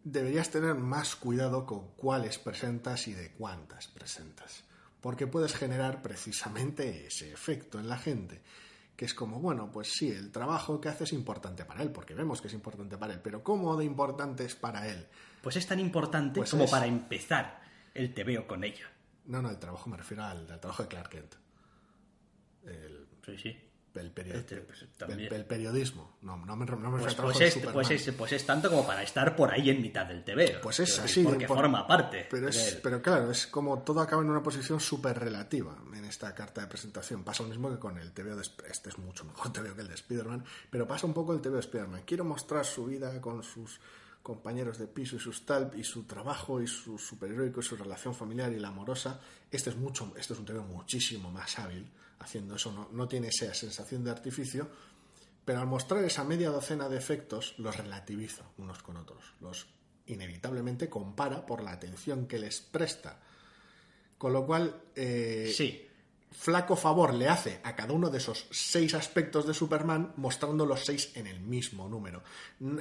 Deberías 0.04 0.50
tener 0.50 0.76
más 0.76 1.16
cuidado 1.16 1.66
con 1.66 1.92
cuáles 1.96 2.38
presentas 2.38 3.08
y 3.08 3.14
de 3.14 3.32
cuántas 3.32 3.88
presentas, 3.88 4.64
porque 5.00 5.28
puedes 5.28 5.54
generar 5.56 6.02
precisamente 6.02 7.08
ese 7.08 7.32
efecto 7.32 7.80
en 7.80 7.88
la 7.90 7.98
gente. 7.98 8.42
que 8.96 9.06
es 9.06 9.16
como, 9.16 9.40
bueno, 9.40 9.72
pues 9.72 9.92
sí, 9.92 10.12
el 10.12 10.32
trabajo 10.32 10.80
que 10.80 10.88
hace 10.88 11.06
es 11.06 11.14
importante 11.14 11.66
para 11.66 11.82
él, 11.82 11.90
porque 11.90 12.14
vemos 12.14 12.40
que 12.42 12.48
es 12.48 12.54
importante 12.54 12.96
para 12.96 13.14
él, 13.16 13.22
pero 13.24 13.44
¿cómo 13.44 13.76
de 13.76 13.86
importante 13.86 14.46
es 14.46 14.54
para 14.54 14.88
él? 14.88 15.08
Pues 15.42 15.56
es 15.56 15.66
tan 15.66 15.80
importante 15.80 16.40
Pues 16.40 16.52
como 16.52 16.66
es- 16.66 16.70
para 16.72 16.86
empezar 16.86 17.63
el 17.94 18.14
te 18.14 18.24
veo 18.24 18.48
con 18.48 18.64
ella. 18.64 18.90
No, 19.26 19.42
no, 19.42 19.50
el 19.50 19.58
trabajo 19.60 19.90
me 19.90 19.98
refiero 19.98 20.24
al, 20.24 20.50
al 20.52 20.60
trabajo 20.60 20.84
de 20.84 20.90
Clark 20.90 21.10
Kent. 21.10 21.36
El, 22.66 23.08
Sí, 23.26 23.38
sí. 23.38 23.58
el, 23.96 24.12
Este, 24.18 24.58
pues, 24.58 24.86
también. 24.98 25.20
el- 25.22 25.34
el 25.34 25.46
periodismo. 25.46 26.18
No, 26.24 26.36
no 26.38 26.56
me, 26.58 26.66
no 26.66 26.76
me 26.78 26.82
refiero 26.82 26.92
Pues, 26.92 27.06
al 27.08 27.16
trabajo 27.16 27.40
pues 27.40 27.54
de 27.54 27.60
es, 27.60 27.68
pues, 27.74 27.92
es, 27.92 28.14
pues 28.16 28.32
es 28.34 28.46
tanto 28.46 28.70
como 28.70 28.86
para 28.86 29.02
estar 29.04 29.36
por 29.36 29.52
ahí 29.52 29.70
en 29.70 29.82
mitad 29.82 30.06
del 30.06 30.24
TVO. 30.26 30.60
Pues 30.62 30.80
es 30.82 30.92
así. 31.00 31.02
decir, 31.22 31.24
Porque 31.26 31.46
por- 31.48 31.58
forma 31.58 31.86
parte. 31.88 32.28
Pero, 32.30 32.50
es, 32.50 32.80
pero 32.84 33.02
claro, 33.02 33.32
es 33.32 33.48
como 33.48 33.82
todo 33.84 34.02
acaba 34.02 34.22
en 34.22 34.30
una 34.30 34.42
posición 34.44 34.80
súper 34.82 35.18
relativa 35.20 35.78
en 35.94 36.04
esta 36.06 36.34
carta 36.36 36.62
de 36.62 36.68
presentación. 36.68 37.24
Pasa 37.24 37.44
lo 37.44 37.50
mismo 37.50 37.70
que 37.70 37.80
con 37.80 37.98
el 37.98 38.12
TVO 38.12 38.36
de... 38.36 38.42
Este 38.70 38.90
es 38.90 38.98
mucho 38.98 39.24
mejor 39.26 39.54
TVO 39.54 39.74
que 39.76 39.82
el 39.82 39.88
de 39.88 39.94
Spider-Man, 39.96 40.44
pero 40.70 40.86
pasa 40.88 41.06
un 41.08 41.14
poco 41.14 41.34
el 41.34 41.40
TVO 41.42 41.54
de 41.54 41.60
Spider-Man. 41.60 42.02
Quiero 42.06 42.26
mostrar 42.26 42.66
su 42.66 42.86
vida 42.86 43.22
con 43.22 43.42
sus 43.44 43.80
compañeros 44.24 44.78
de 44.78 44.88
piso 44.88 45.18
y 45.18 45.20
sus 45.20 45.46
tal, 45.46 45.72
y 45.76 45.84
su 45.84 46.04
trabajo 46.06 46.62
y 46.62 46.68
su 46.68 46.98
superheroico 46.98 47.60
y 47.60 47.64
su 47.64 47.76
relación 47.76 48.16
familiar 48.16 48.52
y 48.54 48.60
la 48.60 48.70
amorosa. 48.70 49.20
Este 49.52 49.70
es 49.70 49.76
mucho, 49.76 50.14
este 50.18 50.34
es 50.34 50.40
un 50.40 50.46
TVO 50.46 50.64
muchísimo 50.64 51.30
más 51.30 51.60
hábil 51.60 51.86
haciendo 52.20 52.56
eso. 52.56 52.72
No, 52.72 52.88
no 52.94 53.08
tiene 53.08 53.28
esa 53.28 53.54
sensación 53.54 54.04
de 54.04 54.12
artificio, 54.12 54.70
pero 55.44 55.60
al 55.60 55.68
mostrar 55.68 56.04
esa 56.06 56.24
media 56.24 56.50
docena 56.50 56.88
de 56.88 56.98
efectos, 56.98 57.54
los 57.58 57.76
relativiza 57.76 58.44
unos 58.58 58.82
con 58.82 58.96
otros. 58.96 59.34
Los 59.42 59.68
inevitablemente 60.08 60.90
compara 60.90 61.46
por 61.46 61.62
la 61.62 61.72
atención 61.72 62.26
que 62.26 62.40
les 62.40 62.62
presta. 62.62 63.20
Con 64.18 64.32
lo 64.32 64.46
cual, 64.46 64.84
eh, 64.96 65.52
Sí. 65.54 65.86
Flaco 66.34 66.76
favor 66.76 67.14
le 67.14 67.30
hace 67.30 67.62
a 67.64 67.76
cada 67.76 67.94
uno 67.94 68.10
de 68.10 68.18
esos 68.18 68.48
seis 68.52 68.94
aspectos 68.94 69.48
de 69.48 69.54
Superman, 69.54 70.14
mostrando 70.18 70.66
los 70.66 70.84
seis 70.84 71.12
en 71.16 71.28
el 71.28 71.40
mismo 71.40 71.88
número. 71.88 72.24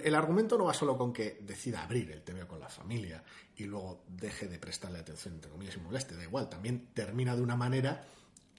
El 0.03 0.15
argumento 0.15 0.59
no 0.59 0.65
va 0.65 0.75
solo 0.75 0.97
con 0.97 1.13
que 1.13 1.39
decida 1.43 1.83
abrir 1.83 2.11
el 2.11 2.23
TVO 2.23 2.49
con 2.49 2.61
la 2.61 2.69
familia 2.69 3.23
y 3.57 3.65
luego 3.65 4.05
deje 4.09 4.49
de 4.49 4.59
prestarle 4.59 4.99
atención, 4.99 5.35
entre 5.35 5.51
comillas, 5.51 5.77
y 5.77 5.81
moleste. 5.81 6.17
Da 6.17 6.25
igual, 6.25 6.49
también 6.49 6.89
termina 6.95 7.37
de 7.37 7.43
una 7.43 7.57
manera 7.57 8.05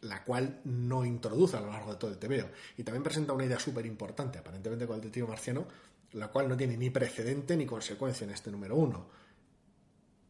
la 0.01 0.23
cual 0.23 0.61
no 0.65 1.05
introduce 1.05 1.57
a 1.57 1.61
lo 1.61 1.71
largo 1.71 1.93
de 1.93 1.97
todo 1.97 2.11
el 2.11 2.17
TVO. 2.17 2.49
Y 2.77 2.83
también 2.83 3.03
presenta 3.03 3.33
una 3.33 3.45
idea 3.45 3.59
súper 3.59 3.85
importante, 3.85 4.39
aparentemente 4.39 4.85
con 4.85 4.95
el 4.95 5.01
detective 5.01 5.27
marciano, 5.27 5.65
la 6.13 6.27
cual 6.27 6.49
no 6.49 6.57
tiene 6.57 6.77
ni 6.77 6.89
precedente 6.89 7.57
ni 7.57 7.65
consecuencia 7.65 8.25
en 8.25 8.31
este 8.31 8.51
número 8.51 8.75
uno. 8.75 9.07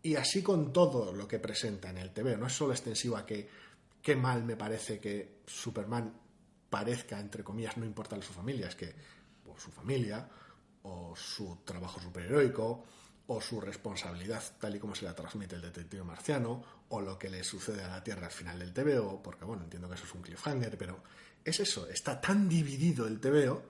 Y 0.03 0.15
así 0.15 0.43
con 0.43 0.73
todo 0.73 1.13
lo 1.13 1.27
que 1.27 1.39
presenta 1.39 1.89
en 1.89 1.97
el 1.97 2.11
TVO, 2.11 2.37
no 2.37 2.47
es 2.47 2.53
solo 2.53 2.73
extensivo 2.73 3.17
a 3.17 3.25
que 3.25 3.49
qué 4.03 4.15
mal 4.17 4.43
me 4.43 4.57
parece 4.57 4.99
que 4.99 5.39
Superman 5.47 6.13
parezca, 6.69 7.19
entre 7.19 7.43
comillas, 7.43 7.77
no 7.77 7.85
importarle 7.85 8.23
a 8.23 8.27
su 8.27 8.33
familia, 8.33 8.67
es 8.67 8.75
que 8.75 8.93
o 9.47 9.57
su 9.57 9.71
familia, 9.71 10.27
o 10.83 11.15
su 11.15 11.61
trabajo 11.63 12.01
superheroico, 12.01 12.85
o 13.27 13.39
su 13.39 13.61
responsabilidad 13.61 14.43
tal 14.59 14.75
y 14.75 14.79
como 14.79 14.93
se 14.93 15.05
la 15.05 15.15
transmite 15.15 15.55
el 15.55 15.61
detective 15.61 16.03
marciano, 16.03 16.61
o 16.89 16.99
lo 16.99 17.17
que 17.17 17.29
le 17.29 17.43
sucede 17.43 17.81
a 17.81 17.87
la 17.87 18.03
Tierra 18.03 18.27
al 18.27 18.33
final 18.33 18.59
del 18.59 18.73
TVO, 18.73 19.23
porque 19.23 19.45
bueno, 19.45 19.63
entiendo 19.63 19.87
que 19.87 19.95
eso 19.95 20.03
es 20.03 20.13
un 20.13 20.21
cliffhanger, 20.21 20.77
pero 20.77 21.01
es 21.43 21.59
eso, 21.61 21.87
está 21.87 22.19
tan 22.19 22.49
dividido 22.49 23.07
el 23.07 23.19
TVO 23.19 23.63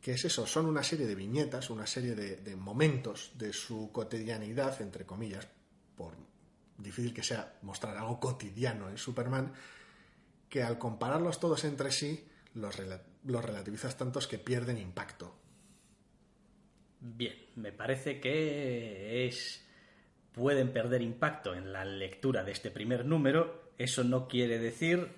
que 0.00 0.12
es 0.12 0.24
eso, 0.24 0.46
son 0.46 0.66
una 0.66 0.82
serie 0.82 1.06
de 1.06 1.14
viñetas, 1.14 1.70
una 1.70 1.86
serie 1.86 2.14
de, 2.14 2.36
de 2.36 2.56
momentos 2.56 3.32
de 3.36 3.54
su 3.54 3.90
cotidianidad, 3.90 4.80
entre 4.82 5.06
comillas, 5.06 5.48
por 5.96 6.14
difícil 6.94 7.12
que 7.14 7.22
sea 7.22 7.54
mostrar 7.62 7.96
algo 7.96 8.20
cotidiano 8.20 8.88
en 8.88 8.96
Superman, 8.98 9.52
que 10.48 10.62
al 10.62 10.78
compararlos 10.78 11.40
todos 11.40 11.64
entre 11.64 11.90
sí, 11.90 12.28
los, 12.54 12.78
rela- 12.78 13.02
los 13.24 13.44
relativizas 13.44 13.96
tantos 13.96 14.28
que 14.28 14.38
pierden 14.38 14.78
impacto. 14.78 15.34
Bien, 17.00 17.34
me 17.56 17.72
parece 17.72 18.20
que 18.20 19.26
es 19.26 19.60
pueden 20.32 20.72
perder 20.72 21.02
impacto 21.02 21.54
en 21.54 21.72
la 21.72 21.84
lectura 21.84 22.42
de 22.44 22.52
este 22.52 22.70
primer 22.70 23.04
número. 23.04 23.72
Eso 23.78 24.02
no 24.04 24.26
quiere 24.26 24.58
decir 24.58 25.08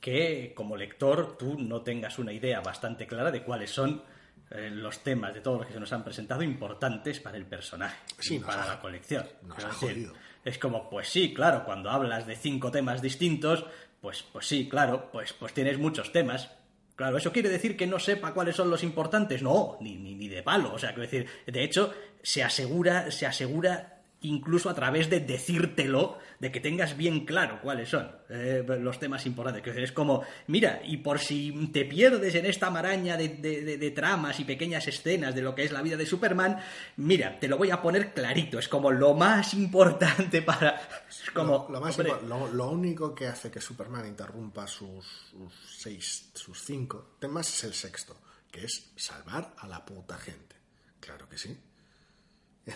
que 0.00 0.52
como 0.54 0.76
lector 0.76 1.36
tú 1.38 1.58
no 1.58 1.82
tengas 1.82 2.18
una 2.18 2.32
idea 2.32 2.60
bastante 2.60 3.06
clara 3.06 3.30
de 3.30 3.42
cuáles 3.42 3.70
son 3.70 4.02
eh, 4.50 4.70
los 4.70 5.02
temas 5.02 5.32
de 5.34 5.40
todos 5.40 5.58
los 5.58 5.66
que 5.66 5.72
se 5.74 5.80
nos 5.80 5.92
han 5.92 6.04
presentado 6.04 6.42
importantes 6.42 7.20
para 7.20 7.36
el 7.36 7.46
personaje 7.46 7.98
Sí, 8.18 8.36
y 8.36 8.38
para 8.40 8.64
ha- 8.64 8.74
la 8.74 8.80
colección. 8.80 9.26
nos 9.42 9.64
ha 9.64 9.68
decir, 9.68 9.88
jodido. 9.92 10.14
Es 10.44 10.58
como, 10.58 10.88
pues 10.88 11.08
sí, 11.08 11.34
claro, 11.34 11.64
cuando 11.64 11.90
hablas 11.90 12.26
de 12.26 12.36
cinco 12.36 12.70
temas 12.70 13.02
distintos, 13.02 13.64
pues, 14.00 14.22
pues 14.22 14.46
sí, 14.46 14.68
claro, 14.68 15.10
pues, 15.12 15.32
pues 15.32 15.52
tienes 15.52 15.78
muchos 15.78 16.12
temas. 16.12 16.50
Claro, 16.96 17.16
¿eso 17.16 17.32
quiere 17.32 17.48
decir 17.48 17.76
que 17.76 17.86
no 17.86 17.98
sepa 17.98 18.34
cuáles 18.34 18.56
son 18.56 18.70
los 18.70 18.82
importantes? 18.82 19.42
No, 19.42 19.78
ni, 19.80 19.96
ni, 19.96 20.14
ni 20.14 20.28
de 20.28 20.42
palo. 20.42 20.74
O 20.74 20.78
sea, 20.78 20.90
quiero 20.90 21.10
decir, 21.10 21.26
de 21.46 21.64
hecho, 21.64 21.94
se 22.22 22.42
asegura, 22.42 23.10
se 23.10 23.26
asegura 23.26 23.99
incluso 24.22 24.68
a 24.68 24.74
través 24.74 25.08
de 25.08 25.20
decírtelo, 25.20 26.18
de 26.40 26.50
que 26.52 26.60
tengas 26.60 26.96
bien 26.96 27.24
claro 27.26 27.60
cuáles 27.62 27.88
son 27.88 28.10
eh, 28.28 28.64
los 28.80 28.98
temas 28.98 29.24
importantes. 29.26 29.76
Es 29.76 29.92
como, 29.92 30.22
mira, 30.46 30.80
y 30.84 30.98
por 30.98 31.18
si 31.18 31.70
te 31.72 31.84
pierdes 31.84 32.34
en 32.34 32.46
esta 32.46 32.70
maraña 32.70 33.16
de, 33.16 33.28
de- 33.28 33.62
de- 33.62 33.78
de 33.78 33.90
tramas 33.90 34.38
y 34.40 34.44
pequeñas 34.44 34.86
escenas 34.88 35.34
de 35.34 35.42
lo 35.42 35.54
que 35.54 35.64
es 35.64 35.72
la 35.72 35.82
vida 35.82 35.96
de 35.96 36.06
Superman, 36.06 36.58
mira, 36.96 37.38
te 37.38 37.48
lo 37.48 37.56
voy 37.58 37.70
a 37.70 37.80
poner 37.82 38.12
clarito. 38.14 38.58
Es 38.58 38.68
como 38.68 38.90
lo 38.90 39.14
más 39.14 39.54
importante 39.54 40.42
para... 40.42 40.80
Es 41.08 41.30
como, 41.30 41.66
lo, 41.68 41.74
lo 41.74 41.80
más 41.80 41.98
hombre, 41.98 42.12
lo- 42.26 42.48
lo 42.52 42.70
único 42.70 43.14
que 43.14 43.26
hace 43.26 43.50
que 43.50 43.60
Superman 43.60 44.06
interrumpa 44.06 44.66
sus, 44.66 45.04
sus 45.30 45.52
seis, 45.78 46.30
sus 46.34 46.62
cinco 46.62 47.16
temas 47.18 47.48
es 47.48 47.64
el 47.64 47.74
sexto, 47.74 48.16
que 48.50 48.64
es 48.64 48.92
salvar 48.96 49.54
a 49.58 49.66
la 49.66 49.84
puta 49.84 50.16
gente. 50.18 50.56
Claro 51.00 51.28
que 51.28 51.38
sí. 51.38 51.56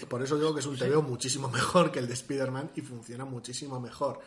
Por 0.09 0.23
eso 0.23 0.37
digo 0.37 0.53
que 0.55 0.61
es 0.61 0.67
un 0.67 0.77
TVO 0.77 1.03
muchísimo 1.03 1.49
mejor 1.51 1.91
que 1.93 1.99
el 1.99 2.07
de 2.09 2.15
Spider-Man 2.15 2.71
y 2.77 2.81
funciona 2.83 3.25
muchísimo 3.25 3.81
mejor. 3.81 4.21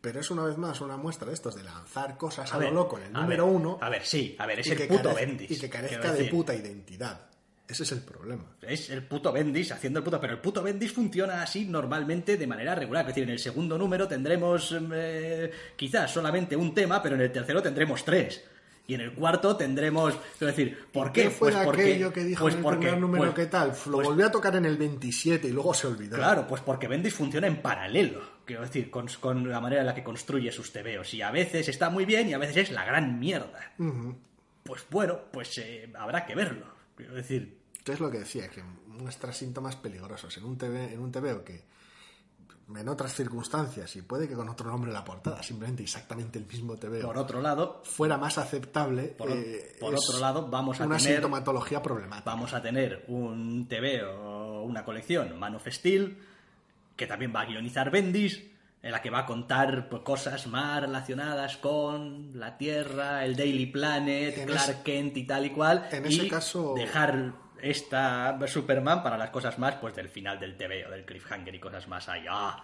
Pero 0.00 0.18
es 0.20 0.30
una 0.30 0.42
vez 0.44 0.58
más 0.58 0.80
una 0.80 0.96
muestra 0.96 1.28
de 1.28 1.34
estos 1.34 1.54
de 1.54 1.62
lanzar 1.62 2.16
cosas 2.16 2.52
a, 2.52 2.56
A 2.56 2.58
lo 2.60 2.70
loco 2.72 2.98
en 2.98 3.04
el 3.04 3.12
número 3.12 3.46
ver, 3.46 3.54
uno 3.54 3.78
a 3.80 3.88
ver, 3.88 4.04
sí, 4.04 4.34
a 4.38 4.46
ver, 4.46 4.58
es 4.60 4.66
el 4.68 4.88
puto 4.88 5.10
carez- 5.10 5.14
Bendis, 5.14 5.50
y 5.52 5.60
que 5.60 5.70
carezca 5.70 6.12
de 6.12 6.24
puta 6.24 6.54
identidad. 6.54 7.20
Ese 7.68 7.84
es 7.84 7.92
el 7.92 8.00
problema. 8.00 8.44
Es 8.60 8.90
el 8.90 9.06
puto 9.06 9.32
Bendis 9.32 9.70
haciendo 9.72 10.00
el 10.00 10.04
puto, 10.04 10.20
pero 10.20 10.32
el 10.34 10.40
puto 10.40 10.62
Bendis 10.62 10.92
funciona 10.92 11.40
así 11.42 11.64
normalmente 11.64 12.36
de 12.36 12.46
manera 12.46 12.74
regular. 12.74 13.02
Es 13.04 13.08
decir, 13.14 13.22
en 13.22 13.30
el 13.30 13.38
segundo 13.38 13.78
número 13.78 14.06
tendremos 14.08 14.76
eh, 14.92 15.50
quizás 15.76 16.10
solamente 16.10 16.56
un 16.56 16.74
tema, 16.74 17.00
pero 17.00 17.14
en 17.14 17.22
el 17.22 17.32
tercero 17.32 17.62
tendremos 17.62 18.04
tres. 18.04 18.44
Y 18.86 18.94
en 18.94 19.00
el 19.00 19.12
cuarto 19.14 19.56
tendremos. 19.56 20.14
Es 20.34 20.40
decir, 20.40 20.86
¿por 20.92 21.12
qué? 21.12 21.24
¿Qué 21.24 21.30
fue 21.30 21.52
Pues 21.52 21.64
porque- 21.64 21.82
aquello 21.82 22.12
que 22.12 22.24
dijo 22.24 22.42
pues 22.44 22.54
en 22.54 22.58
el 22.58 22.64
porque- 22.64 22.78
primer 22.80 23.00
número 23.00 23.24
pues- 23.26 23.34
que 23.34 23.46
tal? 23.46 23.68
Lo 23.86 23.92
pues 23.92 24.08
volvió 24.08 24.26
a 24.26 24.30
tocar 24.30 24.56
en 24.56 24.64
el 24.66 24.76
27 24.76 25.46
y 25.48 25.52
luego 25.52 25.72
se 25.72 25.86
olvidó. 25.86 26.16
Claro, 26.16 26.46
pues 26.48 26.60
porque 26.62 26.88
Bendis 26.88 27.14
funciona 27.14 27.46
en 27.46 27.62
paralelo, 27.62 28.20
quiero 28.44 28.62
decir, 28.62 28.90
con, 28.90 29.06
con 29.20 29.48
la 29.48 29.60
manera 29.60 29.82
en 29.82 29.86
la 29.86 29.94
que 29.94 30.02
construye 30.02 30.50
sus 30.50 30.72
tebeos. 30.72 31.14
Y 31.14 31.22
a 31.22 31.30
veces 31.30 31.68
está 31.68 31.90
muy 31.90 32.04
bien 32.04 32.28
y 32.28 32.32
a 32.34 32.38
veces 32.38 32.56
es 32.56 32.70
la 32.72 32.84
gran 32.84 33.18
mierda. 33.20 33.72
Pues 34.64 34.84
bueno, 34.90 35.18
pues 35.32 35.56
eh, 35.58 35.90
habrá 35.98 36.24
que 36.26 36.34
verlo. 36.34 36.66
Quiero 36.96 37.14
decir, 37.14 37.58
¿Qué 37.84 37.92
es 37.92 38.00
lo 38.00 38.10
que 38.12 38.18
decía? 38.20 38.48
Que 38.48 38.62
muestra 38.86 39.32
síntomas 39.32 39.74
peligrosos 39.74 40.36
en 40.38 40.44
un 40.44 40.56
TV, 40.56 40.92
en 40.94 41.00
un 41.00 41.10
TVO 41.10 41.42
que 41.44 41.62
en 42.76 42.88
otras 42.88 43.14
circunstancias 43.14 43.94
y 43.96 44.02
puede 44.02 44.28
que 44.28 44.34
con 44.34 44.48
otro 44.48 44.70
nombre 44.70 44.90
en 44.90 44.94
la 44.94 45.04
portada, 45.04 45.42
simplemente 45.42 45.82
exactamente 45.82 46.38
el 46.38 46.46
mismo 46.46 46.76
TVO, 46.76 47.02
por 47.06 47.18
otro 47.18 47.40
lado, 47.40 47.82
fuera 47.84 48.16
más 48.18 48.38
aceptable. 48.38 49.04
Por, 49.04 49.30
eh, 49.30 49.76
por 49.80 49.94
otro 49.94 50.18
lado, 50.18 50.48
vamos 50.48 50.80
a 50.80 50.86
una 50.86 50.96
tener 50.96 51.14
sintomatología 51.14 51.82
problemática. 51.82 52.30
vamos 52.30 52.52
a 52.54 52.62
tener 52.62 53.04
un 53.08 53.66
TV 53.68 54.04
o 54.04 54.62
una 54.62 54.84
colección 54.84 55.38
Man 55.38 55.54
of 55.56 55.66
Steel 55.68 56.18
que 56.96 57.06
también 57.06 57.32
va 57.34 57.42
a 57.42 57.46
guionizar 57.46 57.90
Bendis 57.90 58.42
en 58.82 58.90
la 58.90 59.00
que 59.00 59.10
va 59.10 59.20
a 59.20 59.26
contar 59.26 59.88
cosas 60.02 60.46
más 60.48 60.80
relacionadas 60.80 61.56
con 61.56 62.38
la 62.38 62.58
Tierra, 62.58 63.24
el 63.24 63.36
Daily 63.36 63.66
Planet, 63.66 64.36
En 64.38 64.48
Clark 64.48 64.82
Kent 64.82 65.16
y 65.18 65.24
tal 65.24 65.46
y 65.46 65.50
cual 65.50 65.88
en 65.92 66.04
y 66.10 66.16
ese 66.18 66.28
caso- 66.28 66.74
dejar 66.76 67.32
esta 67.62 68.38
Superman 68.46 69.02
para 69.02 69.16
las 69.16 69.30
cosas 69.30 69.58
más 69.58 69.76
pues 69.76 69.94
del 69.94 70.08
final 70.08 70.38
del 70.38 70.56
TV 70.56 70.86
o 70.86 70.90
del 70.90 71.04
cliffhanger 71.04 71.54
y 71.54 71.60
cosas 71.60 71.88
más 71.88 72.08
allá. 72.08 72.56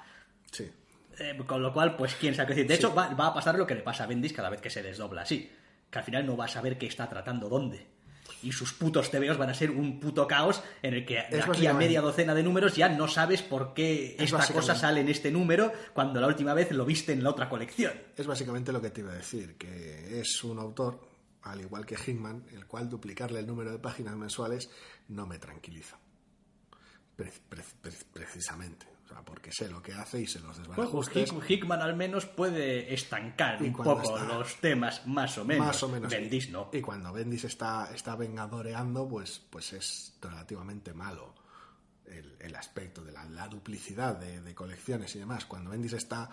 Sí. 0.51 0.71
Eh, 1.19 1.37
con 1.47 1.63
lo 1.63 1.73
cual, 1.73 1.97
pues 1.97 2.15
quién 2.15 2.35
sabe 2.35 2.49
qué 2.49 2.55
decir. 2.55 2.69
De 2.69 2.75
hecho, 2.75 2.95
va, 2.95 3.09
va 3.15 3.29
a 3.29 3.35
pasar 3.35 3.57
lo 3.57 3.67
que 3.67 3.75
le 3.75 3.83
pasa 3.83 4.05
a 4.05 4.07
Bendis 4.07 4.33
cada 4.33 4.51
vez 4.51 4.61
que 4.61 4.71
se 4.71 4.83
desdobla 4.83 5.23
así. 5.23 5.51
Que 5.91 5.99
al 5.99 6.05
final 6.05 6.27
no 6.27 6.37
va 6.37 6.45
a 6.45 6.49
saber 6.49 6.79
qué 6.79 6.87
está 6.87 7.09
tratando 7.09 7.49
dónde. 7.49 7.87
Y 8.43 8.53
sus 8.53 8.73
putos 8.73 9.11
TVOs 9.11 9.37
van 9.37 9.51
a 9.51 9.55
ser 9.55 9.71
un 9.71 9.99
puto 9.99 10.27
caos 10.27 10.63
en 10.83 10.95
el 10.95 11.05
que 11.05 11.25
de 11.31 11.43
aquí 11.43 11.67
a 11.67 11.75
media 11.75 12.01
docena 12.01 12.35
de 12.35 12.43
números 12.43 12.77
ya 12.77 12.89
no 12.89 13.09
sabes 13.09 13.43
por 13.43 13.75
qué 13.75 14.15
Es 14.19 14.33
esta 14.33 14.53
cosa 14.53 14.77
sale 14.77 15.01
en 15.01 15.09
este 15.09 15.31
número 15.31 15.73
cuando 15.93 16.21
la 16.21 16.29
última 16.29 16.55
vez 16.55 16.71
lo 16.71 16.85
viste 16.85 17.13
en 17.13 17.25
la 17.25 17.31
otra 17.31 17.49
colección. 17.49 17.93
Es 18.17 18.27
básicamente 18.27 18.71
lo 18.71 18.81
que 18.81 18.91
te 18.91 19.01
iba 19.01 19.13
a 19.13 19.17
decir, 19.17 19.57
que 19.57 20.21
es 20.21 20.45
un 20.45 20.59
autor, 20.59 21.08
al 21.43 21.61
igual 21.61 21.87
que 21.87 21.95
Hickman, 21.97 22.45
el 22.53 22.67
cual 22.67 22.89
duplicarle 22.89 23.41
el 23.41 23.47
número 23.47 23.71
de 23.73 23.79
páginas 23.79 24.17
mensuales 24.17 24.71
no 25.09 25.27
me 25.27 25.39
tranquiliza. 25.39 25.99
Pre- 27.17 27.33
pre- 27.49 27.65
pre- 27.81 27.93
precisamente. 28.13 28.87
O 29.05 29.09
sea, 29.09 29.23
porque 29.25 29.51
sé 29.53 29.69
lo 29.71 29.83
que 29.83 29.95
hace 29.95 30.21
y 30.21 30.27
sé 30.27 30.39
los 30.41 30.57
pues 30.57 30.69
desbarajustes. 30.69 31.33
Hick- 31.33 31.51
Hickman 31.51 31.81
al 31.81 31.97
menos 31.97 32.27
puede 32.27 32.93
estancar 32.93 33.61
Y 33.63 33.69
un 33.69 33.73
poco 33.73 34.03
está- 34.03 34.25
los 34.25 34.57
temas, 34.61 35.07
más 35.07 35.39
o 35.39 35.45
menos. 35.45 35.67
Más 35.67 35.83
o 35.83 35.89
menos. 35.89 36.11
Bendis 36.11 36.51
no. 36.51 36.69
Y 36.73 36.83
cuando 36.83 37.13
Bendis 37.13 37.45
está, 37.45 37.91
está 37.95 38.17
vengadoreando, 38.17 39.09
pues, 39.09 39.41
pues 39.51 39.73
es 39.73 40.15
relativamente 40.21 40.93
malo 40.93 41.35
el, 42.05 42.37
el 42.41 42.55
aspecto 42.55 43.03
de 43.03 43.13
la, 43.13 43.25
la 43.25 43.49
duplicidad 43.49 44.17
de, 44.17 44.43
de 44.43 44.55
colecciones 44.55 45.15
y 45.17 45.21
demás. 45.21 45.47
Cuando 45.47 45.71
Bendis 45.71 45.95
está 45.95 46.29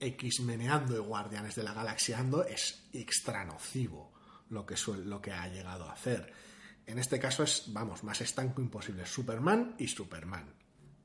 X-meneando 0.00 0.94
y 0.96 0.98
Guardianes 1.00 1.54
de 1.54 1.62
la 1.62 1.74
Galaxiando, 1.74 2.44
es 2.44 2.88
extra 2.94 3.44
nocivo 3.44 4.12
lo 4.50 4.64
que, 4.66 4.74
suel- 4.76 5.04
lo 5.04 5.20
que 5.20 5.32
ha 5.32 5.48
llegado 5.48 5.88
a 5.88 5.92
hacer. 5.92 6.32
En 6.86 6.98
este 6.98 7.18
caso 7.18 7.42
es, 7.42 7.64
vamos, 7.68 8.04
más 8.04 8.20
estanco 8.20 8.60
imposible. 8.60 9.04
Superman 9.06 9.74
y 9.78 9.88
Superman. 9.88 10.44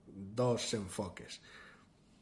Dos 0.06 0.74
enfoques. 0.74 1.42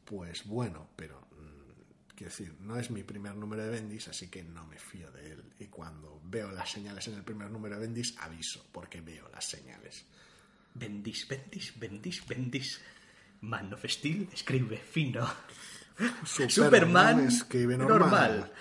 Pues 0.05 0.45
bueno, 0.45 0.89
pero 0.95 1.27
mm, 1.31 2.13
quiero 2.15 2.31
decir, 2.31 2.55
no 2.61 2.77
es 2.77 2.89
mi 2.89 3.03
primer 3.03 3.35
número 3.35 3.63
de 3.63 3.69
Bendis, 3.69 4.07
así 4.07 4.29
que 4.29 4.43
no 4.43 4.65
me 4.65 4.79
fío 4.79 5.11
de 5.11 5.31
él. 5.31 5.53
Y 5.59 5.65
cuando 5.65 6.21
veo 6.23 6.51
las 6.51 6.71
señales 6.71 7.07
en 7.09 7.15
el 7.15 7.23
primer 7.23 7.49
número 7.51 7.75
de 7.75 7.81
Bendis, 7.81 8.15
aviso, 8.19 8.65
porque 8.71 9.01
veo 9.01 9.27
las 9.29 9.45
señales. 9.49 10.05
Bendis, 10.73 11.27
Bendis, 11.27 11.77
Bendis, 11.79 12.25
Bendis. 12.27 12.81
Man 13.41 13.73
of 13.73 13.85
Steel 13.87 14.27
escribe 14.33 14.77
fino. 14.77 15.25
Superman 16.25 17.27
escribe 17.27 17.77
normal. 17.77 17.99
normal. 17.99 18.53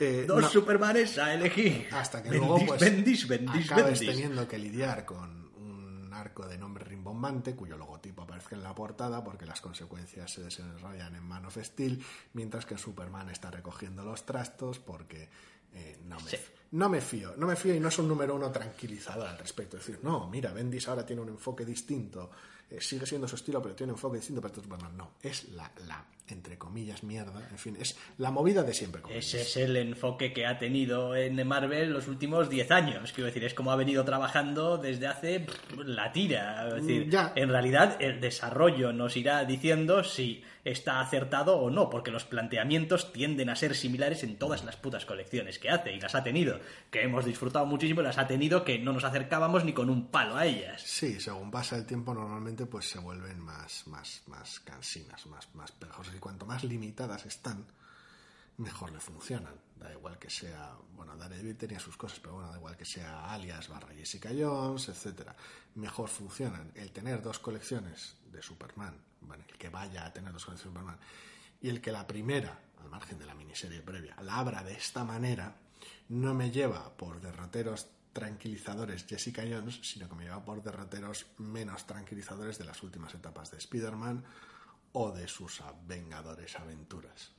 Eh, 0.00 0.24
Dos 0.26 0.42
no, 0.42 0.48
Supermanes 0.50 1.18
a 1.18 1.34
elegir. 1.34 1.86
hasta 1.92 2.22
que 2.22 2.30
Bendis, 2.30 2.48
luego 2.48 2.66
pues, 2.66 2.80
Bendis, 2.80 3.28
Bendis, 3.28 3.72
acabes 3.72 4.00
teniendo 4.00 4.46
que 4.48 4.58
lidiar 4.58 5.04
con 5.04 5.44
un 5.56 6.12
arco 6.12 6.46
de 6.46 6.58
nombre 6.58 6.84
rimbombante 6.84 7.54
cuyo 7.54 7.76
logotipo 7.76 8.22
aparezca 8.22 8.54
en 8.56 8.62
la 8.62 8.74
portada 8.74 9.22
porque 9.24 9.46
las 9.46 9.60
consecuencias 9.60 10.32
se 10.32 10.42
desarrollan 10.42 11.14
en 11.16 11.22
Man 11.24 11.44
of 11.46 11.58
Steel 11.62 12.02
mientras 12.34 12.66
que 12.66 12.78
Superman 12.78 13.30
está 13.30 13.50
recogiendo 13.50 14.04
los 14.04 14.24
trastos 14.26 14.78
porque 14.78 15.28
eh, 15.72 15.98
no, 16.04 16.18
me, 16.20 16.30
Sí. 16.30 16.36
no 16.72 16.88
me 16.88 17.00
fío 17.00 17.34
no 17.36 17.46
me 17.48 17.56
fío 17.56 17.74
y 17.74 17.80
no 17.80 17.88
es 17.88 17.98
un 17.98 18.06
número 18.08 18.34
uno 18.36 18.50
tranquilizador 18.52 19.26
al 19.26 19.38
respecto 19.38 19.76
es 19.76 19.84
decir 19.86 20.00
no 20.04 20.28
mira 20.30 20.52
Bendis 20.52 20.86
ahora 20.88 21.04
tiene 21.04 21.22
un 21.22 21.28
enfoque 21.30 21.64
distinto 21.64 22.30
eh, 22.76 22.80
sigue 22.80 23.06
siendo 23.06 23.26
su 23.28 23.36
estilo 23.36 23.60
pero 23.62 23.74
tiene 23.74 23.92
un 23.92 23.96
enfoque 23.96 24.16
distinto 24.18 24.40
para 24.40 24.54
Superman 24.54 24.96
no 24.96 25.12
es 25.22 25.48
la, 25.50 25.70
la 25.86 26.04
entre 26.28 26.56
comillas 26.56 27.02
mierda 27.02 27.46
en 27.50 27.58
fin 27.58 27.76
es 27.78 27.96
la 28.18 28.30
movida 28.30 28.62
de 28.62 28.72
siempre 28.72 29.02
Ese 29.10 29.42
es 29.42 29.56
el 29.58 29.76
enfoque 29.76 30.32
que 30.32 30.46
ha 30.46 30.58
tenido 30.58 31.14
en 31.14 31.46
Marvel 31.46 31.92
los 31.92 32.08
últimos 32.08 32.48
10 32.48 32.70
años. 32.70 33.12
Quiero 33.12 33.26
decir, 33.26 33.44
es 33.44 33.52
como 33.52 33.70
ha 33.72 33.76
venido 33.76 34.04
trabajando 34.04 34.78
desde 34.78 35.06
hace 35.06 35.40
pff, 35.40 35.78
la 35.84 36.10
tira. 36.12 36.68
Es 36.68 36.74
decir, 36.86 37.06
Mm, 37.06 37.10
ya. 37.10 37.32
en 37.36 37.48
realidad 37.50 37.96
el 38.00 38.20
desarrollo 38.20 38.92
nos 38.94 39.16
irá 39.18 39.44
diciendo 39.44 40.02
si 40.02 40.42
está 40.64 41.00
acertado 41.00 41.58
o 41.58 41.70
no, 41.70 41.90
porque 41.90 42.10
los 42.10 42.24
planteamientos 42.24 43.12
tienden 43.12 43.50
a 43.50 43.56
ser 43.56 43.74
similares 43.74 44.24
en 44.24 44.38
todas 44.38 44.64
las 44.64 44.76
putas 44.76 45.04
colecciones 45.04 45.58
que 45.58 45.70
hace 45.70 45.92
y 45.92 46.00
las 46.00 46.14
ha 46.14 46.24
tenido, 46.24 46.58
que 46.90 47.02
hemos 47.02 47.24
disfrutado 47.24 47.66
muchísimo 47.66 48.02
las 48.02 48.18
ha 48.18 48.26
tenido 48.26 48.64
que 48.64 48.78
no 48.78 48.92
nos 48.92 49.04
acercábamos 49.04 49.64
ni 49.64 49.72
con 49.72 49.90
un 49.90 50.08
palo 50.08 50.36
a 50.36 50.46
ellas. 50.46 50.82
Sí, 50.82 51.20
según 51.20 51.50
pasa 51.50 51.76
el 51.76 51.86
tiempo 51.86 52.14
normalmente 52.14 52.66
pues 52.66 52.88
se 52.88 52.98
vuelven 52.98 53.38
más, 53.40 53.86
más, 53.86 54.22
más 54.26 54.60
cansinas, 54.60 55.26
más, 55.26 55.54
más 55.54 55.72
pegajosas 55.72 56.14
y 56.14 56.18
cuanto 56.18 56.46
más 56.46 56.64
limitadas 56.64 57.26
están, 57.26 57.66
mejor 58.56 58.92
le 58.92 59.00
funcionan. 59.00 59.54
Da 59.76 59.92
igual 59.92 60.18
que 60.18 60.30
sea, 60.30 60.72
bueno, 60.96 61.16
Daredevil 61.16 61.56
tenía 61.56 61.80
sus 61.80 61.96
cosas, 61.96 62.20
pero 62.20 62.34
bueno, 62.34 62.50
da 62.50 62.56
igual 62.56 62.76
que 62.76 62.84
sea 62.84 63.32
Alias 63.32 63.68
barra 63.68 63.92
Jessica 63.94 64.30
Jones, 64.36 64.88
etcétera. 64.88 65.34
Mejor 65.74 66.08
funcionan. 66.08 66.70
El 66.74 66.90
tener 66.92 67.20
dos 67.20 67.38
colecciones 67.38 68.16
de 68.32 68.40
Superman, 68.40 68.96
bueno, 69.26 69.44
el 69.48 69.58
que 69.58 69.68
vaya 69.68 70.06
a 70.06 70.12
tener 70.12 70.32
dos 70.32 70.44
colecciones 70.44 70.74
de 70.74 70.80
Superman, 70.80 70.98
y 71.60 71.68
el 71.68 71.80
que 71.80 71.92
la 71.92 72.06
primera, 72.06 72.58
al 72.82 72.90
margen 72.90 73.18
de 73.18 73.26
la 73.26 73.34
miniserie 73.34 73.80
previa, 73.80 74.16
la 74.22 74.36
abra 74.38 74.62
de 74.62 74.74
esta 74.74 75.04
manera, 75.04 75.56
no 76.08 76.34
me 76.34 76.50
lleva 76.50 76.96
por 76.96 77.20
derroteros 77.20 77.88
tranquilizadores 78.12 79.06
Jessica 79.06 79.42
Jones, 79.42 79.80
sino 79.82 80.08
que 80.08 80.14
me 80.14 80.24
lleva 80.24 80.44
por 80.44 80.62
derroteros 80.62 81.26
menos 81.38 81.86
tranquilizadores 81.86 82.58
de 82.58 82.64
las 82.64 82.82
últimas 82.82 83.14
etapas 83.14 83.50
de 83.50 83.58
Spider-Man 83.58 84.24
o 84.92 85.10
de 85.10 85.26
sus 85.26 85.62
Vengadores 85.86 86.56
aventuras. 86.56 87.32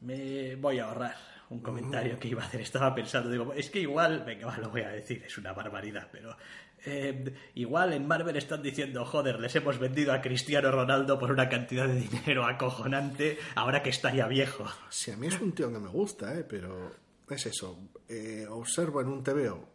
Me 0.00 0.56
voy 0.56 0.78
a 0.78 0.84
ahorrar 0.84 1.16
un 1.50 1.60
comentario 1.60 2.18
que 2.18 2.28
iba 2.28 2.42
a 2.42 2.46
hacer. 2.46 2.60
Estaba 2.60 2.94
pensando, 2.94 3.30
digo, 3.30 3.52
es 3.52 3.70
que 3.70 3.80
igual, 3.80 4.24
venga, 4.24 4.46
va, 4.46 4.58
lo 4.58 4.70
voy 4.70 4.82
a 4.82 4.88
decir, 4.88 5.22
es 5.24 5.36
una 5.38 5.52
barbaridad, 5.52 6.08
pero 6.10 6.36
eh, 6.84 7.34
igual 7.54 7.92
en 7.92 8.06
Marvel 8.06 8.36
están 8.36 8.62
diciendo, 8.62 9.04
joder, 9.04 9.40
les 9.40 9.54
hemos 9.56 9.78
vendido 9.78 10.12
a 10.12 10.20
Cristiano 10.20 10.70
Ronaldo 10.70 11.18
por 11.18 11.30
una 11.30 11.48
cantidad 11.48 11.86
de 11.86 12.00
dinero 12.00 12.44
acojonante 12.46 13.38
ahora 13.54 13.82
que 13.82 13.90
está 13.90 14.14
ya 14.14 14.26
viejo. 14.26 14.64
Si 14.90 15.10
a 15.10 15.16
mí 15.16 15.26
es 15.26 15.40
un 15.40 15.52
tío 15.52 15.72
que 15.72 15.78
me 15.78 15.88
gusta, 15.88 16.34
¿eh? 16.38 16.44
pero 16.44 16.90
es 17.28 17.46
eso. 17.46 17.78
Eh, 18.08 18.46
observo 18.48 19.00
en 19.00 19.08
un 19.08 19.22
TVO, 19.22 19.68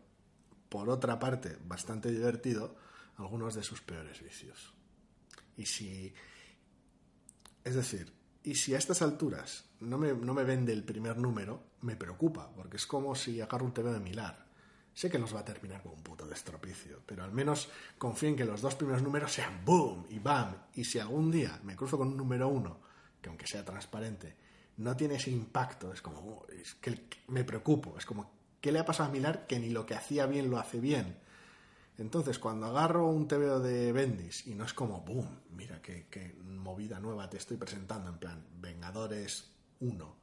por 0.69 0.89
otra 0.89 1.19
parte, 1.19 1.57
bastante 1.65 2.09
divertido, 2.09 2.75
algunos 3.17 3.53
de 3.55 3.63
sus 3.63 3.81
peores 3.81 4.21
vicios. 4.21 4.73
Y 5.57 5.65
si. 5.65 6.13
Es 7.63 7.75
decir, 7.75 8.11
y 8.43 8.55
si 8.55 8.75
a 8.75 8.77
estas 8.77 9.01
alturas 9.01 9.69
no 9.79 9.97
me, 9.97 10.13
no 10.13 10.33
me 10.33 10.43
vende 10.43 10.73
el 10.73 10.83
primer 10.83 11.17
número, 11.17 11.63
me 11.81 11.95
preocupa, 11.95 12.51
porque 12.53 12.77
es 12.77 12.85
como 12.85 13.15
si 13.15 13.39
agarro 13.39 13.65
un 13.65 13.73
TVO 13.73 13.93
de 13.93 13.99
Milar. 13.99 14.42
Sé 14.93 15.09
que 15.09 15.17
los 15.17 15.33
va 15.33 15.39
a 15.39 15.45
terminar 15.45 15.81
con 15.81 15.93
un 15.93 16.03
puto 16.03 16.27
destropicio, 16.27 17.01
pero 17.05 17.23
al 17.23 17.31
menos 17.31 17.69
confío 17.97 18.29
en 18.29 18.35
que 18.35 18.45
los 18.45 18.61
dos 18.61 18.75
primeros 18.75 19.01
números 19.01 19.33
sean 19.33 19.65
boom 19.65 20.05
y 20.09 20.19
bam. 20.19 20.55
Y 20.75 20.83
si 20.83 20.99
algún 20.99 21.31
día 21.31 21.59
me 21.63 21.75
cruzo 21.75 21.97
con 21.97 22.09
un 22.09 22.17
número 22.17 22.47
uno, 22.47 22.79
que 23.21 23.29
aunque 23.29 23.47
sea 23.47 23.65
transparente, 23.65 24.35
no 24.77 24.95
tiene 24.95 25.15
ese 25.15 25.31
impacto, 25.31 25.91
es 25.91 26.01
como, 26.01 26.19
oh, 26.19 26.47
es 26.51 26.75
que 26.75 27.07
me 27.27 27.43
preocupo, 27.43 27.95
es 27.97 28.05
como, 28.05 28.31
¿qué 28.61 28.71
le 28.71 28.79
ha 28.79 28.85
pasado 28.85 29.09
a 29.09 29.11
Milar 29.11 29.47
que 29.47 29.59
ni 29.59 29.69
lo 29.69 29.85
que 29.85 29.95
hacía 29.95 30.25
bien 30.27 30.51
lo 30.51 30.59
hace 30.59 30.79
bien? 30.79 31.17
Entonces, 31.97 32.39
cuando 32.39 32.67
agarro 32.67 33.07
un 33.07 33.27
TVO 33.27 33.59
de 33.59 33.91
Bendis 33.91 34.47
y 34.47 34.55
no 34.55 34.65
es 34.65 34.73
como, 34.73 35.01
boom, 35.01 35.41
mira 35.51 35.81
qué, 35.81 36.07
qué 36.09 36.35
movida 36.43 36.99
nueva 36.99 37.29
te 37.29 37.37
estoy 37.37 37.57
presentando, 37.57 38.09
en 38.09 38.17
plan, 38.17 38.45
Vengadores 38.59 39.51
1, 39.79 40.15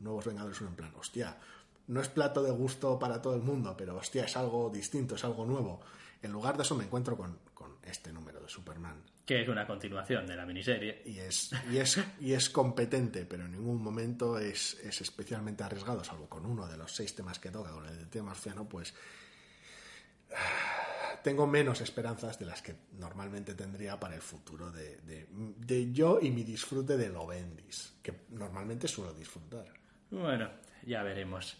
Nuevos 0.00 0.26
Vengadores 0.26 0.60
1, 0.60 0.70
en 0.70 0.76
plan, 0.76 0.92
hostia, 0.96 1.38
no 1.86 2.00
es 2.00 2.08
plato 2.08 2.42
de 2.42 2.50
gusto 2.50 2.98
para 2.98 3.20
todo 3.20 3.34
el 3.34 3.42
mundo, 3.42 3.74
pero 3.76 3.96
hostia, 3.96 4.24
es 4.24 4.36
algo 4.36 4.70
distinto, 4.70 5.16
es 5.16 5.24
algo 5.24 5.44
nuevo. 5.44 5.80
En 6.22 6.32
lugar 6.32 6.56
de 6.56 6.62
eso 6.62 6.74
me 6.74 6.84
encuentro 6.84 7.16
con, 7.16 7.38
con 7.52 7.76
este 7.84 8.12
número 8.12 8.40
de 8.40 8.48
Superman. 8.48 9.02
Que 9.26 9.42
es 9.42 9.48
una 9.48 9.66
continuación 9.66 10.26
de 10.26 10.36
la 10.36 10.46
miniserie. 10.46 11.02
Y 11.04 11.18
es, 11.18 11.50
y 11.70 11.78
es, 11.78 11.98
y 12.20 12.32
es 12.32 12.50
competente, 12.50 13.26
pero 13.26 13.44
en 13.44 13.52
ningún 13.52 13.82
momento 13.82 14.38
es, 14.38 14.74
es 14.82 15.00
especialmente 15.00 15.64
arriesgado, 15.64 16.02
salvo 16.02 16.28
con 16.28 16.46
uno 16.46 16.66
de 16.66 16.76
los 16.76 16.94
seis 16.94 17.14
temas 17.14 17.38
que 17.38 17.50
toca, 17.50 17.70
con 17.70 17.86
el 17.86 18.08
tema 18.08 18.28
marciano, 18.28 18.66
pues 18.66 18.94
tengo 21.22 21.46
menos 21.46 21.80
esperanzas 21.80 22.38
de 22.38 22.46
las 22.46 22.62
que 22.62 22.74
normalmente 22.92 23.54
tendría 23.54 23.98
para 24.00 24.14
el 24.14 24.22
futuro 24.22 24.70
de, 24.70 24.98
de, 24.98 25.26
de 25.30 25.92
yo 25.92 26.18
y 26.20 26.30
mi 26.30 26.42
disfrute 26.42 26.96
de 26.96 27.08
lo 27.08 27.26
Bendis, 27.26 27.94
que 28.02 28.24
normalmente 28.30 28.88
suelo 28.88 29.12
disfrutar. 29.12 29.72
Bueno, 30.10 30.50
ya 30.86 31.02
veremos. 31.02 31.56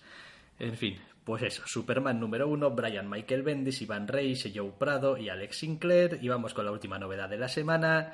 En 0.58 0.76
fin, 0.76 0.98
pues 1.24 1.42
eso, 1.42 1.62
Superman 1.66 2.20
número 2.20 2.48
uno, 2.48 2.70
Brian 2.70 3.08
Michael 3.08 3.42
Bendis, 3.42 3.82
Iván 3.82 4.06
Reis, 4.08 4.48
Joe 4.54 4.72
Prado 4.78 5.16
y 5.16 5.28
Alex 5.28 5.58
Sinclair. 5.58 6.18
Y 6.22 6.28
vamos 6.28 6.54
con 6.54 6.64
la 6.64 6.72
última 6.72 6.98
novedad 6.98 7.28
de 7.28 7.38
la 7.38 7.48
semana. 7.48 8.12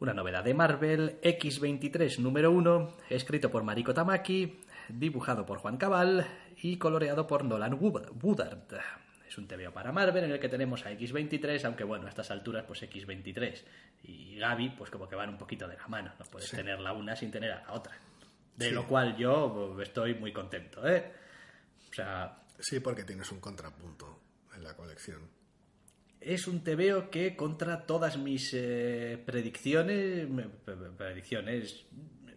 Una 0.00 0.14
novedad 0.14 0.42
de 0.42 0.54
Marvel, 0.54 1.20
X23 1.22 2.18
número 2.20 2.50
uno, 2.50 2.96
escrito 3.10 3.50
por 3.50 3.64
Mariko 3.64 3.92
Tamaki, 3.92 4.58
dibujado 4.88 5.44
por 5.44 5.58
Juan 5.58 5.76
Cabal 5.76 6.26
y 6.62 6.78
coloreado 6.78 7.26
por 7.26 7.44
Nolan 7.44 7.74
Woodard. 7.78 8.80
Es 9.28 9.36
un 9.36 9.46
TVO 9.46 9.70
para 9.72 9.92
Marvel 9.92 10.24
en 10.24 10.32
el 10.32 10.40
que 10.40 10.48
tenemos 10.48 10.86
a 10.86 10.90
X23, 10.92 11.64
aunque 11.66 11.84
bueno, 11.84 12.06
a 12.06 12.08
estas 12.08 12.30
alturas 12.30 12.64
pues 12.66 12.82
X23 12.82 13.62
y 14.04 14.36
Gaby 14.38 14.70
pues 14.70 14.90
como 14.90 15.06
que 15.06 15.14
van 15.16 15.28
un 15.28 15.36
poquito 15.36 15.68
de 15.68 15.76
la 15.76 15.86
mano, 15.86 16.10
no 16.18 16.24
puedes 16.24 16.48
Sí. 16.48 16.56
tener 16.56 16.80
la 16.80 16.94
una 16.94 17.14
sin 17.14 17.30
tener 17.30 17.52
a 17.52 17.62
la 17.66 17.72
otra. 17.74 17.92
De 18.56 18.68
Sí. 18.68 18.74
lo 18.74 18.86
cual 18.86 19.16
yo 19.16 19.72
pues, 19.74 19.88
estoy 19.88 20.14
muy 20.14 20.32
contento, 20.32 20.86
¿eh? 20.86 21.12
O 21.90 21.94
sea, 21.94 22.36
Sí, 22.58 22.80
porque 22.80 23.04
tienes 23.04 23.30
un 23.32 23.40
contrapunto 23.40 24.20
en 24.54 24.62
la 24.64 24.76
colección. 24.76 25.28
es 26.20 26.46
un 26.46 26.62
TVO 26.62 27.08
que 27.10 27.34
contra 27.34 27.86
todas 27.86 28.18
mis 28.18 28.50
eh, 28.52 29.22
predicciones, 29.24 30.28
me- 30.28 30.48
pre- 30.50 30.76
pre- 30.76 30.90
predicciones, 30.90 31.86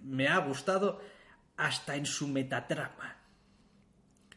me 0.02 0.30
ha 0.30 0.38
gustado 0.38 1.02
hasta 1.58 1.96
en 1.98 2.06
su 2.06 2.30
metatrama. 2.30 3.18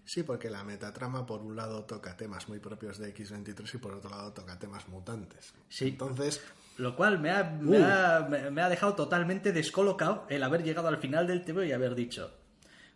Sí, 0.05 0.23
porque 0.25 0.51
la 0.51 0.65
metatrama 0.65 1.25
por 1.27 1.43
un 1.43 1.55
lado 1.57 1.85
toca 1.85 2.17
temas 2.17 2.49
muy 2.49 2.59
propios 2.59 2.99
de 2.99 3.15
X23 3.15 3.75
y 3.75 3.79
por 3.79 3.95
otro 3.95 4.11
lado 4.11 4.33
toca 4.33 4.59
temas 4.59 4.89
mutantes. 4.89 5.55
Sí. 5.69 5.89
Entonces, 5.89 6.43
Lo 6.77 6.95
cual 6.97 7.19
me 7.19 7.31
ha, 7.31 7.43
me 7.45 7.79
Uh. 7.79 7.85
ha- 7.85 8.27
me- 8.29 8.51
me 8.51 8.63
ha 8.63 8.69
dejado 8.69 8.95
totalmente 8.95 9.53
descolocado 9.53 10.27
el 10.29 10.43
haber 10.43 10.63
llegado 10.63 10.89
al 10.89 10.99
final 10.99 11.27
del 11.27 11.43
TVO 11.45 11.65
y 11.65 11.73
haber 11.73 11.95
dicho, 11.95 12.33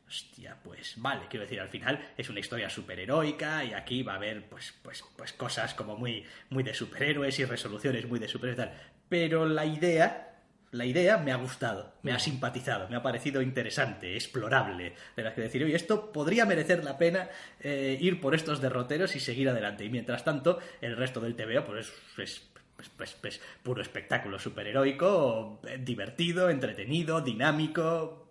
Hostia, 0.07 0.57
pues 0.65 0.95
vale, 0.97 1.27
quiero 1.31 1.45
decir, 1.45 1.61
al 1.61 1.69
final 1.69 2.01
es 2.17 2.29
una 2.29 2.41
historia 2.41 2.69
superheroica 2.69 3.65
y 3.65 3.75
aquí 3.75 4.03
va 4.03 4.15
a 4.15 4.17
haber 4.17 4.49
pues, 4.49 4.75
pues, 4.83 5.05
pues 5.17 5.33
cosas 5.33 5.73
como 5.75 5.97
muy, 5.97 6.25
muy 6.49 6.65
de 6.65 6.75
superhéroes 6.75 7.39
y 7.39 7.45
resoluciones 7.45 8.09
muy 8.09 8.19
de 8.19 8.27
superhéroes 8.27 8.67
y 8.67 8.71
tal. 8.71 8.81
Pero 9.09 9.47
la 9.47 9.65
idea, 9.67 10.41
la 10.73 10.85
idea 10.85 11.17
me 11.19 11.31
ha 11.31 11.37
gustado, 11.37 11.95
me 12.03 12.11
ha 12.11 12.19
simpatizado, 12.19 12.89
me 12.89 12.97
ha 12.97 13.03
parecido 13.05 13.41
interesante, 13.41 14.15
explorable. 14.17 14.95
De 15.15 15.23
las 15.23 15.35
que 15.35 15.43
decir, 15.43 15.63
oye, 15.63 15.77
esto 15.77 16.11
podría 16.11 16.45
merecer 16.45 16.83
la 16.83 16.99
pena 16.99 17.29
eh, 17.61 17.97
ir 18.01 18.21
por 18.21 18.35
estos 18.35 18.61
derroteros 18.61 19.15
y 19.15 19.21
seguir 19.21 19.49
adelante. 19.49 19.85
Y 19.85 19.91
mientras 19.91 20.25
tanto, 20.25 20.59
el 20.81 20.97
resto 20.97 21.21
del 21.21 21.37
TVO 21.37 21.65
pues 21.67 21.93
es, 22.19 22.50
pues, 22.81 22.89
pues, 22.97 23.13
pues, 23.21 23.41
puro 23.63 23.83
espectáculo 23.83 24.39
superheroico, 24.39 25.61
eh, 25.65 25.79
divertido, 25.79 26.49
entretenido, 26.49 27.21
dinámico, 27.21 28.27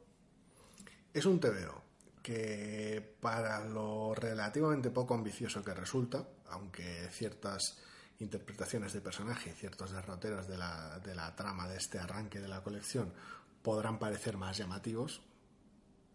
Es 1.13 1.25
un 1.25 1.39
TVO 1.39 1.83
que 2.23 3.15
para 3.19 3.63
lo 3.65 4.15
relativamente 4.15 4.89
poco 4.89 5.13
ambicioso 5.13 5.63
que 5.63 5.73
resulta, 5.73 6.27
aunque 6.49 7.07
ciertas 7.11 7.77
interpretaciones 8.19 8.93
de 8.93 9.01
personaje 9.01 9.51
y 9.51 9.53
ciertos 9.53 9.91
derroteros 9.91 10.47
de 10.47 10.57
la, 10.57 10.99
de 10.99 11.13
la 11.15 11.35
trama 11.35 11.67
de 11.67 11.77
este 11.77 11.99
arranque 11.99 12.39
de 12.39 12.47
la 12.47 12.63
colección 12.63 13.13
podrán 13.61 13.99
parecer 13.99 14.37
más 14.37 14.57
llamativos, 14.57 15.21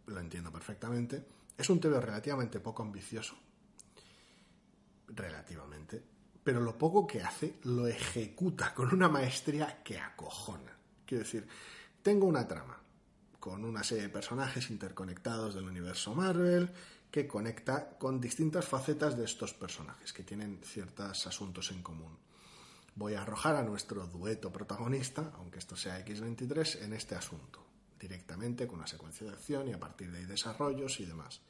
lo 0.07 0.19
entiendo 0.19 0.51
perfectamente, 0.53 1.25
es 1.57 1.71
un 1.71 1.81
TVO 1.81 2.01
relativamente 2.01 2.61
poco 2.61 2.83
ambicioso, 2.83 3.37
relativamente, 5.09 6.03
pero 6.45 6.61
lo 6.61 6.77
poco 6.77 7.07
que 7.07 7.23
hace 7.23 7.55
lo 7.65 7.87
ejecuta 7.87 8.75
con 8.75 8.93
una 8.93 9.09
maestría 9.09 9.83
que 9.83 9.99
acojona. 9.99 10.77
Quiero 11.07 11.25
decir, 11.25 11.49
tengo 12.03 12.27
una 12.27 12.47
trama 12.47 12.79
con 13.41 13.65
una 13.65 13.83
serie 13.83 14.05
de 14.05 14.09
personajes 14.11 14.71
interconectados 14.71 15.55
del 15.55 15.65
universo 15.65 16.15
Marvel 16.15 16.71
que 17.11 17.27
conecta 17.27 17.97
con 17.99 18.21
distintas 18.21 18.67
facetas 18.67 19.17
de 19.17 19.25
estos 19.25 19.55
personajes 19.55 20.13
que 20.13 20.23
tienen 20.23 20.61
ciertos 20.63 21.27
asuntos 21.27 21.71
en 21.71 21.83
común. 21.83 22.19
Voy 22.95 23.15
a 23.15 23.23
arrojar 23.23 23.57
a 23.57 23.63
nuestro 23.63 24.07
dueto 24.07 24.53
protagonista, 24.53 25.33
aunque 25.37 25.59
esto 25.59 25.77
sea 25.77 26.05
X23, 26.05 26.83
en 26.83 26.93
este 26.93 27.15
asunto, 27.15 27.65
directamente 27.99 28.67
con 28.67 28.79
una 28.79 28.87
secuencia 28.87 29.27
de 29.27 29.33
acción 29.33 29.69
y 29.69 29.73
a 29.73 29.81
partir 29.81 30.11
de 30.11 30.19
ahí 30.19 30.25
desarrollos 30.27 31.01
y 31.01 31.07
demás. 31.07 31.41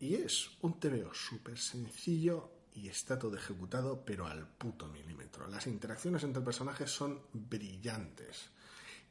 Y 0.00 0.14
es 0.14 0.50
un 0.60 0.78
TVO 0.78 1.14
súper 1.14 1.58
sencillo 1.58 2.50
y 2.74 2.88
está 2.88 3.18
todo 3.18 3.36
ejecutado, 3.36 4.04
pero 4.04 4.26
al 4.26 4.46
puto 4.46 4.88
milímetro. 4.88 5.46
Las 5.46 5.66
interacciones 5.66 6.24
entre 6.24 6.42
personajes 6.42 6.90
son 6.90 7.22
brillantes. 7.32 8.50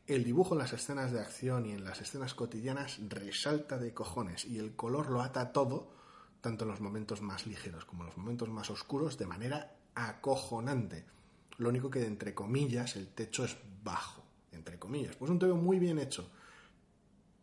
El 0.06 0.26
dibujo 0.26 0.54
en 0.54 0.60
las 0.60 0.74
escenas 0.74 1.14
de 1.14 1.22
acción 1.22 1.66
y 1.66 1.72
en 1.72 1.86
las 1.86 2.02
escenas 2.02 2.34
cotidianas 2.34 3.00
resalta 3.08 3.78
de 3.78 3.94
cojones 3.94 4.44
y 4.44 4.60
el 4.60 4.76
color 4.76 5.10
lo 5.10 5.22
ata 5.22 5.54
todo, 5.54 5.94
tanto 6.42 6.66
en 6.66 6.72
los 6.72 6.82
momentos 6.82 7.22
más 7.22 7.48
ligeros 7.48 7.86
como 7.86 8.04
en 8.04 8.08
los 8.08 8.18
momentos 8.18 8.50
más 8.50 8.70
oscuros, 8.70 9.18
de 9.18 9.28
manera 9.28 9.78
acojonante. 9.96 11.06
Lo 11.58 11.70
único 11.70 11.90
que, 11.90 12.06
entre 12.06 12.34
comillas, 12.34 12.98
el 12.98 13.08
techo 13.14 13.46
es 13.46 13.56
bajo, 13.82 14.24
entre 14.52 14.78
comillas. 14.78 15.16
Pues 15.16 15.32
un 15.32 15.40
TVO 15.40 15.56
muy 15.56 15.80
bien 15.80 16.00
hecho, 16.00 16.30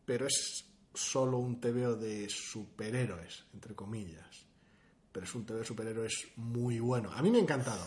pero 0.05 0.27
es 0.27 0.67
solo 0.93 1.39
un 1.39 1.61
TVO 1.61 1.97
de 1.97 2.29
superhéroes, 2.29 3.47
entre 3.55 3.75
comillas. 3.75 4.50
Pero 5.13 5.27
es 5.27 5.35
un 5.35 5.45
TVO 5.45 5.59
de 5.59 5.65
superhéroes 5.65 6.29
muy 6.37 6.79
bueno. 6.81 7.11
A 7.13 7.23
mí 7.23 7.31
me 7.31 7.39
ha 7.39 7.43
encantado. 7.43 7.85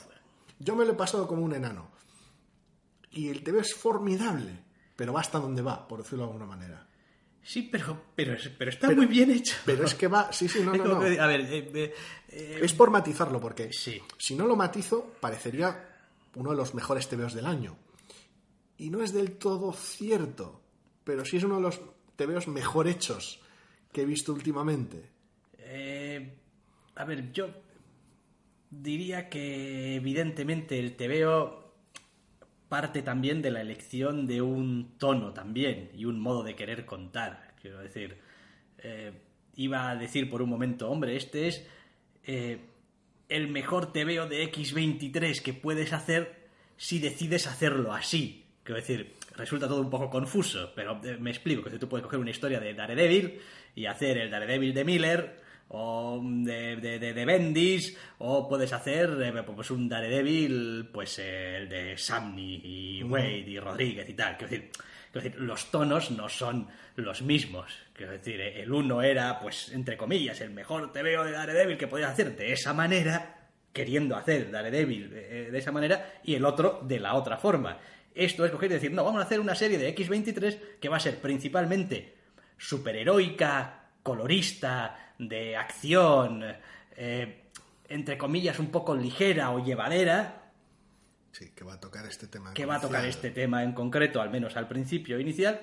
Yo 0.59 0.75
me 0.75 0.85
lo 0.85 0.91
he 0.91 0.95
pasado 0.95 1.27
como 1.27 1.43
un 1.43 1.53
enano. 1.53 1.89
Y 3.11 3.29
el 3.29 3.43
TV 3.43 3.59
es 3.61 3.73
formidable, 3.73 4.59
pero 4.95 5.13
va 5.13 5.21
hasta 5.21 5.39
donde 5.39 5.61
va, 5.61 5.87
por 5.87 5.99
decirlo 6.03 6.25
de 6.25 6.31
alguna 6.31 6.45
manera. 6.45 6.87
Sí, 7.41 7.67
pero, 7.71 8.01
pero, 8.15 8.35
pero 8.57 8.71
está 8.71 8.87
Pero- 8.87 9.01
muy 9.01 9.05
bien 9.07 9.29
hecho. 9.29 9.55
Pero 9.65 9.85
es 9.85 9.93
que 9.95 10.07
va, 10.07 10.31
sí, 10.31 10.47
sí, 10.47 10.61
no, 10.61 10.71
A 10.73 10.99
ver, 11.27 11.41
eh, 11.41 11.71
eh, 11.73 11.93
eh, 12.29 12.59
Es 12.61 12.73
por 12.73 12.89
matizarlo, 12.89 13.39
porque 13.39 13.71
Sí. 13.73 14.01
si 14.17 14.35
no 14.35 14.47
lo 14.47 14.55
matizo, 14.55 15.13
parecería 15.19 15.89
uno 16.35 16.51
de 16.51 16.55
los 16.55 16.73
mejores 16.73 17.07
TVOs 17.09 17.33
del 17.33 17.45
año. 17.45 17.77
Y 18.77 18.89
no 18.89 19.01
es 19.03 19.13
del 19.13 19.33
todo 19.37 19.73
cierto, 19.73 20.61
pero 21.03 21.25
sí 21.25 21.37
es 21.37 21.43
uno 21.43 21.57
de 21.57 21.61
los 21.61 21.81
TVOs 22.15 22.47
mejor 22.47 22.87
hechos 22.87 23.41
que 23.91 24.01
he 24.01 24.05
visto 24.05 24.33
últimamente. 24.33 25.11
eh, 25.57 26.39
a 26.95 27.05
ver, 27.05 27.31
yo 27.31 27.49
diría 28.69 29.29
que 29.29 29.95
evidentemente 29.95 30.79
el 30.79 30.95
TVO 30.95 31.63
parte 32.69 33.03
también 33.03 33.41
de 33.41 33.51
la 33.51 33.61
elección 33.61 34.25
de 34.25 34.41
un 34.41 34.97
tono 34.97 35.31
también 35.31 35.91
y 35.95 36.05
un 36.05 36.19
modo 36.19 36.43
de 36.43 36.55
querer 36.55 36.85
contar. 36.85 37.53
Quiero 37.61 37.79
decir, 37.79 38.17
eh, 38.79 39.11
iba 39.55 39.89
a 39.89 39.95
decir 39.95 40.29
por 40.29 40.41
un 40.41 40.49
momento, 40.49 40.89
hombre, 40.89 41.15
este 41.15 41.47
es 41.47 41.67
eh, 42.23 42.61
el 43.29 43.47
mejor 43.49 43.93
TVO 43.93 44.27
de 44.27 44.51
X23 44.51 45.41
que 45.41 45.53
puedes 45.53 45.93
hacer 45.93 46.47
si 46.75 46.99
decides 46.99 47.45
hacerlo 47.45 47.93
así. 47.93 48.43
Quiero 48.63 48.81
decir, 48.81 49.13
resulta 49.35 49.67
todo 49.67 49.81
un 49.81 49.89
poco 49.89 50.09
confuso, 50.09 50.71
pero 50.75 50.99
eh, 51.03 51.17
me 51.19 51.29
explico, 51.29 51.69
que 51.69 51.77
tú 51.77 51.87
puedes 51.87 52.03
coger 52.03 52.19
una 52.19 52.31
historia 52.31 52.59
de 52.59 52.73
Daredevil 52.73 53.39
y 53.75 53.85
hacer 53.85 54.17
el 54.17 54.31
Daredevil 54.31 54.73
de 54.73 54.83
Miller 54.83 55.42
o 55.69 56.21
de, 56.23 56.75
de, 56.77 56.99
de, 56.99 57.13
de 57.13 57.25
Bendis, 57.25 57.97
o 58.19 58.47
puedes 58.47 58.71
hacer 58.73 59.17
eh, 59.21 59.43
pues 59.43 59.71
un 59.71 59.89
Daredevil, 59.89 60.89
pues 60.91 61.19
eh, 61.19 61.57
el 61.57 61.69
de 61.69 61.97
Samney 61.97 62.61
y 62.63 63.03
Wade 63.03 63.45
y 63.47 63.59
Rodríguez 63.59 64.07
y 64.09 64.13
tal. 64.13 64.37
Quiero 64.37 64.51
decir, 64.51 64.71
quiero 65.11 65.23
decir, 65.23 65.41
los 65.41 65.71
tonos 65.71 66.11
no 66.11 66.29
son 66.29 66.67
los 66.95 67.21
mismos. 67.21 67.73
Quiero 67.93 68.11
decir, 68.11 68.39
eh, 68.41 68.61
el 68.61 68.71
uno 68.71 69.01
era, 69.01 69.39
pues, 69.39 69.71
entre 69.71 69.97
comillas, 69.97 70.41
el 70.41 70.51
mejor 70.51 70.91
TVO 70.91 71.23
de 71.23 71.31
Daredevil 71.31 71.77
que 71.77 71.87
podías 71.87 72.11
hacer 72.11 72.35
de 72.35 72.53
esa 72.53 72.73
manera, 72.73 73.49
queriendo 73.71 74.15
hacer 74.15 74.51
Daredevil 74.51 75.11
eh, 75.13 75.49
de 75.51 75.57
esa 75.57 75.71
manera, 75.71 76.19
y 76.23 76.35
el 76.35 76.45
otro 76.45 76.81
de 76.83 76.99
la 76.99 77.15
otra 77.15 77.37
forma. 77.37 77.79
Esto 78.13 78.45
es 78.45 78.51
coger 78.51 78.71
y 78.71 78.75
decir, 78.75 78.91
no, 78.91 79.03
vamos 79.03 79.21
a 79.21 79.25
hacer 79.25 79.39
una 79.39 79.55
serie 79.55 79.77
de 79.77 79.95
X23 79.95 80.79
que 80.79 80.89
va 80.89 80.97
a 80.97 80.99
ser 80.99 81.19
principalmente 81.19 82.13
superheroica, 82.57 83.89
colorista, 84.03 85.02
de 85.17 85.55
acción, 85.55 86.43
eh, 86.95 87.43
entre 87.89 88.17
comillas, 88.17 88.59
un 88.59 88.67
poco 88.71 88.95
ligera 88.95 89.51
o 89.51 89.63
llevadera, 89.63 90.39
Sí, 91.31 91.49
que 91.55 91.63
va 91.63 91.73
a 91.73 91.79
tocar 91.79 92.05
este 92.05 92.27
tema. 92.27 92.53
que 92.53 92.65
va 92.65 92.75
a 92.75 92.79
tocar 92.79 93.03
este 93.05 93.31
tema 93.31 93.63
en 93.63 93.73
concreto, 93.73 94.21
al 94.21 94.29
menos 94.29 94.55
al 94.55 94.67
principio 94.67 95.19
inicial. 95.19 95.59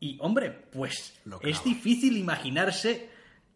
Y, 0.00 0.16
hombre, 0.20 0.50
pues 0.50 1.20
Lo 1.26 1.38
es 1.42 1.62
difícil 1.62 2.16
imaginarse 2.16 3.10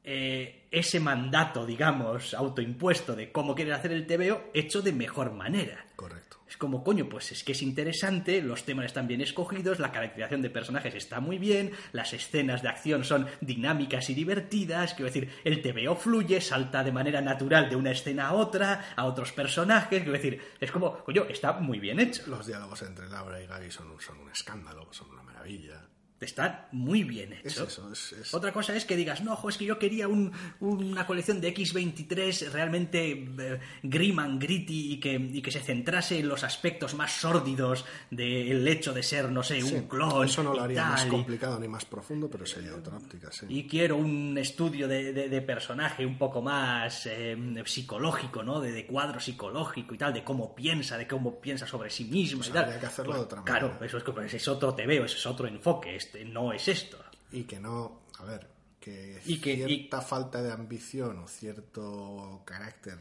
eh, 0.04 0.66
ese 0.70 1.00
mandato, 1.00 1.64
digamos, 1.64 2.34
autoimpuesto 2.34 3.16
de 3.16 3.32
cómo 3.32 3.54
quieren 3.54 3.72
hacer 3.72 3.90
el 3.92 4.06
TVO 4.06 4.50
hecho 4.52 4.82
de 4.82 4.92
mejor 4.92 5.32
manera. 5.32 5.84
Correcto. 5.96 6.25
Es 6.48 6.56
como, 6.56 6.84
coño, 6.84 7.08
pues 7.08 7.32
es 7.32 7.42
que 7.42 7.52
es 7.52 7.62
interesante, 7.62 8.40
los 8.40 8.64
temas 8.64 8.86
están 8.86 9.08
bien 9.08 9.20
escogidos, 9.20 9.80
la 9.80 9.90
caracterización 9.90 10.42
de 10.42 10.50
personajes 10.50 10.94
está 10.94 11.20
muy 11.20 11.38
bien, 11.38 11.72
las 11.92 12.12
escenas 12.12 12.62
de 12.62 12.68
acción 12.68 13.04
son 13.04 13.26
dinámicas 13.40 14.08
y 14.10 14.14
divertidas, 14.14 14.94
quiero 14.94 15.12
decir, 15.12 15.30
el 15.44 15.60
TVO 15.60 15.96
fluye, 15.96 16.40
salta 16.40 16.84
de 16.84 16.92
manera 16.92 17.20
natural 17.20 17.68
de 17.68 17.76
una 17.76 17.90
escena 17.90 18.28
a 18.28 18.34
otra, 18.34 18.92
a 18.94 19.04
otros 19.06 19.32
personajes, 19.32 20.02
quiero 20.02 20.12
decir, 20.12 20.40
es 20.60 20.70
como, 20.70 20.98
coño, 20.98 21.24
está 21.28 21.52
muy 21.54 21.80
bien 21.80 21.98
hecho. 21.98 22.22
Los 22.26 22.46
diálogos 22.46 22.82
entre 22.82 23.08
Laura 23.08 23.42
y 23.42 23.46
Gaby 23.46 23.70
son, 23.70 24.00
son 24.00 24.18
un 24.18 24.30
escándalo, 24.30 24.86
son 24.92 25.10
una 25.10 25.22
maravilla. 25.22 25.85
Está 26.18 26.68
muy 26.72 27.04
bien 27.04 27.34
Es 27.44 27.52
hecho. 27.52 27.64
eso, 27.66 27.92
es, 27.92 28.12
es- 28.12 28.32
Otra 28.34 28.50
cosa 28.50 28.74
es 28.74 28.86
que 28.86 28.96
digas, 28.96 29.22
no, 29.22 29.34
ojo, 29.34 29.50
es 29.50 29.58
que 29.58 29.66
yo 29.66 29.78
quería 29.78 30.08
un- 30.08 30.32
una 30.60 31.06
colección 31.06 31.42
de 31.42 31.52
X23 31.54 32.50
realmente 32.52 33.10
eh, 33.38 33.60
grim 33.82 34.18
and 34.18 34.40
gritty 34.42 34.94
y 34.94 35.00
que, 35.00 35.12
y 35.14 35.42
que 35.42 35.50
se 35.50 35.60
centrase 35.60 36.18
en 36.18 36.28
los 36.28 36.42
aspectos 36.42 36.94
más 36.94 37.12
sórdidos 37.12 37.84
del 38.10 38.66
hecho 38.66 38.94
de 38.94 39.02
ser, 39.02 39.30
no 39.30 39.42
sé, 39.42 39.60
sí, 39.60 39.74
un 39.74 39.88
clon. 39.88 40.24
Eso 40.24 40.42
no 40.42 40.54
lo 40.54 40.62
haría 40.62 40.84
más 40.86 41.00
tal, 41.00 41.08
y- 41.08 41.10
complicado 41.10 41.60
ni 41.60 41.68
más 41.68 41.84
profundo, 41.84 42.30
pero 42.30 42.46
sería 42.46 42.74
otra 42.74 42.96
óptica, 42.96 43.30
sí. 43.30 43.44
y 43.48 43.66
quiero 43.66 43.96
un 43.96 44.38
estudio 44.38 44.88
de, 44.88 45.12
de- 45.12 45.28
de 45.28 45.42
personaje 45.42 46.06
un 46.06 46.16
poco 46.16 46.40
más 46.40 47.06
eh, 47.06 47.36
psicológico, 47.66 48.42
¿no? 48.42 48.60
De, 48.60 48.72
de 48.72 48.86
cuadro 48.86 49.20
psicológico 49.20 49.94
y 49.94 49.98
tal, 49.98 50.14
de 50.14 50.24
cómo 50.24 50.54
piensa, 50.54 50.96
de 50.96 51.06
cómo 51.06 51.40
piensa 51.40 51.66
sobre 51.66 51.90
sí 51.90 52.04
mismo 52.06 52.40
y 52.42 52.48
tal. 52.48 52.52
Pues 52.52 52.64
habría 52.64 52.80
que 52.80 52.86
hacerlo 52.86 53.14
de 53.14 53.20
otra 53.20 53.42
Claro, 53.42 53.68
manera. 53.68 53.86
eso 53.86 53.98
es, 53.98 54.34
es 54.34 54.48
otro 54.48 54.74
TVO, 54.74 55.04
ese 55.04 55.16
es 55.16 55.26
otro 55.26 55.46
enfoque, 55.46 55.96
este 56.06 56.24
no 56.24 56.52
es 56.52 56.68
esto. 56.68 56.98
Y 57.32 57.44
que 57.44 57.58
no, 57.60 58.02
a 58.18 58.24
ver, 58.24 58.46
que, 58.80 59.20
Y 59.26 59.38
que- 59.40 59.54
y- 59.54 59.64
cierta 59.66 60.00
falta 60.00 60.42
de 60.42 60.52
ambición 60.52 61.18
o 61.18 61.28
cierto 61.28 62.42
carácter, 62.44 62.98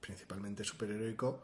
principalmente 0.00 0.64
superheroico, 0.64 1.42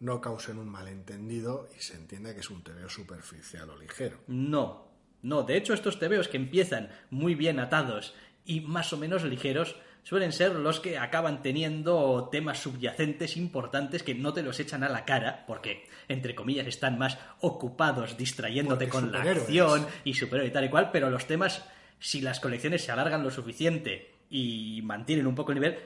no 0.00 0.20
causen 0.20 0.58
un 0.58 0.68
malentendido 0.68 1.68
y 1.76 1.80
se 1.82 1.94
entienda 1.94 2.34
que 2.34 2.40
es 2.40 2.50
un 2.50 2.62
TVO 2.62 2.88
superficial 2.88 3.70
o 3.70 3.78
ligero. 3.78 4.18
No, 4.26 4.88
no. 5.22 5.42
De 5.44 5.56
hecho, 5.56 5.72
estos 5.72 5.98
tebeos 5.98 6.28
que 6.28 6.36
empiezan 6.36 6.90
muy 7.10 7.34
bien 7.34 7.58
atados 7.60 8.14
y 8.44 8.60
más 8.60 8.92
o 8.92 8.98
menos 8.98 9.24
ligeros 9.24 9.76
suelen 10.04 10.32
ser 10.32 10.54
los 10.54 10.78
que 10.78 10.98
acaban 10.98 11.42
teniendo 11.42 12.28
temas 12.30 12.60
subyacentes 12.60 13.36
importantes 13.36 14.04
que 14.04 14.14
no 14.14 14.32
te 14.32 14.42
los 14.42 14.60
echan 14.60 14.84
a 14.84 14.88
la 14.88 15.04
cara 15.04 15.44
porque, 15.46 15.88
entre 16.06 16.36
comillas, 16.36 16.68
están 16.68 16.98
más 16.98 17.18
ocupados 17.40 18.16
distrayéndote 18.16 18.86
Porque 18.86 19.06
con 19.06 19.10
la 19.10 19.22
acción 19.22 19.86
y 20.04 20.14
superhéroe 20.14 20.48
y 20.48 20.52
tal 20.52 20.64
y 20.66 20.68
cual, 20.68 20.90
pero 20.92 21.10
los 21.10 21.26
temas 21.26 21.64
si 22.04 22.20
las 22.20 22.38
colecciones 22.38 22.84
se 22.84 22.92
alargan 22.92 23.22
lo 23.22 23.30
suficiente 23.30 24.12
y 24.28 24.80
mantienen 24.82 25.26
un 25.26 25.34
poco 25.34 25.52
el 25.52 25.56
nivel, 25.56 25.78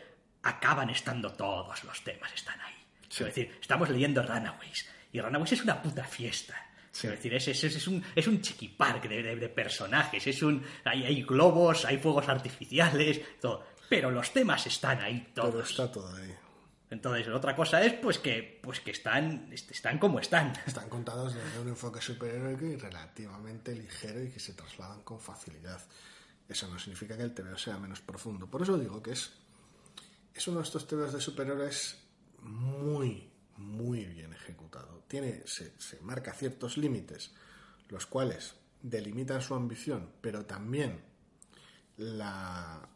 acaban 0.43 0.91
estando 0.91 1.33
todos 1.33 1.85
los 1.85 2.03
temas, 2.03 2.33
están 2.35 2.61
ahí. 2.61 2.75
Es 3.09 3.19
decir, 3.19 3.57
estamos 3.61 3.89
leyendo 3.89 4.23
Runaways, 4.23 4.89
y 5.13 5.21
Runaways 5.21 5.53
es 5.53 5.63
una 5.63 5.81
puta 5.81 6.03
fiesta. 6.03 6.55
Es 6.93 7.03
decir, 7.03 7.35
es, 7.35 7.47
es, 7.47 7.63
es, 7.63 7.87
un, 7.87 8.03
es 8.17 8.27
un 8.27 8.41
chiquipark 8.41 9.09
de, 9.09 9.23
de, 9.23 9.37
de, 9.37 9.49
personajes, 9.49 10.27
es 10.27 10.43
un, 10.43 10.65
hay, 10.85 11.05
hay 11.05 11.23
globos, 11.23 11.85
hay 11.85 11.99
fuegos 11.99 12.29
artificiales, 12.29 13.21
todo. 13.41 13.65
Pero 13.89 14.11
los 14.11 14.33
temas 14.33 14.67
están 14.67 15.01
ahí 15.01 15.33
todos. 15.35 15.53
Pero 15.53 15.65
está 15.65 15.93
todo 15.93 16.15
ahí. 16.17 16.35
Entonces, 16.91 17.29
otra 17.29 17.55
cosa 17.55 17.85
es 17.85 17.93
pues 17.95 18.19
que, 18.19 18.61
pues 18.63 18.81
que 18.81 18.93
están, 18.93 19.51
están 19.53 19.99
como 19.99 20.21
están. 20.21 20.55
Están 20.67 20.89
contados 20.89 21.35
desde 21.35 21.61
un 21.61 21.69
enfoque 21.69 22.01
superheroico 22.01 22.65
y 22.65 22.77
relativamente 22.77 23.75
ligero 23.75 24.23
y 24.23 24.31
que 24.31 24.41
se 24.41 24.55
trasladan 24.55 25.03
con 25.03 25.21
facilidad. 25.21 25.81
Eso 26.49 26.67
no 26.69 26.79
significa 26.79 27.17
que 27.17 27.25
el 27.25 27.35
TVO 27.35 27.59
sea 27.59 27.79
menos 27.79 28.01
profundo. 28.01 28.47
Por 28.47 28.63
eso 28.63 28.79
digo 28.79 29.03
que 29.03 29.13
es, 29.13 29.33
es 30.35 30.49
uno 30.49 30.59
de 30.59 30.65
estos 30.65 30.87
TVOs 30.87 31.13
de 31.13 31.21
superhéroes 31.21 31.99
muy, 32.41 33.31
muy 33.57 34.07
bien 34.07 34.33
ejecutado. 34.33 35.05
Tiene, 35.09 35.43
se, 35.47 35.79
se 35.79 36.01
marca 36.01 36.33
ciertos 36.33 36.79
límites, 36.79 37.33
los 37.91 38.07
cuales 38.07 38.55
delimitan 38.81 39.43
su 39.43 39.55
ambición, 39.55 40.11
pero 40.23 40.47
también 40.47 41.03
la, 41.99 42.89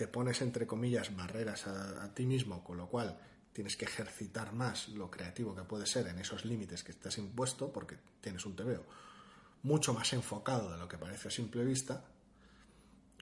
te 0.00 0.08
pones 0.08 0.40
entre 0.40 0.66
comillas 0.66 1.14
barreras 1.14 1.66
a, 1.66 2.14
ti 2.14 2.24
mismo, 2.24 2.64
con 2.64 2.78
lo 2.78 2.88
cual 2.88 3.20
tienes 3.52 3.76
que 3.76 3.84
ejercitar 3.84 4.54
más 4.54 4.88
lo 4.88 5.10
creativo 5.10 5.54
que 5.54 5.64
puede 5.64 5.84
ser 5.84 6.06
en 6.06 6.18
esos 6.18 6.46
límites 6.46 6.82
que 6.82 6.92
estás 6.92 7.18
impuesto, 7.18 7.70
porque 7.70 7.98
tienes 8.22 8.46
un 8.46 8.56
TVO 8.56 8.82
mucho 9.62 9.92
más 9.92 10.10
enfocado 10.14 10.72
de 10.72 10.78
lo 10.78 10.88
que 10.88 10.96
parece 10.96 11.28
a 11.28 11.30
simple 11.30 11.66
vista, 11.66 12.02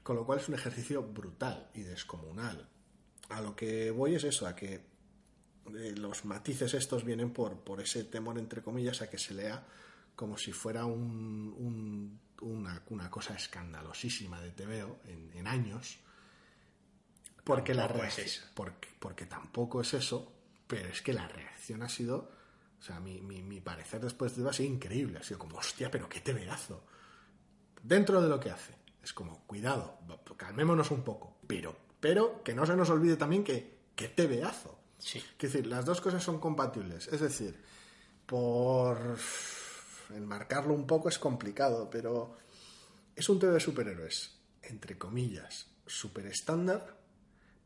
con 0.05 0.15
lo 0.15 0.25
cual 0.25 0.39
es 0.39 0.49
un 0.49 0.55
ejercicio 0.55 1.03
brutal 1.03 1.69
y 1.75 1.81
descomunal. 1.81 2.69
A 3.31 3.41
lo 3.41 3.57
que 3.57 3.91
voy 3.91 4.15
es 4.15 4.23
eso, 4.23 4.47
a 4.47 4.55
que 4.55 4.75
eh, 4.75 5.95
los 5.97 6.25
matices 6.27 6.75
estos 6.75 7.03
vienen 7.03 7.33
por, 7.33 7.81
ese 7.81 8.05
temor, 8.05 8.39
entre 8.39 8.63
comillas, 8.63 9.03
a 9.03 9.11
que 9.11 9.19
se 9.19 9.35
lea 9.35 9.67
como 10.15 10.39
si 10.39 10.53
fuera 10.53 10.87
un, 10.87 11.57
un, 11.59 12.21
una, 12.89 13.11
cosa 13.11 13.35
escandalosísima 13.35 14.41
de 14.41 14.53
TVO 14.53 15.01
en, 15.07 15.33
en 15.35 15.49
años, 15.49 15.99
porque 17.49 17.73
la 17.73 17.89
reacción, 17.89 18.27
es 18.27 18.45
porque, 18.53 18.91
porque, 18.99 19.25
tampoco 19.25 19.81
es 19.81 19.95
eso, 19.95 20.31
pero 20.67 20.91
es 20.91 21.01
que 21.01 21.15
la 21.15 21.27
reacción 21.27 21.83
ha 21.83 21.89
sido, 21.89 22.31
o 22.79 22.83
sea, 22.83 23.01
mi, 23.01 23.23
mi, 23.23 23.43
mi 23.43 23.63
parecer 23.63 24.03
después 24.03 24.37
de 24.37 24.47
ha 24.47 24.53
sido 24.53 24.71
increíble, 24.71 25.19
ha 25.19 25.23
sido 25.23 25.39
como, 25.39 25.57
hostia, 25.57 25.91
pero 25.91 26.11
qué 26.11 26.21
TVazo. 26.21 26.85
Dentro 27.83 28.21
de 28.21 28.29
lo 28.29 28.39
que 28.39 28.51
hace, 28.51 28.75
es 29.03 29.15
como, 29.15 29.47
cuidado, 29.47 29.99
calmémonos 30.37 30.91
un 30.91 31.03
poco, 31.03 31.39
pero, 31.47 31.75
pero 32.01 32.43
que 32.45 32.55
no 32.55 32.67
se 32.67 32.77
nos 32.77 32.91
olvide 32.91 33.17
también 33.17 33.43
que, 33.43 33.79
que 33.97 34.09
TVazo. 34.09 34.79
Sí. 34.99 35.19
Es 35.19 35.39
decir, 35.39 35.69
las 35.69 35.87
dos 35.87 36.03
cosas 36.03 36.23
son 36.23 36.39
compatibles, 36.41 37.09
es 37.09 37.21
decir, 37.23 37.59
por 38.27 39.17
enmarcarlo 40.15 40.75
un 40.75 40.87
poco 40.87 41.09
es 41.09 41.19
complicado, 41.19 41.89
pero 41.89 42.37
es 43.17 43.27
un 43.31 43.39
TV 43.39 43.55
de 43.55 43.61
superhéroes, 43.61 44.39
entre 44.61 44.99
comillas, 44.99 45.69
super 45.87 46.27
estándar, 46.27 46.98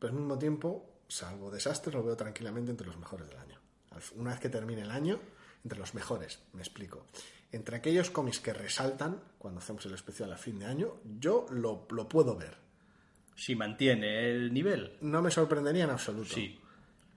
pero 0.03 0.11
al 0.11 0.19
mismo 0.19 0.37
tiempo, 0.37 0.99
salvo 1.07 1.49
desastres, 1.49 1.95
lo 1.95 2.03
veo 2.03 2.17
tranquilamente 2.17 2.71
entre 2.71 2.85
los 2.85 2.97
mejores 2.97 3.25
del 3.29 3.37
año. 3.37 3.57
Una 4.15 4.31
vez 4.31 4.41
que 4.41 4.49
termine 4.49 4.81
el 4.81 4.91
año, 4.91 5.17
entre 5.63 5.79
los 5.79 5.93
mejores, 5.93 6.41
me 6.51 6.59
explico. 6.59 7.05
Entre 7.53 7.77
aquellos 7.77 8.09
cómics 8.09 8.41
que 8.41 8.51
resaltan, 8.51 9.23
cuando 9.37 9.61
hacemos 9.61 9.85
el 9.85 9.93
especial 9.93 10.33
a 10.33 10.35
fin 10.35 10.59
de 10.59 10.65
año, 10.65 10.95
yo 11.21 11.45
lo, 11.51 11.87
lo 11.91 12.09
puedo 12.09 12.35
ver. 12.35 12.57
Si 13.33 13.55
mantiene 13.55 14.29
el 14.29 14.53
nivel. 14.53 14.97
No 14.99 15.21
me 15.21 15.31
sorprendería 15.31 15.85
en 15.85 15.91
absoluto. 15.91 16.33
Sí. 16.33 16.59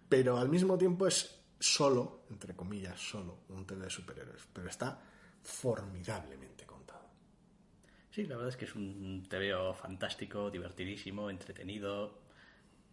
Pero 0.09 0.39
al 0.39 0.49
mismo 0.49 0.79
tiempo 0.79 1.09
es 1.09 1.41
solo, 1.59 2.21
entre 2.31 2.55
comillas, 2.55 3.01
solo 3.01 3.39
un 3.49 3.67
TV 3.67 3.83
de 3.87 3.91
superhéroes. 3.91 4.43
Pero 4.53 4.69
está 4.69 4.97
formidablemente 5.43 6.65
contado. 6.65 7.09
Sí, 8.13 8.27
la 8.27 8.37
verdad 8.37 8.51
es 8.51 8.57
que 8.57 8.67
es 8.67 8.77
un 8.77 9.27
TVO 9.29 9.75
fantástico, 9.75 10.53
divertidísimo, 10.53 11.31
entretenido, 11.31 12.26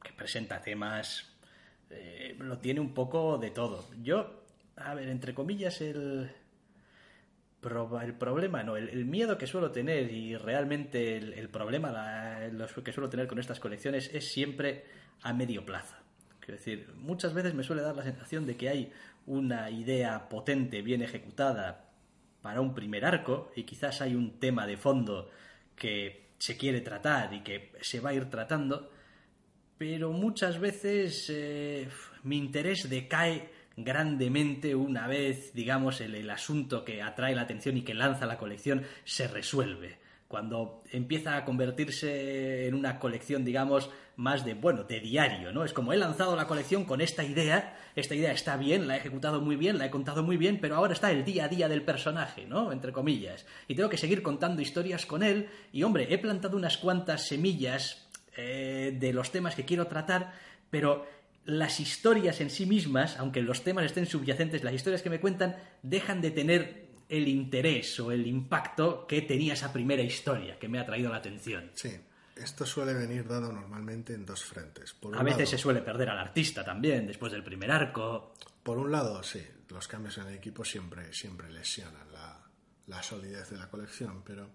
que 0.04 0.14
presenta 0.14 0.62
temas, 0.62 1.34
eh, 1.90 2.36
lo 2.40 2.58
tiene 2.60 2.80
un 2.80 2.94
poco 2.94 3.38
de 3.38 3.52
todo. 3.52 3.86
Yo, 4.02 4.44
a 4.76 4.94
ver, 4.94 5.10
entre 5.10 5.34
comillas, 5.34 5.82
el, 5.82 6.32
el 8.02 8.14
problema, 8.16 8.64
no, 8.64 8.76
el, 8.76 9.06
miedo 9.06 9.38
que 9.38 9.48
suelo 9.48 9.72
tener 9.72 10.12
y 10.12 10.36
realmente 10.36 11.18
el, 11.18 11.50
problema 11.50 12.40
los 12.52 12.74
que 12.74 12.92
suelo 12.92 13.10
tener 13.10 13.28
con 13.28 13.40
estas 13.40 13.60
colecciones 13.60 14.10
es 14.14 14.32
siempre 14.32 14.86
a 15.22 15.34
medio 15.34 15.66
plazo. 15.66 15.96
Quiero 16.40 16.58
decir, 16.58 16.90
muchas 16.98 17.34
veces 17.34 17.54
me 17.54 17.64
suele 17.64 17.82
dar 17.82 17.96
la 17.96 18.04
sensación 18.04 18.46
de 18.46 18.58
que 18.58 18.68
hay 18.68 18.92
una 19.26 19.70
idea 19.70 20.28
potente, 20.28 20.82
bien 20.82 21.02
ejecutada 21.02 21.90
para 22.42 22.60
un 22.60 22.76
primer 22.76 23.06
arco 23.06 23.52
y 23.56 23.64
quizás 23.64 24.02
hay 24.02 24.16
un 24.16 24.40
tema 24.40 24.68
de 24.68 24.76
fondo 24.76 25.30
que 25.76 26.34
se 26.38 26.58
quiere 26.58 26.82
tratar 26.82 27.34
y 27.34 27.42
que 27.42 27.72
se 27.80 28.02
va 28.02 28.10
a 28.10 28.14
ir 28.14 28.30
tratando, 28.30 28.92
pero 29.86 30.14
muchas 30.14 30.62
veces 30.62 31.30
eh, 31.30 31.90
mi 32.24 32.38
interés 32.38 32.90
decae 32.90 33.50
grandemente 33.76 34.74
una 34.76 35.08
vez, 35.08 35.54
digamos, 35.54 36.00
el, 36.00 36.16
el, 36.16 36.30
asunto 36.30 36.86
que 36.86 37.02
atrae 37.02 37.36
la 37.36 37.42
atención 37.42 37.76
y 37.76 37.82
que 37.82 37.94
lanza 37.94 38.26
la 38.26 38.38
colección 38.38 38.84
se 39.04 39.28
resuelve. 39.28 39.98
Cuando 40.30 40.84
empieza 40.90 41.36
a 41.36 41.44
convertirse 41.44 42.66
en 42.66 42.76
una 42.76 42.98
colección, 42.98 43.44
digamos, 43.44 43.90
más 44.16 44.46
de, 44.46 44.54
bueno, 44.54 44.86
de 44.86 45.02
diario, 45.02 45.52
¿no? 45.52 45.66
Es 45.66 45.74
como 45.74 45.92
he 45.92 45.98
lanzado 45.98 46.38
la 46.38 46.48
colección 46.48 46.86
con 46.86 47.02
esta 47.02 47.26
idea, 47.26 47.78
esta 47.98 48.16
idea 48.16 48.32
está 48.32 48.56
bien, 48.56 48.88
la 48.88 48.96
he 48.96 49.00
ejecutado 49.00 49.42
muy 49.42 49.58
bien, 49.58 49.78
la 49.78 49.88
he 49.88 49.92
contado 49.92 50.24
muy 50.24 50.38
bien, 50.38 50.60
pero 50.62 50.78
ahora 50.78 50.94
está 50.94 51.12
el 51.12 51.26
día 51.26 51.44
a 51.44 51.50
día 51.50 51.68
del 51.68 51.84
personaje, 51.84 52.46
¿no? 52.46 52.72
Entre 52.72 52.94
comillas. 52.94 53.46
Y 53.68 53.76
tengo 53.76 53.90
que 53.90 53.98
seguir 53.98 54.24
contando 54.24 54.62
historias 54.62 55.06
con 55.06 55.24
él, 55.24 55.50
y 55.74 55.84
hombre, 55.84 56.08
he 56.10 56.18
plantado 56.18 56.56
unas 56.56 56.78
cuantas 56.78 57.28
semillas 57.28 58.03
eh, 58.36 58.96
de 59.00 59.14
los 59.14 59.32
temas 59.32 59.56
que 59.56 59.66
quiero 59.66 59.88
tratar, 59.88 60.34
pero 60.70 61.06
las 61.46 61.80
historias 61.80 62.40
en 62.42 62.50
sí 62.50 62.66
mismas, 62.66 63.18
aunque 63.18 63.42
los 63.42 63.64
temas 63.64 63.86
estén 63.86 64.06
subyacentes, 64.06 64.64
las 64.64 64.74
historias 64.74 65.02
que 65.02 65.10
me 65.10 65.20
cuentan 65.20 65.56
dejan 65.82 66.22
de 66.22 66.32
tener 66.32 66.84
el 67.10 67.28
interés 67.28 68.00
o 68.00 68.12
el 68.12 68.26
impacto 68.26 69.06
que 69.06 69.22
tenía 69.22 69.54
esa 69.54 69.74
primera 69.74 70.02
historia 70.02 70.58
que 70.58 70.68
me 70.68 70.80
ha 70.80 70.86
traído 70.86 71.12
la 71.12 71.18
atención. 71.18 71.70
Sí, 71.76 71.92
esto 72.36 72.66
suele 72.66 72.94
venir 72.94 73.28
dado 73.28 73.52
normalmente 73.52 74.14
en 74.14 74.26
dos 74.26 74.44
frentes. 74.44 74.94
Por 74.94 75.16
a 75.16 75.24
veces 75.24 75.40
lado, 75.40 75.52
se 75.52 75.58
suele 75.58 75.82
perder 75.82 76.10
al 76.10 76.18
artista 76.18 76.64
también 76.64 77.06
después 77.06 77.32
del 77.32 77.44
primer 77.44 77.72
arco. 77.72 78.34
Por 78.64 78.78
un 78.78 78.92
lado, 78.92 79.22
sí, 79.22 79.46
los 79.70 79.88
cambios 79.88 80.18
en 80.18 80.28
el 80.28 80.36
equipo 80.36 80.64
siempre, 80.64 81.14
siempre 81.14 81.52
lesionan 81.52 82.12
la, 82.12 82.40
la 82.88 83.04
solidez 83.04 83.50
de 83.50 83.58
la 83.58 83.70
colección, 83.70 84.24
pero 84.26 84.50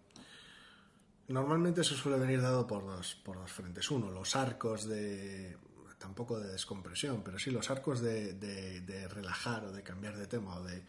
normalmente 1.28 1.82
eso 1.82 1.94
suele 1.94 2.18
venir 2.18 2.40
dado 2.40 2.66
por 2.66 2.84
dos, 2.84 3.14
por 3.16 3.36
dos 3.36 3.52
frentes. 3.52 3.90
Uno, 3.90 4.10
los 4.10 4.34
arcos 4.36 4.86
de 4.86 5.56
tampoco 5.98 6.38
de 6.38 6.52
descompresión, 6.52 7.22
pero 7.22 7.38
sí 7.38 7.50
los 7.50 7.70
arcos 7.70 8.00
de, 8.00 8.34
de, 8.34 9.08
relajar 9.08 9.64
o 9.64 9.72
de 9.72 9.82
cambiar 9.82 10.16
de 10.16 10.26
tema 10.26 10.56
o 10.56 10.62
de, 10.62 10.82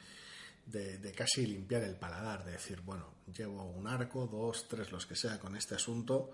de, 0.66 1.12
casi 1.14 1.46
limpiar 1.46 1.84
el 1.84 1.96
paladar, 1.96 2.46
de 2.46 2.54
decir, 2.54 2.82
bueno, 2.82 3.08
llevo 3.36 3.64
un 3.64 3.88
arco, 3.88 4.28
dos, 4.28 4.68
tres, 4.68 4.92
los 4.92 5.06
que 5.06 5.16
sea 5.16 5.40
con 5.40 5.56
este 5.56 5.76
asunto, 5.76 6.32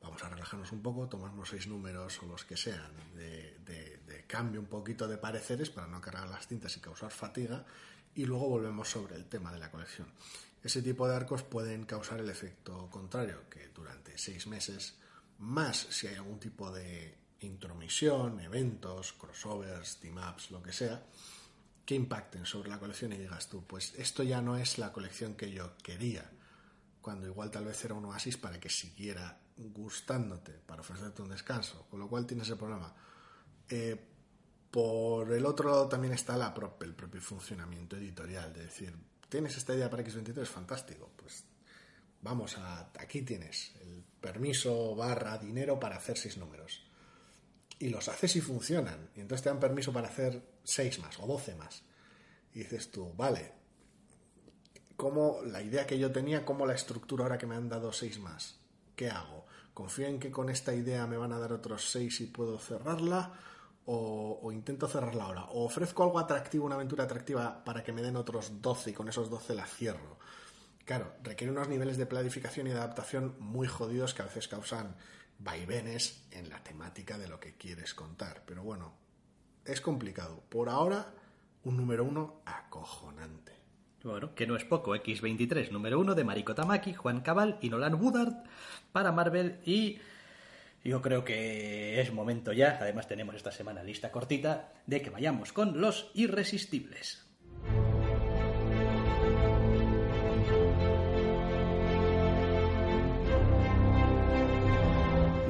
vamos 0.00 0.22
a 0.22 0.28
relajarnos 0.28 0.70
un 0.72 0.82
poco, 0.82 1.08
tomarnos 1.08 1.48
seis 1.48 1.66
números 1.66 2.22
o 2.22 2.26
los 2.26 2.44
que 2.44 2.56
sean, 2.56 2.92
de, 3.14 3.54
cambio 4.26 4.60
un 4.60 4.66
poquito 4.66 5.06
de 5.06 5.18
pareceres 5.18 5.70
para 5.70 5.86
no 5.86 6.00
cargar 6.00 6.28
las 6.28 6.48
tintas 6.48 6.76
y 6.76 6.80
causar 6.80 7.12
fatiga, 7.12 7.64
y 8.14 8.24
luego 8.24 8.48
volvemos 8.48 8.88
sobre 8.88 9.14
el 9.14 9.26
tema 9.26 9.52
de 9.52 9.58
la 9.58 9.70
colección. 9.70 10.08
Ese 10.66 10.82
tipo 10.82 11.06
de 11.06 11.14
arcos 11.14 11.44
pueden 11.44 11.84
causar 11.84 12.18
el 12.18 12.28
efecto 12.28 12.90
contrario, 12.90 13.48
que 13.48 13.68
durante 13.68 14.18
seis 14.18 14.48
meses, 14.48 14.96
más 15.38 15.76
si 15.76 16.08
hay 16.08 16.16
algún 16.16 16.40
tipo 16.40 16.72
de 16.72 17.16
intromisión, 17.42 18.40
eventos, 18.40 19.12
crossovers, 19.12 19.98
team-ups, 20.00 20.50
lo 20.50 20.60
que 20.60 20.72
sea, 20.72 21.04
que 21.84 21.94
impacten 21.94 22.44
sobre 22.44 22.68
la 22.68 22.80
colección 22.80 23.12
y 23.12 23.16
digas 23.16 23.48
tú, 23.48 23.64
pues 23.64 23.94
esto 23.94 24.24
ya 24.24 24.42
no 24.42 24.56
es 24.56 24.78
la 24.78 24.92
colección 24.92 25.36
que 25.36 25.52
yo 25.52 25.76
quería, 25.84 26.28
cuando 27.00 27.28
igual 27.28 27.52
tal 27.52 27.66
vez 27.66 27.84
era 27.84 27.94
un 27.94 28.06
oasis 28.06 28.36
para 28.36 28.58
que 28.58 28.68
siguiera 28.68 29.38
gustándote, 29.56 30.50
para 30.50 30.80
ofrecerte 30.80 31.22
un 31.22 31.28
descanso, 31.28 31.86
con 31.88 32.00
lo 32.00 32.08
cual 32.08 32.26
tienes 32.26 32.50
el 32.50 32.56
problema. 32.56 32.92
Eh, 33.68 34.04
por 34.68 35.32
el 35.32 35.46
otro 35.46 35.70
lado 35.70 35.86
también 35.86 36.14
está 36.14 36.36
la 36.36 36.52
prop, 36.52 36.82
el 36.82 36.96
propio 36.96 37.20
funcionamiento 37.20 37.96
editorial, 37.96 38.52
de 38.52 38.64
decir, 38.64 38.92
tienes 39.28 39.56
esta 39.56 39.74
idea 39.74 39.90
para 39.90 40.04
X23, 40.04 40.44
fantástico, 40.46 41.10
pues 41.16 41.44
vamos 42.22 42.56
a, 42.58 42.90
aquí 42.98 43.22
tienes 43.22 43.74
el 43.80 44.02
permiso 44.20 44.94
barra 44.94 45.38
dinero 45.38 45.78
para 45.78 45.96
hacer 45.96 46.16
seis 46.16 46.36
números 46.36 46.82
y 47.78 47.88
los 47.88 48.08
haces 48.08 48.36
y 48.36 48.40
funcionan. 48.40 49.10
Y 49.14 49.20
entonces 49.20 49.42
te 49.44 49.50
dan 49.50 49.60
permiso 49.60 49.92
para 49.92 50.08
hacer 50.08 50.42
seis 50.64 50.98
más 50.98 51.18
o 51.20 51.26
doce 51.26 51.54
más. 51.54 51.82
Y 52.54 52.60
dices 52.60 52.90
tú, 52.90 53.12
vale, 53.14 53.52
¿cómo 54.96 55.40
la 55.44 55.62
idea 55.62 55.86
que 55.86 55.98
yo 55.98 56.10
tenía, 56.10 56.44
cómo 56.44 56.66
la 56.66 56.74
estructura 56.74 57.24
ahora 57.24 57.38
que 57.38 57.46
me 57.46 57.54
han 57.54 57.68
dado 57.68 57.92
seis 57.92 58.18
más? 58.18 58.60
¿qué 58.96 59.10
hago? 59.10 59.46
¿Confío 59.74 60.06
en 60.06 60.18
que 60.18 60.32
con 60.32 60.48
esta 60.48 60.74
idea 60.74 61.06
me 61.06 61.18
van 61.18 61.32
a 61.32 61.38
dar 61.38 61.52
otros 61.52 61.90
seis 61.90 62.20
y 62.22 62.26
puedo 62.26 62.58
cerrarla? 62.58 63.34
O, 63.88 64.50
intento 64.52 64.88
cerrarla 64.88 65.24
ahora. 65.24 65.44
O 65.50 65.64
ofrezco 65.64 66.02
algo 66.02 66.18
atractivo, 66.18 66.66
una 66.66 66.74
aventura 66.74 67.04
atractiva 67.04 67.64
para 67.64 67.84
que 67.84 67.92
me 67.92 68.02
den 68.02 68.16
otros 68.16 68.60
12 68.60 68.90
y 68.90 68.92
con 68.92 69.08
esos 69.08 69.30
12 69.30 69.54
la 69.54 69.66
cierro. 69.66 70.18
Claro, 70.84 71.14
requiere 71.22 71.52
unos 71.52 71.68
niveles 71.68 71.96
de 71.96 72.06
planificación 72.06 72.66
y 72.66 72.70
de 72.70 72.78
adaptación 72.78 73.36
muy 73.38 73.66
jodidos 73.66 74.14
que 74.14 74.22
a 74.22 74.26
veces 74.26 74.48
causan 74.48 74.96
vaivenes 75.38 76.26
en 76.30 76.48
la 76.48 76.62
temática 76.62 77.18
de 77.18 77.28
lo 77.28 77.40
que 77.40 77.56
quieres 77.56 77.94
contar. 77.94 78.42
Pero 78.46 78.62
bueno, 78.62 78.92
es 79.64 79.80
complicado. 79.80 80.42
Por 80.48 80.68
ahora, 80.68 81.12
un 81.64 81.76
número 81.76 82.04
uno 82.04 82.40
acojonante. 82.44 83.52
Bueno, 84.02 84.34
que 84.34 84.46
no 84.46 84.56
es 84.56 84.64
poco. 84.64 84.94
X23, 84.94 85.70
número 85.70 85.98
uno 85.98 86.14
de 86.14 86.22
Mariko 86.22 86.54
Tamaki, 86.54 86.94
Juan 86.94 87.20
Cabal 87.22 87.58
y 87.60 87.70
Nolan 87.70 87.94
Woodard 87.94 88.34
para 88.92 89.10
Marvel. 89.10 89.60
Y 89.64 89.98
yo 90.86 91.02
creo 91.02 91.24
que 91.24 92.00
es 92.00 92.12
momento 92.12 92.52
ya, 92.52 92.78
además 92.80 93.08
tenemos 93.08 93.34
esta 93.34 93.50
semana 93.50 93.82
lista 93.82 94.12
cortita, 94.12 94.72
de 94.86 95.02
que 95.02 95.10
vayamos 95.10 95.52
con 95.52 95.80
los 95.80 96.10
irresistibles. 96.14 97.26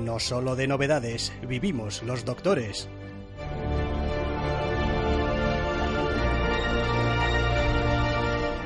No 0.01 0.19
solo 0.19 0.57
de 0.57 0.67
novedades 0.67 1.33
vivimos 1.47 2.03
los 2.03 2.25
doctores. 2.25 2.89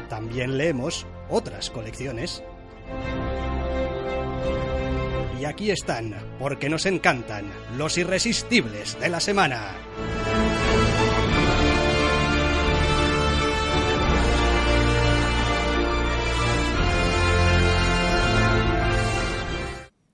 También 0.09 0.57
leemos 0.59 1.07
otras 1.29 1.71
colecciones. 1.71 2.45
Y 5.41 5.47
aquí 5.47 5.71
están, 5.71 6.15
porque 6.39 6.69
nos 6.69 6.85
encantan, 6.85 7.51
los 7.79 7.97
irresistibles 7.97 9.01
de 9.01 9.09
la 9.09 9.21
semana. 9.21 9.75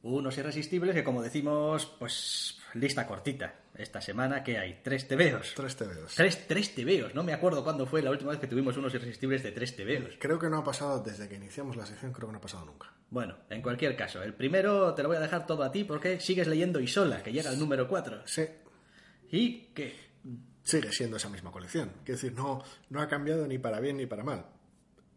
Unos 0.02 0.38
irresistibles 0.38 0.94
que, 0.94 1.02
como 1.02 1.20
decimos, 1.22 1.86
pues 1.98 2.60
lista 2.74 3.04
cortita. 3.04 3.52
Esta 3.78 4.00
semana 4.00 4.42
que 4.42 4.58
hay 4.58 4.80
tres 4.82 5.06
tebeos. 5.06 5.52
Tres 5.54 5.76
tebeos. 5.76 6.14
Tres, 6.14 6.46
tres 6.48 6.74
tebeos. 6.74 7.14
No 7.14 7.22
me 7.22 7.34
acuerdo 7.34 7.62
cuándo 7.62 7.86
fue 7.86 8.00
la 8.02 8.10
última 8.10 8.30
vez 8.30 8.40
que 8.40 8.46
tuvimos 8.46 8.76
unos 8.76 8.94
irresistibles 8.94 9.42
de 9.42 9.52
tres 9.52 9.76
tebeos. 9.76 10.14
Creo 10.18 10.38
que 10.38 10.48
no 10.48 10.58
ha 10.58 10.64
pasado 10.64 11.02
desde 11.02 11.28
que 11.28 11.34
iniciamos 11.34 11.76
la 11.76 11.84
sección, 11.84 12.12
creo 12.12 12.28
que 12.28 12.32
no 12.32 12.38
ha 12.38 12.42
pasado 12.42 12.64
nunca. 12.64 12.92
Bueno, 13.10 13.36
en 13.50 13.60
cualquier 13.60 13.94
caso, 13.94 14.22
el 14.22 14.34
primero 14.34 14.94
te 14.94 15.02
lo 15.02 15.08
voy 15.08 15.18
a 15.18 15.20
dejar 15.20 15.46
todo 15.46 15.62
a 15.62 15.70
ti 15.70 15.84
porque 15.84 16.20
sigues 16.20 16.46
leyendo 16.46 16.80
Isola, 16.80 17.22
que 17.22 17.32
llega 17.32 17.50
al 17.50 17.58
número 17.58 17.86
4. 17.86 18.22
Sí. 18.26 18.46
¿Y 19.30 19.58
qué? 19.74 19.94
Sigue 20.62 20.90
siendo 20.90 21.18
esa 21.18 21.28
misma 21.28 21.52
colección. 21.52 21.90
Quiero 22.04 22.20
decir, 22.20 22.32
no, 22.32 22.64
no 22.88 23.00
ha 23.00 23.08
cambiado 23.08 23.46
ni 23.46 23.58
para 23.58 23.78
bien 23.80 23.98
ni 23.98 24.06
para 24.06 24.24
mal. 24.24 24.46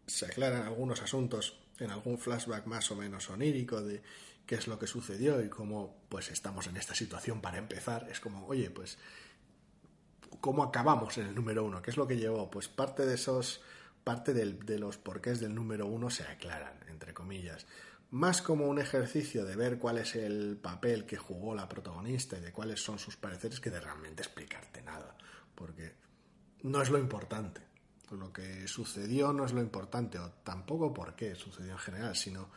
Se 0.06 0.26
aclaran 0.26 0.62
algunos 0.62 1.00
asuntos 1.02 1.58
en 1.78 1.90
algún 1.90 2.18
flashback 2.18 2.66
más 2.66 2.90
o 2.90 2.96
menos 2.96 3.30
onírico 3.30 3.80
de 3.80 4.02
qué 4.50 4.56
es 4.56 4.66
lo 4.66 4.80
que 4.80 4.88
sucedió 4.88 5.40
y 5.40 5.48
cómo 5.48 6.02
pues 6.08 6.28
estamos 6.32 6.66
en 6.66 6.76
esta 6.76 6.92
situación 6.92 7.40
para 7.40 7.56
empezar. 7.58 8.08
Es 8.10 8.18
como, 8.18 8.48
oye, 8.48 8.68
pues, 8.68 8.98
¿cómo 10.40 10.64
acabamos 10.64 11.16
en 11.18 11.28
el 11.28 11.36
número 11.36 11.64
uno? 11.64 11.80
¿Qué 11.80 11.92
es 11.92 11.96
lo 11.96 12.04
que 12.08 12.16
llevó? 12.16 12.50
Pues 12.50 12.66
parte 12.66 13.06
de 13.06 13.14
esos, 13.14 13.60
parte 14.02 14.34
de 14.34 14.78
los 14.80 14.98
porqués 14.98 15.38
del 15.38 15.54
número 15.54 15.86
uno 15.86 16.10
se 16.10 16.24
aclaran, 16.24 16.80
entre 16.88 17.14
comillas. 17.14 17.64
Más 18.10 18.42
como 18.42 18.66
un 18.66 18.80
ejercicio 18.80 19.44
de 19.44 19.54
ver 19.54 19.78
cuál 19.78 19.98
es 19.98 20.16
el 20.16 20.56
papel 20.60 21.06
que 21.06 21.16
jugó 21.16 21.54
la 21.54 21.68
protagonista 21.68 22.36
y 22.36 22.40
de 22.40 22.50
cuáles 22.50 22.82
son 22.82 22.98
sus 22.98 23.16
pareceres 23.16 23.60
que 23.60 23.70
de 23.70 23.78
realmente 23.78 24.24
explicarte 24.24 24.82
nada. 24.82 25.16
Porque 25.54 25.94
no 26.64 26.82
es 26.82 26.90
lo 26.90 26.98
importante. 26.98 27.60
Lo 28.10 28.32
que 28.32 28.66
sucedió 28.66 29.32
no 29.32 29.44
es 29.44 29.52
lo 29.52 29.60
importante, 29.60 30.18
o 30.18 30.28
tampoco 30.42 30.92
por 30.92 31.14
qué 31.14 31.36
sucedió 31.36 31.70
en 31.70 31.78
general, 31.78 32.16
sino 32.16 32.50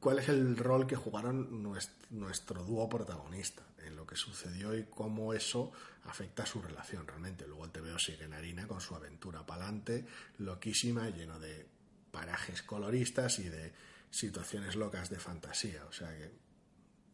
cuál 0.00 0.18
es 0.18 0.28
el 0.28 0.56
rol 0.56 0.86
que 0.86 0.96
jugaron 0.96 1.62
nuestro, 1.62 2.64
dúo 2.64 2.88
protagonista 2.88 3.62
en 3.84 3.94
lo 3.96 4.06
que 4.06 4.16
sucedió 4.16 4.76
y 4.76 4.84
cómo 4.84 5.34
eso 5.34 5.72
afecta 6.04 6.42
a 6.42 6.46
su 6.46 6.60
relación 6.60 7.06
realmente. 7.06 7.46
Luego 7.46 7.66
el 7.66 7.70
TVO 7.70 7.98
sigue 7.98 8.24
en 8.24 8.32
harina 8.32 8.66
con 8.66 8.80
su 8.80 8.94
aventura 8.94 9.44
pa'lante, 9.44 10.06
loquísima, 10.38 11.08
lleno 11.10 11.38
de 11.38 11.66
parajes 12.10 12.62
coloristas 12.62 13.38
y 13.38 13.48
de 13.48 13.72
situaciones 14.10 14.74
locas 14.74 15.10
de 15.10 15.20
fantasía. 15.20 15.84
O 15.86 15.92
sea 15.92 16.08
que 16.16 16.30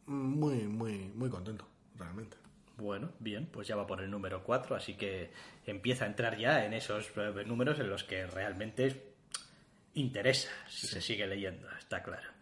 muy, 0.07 0.63
muy, 0.67 1.09
muy 1.09 1.29
contento, 1.29 1.67
realmente. 1.95 2.37
Bueno, 2.77 3.11
bien, 3.19 3.47
pues 3.47 3.67
ya 3.67 3.75
va 3.75 3.87
por 3.87 4.01
el 4.01 4.09
número 4.09 4.43
4, 4.43 4.75
así 4.75 4.93
que 4.93 5.31
empieza 5.65 6.05
a 6.05 6.07
entrar 6.07 6.37
ya 6.37 6.63
en 6.63 6.73
esos 6.73 7.11
eh, 7.17 7.43
números 7.45 7.79
en 7.79 7.89
los 7.89 8.03
que 8.03 8.27
realmente 8.27 9.13
interesa 9.95 10.49
si 10.69 10.85
se 10.85 11.01
sigue 11.01 11.25
leyendo, 11.25 11.67
está 11.71 12.03
claro. 12.03 12.36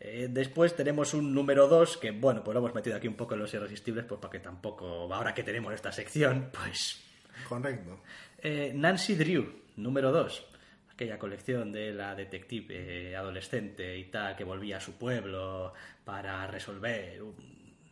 Eh, 0.00 0.28
después 0.30 0.76
tenemos 0.76 1.14
un 1.14 1.34
número 1.34 1.66
2 1.66 1.96
que, 1.96 2.10
bueno, 2.10 2.42
pues 2.44 2.54
lo 2.54 2.60
hemos 2.60 2.74
metido 2.74 2.96
aquí 2.96 3.08
un 3.08 3.14
poco 3.14 3.34
en 3.34 3.40
los 3.40 3.54
irresistibles, 3.54 4.04
pues 4.04 4.20
para 4.20 4.32
que 4.32 4.40
tampoco, 4.40 5.12
ahora 5.12 5.34
que 5.34 5.42
tenemos 5.42 5.72
esta 5.72 5.92
sección, 5.92 6.50
pues... 6.52 7.00
Correcto. 7.48 8.00
Eh, 8.38 8.72
Nancy 8.74 9.14
Drew, 9.14 9.46
número 9.76 10.12
2. 10.12 10.46
Aquella 10.92 11.18
colección 11.18 11.72
de 11.72 11.92
la 11.92 12.14
detective 12.14 13.10
eh, 13.10 13.16
adolescente 13.16 13.96
y 13.98 14.04
tal 14.04 14.36
que 14.36 14.44
volvía 14.44 14.76
a 14.76 14.80
su 14.80 14.92
pueblo 14.92 15.72
para 16.04 16.46
resolver 16.46 17.22
un 17.22 17.34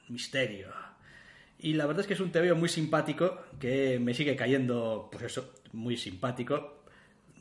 misterio. 0.08 0.68
Y 1.58 1.74
la 1.74 1.86
verdad 1.86 2.02
es 2.02 2.06
que 2.06 2.14
es 2.14 2.20
un 2.20 2.30
TVO 2.30 2.56
muy 2.56 2.68
simpático 2.68 3.46
que 3.58 3.98
me 3.98 4.14
sigue 4.14 4.36
cayendo, 4.36 5.08
pues 5.10 5.24
eso, 5.24 5.54
muy 5.72 5.96
simpático 5.96 6.81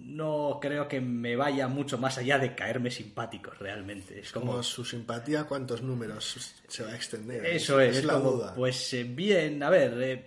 no 0.06 0.60
creo 0.61 0.88
que 0.88 0.99
me 0.99 1.36
vaya 1.36 1.68
mucho 1.68 1.98
más 1.98 2.18
allá 2.18 2.38
de 2.40 2.56
caerme 2.56 2.91
simpático 2.91 3.52
realmente. 3.52 4.19
Es 4.19 4.32
como, 4.32 4.61
su 4.64 4.84
simpatía, 4.84 5.45
¿cuántos 5.45 5.82
números 5.82 6.56
se 6.68 6.84
va 6.84 6.91
a 6.91 6.95
extender? 6.95 7.45
Eso 7.45 7.80
es, 7.80 8.03
la 8.03 8.15
duda. 8.15 8.53
Pues 8.56 8.94
eh, 8.94 9.03
bien, 9.03 9.61
a 9.64 9.69
ver, 9.69 9.94
eh, 10.02 10.26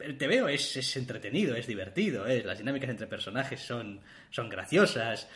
el 0.00 0.16
TVO 0.16 0.48
es, 0.48 0.76
es 0.76 0.96
entretenido, 0.96 1.56
es 1.56 1.66
divertido, 1.66 2.26
¿eh? 2.26 2.42
las 2.44 2.58
dinámicas 2.58 2.90
entre 2.90 3.06
personajes 3.06 3.60
son, 3.60 4.00
son 4.30 4.48
graciosas, 4.48 5.28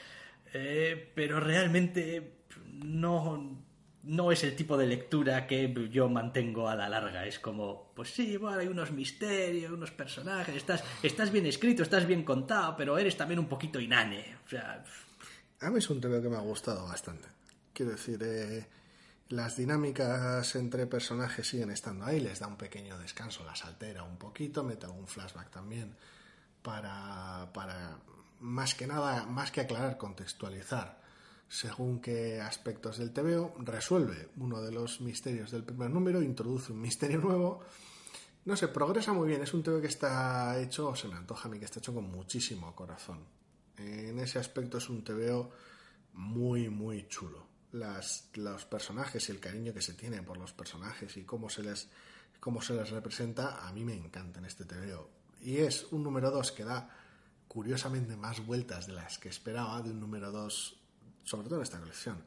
pero 1.14 1.40
realmente 1.40 2.34
no 2.72 3.63
no 4.04 4.30
es 4.32 4.44
el 4.44 4.54
tipo 4.54 4.76
de 4.76 4.86
lectura 4.86 5.46
que 5.46 5.72
yo 5.90 6.08
mantengo 6.08 6.68
a 6.68 6.74
la 6.74 6.88
larga. 6.88 7.26
Es 7.26 7.38
como, 7.38 7.92
pues 7.94 8.12
sí, 8.14 8.36
bueno, 8.36 8.58
hay 8.58 8.66
unos 8.66 8.92
misterios, 8.92 9.72
unos 9.72 9.90
personajes, 9.90 10.54
estás, 10.54 10.84
estás 11.02 11.30
bien 11.30 11.46
escrito, 11.46 11.82
estás 11.82 12.06
bien 12.06 12.22
contado, 12.22 12.76
pero 12.76 12.98
eres 12.98 13.16
también 13.16 13.38
un 13.38 13.48
poquito 13.48 13.80
inane. 13.80 14.36
O 14.44 14.48
sea... 14.48 14.84
A 15.60 15.70
mí 15.70 15.78
es 15.78 15.88
un 15.88 16.00
tema 16.00 16.20
que 16.20 16.28
me 16.28 16.36
ha 16.36 16.40
gustado 16.40 16.86
bastante. 16.86 17.28
Quiero 17.72 17.92
decir, 17.92 18.20
eh, 18.22 18.66
las 19.30 19.56
dinámicas 19.56 20.54
entre 20.56 20.86
personajes 20.86 21.46
siguen 21.46 21.70
estando 21.70 22.04
ahí, 22.04 22.20
les 22.20 22.40
da 22.40 22.46
un 22.46 22.56
pequeño 22.56 22.98
descanso, 22.98 23.44
las 23.44 23.64
altera 23.64 24.02
un 24.02 24.18
poquito, 24.18 24.62
mete 24.62 24.84
algún 24.86 25.06
flashback 25.06 25.50
también 25.50 25.96
para, 26.62 27.50
para 27.54 27.98
más 28.40 28.74
que 28.74 28.86
nada, 28.86 29.24
más 29.24 29.50
que 29.50 29.62
aclarar, 29.62 29.96
contextualizar 29.96 31.03
según 31.48 32.00
qué 32.00 32.40
aspectos 32.40 32.98
del 32.98 33.12
TVO, 33.12 33.54
resuelve 33.58 34.30
uno 34.38 34.60
de 34.60 34.72
los 34.72 35.00
misterios 35.00 35.50
del 35.50 35.64
primer 35.64 35.90
número, 35.90 36.22
introduce 36.22 36.72
un 36.72 36.80
misterio 36.80 37.18
nuevo. 37.20 37.60
No 38.44 38.56
sé, 38.56 38.68
progresa 38.68 39.12
muy 39.12 39.28
bien. 39.28 39.42
Es 39.42 39.54
un 39.54 39.62
TVO 39.62 39.80
que 39.80 39.86
está 39.86 40.60
hecho, 40.60 40.88
o 40.88 40.96
se 40.96 41.08
me 41.08 41.14
antoja 41.14 41.48
a 41.48 41.50
mí 41.50 41.58
que 41.58 41.64
está 41.64 41.78
hecho 41.78 41.94
con 41.94 42.10
muchísimo 42.10 42.74
corazón. 42.74 43.20
En 43.76 44.18
ese 44.18 44.38
aspecto 44.38 44.78
es 44.78 44.88
un 44.88 45.02
TVO 45.02 45.50
muy, 46.14 46.68
muy 46.68 47.08
chulo. 47.08 47.46
Las, 47.72 48.28
los 48.34 48.64
personajes 48.66 49.28
y 49.28 49.32
el 49.32 49.40
cariño 49.40 49.72
que 49.72 49.82
se 49.82 49.94
tiene 49.94 50.22
por 50.22 50.36
los 50.36 50.52
personajes 50.52 51.16
y 51.16 51.24
cómo 51.24 51.48
se 51.48 51.62
les, 51.62 51.88
cómo 52.38 52.60
se 52.60 52.74
les 52.74 52.90
representa, 52.90 53.66
a 53.66 53.72
mí 53.72 53.84
me 53.84 53.94
encanta 53.94 54.38
en 54.38 54.44
este 54.44 54.64
TVO. 54.64 55.08
Y 55.42 55.58
es 55.58 55.86
un 55.90 56.02
número 56.02 56.30
2 56.30 56.52
que 56.52 56.64
da 56.64 56.88
curiosamente 57.48 58.16
más 58.16 58.44
vueltas 58.44 58.86
de 58.86 58.92
las 58.92 59.18
que 59.18 59.28
esperaba 59.28 59.82
de 59.82 59.90
un 59.90 60.00
número 60.00 60.30
2 60.30 60.83
sobre 61.24 61.48
todo 61.48 61.58
en 61.58 61.64
esta 61.64 61.80
colección, 61.80 62.22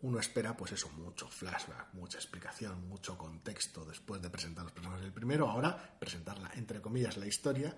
uno 0.00 0.20
espera, 0.20 0.56
pues 0.56 0.72
eso, 0.72 0.88
mucho 0.90 1.28
flashback, 1.28 1.92
mucha 1.94 2.18
explicación, 2.18 2.88
mucho 2.88 3.18
contexto 3.18 3.84
después 3.84 4.22
de 4.22 4.30
presentar 4.30 4.64
los 4.64 4.72
personajes 4.72 5.02
del 5.02 5.12
primero, 5.12 5.48
ahora 5.48 5.96
presentarla, 5.98 6.50
entre 6.54 6.80
comillas, 6.80 7.16
la 7.16 7.26
historia, 7.26 7.76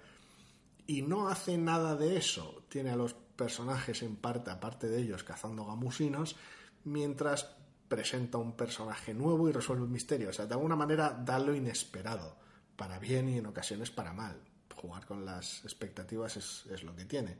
y 0.86 1.02
no 1.02 1.28
hace 1.28 1.56
nada 1.56 1.96
de 1.96 2.16
eso. 2.16 2.64
Tiene 2.68 2.90
a 2.90 2.96
los 2.96 3.14
personajes 3.14 4.02
en 4.02 4.16
parte, 4.16 4.50
aparte 4.50 4.88
de 4.88 5.00
ellos, 5.00 5.24
cazando 5.24 5.64
gamusinos, 5.64 6.36
mientras 6.84 7.56
presenta 7.88 8.38
un 8.38 8.54
personaje 8.54 9.14
nuevo 9.14 9.48
y 9.48 9.52
resuelve 9.52 9.84
un 9.84 9.92
misterio. 9.92 10.28
O 10.28 10.32
sea, 10.32 10.46
de 10.46 10.54
alguna 10.54 10.76
manera 10.76 11.10
da 11.10 11.38
lo 11.38 11.54
inesperado, 11.54 12.36
para 12.76 12.98
bien 12.98 13.28
y 13.30 13.38
en 13.38 13.46
ocasiones 13.46 13.90
para 13.90 14.12
mal. 14.12 14.42
Jugar 14.74 15.06
con 15.06 15.24
las 15.24 15.64
expectativas 15.64 16.36
es, 16.36 16.66
es 16.66 16.82
lo 16.82 16.94
que 16.94 17.04
tiene 17.04 17.38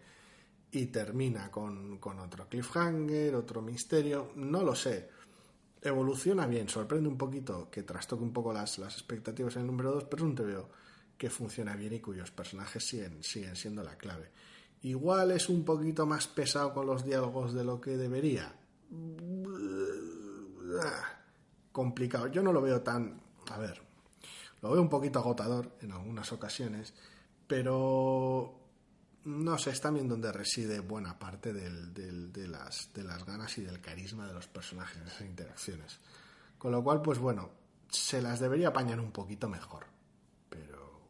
y 0.73 0.87
termina 0.87 1.51
con, 1.51 1.99
otro 2.03 2.49
cliffhanger, 2.49 3.35
otro 3.35 3.63
misterio, 3.63 4.33
no 4.37 4.63
lo 4.63 4.75
sé. 4.75 5.09
evoluciona 5.83 6.47
bien, 6.47 6.69
sorprende 6.69 7.09
un 7.09 7.17
poquito, 7.17 7.69
que 7.71 7.83
trastoque 7.83 8.23
un 8.23 8.33
poco 8.33 8.53
las, 8.53 8.79
las 8.79 8.95
expectativas 8.95 9.57
en 9.57 9.63
el 9.63 9.67
número 9.67 9.93
2, 9.93 10.05
pero 10.05 10.25
es 10.25 10.29
un 10.29 10.35
TVO 10.35 10.69
que 11.17 11.31
funciona 11.31 11.77
bien 11.77 11.95
y 11.95 12.01
cuyos 12.01 12.31
personajes 12.31 12.87
siguen, 12.87 13.23
siguen 13.23 13.57
siendo 13.57 13.83
la 13.83 13.97
clave. 13.97 14.31
Igual 14.83 15.33
es 15.33 15.49
un 15.49 15.65
poquito 15.65 16.07
más 16.07 16.27
pesado 16.27 16.73
con 16.73 16.87
los 16.87 17.05
diálogos 17.05 17.53
de 17.53 17.65
lo 17.65 17.81
que 17.81 17.97
debería. 17.97 18.55
Complicado. 21.73 22.29
Yo 22.29 22.43
no 22.43 22.53
lo 22.53 22.63
veo 22.63 22.81
tan... 22.81 23.21
A 23.51 23.59
ver, 23.59 23.83
lo 24.63 24.71
veo 24.71 24.81
un 24.81 24.89
poquito 24.89 25.19
agotador 25.19 25.77
en 25.83 25.93
algunas 25.93 26.33
ocasiones, 26.33 26.95
pero 27.47 28.60
no 29.25 29.59
sé, 29.59 29.71
es 29.71 29.81
también 29.81 30.09
donde 30.09 30.33
reside 30.33 30.81
buena 30.81 31.19
parte 31.19 31.53
de, 31.53 32.49
las, 32.49 32.93
de 32.93 33.05
las 33.05 33.25
ganas 33.25 33.57
y 33.59 33.63
del 33.63 33.81
carisma 33.81 34.27
de 34.27 34.35
los 34.35 34.47
personajes 34.47 34.97
en 34.97 35.07
esas 35.07 35.21
interacciones. 35.23 36.01
Con 36.59 36.73
lo 36.73 36.83
cual, 36.83 37.03
pues 37.03 37.19
bueno, 37.19 37.51
se 37.89 38.23
las 38.23 38.41
debería 38.41 38.69
apañar 38.69 39.01
un 39.01 39.13
poquito 39.13 39.49
mejor. 39.49 39.87
Pero 40.49 41.01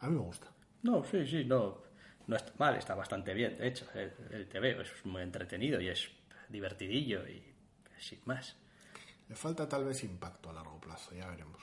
a 0.00 0.08
mí 0.08 0.16
me 0.16 0.22
gusta. 0.22 0.48
No, 0.82 1.04
sí, 1.04 1.26
sí, 1.26 1.44
no, 1.44 1.82
no 2.26 2.36
está 2.36 2.52
mal, 2.58 2.76
está 2.76 2.94
bastante 2.94 3.34
bien. 3.34 3.56
De 3.56 3.68
hecho, 3.68 3.86
el, 3.94 4.12
el 4.30 4.48
TV 4.48 4.80
es 4.80 4.88
muy 5.04 5.22
entretenido 5.22 5.80
y 5.80 5.88
es 5.88 6.08
divertidillo 6.48 7.26
y 7.28 7.42
sin 7.98 8.20
más. 8.24 8.56
Le 9.28 9.36
falta 9.36 9.68
tal 9.68 9.84
vez 9.84 10.02
impacto 10.04 10.50
a 10.50 10.54
largo 10.54 10.80
plazo, 10.80 11.14
ya 11.14 11.28
veremos. 11.28 11.62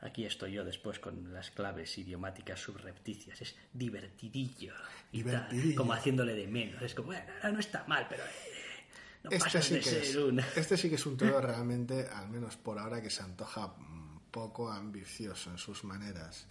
Aquí 0.00 0.24
estoy 0.24 0.52
yo 0.52 0.64
después 0.64 0.98
con 1.00 1.32
las 1.32 1.50
claves 1.50 1.98
idiomáticas 1.98 2.60
subrepticias. 2.60 3.40
Es 3.40 3.56
divertidillo. 3.72 4.74
Y 5.10 5.18
Divertidillo. 5.22 5.76
como 5.76 5.92
haciéndole 5.92 6.34
de 6.34 6.46
menos. 6.46 6.80
Es 6.82 6.94
como, 6.94 7.08
bueno, 7.08 7.24
no 7.52 7.58
está 7.58 7.84
mal, 7.88 8.06
pero... 8.08 8.22
eh, 8.24 8.86
no 9.24 9.30
Este 9.30 9.44
pasa 9.44 9.62
sí, 9.62 9.74
de 9.74 9.80
que 9.80 9.90
ser 9.90 10.02
es, 10.02 10.16
un... 10.16 10.38
este 10.56 10.76
sí 10.76 10.88
que 10.88 10.94
es 10.94 11.06
un 11.06 11.16
todo 11.16 11.40
realmente, 11.40 12.06
al 12.08 12.28
menos 12.28 12.56
por 12.56 12.78
ahora, 12.78 13.02
que 13.02 13.10
se 13.10 13.22
antoja 13.22 13.74
poco 14.30 14.70
ambicioso 14.70 15.50
en 15.50 15.58
sus 15.58 15.82
maneras. 15.82 16.46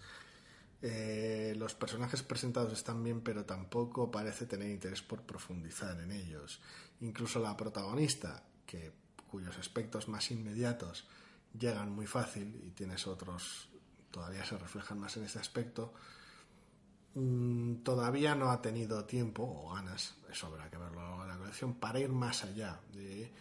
Eh, 0.81 1.55
los 1.57 1.73
personajes 1.73 2.21
presentados 2.23 2.73
están 2.73 3.01
bien, 3.03 3.21
pero 3.21 3.45
tampoco 3.45 4.11
parece 4.11 4.45
tener 4.45 4.69
interés 4.69 5.01
por 5.01 5.21
profundizar 5.23 5.99
en 6.01 6.11
ellos. 6.11 6.59
Incluso 6.99 7.39
la 7.39 7.55
protagonista, 7.55 8.43
que, 8.65 8.91
cuyos 9.27 9.57
aspectos 9.57 10.07
más 10.07 10.31
inmediatos 10.31 11.07
llegan 11.59 11.91
muy 11.91 12.05
fácil 12.07 12.61
y 12.65 12.71
tienes 12.71 13.07
otros 13.07 13.69
todavía 14.11 14.45
se 14.45 14.57
reflejan 14.57 14.99
más 14.99 15.15
en 15.17 15.25
este 15.25 15.39
aspecto, 15.39 15.93
mm, 17.15 17.75
todavía 17.83 18.35
no 18.35 18.49
ha 18.51 18.61
tenido 18.61 19.05
tiempo 19.05 19.43
o 19.43 19.73
ganas, 19.73 20.15
eso 20.31 20.47
habrá 20.47 20.69
que 20.69 20.77
verlo 20.77 21.21
de 21.21 21.27
la 21.27 21.37
colección, 21.37 21.75
para 21.75 21.99
ir 21.99 22.09
más 22.09 22.43
allá 22.43 22.79
de 22.93 23.31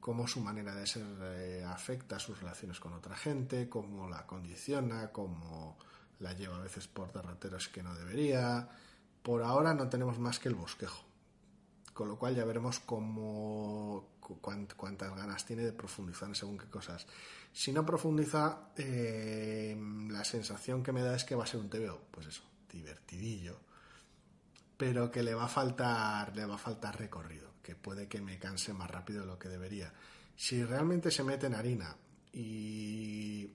cómo 0.00 0.26
su 0.26 0.40
manera 0.40 0.74
de 0.74 0.86
ser 0.86 1.06
eh, 1.22 1.64
afecta 1.64 2.18
sus 2.18 2.38
relaciones 2.40 2.78
con 2.80 2.92
otra 2.92 3.16
gente, 3.16 3.68
cómo 3.68 4.08
la 4.08 4.26
condiciona, 4.26 5.10
cómo 5.12 5.78
la 6.20 6.32
lleva 6.32 6.56
a 6.56 6.60
veces 6.60 6.86
por 6.88 7.12
derroteros 7.12 7.68
que 7.68 7.82
no 7.82 7.94
debería. 7.94 8.68
Por 9.22 9.42
ahora 9.42 9.72
no 9.72 9.88
tenemos 9.88 10.18
más 10.18 10.38
que 10.38 10.48
el 10.48 10.54
bosquejo. 10.54 11.02
Con 11.94 12.08
lo 12.08 12.18
cual 12.18 12.34
ya 12.34 12.44
veremos 12.44 12.80
cómo, 12.80 14.10
cu- 14.20 14.38
cuán- 14.40 14.68
cuántas 14.76 15.14
ganas 15.16 15.44
tiene 15.46 15.62
de 15.62 15.72
profundizar 15.72 16.28
en 16.28 16.34
según 16.34 16.58
qué 16.58 16.66
cosas. 16.66 17.06
Si 17.54 17.72
no 17.72 17.86
profundiza, 17.86 18.70
eh, 18.76 19.78
la 20.10 20.24
sensación 20.24 20.82
que 20.82 20.90
me 20.90 21.02
da 21.02 21.14
es 21.14 21.22
que 21.22 21.36
va 21.36 21.44
a 21.44 21.46
ser 21.46 21.60
un 21.60 21.70
TVO, 21.70 22.08
pues 22.10 22.26
eso, 22.26 22.42
divertidillo, 22.68 23.60
pero 24.76 25.08
que 25.08 25.22
le 25.22 25.34
va 25.34 25.44
a 25.44 25.48
faltar, 25.48 26.34
le 26.34 26.44
va 26.46 26.56
a 26.56 26.58
faltar 26.58 26.98
recorrido, 26.98 27.52
que 27.62 27.76
puede 27.76 28.08
que 28.08 28.20
me 28.20 28.40
canse 28.40 28.72
más 28.72 28.90
rápido 28.90 29.20
de 29.20 29.28
lo 29.28 29.38
que 29.38 29.48
debería. 29.48 29.92
Si 30.34 30.64
realmente 30.64 31.12
se 31.12 31.22
mete 31.22 31.46
en 31.46 31.54
harina 31.54 31.96
y 32.32 33.48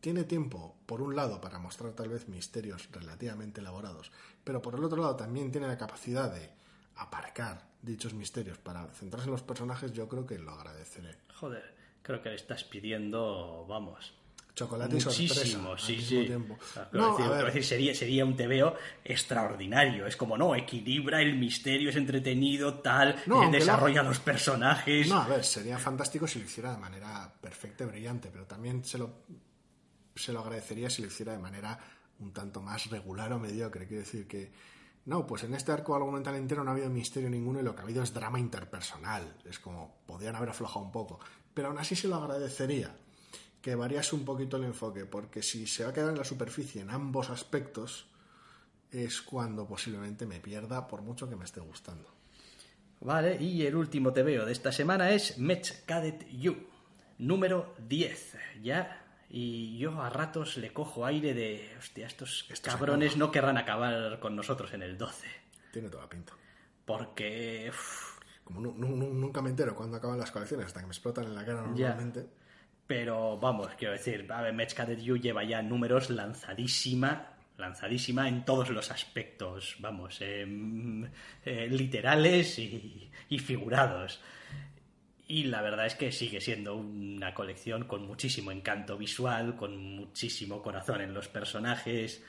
tiene 0.00 0.24
tiempo, 0.24 0.78
por 0.84 1.00
un 1.00 1.14
lado, 1.14 1.40
para 1.40 1.60
mostrar 1.60 1.92
tal 1.92 2.08
vez 2.08 2.26
misterios 2.26 2.88
relativamente 2.90 3.60
elaborados, 3.60 4.10
pero 4.42 4.60
por 4.60 4.74
el 4.74 4.82
otro 4.82 5.00
lado 5.00 5.14
también 5.14 5.52
tiene 5.52 5.68
la 5.68 5.78
capacidad 5.78 6.34
de 6.34 6.50
aparcar 6.96 7.64
dichos 7.80 8.12
misterios 8.12 8.58
para 8.58 8.88
centrarse 8.88 9.28
en 9.28 9.32
los 9.32 9.42
personajes, 9.44 9.92
yo 9.92 10.08
creo 10.08 10.26
que 10.26 10.36
lo 10.36 10.50
agradeceré. 10.50 11.16
Joder, 11.36 11.77
creo 12.02 12.22
que 12.22 12.30
le 12.30 12.36
estás 12.36 12.64
pidiendo, 12.64 13.66
vamos... 13.68 14.14
Chocolate 14.58 14.96
y 14.96 15.00
sorpresa 15.00 15.34
Muchísimo, 15.34 15.70
al 15.70 15.78
sí, 15.78 15.92
mismo 15.92 16.20
sí. 16.20 16.26
tiempo. 16.26 16.58
No, 16.90 17.16
decir, 17.16 17.32
a 17.32 17.42
ver, 17.44 17.64
sería, 17.64 17.94
sería 17.94 18.24
un 18.24 18.36
TVO 18.36 18.74
extraordinario. 19.04 20.04
Es 20.04 20.16
como, 20.16 20.36
no, 20.36 20.56
equilibra 20.56 21.22
el 21.22 21.36
misterio, 21.36 21.90
es 21.90 21.96
entretenido, 21.96 22.74
tal, 22.80 23.14
No, 23.26 23.44
eh, 23.44 23.50
desarrolla 23.52 24.02
los 24.02 24.18
personajes. 24.18 25.08
No, 25.08 25.18
a 25.18 25.28
ver, 25.28 25.44
sería 25.44 25.78
fantástico 25.78 26.26
si 26.26 26.40
lo 26.40 26.46
hiciera 26.46 26.72
de 26.72 26.78
manera 26.78 27.32
perfecta 27.40 27.84
y 27.84 27.86
brillante, 27.86 28.30
pero 28.32 28.46
también 28.46 28.84
se 28.84 28.98
lo, 28.98 29.22
se 30.16 30.32
lo 30.32 30.40
agradecería 30.40 30.90
si 30.90 31.02
lo 31.02 31.08
hiciera 31.08 31.30
de 31.30 31.38
manera 31.38 31.78
un 32.18 32.32
tanto 32.32 32.60
más 32.60 32.90
regular 32.90 33.32
o 33.32 33.38
mediocre. 33.38 33.86
Quiero 33.86 34.02
decir 34.02 34.26
que, 34.26 34.50
no, 35.04 35.24
pues 35.24 35.44
en 35.44 35.54
este 35.54 35.70
arco 35.70 35.94
argumental 35.94 36.34
entero 36.34 36.64
no 36.64 36.70
ha 36.70 36.74
habido 36.74 36.90
misterio 36.90 37.30
ninguno 37.30 37.60
y 37.60 37.62
lo 37.62 37.76
que 37.76 37.82
ha 37.82 37.84
habido 37.84 38.02
es 38.02 38.12
drama 38.12 38.40
interpersonal. 38.40 39.36
Es 39.44 39.60
como, 39.60 40.00
podrían 40.04 40.34
haber 40.34 40.48
aflojado 40.48 40.84
un 40.84 40.90
poco. 40.90 41.20
Pero 41.54 41.68
aún 41.68 41.78
así 41.78 41.96
se 41.96 42.08
lo 42.08 42.16
agradecería 42.16 42.94
que 43.60 43.74
variase 43.74 44.14
un 44.14 44.24
poquito 44.24 44.56
el 44.56 44.64
enfoque, 44.64 45.04
porque 45.04 45.42
si 45.42 45.66
se 45.66 45.84
va 45.84 45.90
a 45.90 45.92
quedar 45.92 46.10
en 46.10 46.18
la 46.18 46.24
superficie 46.24 46.80
en 46.80 46.90
ambos 46.90 47.30
aspectos, 47.30 48.06
es 48.90 49.20
cuando 49.20 49.66
posiblemente 49.66 50.26
me 50.26 50.40
pierda 50.40 50.86
por 50.86 51.02
mucho 51.02 51.28
que 51.28 51.36
me 51.36 51.44
esté 51.44 51.60
gustando. 51.60 52.08
Vale, 53.00 53.36
y 53.40 53.64
el 53.66 53.76
último 53.76 54.12
TVO 54.12 54.44
de 54.44 54.52
esta 54.52 54.72
semana 54.72 55.10
es 55.10 55.38
Mech 55.38 55.84
Cadet 55.84 56.26
You, 56.30 56.56
número 57.18 57.74
10. 57.86 58.36
Ya, 58.62 59.04
y 59.30 59.78
yo 59.78 60.00
a 60.00 60.10
ratos 60.10 60.56
le 60.56 60.72
cojo 60.72 61.04
aire 61.04 61.34
de, 61.34 61.76
hostia, 61.78 62.06
estos 62.06 62.44
cabrones 62.62 63.16
no 63.16 63.30
querrán 63.30 63.58
acabar 63.58 64.18
con 64.18 64.34
nosotros 64.34 64.72
en 64.72 64.82
el 64.82 64.98
12. 64.98 65.28
Tiene 65.72 65.90
toda 65.90 66.08
pinta. 66.08 66.32
Porque, 66.84 67.70
Como 68.48 68.60
nu- 68.62 68.74
nunca 69.12 69.42
me 69.42 69.50
entero 69.50 69.74
cuando 69.74 69.98
acaban 69.98 70.18
las 70.18 70.30
colecciones, 70.30 70.64
hasta 70.66 70.80
que 70.80 70.86
me 70.86 70.92
explotan 70.92 71.24
en 71.26 71.34
la 71.34 71.44
cara 71.44 71.60
normalmente. 71.60 72.26
Pero 72.86 73.38
vamos, 73.38 73.68
quiero 73.76 73.92
decir, 73.92 74.26
a 74.32 74.40
ver, 74.40 74.66
Cadet 74.74 75.00
You 75.00 75.18
lleva 75.18 75.44
ya 75.44 75.60
números 75.60 76.08
lanzadísima, 76.08 77.34
lanzadísima 77.58 78.26
en 78.26 78.46
todos 78.46 78.70
los 78.70 78.90
aspectos, 78.90 79.76
vamos, 79.80 80.18
em, 80.22 81.04
eh, 81.44 81.68
literales 81.70 82.58
y, 82.58 83.10
y 83.28 83.38
figurados. 83.38 84.22
Y 85.26 85.44
la 85.44 85.60
verdad 85.60 85.84
es 85.84 85.94
que 85.94 86.10
sigue 86.10 86.40
siendo 86.40 86.76
una 86.76 87.34
colección 87.34 87.84
con 87.84 88.06
muchísimo 88.06 88.50
encanto 88.50 88.96
visual, 88.96 89.56
con 89.56 89.76
muchísimo 89.76 90.62
corazón 90.62 91.02
en 91.02 91.12
los 91.12 91.28
personajes, 91.28 92.24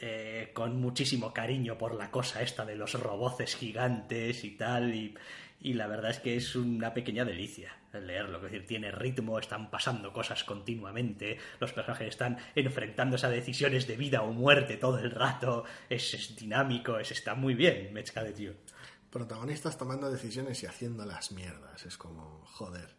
eh, 0.00 0.50
con 0.52 0.80
muchísimo 0.80 1.32
cariño 1.32 1.78
por 1.78 1.94
la 1.94 2.10
cosa 2.10 2.42
esta 2.42 2.64
de 2.64 2.74
los 2.74 2.94
roboces 2.94 3.54
gigantes 3.54 4.42
y 4.42 4.56
tal. 4.56 4.92
Y, 4.92 5.14
y 5.60 5.74
la 5.74 5.86
verdad 5.86 6.10
es 6.10 6.20
que 6.20 6.36
es 6.36 6.56
una 6.56 6.94
pequeña 6.94 7.24
delicia 7.24 7.76
el 7.92 8.06
leerlo. 8.06 8.36
Es 8.38 8.44
decir, 8.44 8.66
tiene 8.66 8.90
ritmo, 8.90 9.38
están 9.38 9.70
pasando 9.70 10.12
cosas 10.12 10.44
continuamente, 10.44 11.38
los 11.58 11.72
personajes 11.72 12.08
están 12.08 12.38
enfrentándose 12.54 13.26
a 13.26 13.30
decisiones 13.30 13.86
de 13.86 13.96
vida 13.96 14.22
o 14.22 14.32
muerte 14.32 14.76
todo 14.76 14.98
el 14.98 15.10
rato. 15.10 15.64
Es, 15.88 16.14
es 16.14 16.36
dinámico, 16.36 16.98
es, 16.98 17.10
está 17.10 17.34
muy 17.34 17.54
bien, 17.54 17.92
Mechka 17.92 18.22
de 18.22 18.32
tío. 18.32 18.52
Protagonistas 19.10 19.76
tomando 19.76 20.10
decisiones 20.10 20.62
y 20.62 20.66
haciendo 20.66 21.04
las 21.04 21.32
mierdas. 21.32 21.84
Es 21.84 21.96
como, 21.96 22.44
joder. 22.46 22.94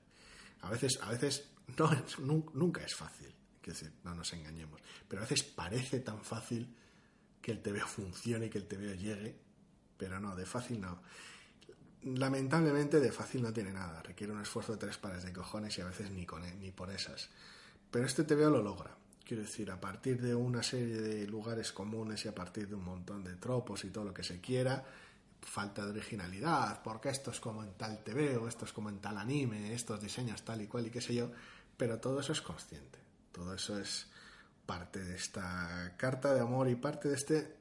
A 0.62 0.70
veces, 0.70 1.00
a 1.02 1.10
veces 1.10 1.50
no 1.78 2.46
nunca 2.54 2.84
es 2.84 2.96
fácil. 2.96 3.34
Decir, 3.66 3.94
no 4.04 4.14
nos 4.16 4.34
engañemos. 4.34 4.82
Pero 5.08 5.22
a 5.22 5.26
veces 5.26 5.44
parece 5.44 6.00
tan 6.00 6.22
fácil 6.24 6.76
que 7.42 7.52
el 7.52 7.62
TVO 7.62 7.88
funcione 7.88 8.48
y 8.48 8.50
que 8.50 8.58
el 8.58 8.68
TVO 8.68 8.94
llegue. 8.96 9.40
Pero 9.98 10.20
no, 10.20 10.36
de 10.36 10.46
fácil 10.46 10.82
no. 10.82 11.02
Lamentablemente 12.04 13.00
de 13.00 13.12
fácil 13.12 13.44
no 13.44 13.54
tiene 13.54 13.72
nada. 13.72 14.02
Requiere 14.02 14.34
un 14.34 14.42
esfuerzo 14.42 14.74
de 14.74 14.80
tres 14.80 14.98
pares 14.98 15.24
de 15.24 15.34
cojones 15.34 15.78
y 15.78 15.82
a 15.82 15.86
veces 15.86 16.10
ni, 16.12 16.26
con, 16.26 16.44
e, 16.44 16.56
ni 16.56 16.72
por 16.72 16.90
esas. 16.90 17.30
Pero 17.92 18.06
este 18.06 18.24
TVO 18.24 18.50
lo 18.50 18.62
logra. 18.62 18.96
Quiero 19.24 19.44
decir, 19.44 19.70
a 19.72 19.80
partir 19.80 20.20
de 20.22 20.34
una 20.34 20.64
serie 20.64 21.00
de 21.00 21.28
lugares 21.28 21.72
comunes 21.72 22.26
y 22.26 22.28
a 22.28 22.36
partir 22.36 22.68
de 22.68 22.76
un 22.76 22.84
montón 22.84 23.24
de 23.24 23.36
tropos 23.36 23.84
y 23.86 23.90
todo 23.90 24.06
lo 24.06 24.14
que 24.14 24.24
se 24.24 24.42
quiera, 24.42 24.84
falta 25.42 25.86
de 25.86 25.92
originalidad, 25.92 26.82
porque 26.84 27.10
esto 27.10 27.32
es 27.32 27.40
como 27.40 27.64
en 27.64 27.74
tal 27.74 28.04
TVO, 28.04 28.48
esto 28.48 28.66
es 28.66 28.74
como 28.74 28.90
en 28.90 29.00
tal 29.00 29.18
anime, 29.18 29.74
estos 29.74 30.02
diseños 30.02 30.44
tal 30.44 30.62
y 30.62 30.68
cual 30.68 30.88
y 30.88 30.90
qué 30.90 31.02
sé 31.02 31.16
yo, 31.16 31.32
pero 31.78 32.00
todo 32.00 32.20
eso 32.20 32.34
es 32.34 32.42
consciente. 32.42 33.00
Todo 33.32 33.54
eso 33.54 33.80
es 33.80 34.08
parte 34.66 35.00
de 35.04 35.16
esta 35.16 35.96
carta 35.98 36.34
de 36.34 36.42
amor 36.42 36.70
y 36.70 36.76
parte 36.76 37.10
de 37.10 37.16
este, 37.16 37.58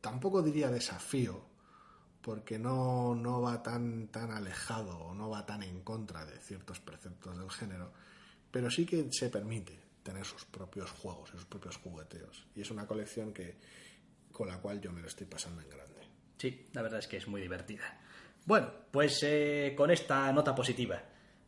tampoco 0.00 0.42
diría 0.42 0.70
desafío, 0.70 1.53
porque 2.24 2.58
no, 2.58 3.14
no 3.14 3.42
va 3.42 3.62
tan, 3.62 4.08
tan 4.08 4.30
alejado 4.30 4.96
o 4.98 5.14
no 5.14 5.28
va 5.28 5.44
tan 5.44 5.62
en 5.62 5.82
contra 5.82 6.24
de 6.24 6.38
ciertos 6.38 6.80
preceptos 6.80 7.38
del 7.38 7.50
género, 7.50 7.92
pero 8.50 8.70
sí 8.70 8.86
que 8.86 9.12
se 9.12 9.28
permite 9.28 9.78
tener 10.02 10.24
sus 10.24 10.46
propios 10.46 10.90
juegos 10.90 11.28
y 11.34 11.36
sus 11.36 11.44
propios 11.44 11.76
jugueteos. 11.76 12.46
Y 12.56 12.62
es 12.62 12.70
una 12.70 12.86
colección 12.86 13.34
que 13.34 13.56
con 14.32 14.48
la 14.48 14.58
cual 14.58 14.80
yo 14.80 14.90
me 14.90 15.02
lo 15.02 15.08
estoy 15.08 15.26
pasando 15.26 15.60
en 15.60 15.68
grande. 15.68 16.00
Sí, 16.38 16.66
la 16.72 16.80
verdad 16.80 17.00
es 17.00 17.06
que 17.06 17.18
es 17.18 17.28
muy 17.28 17.42
divertida. 17.42 18.00
Bueno, 18.46 18.70
pues 18.90 19.22
eh, 19.22 19.74
con 19.76 19.90
esta 19.90 20.32
nota 20.32 20.54
positiva 20.54 21.02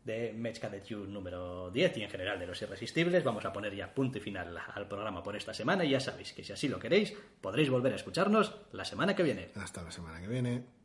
de 0.07 0.33
Match 0.33 0.61
Cadet 0.61 0.85
You 0.87 1.05
número 1.05 1.71
10 1.73 1.99
y 1.99 2.03
en 2.05 2.11
general 2.11 2.39
de 2.39 2.47
Los 2.47 2.63
Irresistibles. 2.63 3.25
Vamos 3.25 3.45
a 3.45 3.53
poner 3.53 3.75
ya 3.75 3.93
punto 3.93 4.19
y 4.19 4.21
final 4.21 4.57
al 4.57 4.87
programa 4.87 5.23
por 5.23 5.37
esta 5.37 5.53
semana 5.53 5.85
y 5.85 5.91
ya 5.91 6.01
sabéis 6.01 6.33
que 6.33 6.45
si 6.45 6.53
así 6.53 6.69
lo 6.69 6.79
queréis 6.79 7.13
podréis 7.41 7.69
volver 7.69 7.93
a 7.93 7.97
escucharnos 7.97 8.55
la 8.73 8.85
semana 8.85 9.17
que 9.17 9.25
viene. 9.25 9.49
Hasta 9.57 9.83
la 9.83 9.91
semana 9.91 10.21
que 10.21 10.29
viene. 10.29 10.76